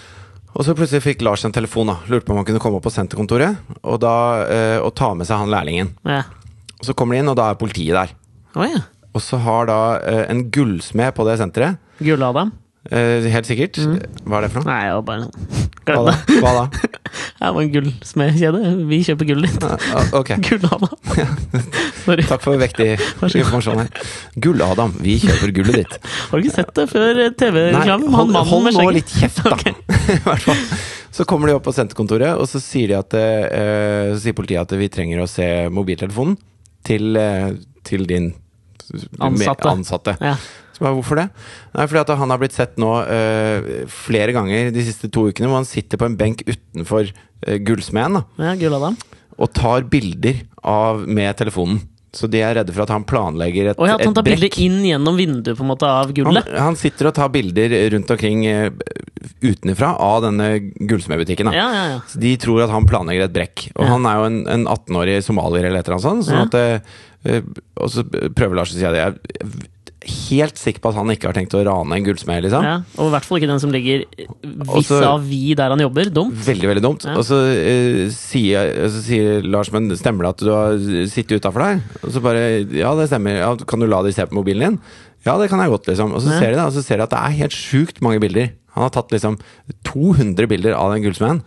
Og 0.54 0.66
så 0.68 0.76
plutselig 0.78 1.02
fikk 1.02 1.22
Lars 1.26 1.44
en 1.48 1.52
telefon. 1.56 1.88
da 1.90 1.96
Lurte 2.12 2.28
på 2.28 2.34
om 2.36 2.38
han 2.42 2.46
kunne 2.46 2.60
komme 2.62 2.78
opp 2.78 2.86
på 2.86 2.92
senterkontoret 2.94 3.56
og, 3.82 4.00
da, 4.04 4.16
eh, 4.46 4.78
og 4.84 4.94
ta 4.96 5.14
med 5.18 5.26
seg 5.26 5.40
han 5.42 5.50
lærlingen. 5.50 5.94
Ja. 6.06 6.24
Og 6.80 6.86
så 6.90 6.94
kommer 6.94 7.16
de 7.16 7.24
inn, 7.24 7.30
og 7.32 7.38
da 7.40 7.50
er 7.50 7.56
politiet 7.58 7.96
der. 7.98 8.12
Oh, 8.56 8.66
ja. 8.68 8.84
Og 9.14 9.22
så 9.22 9.38
har 9.42 9.66
da 9.70 9.80
eh, 10.02 10.26
en 10.30 10.44
gullsmed 10.54 11.14
på 11.18 11.26
det 11.26 11.40
senteret 11.42 11.78
Gull-Adam? 12.04 12.52
Eh, 12.92 13.30
Helt 13.34 13.48
sikkert. 13.48 13.80
Hva 14.26 14.40
er 14.40 14.48
det 14.48 14.52
for 14.54 14.64
noe? 14.64 14.72
Nei, 14.72 14.82
det 14.90 14.96
var 14.98 15.06
bare 15.08 15.28
sånn. 15.28 15.70
Glem 15.84 16.08
det. 16.10 16.40
Hva 16.44 16.54
da? 16.58 16.66
Det 17.14 17.50
var 17.52 17.60
en 17.62 17.72
gullsmedkjede. 17.74 18.60
Vi 18.90 18.98
kjøper 19.06 19.28
gullet 19.28 19.52
ditt. 19.54 19.66
Ah, 19.68 20.08
okay. 20.18 20.40
Gull-Adam. 20.48 20.94
Takk 22.32 22.42
for 22.42 22.58
vektig 22.62 22.88
informasjon 22.96 23.82
her. 23.84 24.08
Gull-Adam, 24.42 24.96
vi 25.04 25.18
kjøper 25.22 25.52
gullet 25.60 25.82
ditt. 25.84 25.98
Har 26.32 26.40
du 26.40 26.48
ikke 26.48 26.56
sett 26.56 26.72
det 26.80 26.88
før 26.90 27.20
eh, 27.26 27.34
TV-reklamen? 27.38 28.10
Hold, 28.16 28.40
hold 28.50 28.72
nå 28.80 28.88
litt 28.96 29.12
kjeft, 29.12 29.44
da. 29.46 29.60
I 29.60 30.18
hvert 30.24 30.48
fall. 30.48 30.64
Så 31.14 31.28
kommer 31.30 31.52
de 31.52 31.58
opp 31.60 31.68
på 31.68 31.76
senterkontoret, 31.76 32.40
og 32.40 32.48
så 32.50 32.64
sier, 32.64 32.90
de 32.90 32.98
at, 32.98 33.14
eh, 33.20 34.16
så 34.16 34.24
sier 34.24 34.38
politiet 34.40 34.64
at 34.64 34.74
vi 34.80 34.90
trenger 34.90 35.22
å 35.22 35.30
se 35.30 35.46
mobiltelefonen 35.70 36.40
til, 36.88 37.12
eh, 37.20 37.52
til 37.86 38.08
din 38.10 38.32
Ansatte. 39.22 39.70
ansatte. 39.70 40.18
Ja. 40.24 40.38
Så 40.74 40.82
bare, 40.82 40.96
hvorfor 40.98 41.20
det? 41.22 41.28
Nei, 41.76 41.86
fordi 41.86 42.02
at 42.02 42.14
han 42.18 42.34
har 42.34 42.42
blitt 42.42 42.56
sett 42.58 42.80
nå 42.82 42.92
uh, 43.06 43.72
flere 43.94 44.34
ganger 44.36 44.74
de 44.74 44.86
siste 44.88 45.10
to 45.14 45.28
ukene, 45.30 45.50
hvor 45.52 45.62
han 45.62 45.70
sitter 45.70 46.02
på 46.02 46.10
en 46.10 46.18
benk 46.20 46.42
utenfor 46.48 47.12
uh, 47.14 47.58
gullsmeden 47.62 48.24
ja, 48.42 48.94
og 49.34 49.50
tar 49.54 49.86
bilder 49.90 50.42
av, 50.64 51.04
med 51.06 51.34
telefonen. 51.38 51.82
Så 52.14 52.28
de 52.30 52.44
er 52.46 52.54
redde 52.60 52.74
for 52.76 52.86
at 52.86 52.92
han 52.94 53.06
planlegger 53.10 53.72
et, 53.72 53.80
Å 53.82 53.88
ja, 53.90 53.96
at 53.98 54.06
han 54.06 54.14
tar 54.14 54.26
bilder 54.28 54.54
inn 54.62 54.84
gjennom 54.86 55.16
vinduet 55.18 55.58
på 55.58 55.66
en 55.66 55.72
måte 55.72 55.88
av 55.90 56.12
Han, 56.12 56.14
gullet. 56.20 56.52
han 56.62 56.78
sitter 56.78 57.10
og 57.10 57.16
tar 57.18 57.32
bilder 57.34 57.74
rundt 57.96 58.14
omkring 58.14 58.44
uh, 58.46 58.68
utenfra 59.42 59.96
av 59.98 60.22
denne 60.28 60.50
gullsmedbutikken. 60.62 61.50
Ja, 61.58 61.66
ja, 61.74 61.84
ja. 61.96 62.00
Så 62.10 62.22
De 62.22 62.36
tror 62.42 62.62
at 62.68 62.74
han 62.74 62.86
planlegger 62.90 63.26
et 63.28 63.36
brekk. 63.36 63.68
Og 63.74 63.90
han 63.90 64.06
er 64.10 64.20
jo 64.20 64.30
en, 64.30 64.40
en 64.58 64.68
18-årig 64.70 65.18
somalier 65.26 65.70
eller 65.70 65.82
et 65.82 65.90
eller 65.90 65.98
annet 65.98 66.08
sånt. 66.08 66.28
Sånn 66.30 66.46
at, 66.46 66.60
eh, 67.26 67.42
og 67.82 67.92
så 67.94 68.06
prøver 68.06 68.60
Lars 68.60 68.76
å 68.76 68.78
si 68.78 68.86
at 68.88 69.00
jeg 69.00 69.50
helt 70.08 70.60
sikker 70.60 70.84
på 70.84 70.92
at 70.92 70.98
han 71.00 71.12
ikke 71.14 71.30
har 71.30 71.38
tenkt 71.38 71.56
å 71.58 71.62
rane 71.66 71.98
en 71.98 72.06
gullsmed. 72.06 72.44
Liksom. 72.46 72.66
ja. 72.68 72.76
Og 72.98 73.10
i 73.10 73.14
hvert 73.14 73.28
fall 73.28 73.40
ikke 73.40 73.50
den 73.52 73.62
som 73.64 73.74
ligger 73.74 74.04
vis-à-vis 74.44 75.56
der 75.60 75.74
han 75.74 75.84
jobber. 75.84 76.12
Dumt. 76.14 76.36
Veldig, 76.46 76.70
veldig 76.74 76.84
dumt. 76.86 77.08
Ja. 77.08 77.16
Og 77.20 77.28
så, 77.28 77.40
eh, 77.54 78.04
sier, 78.14 78.74
så 78.92 79.04
sier 79.06 79.48
Lars, 79.48 79.72
men 79.74 79.90
stemmer 80.00 80.28
det 80.28 80.34
at 80.36 80.44
du 80.44 80.52
har 80.54 80.78
sittet 81.12 81.40
utafor 81.40 81.66
der? 81.66 81.82
Og 82.04 82.12
så 82.16 82.24
bare 82.24 82.44
Ja, 82.74 82.94
det 83.00 83.10
stemmer. 83.12 83.40
Ja, 83.40 83.56
kan 83.56 83.80
du 83.80 83.88
la 83.88 84.02
de 84.04 84.14
se 84.16 84.26
på 84.28 84.38
mobilen 84.40 84.64
din? 84.68 84.82
Ja, 85.24 85.38
det 85.40 85.50
kan 85.50 85.62
jeg 85.64 85.72
godt, 85.72 85.88
liksom. 85.88 86.12
Og 86.12 86.22
så 86.22 86.36
ser 86.36 86.52
de 86.52 86.58
det, 86.60 86.66
og 86.68 86.76
så 86.76 86.84
ser 86.84 87.00
de 87.00 87.06
at 87.08 87.14
det 87.14 87.22
er 87.22 87.40
helt 87.44 87.56
sjukt 87.56 88.02
mange 88.04 88.20
bilder. 88.20 88.52
Han 88.76 88.88
har 88.88 88.92
tatt 88.92 89.14
liksom 89.14 89.38
200 89.88 90.48
bilder 90.50 90.76
av 90.76 90.92
den 90.92 91.04
gullsmeden. 91.06 91.44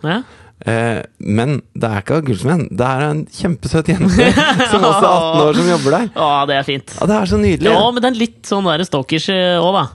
Eh, 0.65 1.03
men 1.21 1.59
det 1.77 1.91
er 1.91 2.01
ikke 2.01 2.17
av 2.17 2.25
gullsmeden. 2.25 2.65
Det 2.73 2.87
er 2.87 3.05
en 3.11 3.21
kjempesøt 3.29 3.91
jente 3.93 4.31
som 4.71 4.81
også 4.81 5.05
er 5.05 5.13
18 5.13 5.43
år, 5.43 5.59
som 5.59 5.71
jobber 5.75 5.97
der. 5.99 6.09
Ja, 6.17 6.31
det 6.49 6.57
er 6.57 6.67
fint. 6.67 6.97
Ja, 6.97 7.09
det 7.11 7.19
er 7.19 7.31
så 7.35 7.39
nydelig. 7.41 7.71
Ja, 7.75 7.85
men 7.93 8.09
er 8.09 8.19
litt 8.25 8.41
sånn 8.49 8.67
der 8.69 8.85
stalkers 8.87 9.29
òg, 9.29 9.71
da. 9.77 9.85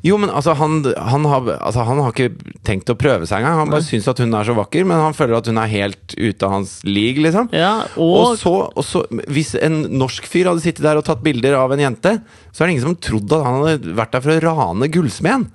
Jo, 0.00 0.16
men 0.16 0.30
altså 0.32 0.54
han, 0.56 0.78
han, 0.96 1.26
har, 1.28 1.48
altså, 1.60 1.82
han 1.84 1.98
har 2.00 2.14
ikke 2.14 2.54
tenkt 2.64 2.88
å 2.88 2.96
prøve 2.96 3.26
seg 3.28 3.42
engang. 3.42 3.58
Han 3.60 3.72
bare 3.72 3.84
syns 3.84 4.08
at 4.08 4.22
hun 4.22 4.32
er 4.32 4.48
så 4.48 4.54
vakker, 4.56 4.86
men 4.88 4.96
han 4.96 5.16
føler 5.16 5.36
at 5.36 5.50
hun 5.50 5.60
er 5.60 5.72
helt 5.74 6.14
ute 6.16 6.46
av 6.46 6.54
hans 6.54 6.78
league, 6.88 7.20
liksom. 7.20 7.50
Ja, 7.52 7.74
Og 8.00 8.16
og 8.20 8.38
så, 8.40 8.54
og 8.72 8.86
så, 8.86 9.04
hvis 9.28 9.52
en 9.60 9.82
norsk 10.00 10.24
fyr 10.30 10.48
hadde 10.48 10.64
sittet 10.64 10.86
der 10.86 11.00
og 11.00 11.04
tatt 11.04 11.20
bilder 11.24 11.58
av 11.60 11.74
en 11.76 11.84
jente, 11.84 12.14
så 12.48 12.62
er 12.64 12.70
det 12.70 12.78
ingen 12.78 12.88
som 12.88 12.96
trodde 12.96 13.36
at 13.36 13.44
han 13.44 13.60
hadde 13.60 13.96
vært 14.00 14.16
der 14.16 14.24
for 14.24 14.36
å 14.38 14.44
rane 14.48 14.88
gullsmeden. 14.96 15.50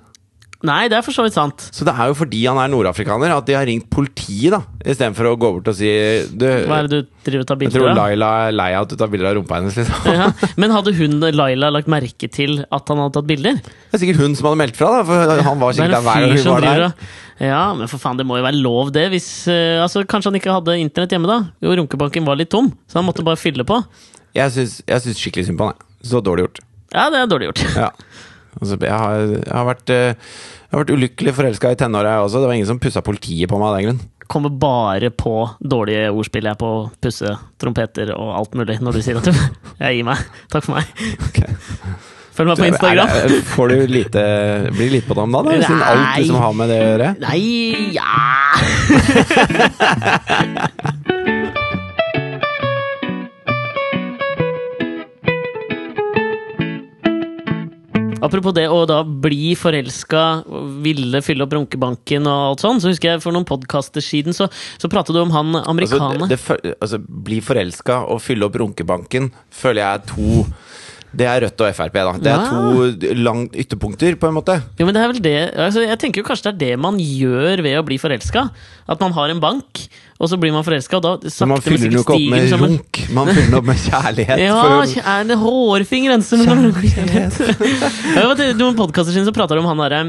Nei, 0.66 0.86
det 0.90 0.98
er 0.98 1.04
for 1.06 1.14
så 1.14 1.24
vidt 1.26 1.36
sant. 1.36 1.66
Så 1.74 1.86
det 1.86 1.92
er 1.94 2.10
jo 2.10 2.16
fordi 2.18 2.40
han 2.48 2.58
er 2.58 2.70
nordafrikaner 2.72 3.34
at 3.34 3.46
de 3.48 3.54
har 3.56 3.66
ringt 3.68 3.86
politiet, 3.92 4.54
da. 4.54 4.62
Istedenfor 4.82 5.30
å 5.30 5.34
gå 5.38 5.50
bort 5.58 5.70
og 5.70 5.76
si 5.78 5.90
du, 6.32 6.46
Hva 6.66 6.80
er 6.80 6.88
det 6.90 7.00
du 7.04 7.10
driver 7.26 7.44
og 7.44 7.48
tar 7.50 7.58
Jeg 7.58 7.72
bilder 7.72 7.84
tror? 7.84 7.98
Laila 7.98 8.30
er 8.46 8.56
lei 8.56 8.68
av 8.76 8.86
at 8.86 8.92
du 8.92 8.96
tar 8.98 9.12
bilder 9.12 9.30
av 9.30 9.36
rumpa 9.38 9.60
hennes, 9.60 9.78
liksom. 9.78 10.08
Ja. 10.16 10.30
Men 10.60 10.74
hadde 10.74 10.94
hun, 10.98 11.20
Laila, 11.22 11.70
lagt 11.74 11.90
merke 11.92 12.30
til 12.32 12.60
at 12.64 12.92
han 12.92 13.02
hadde 13.04 13.16
tatt 13.18 13.30
bilder? 13.30 13.60
Det 13.62 13.98
er 13.98 14.04
sikkert 14.04 14.24
hun 14.24 14.36
som 14.38 14.50
hadde 14.50 14.60
meldt 14.64 14.80
fra, 14.80 14.90
da. 14.98 15.06
For 15.08 15.46
han 15.50 15.62
var 15.62 15.72
er 15.72 15.78
sikkert 15.78 15.96
der 15.98 16.06
hver 16.08 16.26
gang 16.26 16.36
hun 16.36 16.50
var 16.50 16.66
der. 16.66 16.86
Ja, 17.36 17.62
men 17.76 17.90
for 17.90 18.00
faen, 18.00 18.16
det 18.16 18.24
må 18.24 18.38
jo 18.38 18.46
være 18.46 18.62
lov, 18.64 18.92
det. 18.96 19.08
Hvis, 19.12 19.28
uh, 19.50 19.82
altså, 19.84 20.06
kanskje 20.08 20.32
han 20.32 20.38
ikke 20.40 20.54
hadde 20.56 20.78
internett 20.80 21.12
hjemme, 21.12 21.28
da? 21.28 21.52
Jo, 21.64 21.74
runkebanken 21.82 22.24
var 22.28 22.38
litt 22.40 22.50
tom, 22.54 22.70
så 22.88 23.02
han 23.02 23.08
måtte 23.08 23.26
bare 23.26 23.40
fylle 23.40 23.66
på. 23.68 23.82
Jeg 24.36 24.54
syns, 24.54 24.78
jeg 24.88 25.04
syns 25.04 25.20
skikkelig 25.20 25.50
synd 25.50 25.60
på 25.60 25.68
han. 25.68 25.76
jeg. 25.76 26.08
Så 26.08 26.22
dårlig 26.24 26.46
gjort. 26.46 26.62
Ja, 26.94 27.10
det 27.12 27.20
er 27.20 27.28
dårlig 27.28 27.50
gjort. 27.50 27.64
Ja. 27.76 27.90
Altså, 28.56 28.78
jeg, 28.80 28.92
har, 28.92 29.16
jeg, 29.34 29.52
har 29.52 29.66
vært, 29.68 29.92
eh, 29.92 30.36
jeg 30.66 30.74
har 30.74 30.82
vært 30.84 30.94
ulykkelig 30.96 31.32
forelska 31.36 31.70
i 31.72 31.78
tenåra, 31.78 32.10
jeg 32.16 32.24
også. 32.26 32.40
Det 32.42 32.48
var 32.50 32.56
ingen 32.58 32.66
som 32.72 32.80
pussa 32.82 33.00
politiet 33.06 33.48
på 33.50 33.58
meg 33.60 33.68
av 33.70 33.76
den 33.78 33.86
grunn. 33.86 34.00
Kommer 34.26 34.50
bare 34.50 35.10
på 35.14 35.32
dårlige 35.62 36.08
ordspill 36.10 36.48
jeg 36.50 36.58
på 36.58 36.66
å 36.66 36.90
pusse 37.00 37.30
trompeter 37.62 38.10
og 38.16 38.32
alt 38.40 38.54
mulig 38.58 38.80
når 38.82 38.92
du 38.98 39.00
sier 39.06 39.16
at 39.20 39.28
du 39.28 39.32
Jeg 39.84 40.00
gir 40.00 40.04
meg. 40.08 40.18
Takk 40.50 40.64
for 40.66 40.74
meg. 40.80 40.84
Følg 42.36 42.48
meg 42.50 42.58
på 42.60 42.66
Instagram. 42.72 43.08
Er 43.08 43.28
det- 43.30 43.44
Får 43.48 43.66
du 43.70 43.76
lite 43.88 44.22
Blir 44.74 44.82
det 44.90 44.92
lite 44.98 45.08
på 45.08 45.14
dem 45.16 45.30
da, 45.32 45.40
da? 45.46 45.50
Siden 45.62 45.82
alt 45.86 46.18
liksom 46.18 46.42
har 46.42 46.52
med 46.58 46.68
det 46.74 46.78
å 46.82 46.90
gjøre? 46.90 47.08
Nei, 47.22 47.40
ja 47.96 48.12
Apropos 58.26 58.54
det 58.56 58.66
å 58.72 58.82
da 58.88 59.00
bli 59.06 59.54
forelska, 59.58 60.22
ville 60.84 61.22
fylle 61.24 61.46
opp 61.46 61.54
runkebanken 61.56 62.26
og 62.26 62.44
alt 62.50 62.64
sånn, 62.64 62.80
så 62.82 62.90
husker 62.92 63.14
jeg 63.14 63.24
for 63.24 63.36
noen 63.36 63.46
podkaster 63.48 64.04
siden 64.04 64.36
så, 64.36 64.48
så 64.76 64.90
pratet 64.92 65.14
du 65.16 65.22
om 65.22 65.34
han 65.34 65.54
Altså, 65.56 65.70
amerikaner. 65.70 66.72
altså, 66.80 66.98
bli 67.00 67.38
forelska 67.44 68.02
og 68.10 68.20
fylle 68.24 68.48
opp 68.48 68.58
runkebanken 68.60 69.30
føler 69.54 69.82
jeg 69.82 70.00
er 70.00 70.06
to 70.10 70.44
Det 71.16 71.26
er 71.26 71.40
Rødt 71.46 71.62
og 71.64 71.74
Frp, 71.78 71.94
da. 71.96 72.12
Det 72.20 72.32
er 72.32 72.42
Ja. 72.42 72.48
to 72.50 73.14
langt 73.16 73.54
ytterpunkter, 73.56 74.16
på 74.20 74.28
en 74.28 74.34
måte. 74.36 74.58
Jo, 74.78 74.84
men 74.86 74.94
det 74.94 75.02
er 75.02 75.12
vel 75.12 75.22
det 75.22 75.54
altså, 75.56 75.80
Jeg 75.86 75.98
tenker 75.98 76.22
jo 76.22 76.26
kanskje 76.28 76.50
det 76.50 76.52
er 76.54 76.58
det 76.66 76.78
man 76.80 76.98
gjør 77.00 77.62
ved 77.64 77.78
å 77.80 77.84
bli 77.86 77.96
forelska. 77.98 78.50
At 78.88 79.00
man 79.00 79.12
har 79.16 79.30
en 79.32 79.40
bank, 79.40 79.88
og 80.20 80.28
så 80.30 80.38
blir 80.38 80.52
man 80.52 80.62
forelska, 80.64 80.96
og 80.96 81.02
da 81.02 81.16
man 81.16 81.30
sakte, 81.30 81.48
men 81.48 81.64
fyller 81.64 81.88
den 81.90 81.96
jo 81.98 82.04
ikke 82.04 82.14
opp 82.16 82.30
med 82.30 82.46
stiger 82.46 82.62
runk, 82.62 83.00
man 83.16 83.26
fyller 83.32 83.50
den 83.50 83.58
opp 83.58 83.64
med 83.72 83.76
kjærlighet. 83.76 84.38
Ja, 84.44 84.60
for 84.62 85.10
er 85.16 85.24
det 85.32 85.38
hårfin 85.40 86.06
grense 86.06 86.38
mellom 86.40 86.62
runk 86.68 86.76
og 86.76 86.88
kjærlighet? 86.94 88.54
Noen 88.60 88.78
podkaster 88.78 89.12
siden 89.12 89.26
så 89.28 89.34
prater 89.36 89.56
de 89.58 89.64
om 89.64 89.68
han 89.72 89.82
derre 89.82 90.04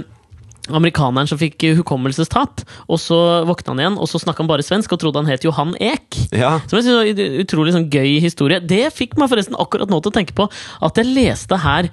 amerikaneren 0.67 1.27
som 1.29 1.39
fikk 1.39 1.63
hukommelsestap, 1.79 2.63
og 2.91 2.99
så 2.99 3.17
våkna 3.47 3.73
han 3.73 3.81
igjen, 3.83 3.97
og 4.01 4.09
så 4.11 4.19
snakka 4.21 4.43
han 4.43 4.49
bare 4.51 4.65
svensk 4.65 4.91
og 4.95 4.99
trodde 5.01 5.21
han 5.21 5.29
het 5.31 5.45
Johan 5.47 5.73
Ek. 5.79 6.06
Ja. 6.31 6.53
Som 6.69 6.77
jeg 6.79 6.85
synes 6.87 6.97
var 6.97 7.09
en 7.11 7.41
utrolig 7.43 7.73
sånn 7.75 7.87
gøy 7.91 8.13
historie. 8.23 8.59
Det 8.63 8.87
fikk 8.95 9.17
meg 9.19 9.29
forresten 9.31 9.57
akkurat 9.59 9.89
nå 9.91 9.99
til 10.01 10.11
å 10.11 10.15
tenke 10.15 10.35
på 10.37 10.45
at 10.47 10.99
jeg 11.01 11.09
leste 11.11 11.57
her 11.59 11.89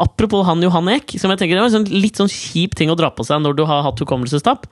Apropos 0.00 0.44
han 0.48 0.62
Johan 0.64 0.88
Ek, 0.94 1.12
som 1.20 1.30
jeg 1.32 1.40
tenker 1.42 1.58
det 1.58 1.62
var 1.64 1.68
en 1.70 1.76
sånn, 1.78 1.88
litt 2.02 2.16
sånn 2.20 2.30
kjip 2.32 2.74
ting 2.78 2.90
å 2.92 2.96
dra 2.98 3.10
på 3.12 3.24
seg 3.26 3.42
når 3.44 3.56
du 3.58 3.62
har 3.68 3.82
hatt 3.86 4.00
hukommelsestap. 4.00 4.64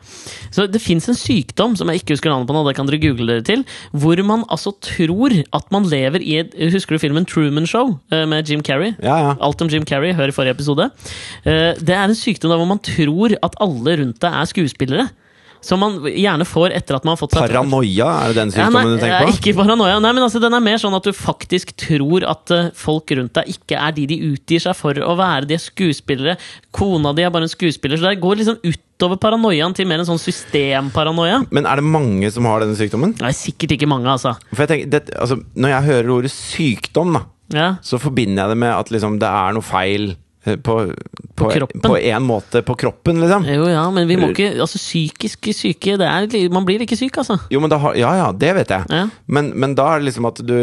Så 0.55 0.67
det 0.71 0.81
fins 0.83 1.09
en 1.11 1.17
sykdom 1.19 1.77
som 1.79 1.91
jeg 1.93 2.03
ikke 2.03 2.17
husker 2.17 2.33
navnet 2.33 2.49
på 2.51 2.57
nå, 2.57 2.65
det 2.69 2.75
kan 2.79 2.89
dere 2.89 3.01
google 3.03 3.29
dere 3.39 3.45
til, 3.47 3.65
hvor 3.93 4.21
man 4.27 4.45
altså 4.49 4.73
tror 4.85 5.37
at 5.53 5.71
man 5.75 5.89
lever 5.91 6.25
i 6.25 6.39
et 6.43 6.57
Husker 6.73 6.97
du 6.97 7.03
filmen 7.03 7.27
Truman 7.29 7.67
Show 7.69 7.95
eh, 8.13 8.25
med 8.29 8.49
Jim 8.49 8.63
Carrey? 8.65 8.95
ja, 9.05 9.17
ja. 9.29 9.37
Alt 9.45 9.63
om 9.65 9.71
Jim 9.73 9.85
Carrey, 9.89 10.13
hør 10.17 10.33
i 10.33 10.35
forrige 10.35 10.57
episode. 10.59 10.89
Eh, 11.45 11.75
Det 11.79 11.95
er 11.95 12.05
en 12.09 12.17
sykdom 12.19 12.51
der 12.53 12.61
hvor 12.61 12.69
man 12.69 12.81
tror 12.85 13.35
at 13.43 13.57
alle 13.63 13.99
rundt 14.01 14.21
deg 14.25 14.33
er 14.33 14.49
skuespillere. 14.51 15.09
Som 15.65 15.81
man 15.83 15.97
gjerne 16.07 16.47
får 16.47 16.75
etter 16.77 16.97
at 16.99 17.05
man 17.07 17.17
har 17.17 17.21
fått 17.21 17.35
seg 17.35 17.45
Paranoia, 17.49 18.09
er 18.23 18.33
det 18.33 18.37
den 18.39 18.53
ja, 18.53 18.67
sykdommen 18.67 18.89
nei, 18.89 18.97
du 18.97 19.03
tenker 19.03 19.25
på? 19.27 19.33
Ikke 19.37 19.55
paranoia. 19.59 19.97
Nei, 20.03 20.13
men 20.15 20.23
altså, 20.27 20.41
den 20.43 20.55
er 20.55 20.63
mer 20.65 20.79
sånn 20.83 20.95
at 20.99 21.09
du 21.09 21.13
faktisk 21.17 21.73
tror 21.81 22.27
at 22.31 22.53
eh, 22.55 22.69
folk 22.79 23.11
rundt 23.19 23.35
deg 23.41 23.51
ikke 23.57 23.79
er 23.81 23.97
de 23.97 24.07
de 24.13 24.19
utgir 24.31 24.63
seg 24.63 24.77
for 24.79 24.95
å 25.03 25.17
være. 25.19 25.49
De 25.51 25.57
er 25.59 25.63
skuespillere. 25.65 26.37
Kona 26.75 27.13
di 27.17 27.25
er 27.27 27.33
bare 27.35 27.49
en 27.49 27.53
skuespiller. 27.53 27.99
Så 27.99 28.07
det 28.07 28.21
går 28.23 28.41
liksom 28.43 28.61
utover 28.63 29.19
paranoiaen 29.23 29.75
til 29.77 29.89
mer 29.91 30.03
en 30.03 30.09
sånn 30.09 30.23
systemparanoia. 30.23 31.43
Men 31.55 31.67
er 31.71 31.81
det 31.83 31.87
mange 31.87 32.31
som 32.35 32.47
har 32.49 32.63
denne 32.65 32.79
sykdommen? 32.79 33.17
Er 33.23 33.35
sikkert 33.37 33.75
ikke 33.77 33.91
mange, 33.91 34.09
altså. 34.11 34.37
Jeg 34.55 34.71
tenker, 34.71 34.93
det, 34.95 35.03
altså, 35.19 35.41
Når 35.55 35.75
jeg 35.75 35.89
hører 35.91 36.15
ordet 36.19 36.33
sykdom, 36.35 37.13
da, 37.19 37.25
Ja. 37.55 37.69
så 37.83 37.99
forbinder 37.99 38.45
jeg 38.45 38.55
det 38.55 38.59
med 38.61 38.75
at 38.75 38.91
liksom, 38.93 39.19
det 39.19 39.29
er 39.29 39.53
noe 39.57 39.65
feil 39.65 40.15
på, 40.57 40.77
på, 41.35 41.51
kroppen. 41.51 41.83
på 41.85 41.99
en 41.99 42.23
måte 42.23 42.63
på 42.63 42.75
kroppen, 42.75 43.21
liksom. 43.21 43.47
Jo, 43.49 43.69
ja, 43.71 43.85
men 43.95 44.09
vi 44.09 44.17
må 44.21 44.31
ikke 44.33 44.51
Altså, 44.59 44.81
psykisk 44.81 45.51
syke 45.55 45.97
det 46.01 46.09
er, 46.09 46.49
Man 46.53 46.67
blir 46.69 46.83
ikke 46.85 46.99
syk, 46.99 47.21
altså. 47.21 47.39
Jo, 47.53 47.61
men 47.61 47.73
da 47.73 47.81
har 47.83 47.99
Ja 47.99 48.15
ja, 48.19 48.29
det 48.33 48.55
vet 48.57 48.73
jeg. 48.75 48.89
Ja. 48.91 49.07
Men, 49.27 49.53
men 49.55 49.77
da 49.79 49.93
er 49.95 50.03
det 50.03 50.11
liksom 50.11 50.29
at 50.31 50.41
du 50.43 50.59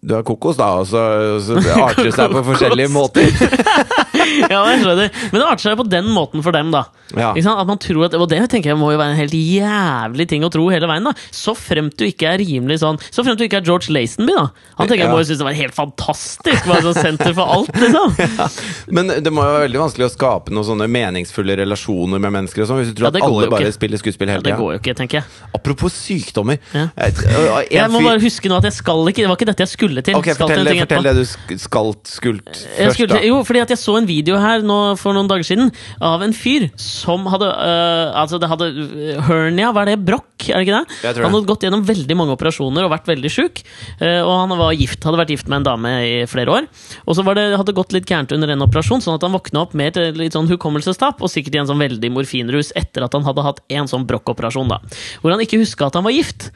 Du 0.00 0.14
er 0.16 0.24
kokos, 0.24 0.56
da, 0.56 0.70
og 0.80 0.86
så, 0.88 1.02
så 1.44 1.58
arter 1.86 2.08
det 2.08 2.14
seg 2.16 2.32
på 2.32 2.44
forskjellige 2.52 2.92
måter. 2.94 3.28
ja, 4.52 4.60
jeg 4.72 4.82
skjønner. 4.84 5.12
Men 5.32 5.40
det 5.40 5.46
arter 5.46 5.64
seg 5.64 5.78
på 5.80 5.88
den 5.88 6.08
måten 6.14 6.44
for 6.44 6.56
dem, 6.56 6.72
da. 6.74 6.86
Ja. 7.16 7.30
At 7.32 7.64
man 7.64 7.78
tror 7.80 8.04
at, 8.04 8.12
Og 8.20 8.26
det 8.28 8.36
tenker 8.52 8.74
jeg 8.74 8.76
må 8.76 8.90
jo 8.92 8.98
være 9.00 9.14
en 9.14 9.16
helt 9.16 9.32
jævlig 9.32 10.26
ting 10.28 10.42
å 10.44 10.50
tro 10.52 10.66
hele 10.68 10.84
veien. 10.90 11.06
da 11.08 11.14
Så 11.32 11.54
fremt 11.56 11.96
du 11.96 12.04
ikke 12.04 12.28
er 12.28 12.42
rimelig 12.42 12.82
sånn 12.82 12.98
Så 13.08 13.24
fremt 13.24 13.40
du 13.40 13.46
ikke 13.46 13.62
er 13.62 13.64
George 13.64 13.88
Lazenby, 13.94 14.34
da. 14.36 14.50
Han 14.76 14.90
tenker 14.90 15.06
jeg 15.06 15.12
må 15.14 15.22
jo 15.22 15.28
synes 15.30 15.40
det 15.40 15.48
var 15.48 15.56
helt 15.56 15.76
fantastisk. 15.76 16.68
Bare 16.68 16.84
sånn 16.84 16.98
senter 16.98 17.32
for 17.36 17.48
alt, 17.56 17.72
liksom. 17.80 18.12
Men 18.98 19.14
det 19.24 19.32
må 19.32 19.46
jo 19.46 19.54
være 19.54 19.64
veldig 19.66 19.82
vanskelig 19.86 20.08
å 20.08 20.12
skape 20.12 20.52
noen 20.52 20.68
sånne 20.68 20.88
meningsfulle 20.92 21.56
relasjoner 21.62 22.20
med 22.20 22.34
mennesker. 22.36 22.64
Og 22.64 22.70
sånn, 22.70 22.82
hvis 22.82 22.92
du 22.92 23.00
tror 23.00 23.08
Ja, 23.08 23.14
at 23.14 23.28
alle 23.28 23.50
bare 23.52 23.72
spiller 23.74 24.00
skuespill 24.00 24.32
hele 24.32 24.44
Det 24.44 24.58
går 24.60 24.76
jo 24.76 24.82
ikke, 24.82 24.96
tenker 25.00 25.22
jeg. 25.22 25.48
Apropos 25.56 25.96
sykdommer. 25.96 26.60
Ja. 26.76 26.90
Jeg, 26.98 27.88
må 27.92 28.04
bare 28.04 28.20
huske 28.22 28.52
nå 28.52 28.60
at 28.60 28.68
jeg 28.68 28.76
skal 28.78 29.00
ikke 29.10 29.24
Det 29.24 29.30
var 29.30 29.40
ikke 29.40 29.50
dette 29.50 29.64
jeg 29.64 29.72
skulle 29.72 30.04
til. 30.04 30.18
Ok, 30.18 30.30
fortell, 30.36 30.68
det, 30.68 30.76
fortell 30.84 31.08
det 31.08 31.16
du 31.18 31.24
skalt 31.58 32.04
skal 32.08 32.18
skult 32.18 32.48
først, 32.52 33.04
da. 33.10 33.20
jo, 33.26 33.38
fordi 33.46 33.62
at 33.62 33.72
jeg 33.72 33.80
så 33.80 33.96
en 34.00 34.07
video 34.08 34.38
her 34.40 34.64
nå 34.66 34.78
for 35.00 35.16
noen 35.16 35.28
dager 35.30 35.46
siden 35.46 35.70
av 36.04 36.24
en 36.24 36.34
fyr 36.36 36.68
som 36.80 37.26
hadde 37.30 37.48
uh, 37.48 38.16
Altså, 38.18 38.38
det 38.40 38.48
hadde 38.50 38.66
øh, 38.72 39.20
hernia, 39.28 39.70
hva 39.74 39.84
er 39.84 39.92
det? 39.92 39.98
Brokk, 40.06 40.48
er 40.48 40.58
det 40.58 40.66
ikke 40.66 40.80
det? 40.80 41.12
Han 41.20 41.34
hadde 41.34 41.48
gått 41.48 41.66
gjennom 41.66 41.84
veldig 41.86 42.16
mange 42.18 42.34
operasjoner 42.34 42.86
og 42.86 42.92
vært 42.92 43.10
veldig 43.10 43.32
sjuk. 43.32 43.62
Uh, 44.00 44.22
og 44.24 44.32
han 44.32 44.54
var 44.58 44.76
gift, 44.78 45.04
hadde 45.06 45.20
vært 45.20 45.34
gift 45.34 45.50
med 45.50 45.60
en 45.60 45.68
dame 45.68 45.92
i 46.06 46.14
flere 46.30 46.54
år. 46.56 46.70
Og 47.06 47.18
så 47.18 47.24
var 47.26 47.38
det, 47.38 47.50
hadde 47.54 47.70
det 47.70 47.78
gått 47.78 47.94
litt 47.96 48.08
gærent 48.08 48.32
under 48.34 48.54
en 48.54 48.66
operasjon, 48.66 49.04
sånn 49.04 49.18
at 49.18 49.26
han 49.26 49.36
våkna 49.36 49.66
opp 49.66 49.76
med 49.78 49.98
et 49.98 50.18
litt 50.18 50.36
sånn 50.36 50.50
hukommelsestap, 50.50 51.22
og 51.22 51.32
sikkert 51.32 51.58
i 51.58 51.62
en 51.62 51.70
sånn 51.70 51.82
veldig 51.82 52.12
morfinrus 52.16 52.72
etter 52.78 53.06
at 53.06 53.14
han 53.16 53.26
hadde 53.28 53.46
hatt 53.46 53.62
en 53.78 53.90
sånn 53.90 54.08
brokkoperasjon, 54.08 54.72
da. 54.72 54.80
Hvor 55.22 55.34
han 55.34 55.44
ikke 55.44 55.60
huska 55.62 55.88
at 55.88 55.98
han 55.98 56.06
var 56.08 56.16
gift. 56.16 56.50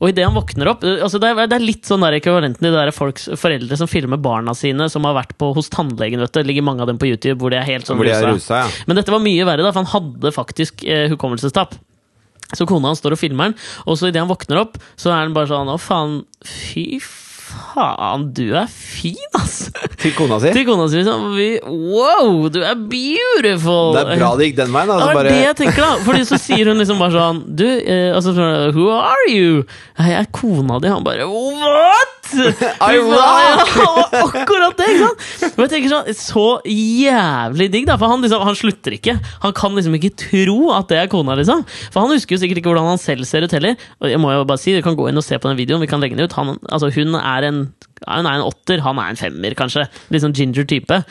Og 0.00 0.08
idet 0.10 0.24
han 0.24 0.36
våkner 0.36 0.70
opp 0.72 0.84
øh, 0.86 1.02
altså 1.04 1.20
det, 1.20 1.28
er, 1.34 1.50
det 1.50 1.58
er 1.58 1.64
litt 1.64 1.88
sånn 1.88 2.04
der 2.04 2.16
ekvivalenten 2.16 2.64
i 2.64 2.70
det 2.72 2.78
der 2.78 2.92
folks 2.96 3.28
foreldre 3.40 3.76
som 3.76 3.90
filmer 3.90 4.20
barna 4.20 4.54
sine 4.56 4.88
som 4.92 5.04
har 5.08 5.18
vært 5.18 5.36
på 5.40 5.52
hos 5.56 5.68
tannlegen. 5.72 6.22
vet 6.24 6.32
du 6.32 6.40
Det 6.40 6.46
ligger 6.48 6.66
mange 6.66 6.84
av 6.84 6.90
dem 6.90 7.00
på 7.00 7.10
YouTube 7.10 7.38
hvor 7.42 7.52
de 7.52 7.60
er 7.60 7.68
helt 7.68 7.88
sånn 7.88 8.00
rusa. 8.00 8.32
rusa, 8.32 8.62
ja. 8.64 8.82
Men 8.88 9.00
dette 9.00 9.12
var 9.12 9.22
mye 9.24 9.46
verre, 9.48 9.66
da, 9.66 9.72
for 9.74 9.84
han 9.84 9.92
hadde 9.92 10.32
faktisk 10.36 10.84
eh, 10.88 11.06
hukommelsestap. 11.12 11.76
Så 12.50 12.66
kona 12.66 12.90
hans 12.90 12.98
står 12.98 13.14
og 13.14 13.20
filmer 13.20 13.50
han, 13.50 13.58
og 13.86 13.98
så 13.98 14.08
idet 14.10 14.24
han 14.24 14.30
våkner 14.30 14.58
opp, 14.64 14.80
så 14.98 15.12
er 15.12 15.20
han 15.22 15.36
bare 15.36 15.50
sånn 15.52 15.70
Å, 15.70 15.76
faen. 15.78 16.16
Fy 16.42 16.98
faen, 16.98 17.29
du 18.34 18.44
er 18.56 18.68
fin, 18.70 19.16
ass! 19.38 19.70
Til 20.00 20.12
kona 20.16 20.38
si. 20.42 20.52
Til 20.54 20.66
kona 20.68 20.86
si 20.90 21.00
liksom. 21.00 21.26
Wow, 21.66 22.48
du 22.52 22.60
er 22.64 22.76
beautiful! 22.90 23.94
Det 23.96 24.04
er 24.04 24.20
bra 24.20 24.30
det 24.38 24.50
gikk 24.50 24.60
den 24.60 24.72
veien. 24.74 24.90
Det 24.90 24.96
er 24.96 25.04
var 25.04 25.18
bare, 25.20 25.34
det 25.34 25.42
jeg 25.44 25.58
tenker, 25.62 25.82
da. 25.84 25.90
Fordi 26.06 26.22
så 26.28 26.38
sier 26.40 26.70
hun 26.70 26.80
liksom 26.80 27.00
bare 27.02 27.14
sånn 27.16 27.42
Du, 27.60 27.66
eh, 27.66 28.10
altså 28.14 28.34
Who 28.74 28.88
are 28.94 29.28
you? 29.30 29.64
«Nei, 29.98 30.12
Jeg 30.14 30.24
er 30.24 30.30
kona 30.34 30.80
di. 30.82 30.90
Han 30.92 31.06
bare 31.06 31.28
What?! 31.28 32.16
I 32.30 32.52
faen, 32.54 33.08
rock! 33.10 33.70
ja, 33.74 34.20
akkurat 34.20 34.76
det, 34.78 34.86
ikke 34.92 35.06
sant? 35.08 35.56
Og 35.56 35.62
jeg 35.64 35.70
tenker 35.72 35.90
sånn 35.90 36.10
Så 36.14 36.44
jævlig 36.70 37.66
digg, 37.72 37.88
da. 37.88 37.96
For 38.00 38.12
han, 38.12 38.22
liksom, 38.24 38.44
han 38.46 38.58
slutter 38.58 38.96
ikke. 38.96 39.16
Han 39.44 39.54
kan 39.56 39.74
liksom 39.76 39.96
ikke 39.98 40.12
tro 40.26 40.58
at 40.76 40.90
det 40.92 41.00
er 41.02 41.10
kona, 41.12 41.36
liksom. 41.40 41.64
For 41.90 42.04
han 42.04 42.14
husker 42.14 42.36
jo 42.36 42.42
sikkert 42.44 42.62
ikke 42.62 42.72
hvordan 42.72 42.92
han 42.92 43.02
selv 43.02 43.26
ser 43.28 43.46
ut 43.46 43.56
heller. 43.56 43.74
Og 44.00 44.12
jeg 44.12 44.22
må 44.22 44.32
jo 44.34 44.46
bare 44.48 44.62
si, 44.62 44.76
Du 44.76 44.84
kan 44.86 44.98
gå 44.98 45.08
inn 45.10 45.20
og 45.20 45.26
se 45.26 45.38
på 45.40 45.50
den 45.50 45.58
videoen. 45.58 45.82
Vi 45.82 45.90
kan 45.90 46.02
legge 46.02 46.18
den 46.18 46.28
ut. 46.28 46.36
Han, 46.38 46.54
altså, 46.70 46.92
hun 46.94 47.18
er 47.18 47.39
en 47.48 47.68
ja, 48.00 48.16
hun 48.16 48.26
er 48.28 48.38
en 48.38 48.46
åtter, 48.46 48.80
han 48.80 48.98
er 49.00 49.12
en 49.12 49.18
femmer, 49.20 49.54
kanskje. 49.58 49.84
Litt 50.12 50.22
sånn 50.24 50.34
ginger 50.36 50.64
type. 50.68 51.02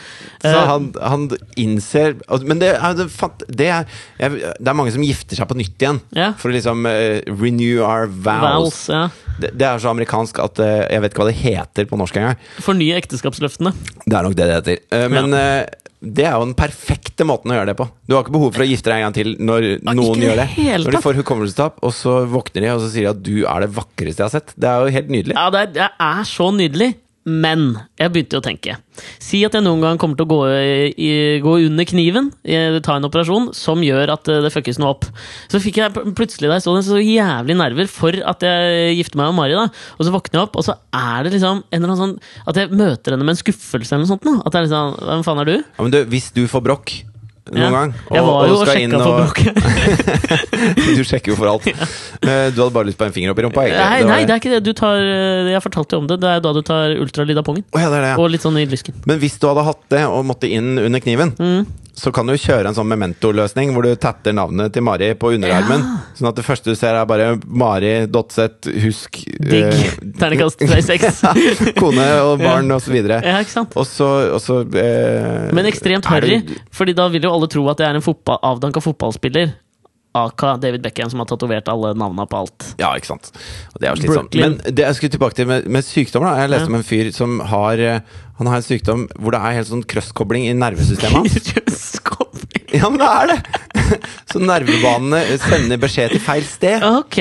så 0.41 0.49
Eh, 0.49 0.69
han, 0.69 0.87
han 0.97 1.27
innser 1.59 2.15
Men 2.47 2.61
det 2.61 2.71
er, 2.73 2.95
det, 3.47 3.67
er, 3.69 3.85
det 4.17 4.71
er 4.71 4.77
mange 4.77 4.93
som 4.95 5.03
gifter 5.05 5.37
seg 5.37 5.49
på 5.49 5.57
nytt 5.59 5.77
igjen. 5.77 6.01
Ja. 6.17 6.31
For 6.39 6.49
å 6.49 6.55
liksom 6.55 6.87
uh, 6.89 7.19
renew 7.29 7.83
our 7.85 8.07
vows. 8.09 8.41
vows 8.47 8.79
ja. 8.89 9.03
Det, 9.39 9.53
det 9.59 9.67
er 9.67 9.81
så 9.81 9.93
amerikansk 9.93 10.41
at 10.41 10.61
uh, 10.63 10.71
jeg 10.89 11.03
vet 11.03 11.13
ikke 11.13 11.23
hva 11.23 11.29
det 11.29 11.37
heter 11.43 11.89
på 11.89 11.99
norsk 12.01 12.17
engang. 12.19 12.41
Fornye 12.65 12.97
ekteskapsløftene. 12.99 13.75
Det 14.05 14.15
er 14.15 14.25
nok 14.25 14.39
det 14.39 14.49
det 14.49 14.57
heter. 14.57 14.81
Uh, 14.89 15.05
men 15.13 15.37
eh, 15.37 15.61
det 15.99 16.23
er 16.23 16.37
jo 16.37 16.45
den 16.45 16.55
perfekte 16.55 17.25
måten 17.27 17.51
å 17.51 17.57
gjøre 17.57 17.73
det 17.73 17.77
på. 17.79 17.85
Du 18.07 18.13
har 18.15 18.23
ikke 18.23 18.35
behov 18.37 18.53
for 18.55 18.63
å 18.63 18.67
gifte 18.69 18.87
deg 18.87 19.01
en 19.01 19.07
gang 19.09 19.15
til 19.17 19.33
når 19.43 19.65
Ah, 19.83 19.95
noen 19.97 20.21
gjør 20.23 20.37
det. 20.39 20.45
det 20.55 20.77
Når 20.85 20.95
de 20.95 21.01
får 21.03 21.17
hukommelsestap, 21.19 21.81
og 21.83 21.91
så 21.95 22.13
våkner 22.31 22.63
de 22.63 22.71
og 22.71 22.79
så 22.85 22.91
sier 22.93 23.09
de 23.09 23.11
at 23.11 23.19
du 23.25 23.35
er 23.43 23.65
det 23.65 23.71
vakreste 23.75 24.23
jeg 24.23 24.29
har 24.29 24.31
sett. 24.37 24.53
Det 24.55 24.69
er 24.71 24.85
jo 24.85 24.95
helt 24.95 25.11
nydelig. 25.11 25.35
Ja, 25.35 25.49
det 25.51 25.59
er, 25.65 25.73
det 25.75 25.89
er 26.07 26.23
så 26.29 26.47
nydelig. 26.55 26.89
Men 27.29 27.65
jeg 27.99 28.13
begynte 28.13 28.39
å 28.39 28.43
tenke. 28.43 28.77
Si 29.21 29.41
at 29.47 29.55
jeg 29.55 29.63
noen 29.63 29.83
gang 29.83 29.99
kommer 30.01 30.17
til 30.19 30.25
å 30.27 30.31
gå, 30.31 30.39
i, 30.99 31.11
gå 31.43 31.53
under 31.67 31.87
kniven, 31.87 32.31
ta 32.83 32.97
en 32.97 33.07
operasjon 33.07 33.49
som 33.55 33.83
gjør 33.85 34.11
at 34.15 34.31
eh, 34.31 34.41
det 34.43 34.51
fuckes 34.53 34.79
noe 34.81 34.93
opp. 34.95 35.07
Så 35.51 35.61
fikk 35.63 35.79
jeg 35.79 35.93
plutselig 36.17 36.49
da 36.49 36.57
jeg 36.57 36.65
så 36.65 36.75
så 36.83 36.99
jævlig 36.99 37.57
nerver 37.59 37.89
for 37.91 38.15
at 38.31 38.43
jeg 38.45 38.97
gifter 38.99 39.21
meg 39.21 39.31
med 39.31 39.39
Mari. 39.39 39.57
da 39.57 39.67
Og 39.97 40.07
så 40.07 40.13
våkner 40.15 40.39
jeg 40.39 40.47
opp, 40.47 40.59
og 40.59 40.65
så 40.67 40.77
er 40.95 41.27
det 41.27 41.35
liksom 41.37 41.63
en 41.63 41.77
eller 41.79 41.93
annen 41.93 42.01
sånn 42.01 42.49
At 42.49 42.59
jeg 42.59 42.71
møter 42.73 43.15
henne 43.15 43.27
med 43.27 43.35
en 43.35 43.41
skuffelse 43.43 43.95
eller 43.95 44.05
noe 44.05 44.13
sånt. 44.13 44.25
Da. 44.25 44.35
At 44.47 44.57
er 44.57 44.67
liksom 44.67 44.97
Hvem 44.99 45.27
faen 45.27 45.43
er 45.43 45.49
du? 45.51 45.55
Ja, 45.59 45.85
men 45.85 45.95
du, 45.95 46.01
hvis 46.11 46.31
du 46.35 46.43
får 46.49 46.65
brokk 46.65 46.95
noen 47.51 47.63
Ja. 47.63 47.69
gang 47.73 47.93
Jeg 48.11 48.23
var 48.27 48.47
jo 48.47 48.55
og 48.59 48.71
inn 48.75 48.91
sjekka 48.91 48.99
for 49.03 49.13
bråket. 49.19 49.53
Du 50.99 51.03
sjekker 51.07 51.31
jo 51.33 51.37
for 51.39 51.51
alt. 51.53 51.67
Ja. 52.29 52.49
Du 52.53 52.61
hadde 52.61 52.73
bare 52.75 52.85
lyst 52.89 52.99
på 52.99 53.05
en 53.07 53.13
finger 53.15 53.31
opp 53.33 53.39
i 53.39 53.43
rumpa? 53.45 53.63
egentlig. 53.65 53.85
Nei, 53.89 54.03
nei, 54.09 54.19
det 54.27 54.33
er 54.35 54.41
ikke 54.41 54.51
det. 54.53 54.61
Du 54.67 54.73
tar 54.77 54.99
eh, 55.01 55.49
Jeg 55.53 55.61
fortalte 55.63 55.95
jo 55.95 56.01
om 56.03 56.07
det. 56.09 56.19
Det 56.21 56.29
er 56.29 56.41
da 56.45 56.51
du 56.53 56.61
tar 56.65 56.93
ultralyd 56.99 57.39
av 57.41 57.45
pungen. 57.47 57.63
Oh, 57.73 57.79
ja. 57.81 58.15
Og 58.19 58.29
litt 58.33 58.43
sånn 58.45 58.57
i 58.59 58.65
lysken. 58.69 58.97
Men 59.09 59.21
hvis 59.23 59.39
du 59.41 59.47
hadde 59.49 59.63
hatt 59.65 59.81
det 59.93 60.03
og 60.09 60.25
måtte 60.29 60.49
inn 60.51 60.75
under 60.77 60.99
kniven, 61.03 61.33
Mm. 61.39 61.65
Så 61.99 62.11
kan 62.15 62.29
du 62.29 62.35
kjøre 62.39 62.69
en 62.69 62.77
sånn 62.77 62.87
memento-løsning 62.89 63.73
hvor 63.75 63.85
du 63.85 63.91
tatter 63.99 64.35
navnet 64.35 64.71
til 64.75 64.85
Mari 64.85 65.11
på 65.19 65.33
underarmen. 65.35 65.83
Sånn 66.17 66.29
at 66.31 66.39
det 66.39 66.45
første 66.47 66.71
du 66.71 66.79
ser, 66.79 66.95
er 66.95 67.07
bare 67.09 67.33
Mari 67.45 67.93
Dotseth, 68.11 68.69
husk 68.85 69.19
Digg. 69.27 69.75
Uh, 69.75 70.11
Ternekast 70.19 70.63
36. 70.63 71.73
kone 71.81 72.07
og 72.23 72.39
barn 72.43 72.71
og 72.75 72.83
så 72.85 72.93
videre. 72.95 73.19
Ja, 73.25 73.39
ikke 73.43 73.55
sant? 73.57 73.75
Og 73.79 73.87
så, 73.89 74.07
og 74.37 74.39
så 74.43 74.61
uh, 74.63 75.49
Men 75.55 75.67
ekstremt 75.69 76.07
harry, 76.09 76.39
Fordi 76.75 76.95
da 76.95 77.09
vil 77.11 77.27
jo 77.27 77.33
alle 77.35 77.49
tro 77.51 77.65
at 77.71 77.83
jeg 77.83 77.91
er 77.91 77.99
en 77.99 78.05
fotball, 78.05 78.39
avdanka 78.53 78.83
fotballspiller. 78.83 79.51
Aka 80.17 80.55
David 80.57 80.81
Beckham, 80.81 81.09
som 81.11 81.19
har 81.21 81.27
tatovert 81.29 81.67
alle 81.69 81.91
navnene 81.93 82.25
på 82.29 82.39
alt. 82.39 82.71
Ja, 82.81 82.89
ikke 82.97 83.11
sant. 83.11 83.29
Og 83.73 83.77
det 83.81 83.87
er 83.87 83.93
jo 83.93 83.99
slitsomt. 84.01 84.31
Brooklyn. 84.33 84.55
Men 84.63 84.75
det 84.75 84.85
jeg 84.87 84.95
skulle 84.97 85.13
tilbake 85.13 85.37
til 85.37 85.47
med, 85.51 85.67
med 85.69 85.85
sykdom, 85.85 86.25
da. 86.25 86.31
Jeg 86.41 86.49
leste 86.49 86.65
Ja. 86.65 86.71
om 86.73 86.79
en 86.79 86.87
fyr 86.87 87.11
som 87.13 87.39
har 87.51 87.77
eh, 87.79 87.99
Han 88.39 88.47
har 88.47 88.55
en 88.61 88.63
sykdom 88.65 89.07
hvor 89.19 89.35
det 89.35 89.41
er 89.43 89.57
helt 89.59 89.67
sånn 89.69 89.83
krøsskobling 89.83 90.47
i 90.49 90.53
nervesystemet 90.57 91.13
hans. 91.13 91.99
Ja, 92.69 92.85
men 92.89 92.99
det 93.01 93.07
er 93.09 93.31
det! 93.31 93.37
Så 94.29 94.37
nervebanene 94.39 95.23
sender 95.41 95.79
beskjed 95.81 96.11
til 96.13 96.21
feil 96.21 96.43
sted. 96.45 96.83
ok. 96.85 97.17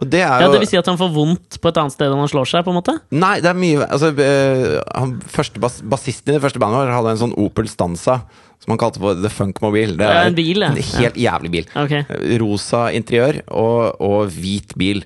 Og 0.00 0.08
det 0.08 0.22
er 0.24 0.40
Ja, 0.40 0.48
Det 0.48 0.60
vil 0.62 0.68
si 0.70 0.78
at 0.80 0.86
han 0.88 0.96
får 0.96 1.10
vondt 1.12 1.58
på 1.60 1.68
et 1.68 1.76
annet 1.82 1.92
sted 1.92 2.08
enn 2.08 2.18
han 2.22 2.30
slår 2.30 2.48
seg? 2.48 2.64
på 2.64 2.72
en 2.72 2.78
måte? 2.80 2.94
Nei, 3.12 3.34
det 3.44 3.50
er 3.50 3.58
mye 3.58 3.84
Altså, 3.90 4.08
eh, 4.18 4.80
han 4.96 5.18
første 5.20 5.60
bas 5.60 5.80
bassisten 5.82 6.32
i 6.32 6.38
det 6.38 6.42
første 6.44 6.58
bandet 6.62 6.80
vårt 6.80 6.94
hadde 6.96 7.10
en 7.16 7.20
sånn 7.26 7.34
Opel 7.36 7.68
Stanza 7.68 8.22
som 8.62 8.70
han 8.70 8.78
kalte 8.78 9.00
for 9.02 9.14
The 9.18 9.28
Funkmobil. 9.28 9.96
Det 9.98 10.06
Ja, 10.06 10.22
er 10.22 10.28
en 10.30 10.36
bil, 10.38 10.60
ja. 10.62 10.68
en 10.70 10.76
helt 11.02 11.16
jævlig 11.18 11.50
bil. 11.50 11.66
Okay. 11.74 12.04
Rosa 12.38 12.84
interiør 12.94 13.40
og, 13.50 14.00
og 14.00 14.30
hvit 14.30 14.72
bil. 14.78 15.02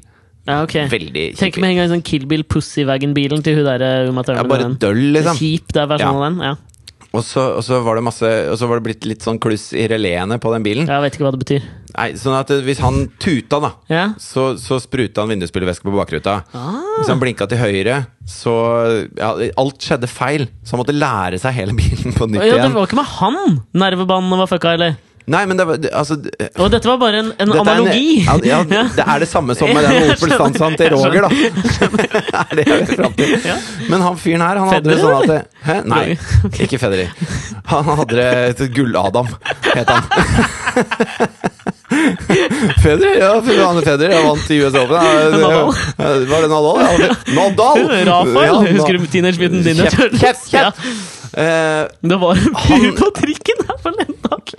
ja, 0.47 0.61
ok 0.63 0.75
Veldig 0.93 1.25
Tenk 1.39 1.55
kjip. 1.57 1.61
med 1.65 1.71
en 1.73 1.77
gang 1.81 1.89
sånn 1.95 2.05
Kill 2.05 2.27
Bill 2.29 2.45
Pussywagon-bilen 2.45 3.43
til 3.43 3.57
hun 3.57 3.65
der 3.65 4.11
Uma 4.11 4.23
Ja, 4.29 4.43
bare 4.45 4.69
døll, 4.79 5.13
liksom. 5.17 5.37
Kjip, 5.41 5.73
det 5.73 5.83
er 5.83 5.89
versjonen 5.89 6.21
av 6.21 6.27
den. 6.29 6.39
Ja. 6.45 6.55
Og 7.17 7.25
så, 7.25 7.43
og 7.57 7.63
så 7.65 7.79
var 7.85 7.97
det 7.99 8.05
masse 8.05 8.29
Og 8.53 8.57
så 8.61 8.69
var 8.69 8.79
det 8.81 8.85
blitt 8.91 9.07
litt 9.09 9.25
sånn 9.25 9.39
kluss 9.43 9.71
i 9.77 9.87
reléene 9.91 10.37
på 10.43 10.53
den 10.53 10.65
bilen. 10.67 10.89
Jeg 10.91 11.05
vet 11.05 11.17
ikke 11.17 11.27
hva 11.27 11.33
det 11.35 11.41
betyr. 11.43 11.67
Nei, 11.97 12.11
sånn 12.21 12.37
at 12.37 12.51
eh, 12.53 12.61
hvis 12.67 12.83
han 12.85 13.07
tuta, 13.23 13.61
da, 13.63 13.71
Ja. 13.89 14.03
så, 14.21 14.51
så 14.61 14.77
spruta 14.83 15.23
han 15.25 15.31
vindusspylervæske 15.33 15.87
på 15.87 15.95
bakruta. 15.97 16.43
Ah. 16.53 16.83
Hvis 16.99 17.09
han 17.09 17.23
blinka 17.23 17.47
til 17.49 17.63
høyre, 17.63 18.03
så 18.29 18.53
ja, 19.17 19.31
Alt 19.57 19.81
skjedde 19.87 20.11
feil. 20.11 20.45
Så 20.63 20.75
han 20.77 20.83
måtte 20.83 20.97
lære 20.97 21.41
seg 21.41 21.57
hele 21.57 21.77
bilen 21.81 22.13
på 22.17 22.29
nytt 22.29 22.45
Ja, 22.45 22.61
det 22.67 22.73
var 22.75 22.89
ikke 22.91 23.01
med 23.01 23.13
han 23.17 23.61
nervebanene 23.73 24.43
var 24.43 24.51
fucka, 24.51 24.75
eller? 24.77 24.99
Nei, 25.27 25.41
men 25.51 25.57
det 25.59 25.65
var 25.67 25.77
det- 25.83 25.91
altså 25.91 26.15
det- 26.23 26.51
Og 26.63 26.71
dette 26.71 26.87
var 26.87 26.99
bare 27.03 27.19
en, 27.19 27.33
en 27.43 27.51
analogi! 27.53 28.25
er 28.29 28.31
en- 28.35 28.45
ja, 28.47 28.59
ja, 28.77 28.83
det 28.95 29.05
er 29.07 29.19
det 29.25 29.29
samme 29.29 29.57
som 29.59 29.67
med 29.75 29.83
den 29.89 30.11
Opel-stansaen 30.15 30.77
til 30.79 30.93
Roger, 30.95 31.27
da. 31.27 31.31
er 32.43 32.55
det 32.61 32.67
jeg 32.69 32.79
vil 32.87 32.97
fram 33.01 33.13
til. 33.19 33.33
Ja. 33.45 33.57
Men 33.91 34.01
han 34.07 34.17
fyren 34.23 34.45
her, 34.47 34.61
han 34.63 34.69
hadde 34.71 34.87
det 34.87 34.99
Federer, 35.01 35.03
sånn 35.03 35.23
at 35.23 35.29
det, 35.33 35.41
Hæ? 35.67 35.77
Nei, 35.91 36.19
ikke 36.67 36.79
Federer. 36.79 37.11
Han 37.73 37.85
hadde 37.91 38.21
det 38.21 38.29
et 38.53 38.63
Gull-Adam, 38.77 39.27
het 39.75 39.89
han. 39.91 40.03
Federer? 42.83 43.19
Ja, 43.19 43.33
han 43.67 43.83
Federer. 43.83 44.11
Jeg 44.15 44.25
vant 44.27 44.51
i 44.51 44.61
US 44.63 44.75
Open. 44.79 44.95
Det- 44.95 45.43
Nadal. 45.43 45.75
Var 46.31 46.41
det 46.47 46.51
Nadal? 46.55 46.77
Ja, 47.03 47.11
Nadal! 47.35 47.85
Rafael! 48.13 48.47
Ja, 48.47 48.73
Husker 48.79 48.99
du 48.99 49.07
Teenage 49.11 49.39
Mutant 49.43 49.65
Ninja 49.67 49.91
Kjeft, 49.91 50.51
Turtles? 50.51 51.26
Eh, 51.37 51.85
Det 52.01 52.17
var 52.21 52.39
en 52.41 52.55
fyr 52.65 52.93
på 52.97 53.11
trikken 53.19 53.59
her 53.69 53.81
forleden 53.83 54.17
dag 54.25 54.53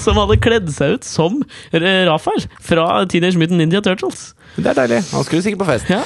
som 0.00 0.16
hadde 0.18 0.36
kledd 0.42 0.70
seg 0.72 0.96
ut 0.96 1.04
som 1.06 1.36
Rafael 1.74 2.46
fra 2.64 2.86
Teenage 3.10 3.38
Mutant 3.38 3.60
Ninja 3.60 3.82
Turtles. 3.84 4.32
det 4.56 4.70
er 4.72 4.78
deilig. 4.80 5.00
Han 5.12 5.24
skulle 5.26 5.42
sikkert 5.44 5.60
på 5.62 5.68
fest. 5.68 5.90
Ja. 5.92 6.00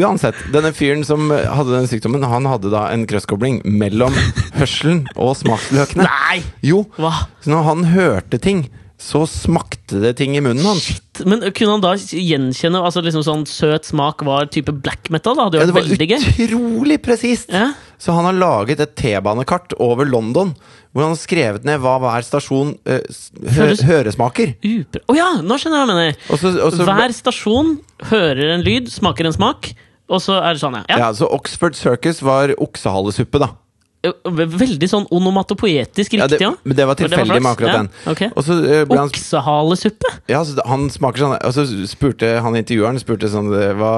Uansett, 0.00 0.38
denne 0.54 0.72
fyren 0.74 1.04
som 1.06 1.28
hadde 1.30 1.74
den 1.76 1.88
sykdommen, 1.90 2.24
han 2.26 2.46
hadde 2.48 2.70
da 2.72 2.88
en 2.94 3.06
krøsskobling 3.10 3.60
mellom 3.66 4.14
hørselen 4.58 5.04
og 5.16 5.34
smaksløkene. 5.38 6.06
Nei! 6.08 6.40
Jo, 6.66 6.84
Hva? 6.98 7.12
så 7.44 7.52
når 7.54 7.66
han 7.70 7.84
hørte 7.94 8.40
ting, 8.42 8.66
så 9.00 9.22
smakte 9.28 10.00
det 10.02 10.14
ting 10.18 10.34
i 10.36 10.42
munnen 10.44 10.66
hans. 10.66 10.90
Men 11.24 11.40
kunne 11.56 11.76
han 11.78 11.84
da 11.84 11.94
gjenkjenne 11.96 12.82
altså 12.84 13.00
liksom 13.04 13.24
sånn 13.24 13.46
søt 13.48 13.88
smak 13.88 14.20
var 14.28 14.50
type 14.52 14.74
black 14.76 15.08
metal? 15.12 15.38
da? 15.38 15.46
Det 15.52 15.62
Ja, 15.62 15.68
det 15.70 15.76
var 15.76 15.86
veldig 15.88 16.18
utrolig 16.48 16.98
presist! 17.04 17.48
Ja. 17.52 17.70
Så 18.00 18.14
han 18.16 18.24
har 18.24 18.36
laget 18.36 18.80
et 18.80 18.94
T-banekart 18.96 19.74
over 19.76 20.08
London, 20.08 20.54
hvor 20.90 21.04
han 21.04 21.12
har 21.12 21.20
skrevet 21.20 21.66
ned 21.68 21.82
hva 21.84 21.98
hver 22.00 22.24
stasjon 22.24 22.72
eh, 22.88 23.02
hø 23.04 23.52
Høres- 23.58 23.84
høresmaker. 23.84 24.54
Å 24.64 25.16
ja! 25.18 25.28
Nå 25.44 25.58
skjønner 25.60 25.82
jeg 25.82 25.84
hva 25.84 25.92
du 25.92 25.98
mener. 25.98 26.16
Og 26.32 26.40
så, 26.40 26.54
og 26.64 26.72
så, 26.74 26.86
Hver 26.88 27.12
stasjon 27.14 27.74
hører 28.10 28.54
en 28.56 28.64
lyd, 28.66 28.88
smaker 28.92 29.28
en 29.28 29.36
smak, 29.36 29.72
og 30.10 30.24
så 30.24 30.40
er 30.40 30.56
det 30.56 30.62
sånn, 30.64 30.80
ja. 30.80 30.86
ja. 30.90 31.02
ja, 31.04 31.10
så 31.14 31.28
Oxford 31.30 31.76
Circus 31.78 32.22
var 32.24 32.50
oksehalesuppe, 32.58 33.38
da. 33.44 33.52
Veldig 34.00 34.88
sånn 34.88 35.04
onomatopoetisk 35.12 36.14
Ja, 36.16 36.24
det, 36.24 36.38
riktig, 36.40 36.64
men 36.64 36.76
det 36.78 36.86
var 36.88 36.96
tilfeldig 36.96 37.36
med 37.36 37.50
akkurat 37.50 37.68
Ja, 37.68 37.80
den. 37.82 37.90
ok. 38.08 38.22
Og 38.32 38.46
så 38.46 38.56
eh, 38.64 38.94
Oksehalesuppe? 38.96 40.12
Ja, 40.30 40.40
så 40.48 40.64
han 40.64 40.86
smaker 40.92 41.24
sånn 41.26 41.34
Og 41.36 41.52
så 41.52 41.66
spurte 41.90 42.30
han 42.40 42.56
intervjueren 42.56 43.00
spurte 43.02 43.28
sånn 43.28 43.52
eh, 43.52 43.74
Hva, 43.76 43.92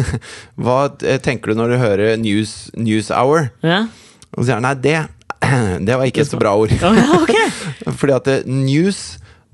hva 0.62 0.76
eh, 1.00 1.16
tenker 1.24 1.52
du 1.52 1.62
når 1.62 1.72
du 1.72 1.78
hører 1.80 2.20
news, 2.20 2.68
news 2.76 3.08
hour? 3.08 3.48
Ja. 3.64 3.86
Og 4.36 4.42
så 4.42 4.50
sier 4.50 4.60
han 4.60 4.68
nei, 4.68 4.76
det, 4.84 4.98
det 5.88 5.96
var 5.96 6.04
ikke 6.08 6.26
et 6.26 6.32
så 6.32 6.40
bra 6.40 6.52
ord. 6.58 6.76
Oh, 6.84 6.96
ja, 6.96 7.08
ok. 7.16 7.32
Fordi 8.00 8.18
at 8.18 8.32
news 8.44 9.02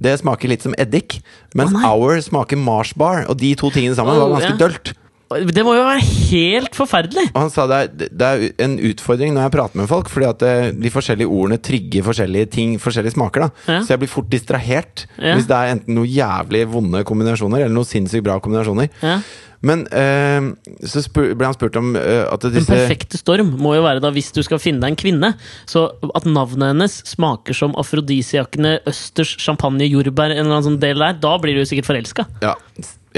det 0.02 0.14
smaker 0.20 0.50
litt 0.50 0.62
som 0.62 0.74
eddik, 0.78 1.18
mens 1.58 1.74
oh, 1.74 1.82
hour 1.82 2.20
smaker 2.22 2.58
Mars 2.60 2.92
bar. 2.98 3.24
Og 3.30 3.38
de 3.40 3.50
to 3.58 3.70
tingene 3.74 3.98
sammen 3.98 4.18
var 4.18 4.30
ganske 4.36 4.54
ja. 4.54 4.58
dølt. 4.60 4.92
Det 5.28 5.60
må 5.66 5.74
jo 5.76 5.82
være 5.84 6.00
helt 6.30 6.72
forferdelig! 6.78 7.26
Og 7.34 7.42
han 7.42 7.50
sa 7.52 7.66
det 7.68 7.78
er, 7.78 7.88
det 8.08 8.28
er 8.28 8.44
en 8.64 8.78
utfordring 8.88 9.34
når 9.36 9.44
jeg 9.44 9.52
prater 9.58 9.76
med 9.82 9.90
folk, 9.90 10.08
fordi 10.08 10.28
at 10.30 10.44
eh, 10.48 10.70
de 10.72 10.92
forskjellige 10.94 11.28
ordene 11.28 11.58
trigger 11.60 12.06
forskjellige 12.06 12.48
ting, 12.54 12.78
forskjellige 12.80 13.12
smaker. 13.18 13.44
da 13.44 13.74
Ja. 13.74 13.80
Så 13.84 13.92
jeg 13.92 14.00
blir 14.04 14.08
fort 14.14 14.30
distrahert 14.32 15.04
Ja. 15.18 15.34
hvis 15.36 15.46
det 15.50 15.56
er 15.58 15.74
enten 15.74 15.94
noe 15.98 16.08
jævlig 16.08 16.64
vonde 16.72 17.04
kombinasjoner, 17.04 17.60
eller 17.66 17.76
noe 17.76 17.84
sinnssykt 17.84 18.24
bra 18.24 18.38
kombinasjoner. 18.40 18.88
Ja. 19.04 19.18
Men 19.60 19.86
eh, 19.90 20.50
så 20.86 21.02
ble 21.14 21.46
han 21.46 21.56
spurt 21.56 21.78
om 21.80 21.96
eh, 21.98 22.22
at 22.30 22.46
Den 22.54 22.66
perfekte 22.68 23.18
storm 23.18 23.54
må 23.58 23.74
jo 23.74 23.86
være 23.86 24.02
da 24.04 24.12
hvis 24.14 24.30
du 24.36 24.42
skal 24.46 24.60
finne 24.62 24.84
deg 24.84 24.94
en 24.94 25.00
kvinne. 25.00 25.32
Så 25.68 25.88
at 26.14 26.28
navnet 26.28 26.74
hennes 26.74 27.00
smaker 27.08 27.56
som 27.56 27.74
afrodisiakene 27.80 28.78
østers 28.88 29.34
champagne 29.42 29.88
jordbær, 29.88 30.30
en 30.30 30.44
eller 30.44 30.58
annen 30.58 30.70
sånn 30.70 30.80
del 30.82 31.02
der, 31.02 31.18
da 31.18 31.34
blir 31.42 31.58
du 31.58 31.66
sikkert 31.66 31.90
forelska. 31.90 32.28
Ja. 32.44 32.54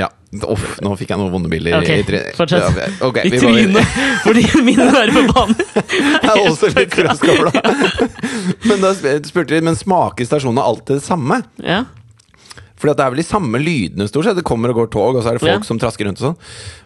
ja. 0.00 0.08
Uff, 0.46 0.64
nå 0.78 0.94
fikk 0.94 1.10
jeg 1.10 1.18
noen 1.18 1.32
vonde 1.34 1.50
bilder 1.50 1.80
Ok, 1.80 1.88
i 1.90 2.20
fortsett. 2.38 2.76
Ja, 2.78 2.88
okay, 3.08 3.26
I 3.26 3.40
trynet! 3.40 3.96
Fordi 4.22 4.44
mine 4.62 4.86
nervebaner. 4.94 5.64
Jeg 6.22 6.30
er 6.30 6.44
også 6.46 6.70
litt 6.70 6.92
krøskobla. 6.94 7.50
Men 8.68 8.84
da 8.84 8.94
spurte 8.94 9.56
de 9.56 9.64
Men 9.66 9.76
smaker 9.78 10.28
stasjonene 10.28 10.64
alltid 10.64 11.00
det 11.00 11.04
samme. 11.04 11.42
Ja. 11.66 11.82
Fordi 12.80 12.94
det 12.96 13.04
er 13.04 13.12
vel 13.12 13.20
de 13.20 13.26
samme 13.28 13.60
lydene 13.60 14.06
stort 14.08 14.24
sett. 14.24 14.38
Det 14.40 14.44
kommer 14.48 14.72
og 14.72 14.78
går 14.80 14.90
tog, 14.94 15.16
og 15.18 15.22
så 15.22 15.30
er 15.30 15.38
det 15.38 15.42
folk 15.44 15.52
Ja. 15.52 15.66
som 15.68 15.78
trasker 15.78 16.08
rundt 16.08 16.20
og 16.22 16.30
sånn. 16.30 16.38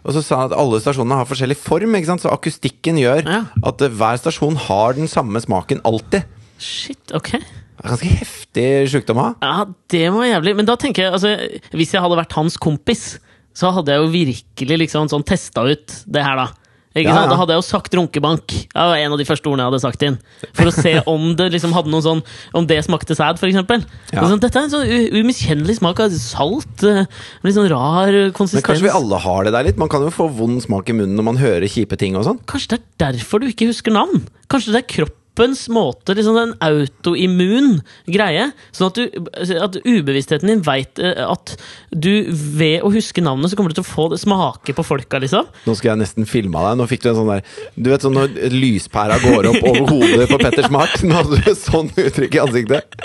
Og 0.05 0.15
så 0.17 0.23
sa 0.27 0.41
han 0.43 0.51
at 0.53 0.59
alle 0.59 0.81
stasjonene 0.83 1.21
har 1.21 1.29
forskjellig 1.31 1.57
form, 1.57 1.95
så 2.19 2.33
akustikken 2.35 2.99
gjør 2.99 3.23
Ja. 3.25 3.45
at 3.63 3.81
eh, 3.83 3.89
hver 3.95 4.19
stasjon 4.19 4.57
har 4.57 4.93
den 4.95 5.07
samme 5.07 5.39
smaken 5.41 5.81
alltid. 5.85 6.25
Shit, 6.59 7.13
ok. 7.15 7.31
Det 7.39 7.85
er 7.85 7.91
ganske 7.97 8.11
heftig 8.19 8.67
sjukdom 8.91 9.19
å 9.19 9.23
ha. 9.23 9.35
Ja, 9.43 9.65
det 9.91 10.11
var 10.13 10.25
jævlig. 10.25 10.57
Men 10.57 10.67
da 10.67 10.77
tenker 10.77 11.03
jeg, 11.05 11.13
altså, 11.13 11.37
hvis 11.75 11.93
jeg 11.93 12.01
hadde 12.03 12.17
vært 12.17 12.33
hans 12.39 12.57
kompis, 12.57 13.19
så 13.55 13.71
hadde 13.75 13.93
jeg 13.93 14.03
jo 14.03 14.11
virkelig 14.11 14.79
liksom 14.87 15.09
sånn 15.11 15.25
testa 15.27 15.63
ut 15.69 15.87
det 16.11 16.23
her, 16.25 16.37
da. 16.37 16.49
Ikke 16.95 17.11
Ja, 17.11 17.15
sant? 17.17 17.31
Da 17.33 17.37
hadde 17.41 17.55
jeg 17.57 17.59
jo 17.59 17.67
sagt 17.67 17.95
runkebank. 17.99 18.47
Det 18.47 18.71
var 18.79 18.95
en 19.03 19.13
av 19.17 19.19
de 19.19 19.25
første 19.27 19.49
ordene 19.51 19.65
jeg 19.65 19.71
hadde 19.73 19.83
sagt 19.83 20.05
inn. 20.07 20.19
For 20.55 20.71
å 20.71 20.75
se 20.75 20.93
om 21.15 21.25
det 21.35 21.49
liksom 21.51 21.73
hadde 21.75 21.91
noen 21.91 22.05
sånn 22.07 22.23
Om 22.55 22.69
det 22.71 22.79
smakte 22.87 23.17
sæd, 23.19 23.41
eksempel. 23.43 23.83
Ja. 24.13 24.23
Sånn, 24.31 24.39
dette 24.43 24.61
er 24.61 24.69
en 24.69 24.71
sånn 24.71 24.93
umiskjennelig 25.19 25.81
smak 25.81 26.05
av 26.05 26.15
salt. 26.15 26.85
eh, 26.87 27.03
Litt 27.43 27.59
sånn 27.59 27.67
rar 27.73 28.15
konsistens. 28.37 28.61
Men 28.63 28.69
kanskje 28.71 28.87
vi 28.87 28.95
alle 28.95 29.19
har 29.27 29.45
det 29.49 29.57
der 29.57 29.67
litt? 29.73 29.81
Man 29.81 29.91
kan 29.91 30.07
jo 30.07 30.15
få 30.15 30.29
vond 30.31 30.63
smak 30.63 30.89
i 30.89 30.97
munnen 30.97 31.19
når 31.19 31.29
man 31.33 31.43
hører 31.43 31.67
kjipe 31.67 31.99
ting 31.99 32.15
og 32.15 32.29
sånn. 32.29 32.39
Kanskje 32.47 32.77
det 32.77 32.81
er 32.81 33.13
derfor 33.19 33.43
du 33.43 33.51
ikke 33.51 33.67
husker 33.73 33.95
navn? 33.95 34.23
Kanskje 34.53 34.77
det 34.77 34.85
er 34.85 34.89
kroppens 35.35 35.69
måte, 35.69 36.15
liksom 36.15 36.37
en 36.39 36.53
autoimmun 36.63 37.81
greie? 38.07 38.51
Sånn 38.75 38.91
at, 38.91 38.99
du, 38.99 39.55
at 39.59 39.79
ubevisstheten 39.85 40.49
din 40.51 40.63
veit 40.63 40.99
at 41.01 41.57
du 41.91 42.27
ved 42.31 42.83
å 42.87 42.91
huske 42.95 43.23
navnet, 43.25 43.51
så 43.51 43.57
kommer 43.59 43.71
du 43.71 43.79
til 43.81 43.85
å 43.85 43.89
få 43.89 44.09
det 44.13 44.21
smake 44.23 44.75
på 44.75 44.85
folka, 44.87 45.19
liksom. 45.23 45.47
Nå 45.67 45.75
skulle 45.75 45.95
jeg 45.95 46.03
nesten 46.05 46.29
filma 46.29 46.63
deg. 46.69 46.79
Nå 46.79 46.87
fikk 46.91 47.03
du 47.05 47.11
en 47.11 47.19
sånn 47.19 47.33
der 47.33 47.43
Du 47.75 47.91
vet 47.91 48.05
sånn 48.05 48.15
når 48.17 48.35
lyspæra 48.55 49.19
går 49.23 49.51
opp 49.51 49.67
over 49.71 49.91
hodet 49.91 50.29
på 50.31 50.39
Petter 50.43 50.69
Smart? 50.69 51.03
Nå 51.07 51.19
hadde 51.19 51.41
du 51.43 51.53
sånn 51.59 51.91
uttrykk 51.91 52.39
i 52.39 52.43
ansiktet. 52.45 52.99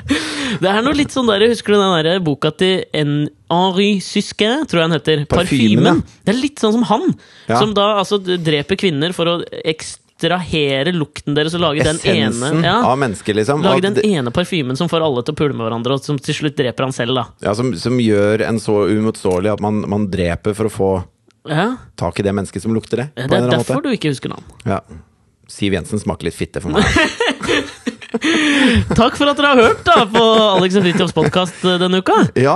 Det 0.61 0.69
er 0.69 0.81
noe 0.85 0.97
litt 0.97 1.13
sånn 1.15 1.29
der, 1.29 1.47
Husker 1.49 1.73
du 1.75 1.79
den 1.81 2.05
der 2.05 2.21
boka 2.23 2.51
til 2.53 2.83
en 2.93 3.23
Henri 3.49 3.95
Sysquin, 4.05 4.67
tror 4.69 4.83
jeg 4.83 4.89
han 4.89 4.97
heter? 4.99 5.23
Parfymen, 5.29 5.81
Parfymen. 5.81 6.03
Det 6.25 6.35
er 6.35 6.37
litt 6.37 6.61
sånn 6.61 6.75
som 6.77 6.85
han, 6.91 7.07
Ja. 7.49 7.57
som 7.57 7.73
da 7.73 7.95
altså 8.03 8.19
dreper 8.21 8.77
kvinner 8.77 9.15
for 9.17 9.25
å 9.25 9.35
ekstrahere 10.19 10.91
lukten 10.91 11.35
deres 11.35 11.53
og 11.55 11.61
lage 11.63 11.83
den 11.83 11.99
ene 12.03 12.65
ja, 12.65 12.77
av 12.85 12.97
mennesket, 12.99 13.35
liksom. 13.35 13.61
Lage 13.63 13.81
den 13.81 13.99
ene 14.05 14.31
parfymen 14.31 14.75
som 14.77 14.89
får 14.89 15.01
alle 15.05 15.23
til 15.23 15.33
å 15.33 15.37
pule 15.39 15.53
med 15.55 15.65
hverandre, 15.65 15.95
og 15.95 16.03
som 16.03 16.19
til 16.19 16.35
slutt 16.35 16.57
dreper 16.57 16.83
han 16.83 16.93
selv, 16.95 17.15
da. 17.15 17.25
ja, 17.41 17.53
som, 17.55 17.71
som 17.79 17.99
gjør 17.99 18.43
en 18.47 18.59
så 18.59 18.81
uimotståelig 18.89 19.53
at 19.53 19.63
man, 19.63 19.81
man 19.89 20.09
dreper 20.11 20.53
for 20.57 20.67
å 20.67 20.73
få 20.73 20.89
Ja, 21.49 21.77
tak 21.95 22.19
i 22.19 22.23
det 22.23 22.33
mennesket 22.35 22.61
som 22.65 22.75
lukter 22.75 22.97
det. 23.05 23.07
Det 23.15 23.29
er 23.31 23.47
derfor 23.49 23.79
måte. 23.79 23.87
du 23.89 23.95
ikke 23.95 24.11
husker 24.11 24.29
navn. 24.29 24.43
Ja. 24.67 24.81
Siv 25.49 25.73
Jensen 25.73 25.97
smaker 25.99 26.27
litt 26.27 26.35
fitte 26.37 26.61
for 26.61 26.75
meg. 26.75 26.83
Takk 28.09 29.15
for 29.17 29.29
at 29.29 29.37
dere 29.37 29.51
har 29.53 29.59
hørt 29.61 29.81
da 29.85 30.01
på 30.09 30.21
Alex 30.57 30.77
og 30.79 30.85
Fridtjofs 30.85 31.13
podkast 31.15 31.61
denne 31.81 32.01
uka. 32.01 32.15
Ja, 32.41 32.55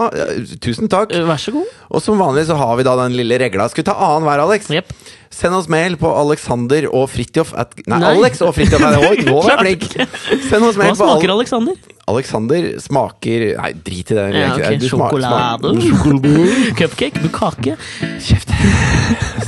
tusen 0.61 0.89
takk. 0.91 1.14
Eh, 1.14 1.26
Vær 1.30 1.41
så 1.41 1.53
god. 1.53 1.70
Og 1.93 2.01
som 2.03 2.18
vanlig 2.22 2.47
så 2.49 2.57
har 2.57 2.74
vi 2.80 2.86
da 2.88 2.95
den 3.03 3.16
lille 3.18 3.38
regla. 3.41 3.68
Skal 3.70 3.84
vi 3.84 3.89
ta 3.91 3.95
annenhver, 3.97 4.41
Alex? 4.47 4.70
Jepp. 4.74 4.89
Send 5.34 5.55
oss 5.57 5.65
mail 5.71 5.95
på 5.97 6.09
Alexander 6.13 6.86
og 6.93 7.07
Fridtjof 7.09 7.55
at 7.57 7.73
Nei, 7.89 7.97
Nei. 8.03 8.11
Alex 8.19 8.41
og 8.45 8.53
Fridtjof. 8.55 8.84
er 8.86 8.93
det 8.93 9.01
også. 9.09 9.25
Nå 9.25 9.39
var 9.41 9.65
jeg 9.65 9.79
flink! 9.81 10.45
Send 10.49 10.67
oss 10.67 10.77
Hva 10.77 10.84
mail 10.86 10.93
på 10.93 10.99
smaker 11.01 11.31
Al 11.34 11.36
Alexander? 11.39 11.79
Alexander 12.13 12.65
smaker 12.84 13.45
Nei, 13.57 13.69
drit 13.88 14.11
i 14.11 14.17
det. 14.17 14.25
Ja, 14.36 14.49
okay. 14.57 14.77
Du 14.77 14.86
sma- 14.91 15.07
Sjokolade. 15.09 15.73
sma-. 15.79 16.75
Cupcake? 16.79 17.23
Bukake? 17.23 17.77
Kjeft. 18.23 18.51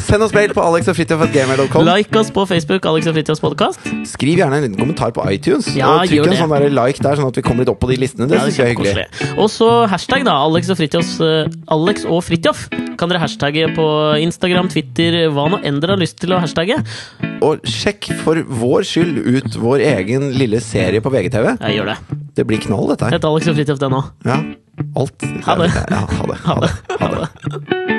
Send 0.05 0.23
oss 0.25 0.33
mail 0.35 0.53
på 0.55 0.61
Alex 0.63 0.87
og 0.91 0.97
Fritjof 0.97 1.21
at 1.25 1.31
Gamer.com 1.35 1.85
Like 1.87 2.15
oss 2.19 2.29
på 2.33 2.45
Facebook, 2.49 2.85
Alex 2.89 3.07
og 3.09 3.15
Fridtjofs 3.17 3.41
podkast. 3.43 3.85
Skriv 4.09 4.39
gjerne 4.41 4.59
en 4.59 4.65
liten 4.67 4.79
kommentar 4.79 5.13
på 5.15 5.23
iTunes. 5.31 5.67
Ja, 5.77 5.91
og 5.99 6.09
trykk 6.09 6.25
en 6.27 6.33
det. 6.35 6.39
sånn 6.41 6.53
der 6.53 6.67
like 6.75 7.01
der, 7.03 7.17
sånn 7.19 7.29
at 7.31 7.39
vi 7.39 7.43
kommer 7.45 7.65
litt 7.65 7.71
opp 7.73 7.79
på 7.83 7.89
de 7.91 7.97
listene. 8.01 8.27
Det 8.31 8.39
synes 8.43 8.59
jeg 8.59 8.67
er 8.67 8.73
hyggelig. 8.75 9.05
Og 9.41 9.49
så 9.53 9.69
hashtag, 9.91 10.25
da. 10.27 10.35
Alex 10.45 10.69
og 10.73 10.79
Fridtjofs 10.81 11.13
eh, 11.25 11.49
Alex 11.75 12.05
og 12.09 12.21
Fridtjof. 12.27 12.67
Kan 12.99 13.11
dere 13.11 13.19
hashtagge 13.25 13.67
på 13.75 13.87
Instagram, 14.23 14.69
Twitter, 14.71 15.25
hva 15.35 15.49
nå 15.51 15.59
enn 15.67 15.74
dere 15.83 15.95
har 15.95 16.01
lyst 16.01 16.19
til 16.21 16.35
å 16.35 16.41
hashtagge. 16.43 16.77
Og 17.45 17.65
sjekk 17.69 18.09
for 18.23 18.39
vår 18.61 18.85
skyld 18.87 19.19
ut 19.37 19.57
vår 19.61 19.83
egen 19.85 20.29
lille 20.37 20.61
serie 20.63 21.03
på 21.03 21.11
VGTV. 21.13 21.55
Jeg 21.59 21.79
gjør 21.79 21.93
det. 21.93 21.97
Det 22.35 22.47
blir 22.47 22.63
knall, 22.63 22.87
dette 22.93 23.07
her. 23.09 23.17
Hett 23.17 23.27
Alex 23.29 23.51
og 23.51 23.59
Fridtjof, 23.59 23.81
det 23.83 23.91
nå. 23.93 24.03
Ja. 24.27 24.39
Alt. 24.99 25.27
Ha 25.47 25.59
det. 25.61 25.71
Ja, 25.91 26.05
ha 26.19 26.31
det. 26.31 26.39
Ha 26.49 26.61
det. 26.63 26.73
Ha 26.99 27.11
det. 27.11 27.27
Ha 27.49 27.59
det. 27.59 27.94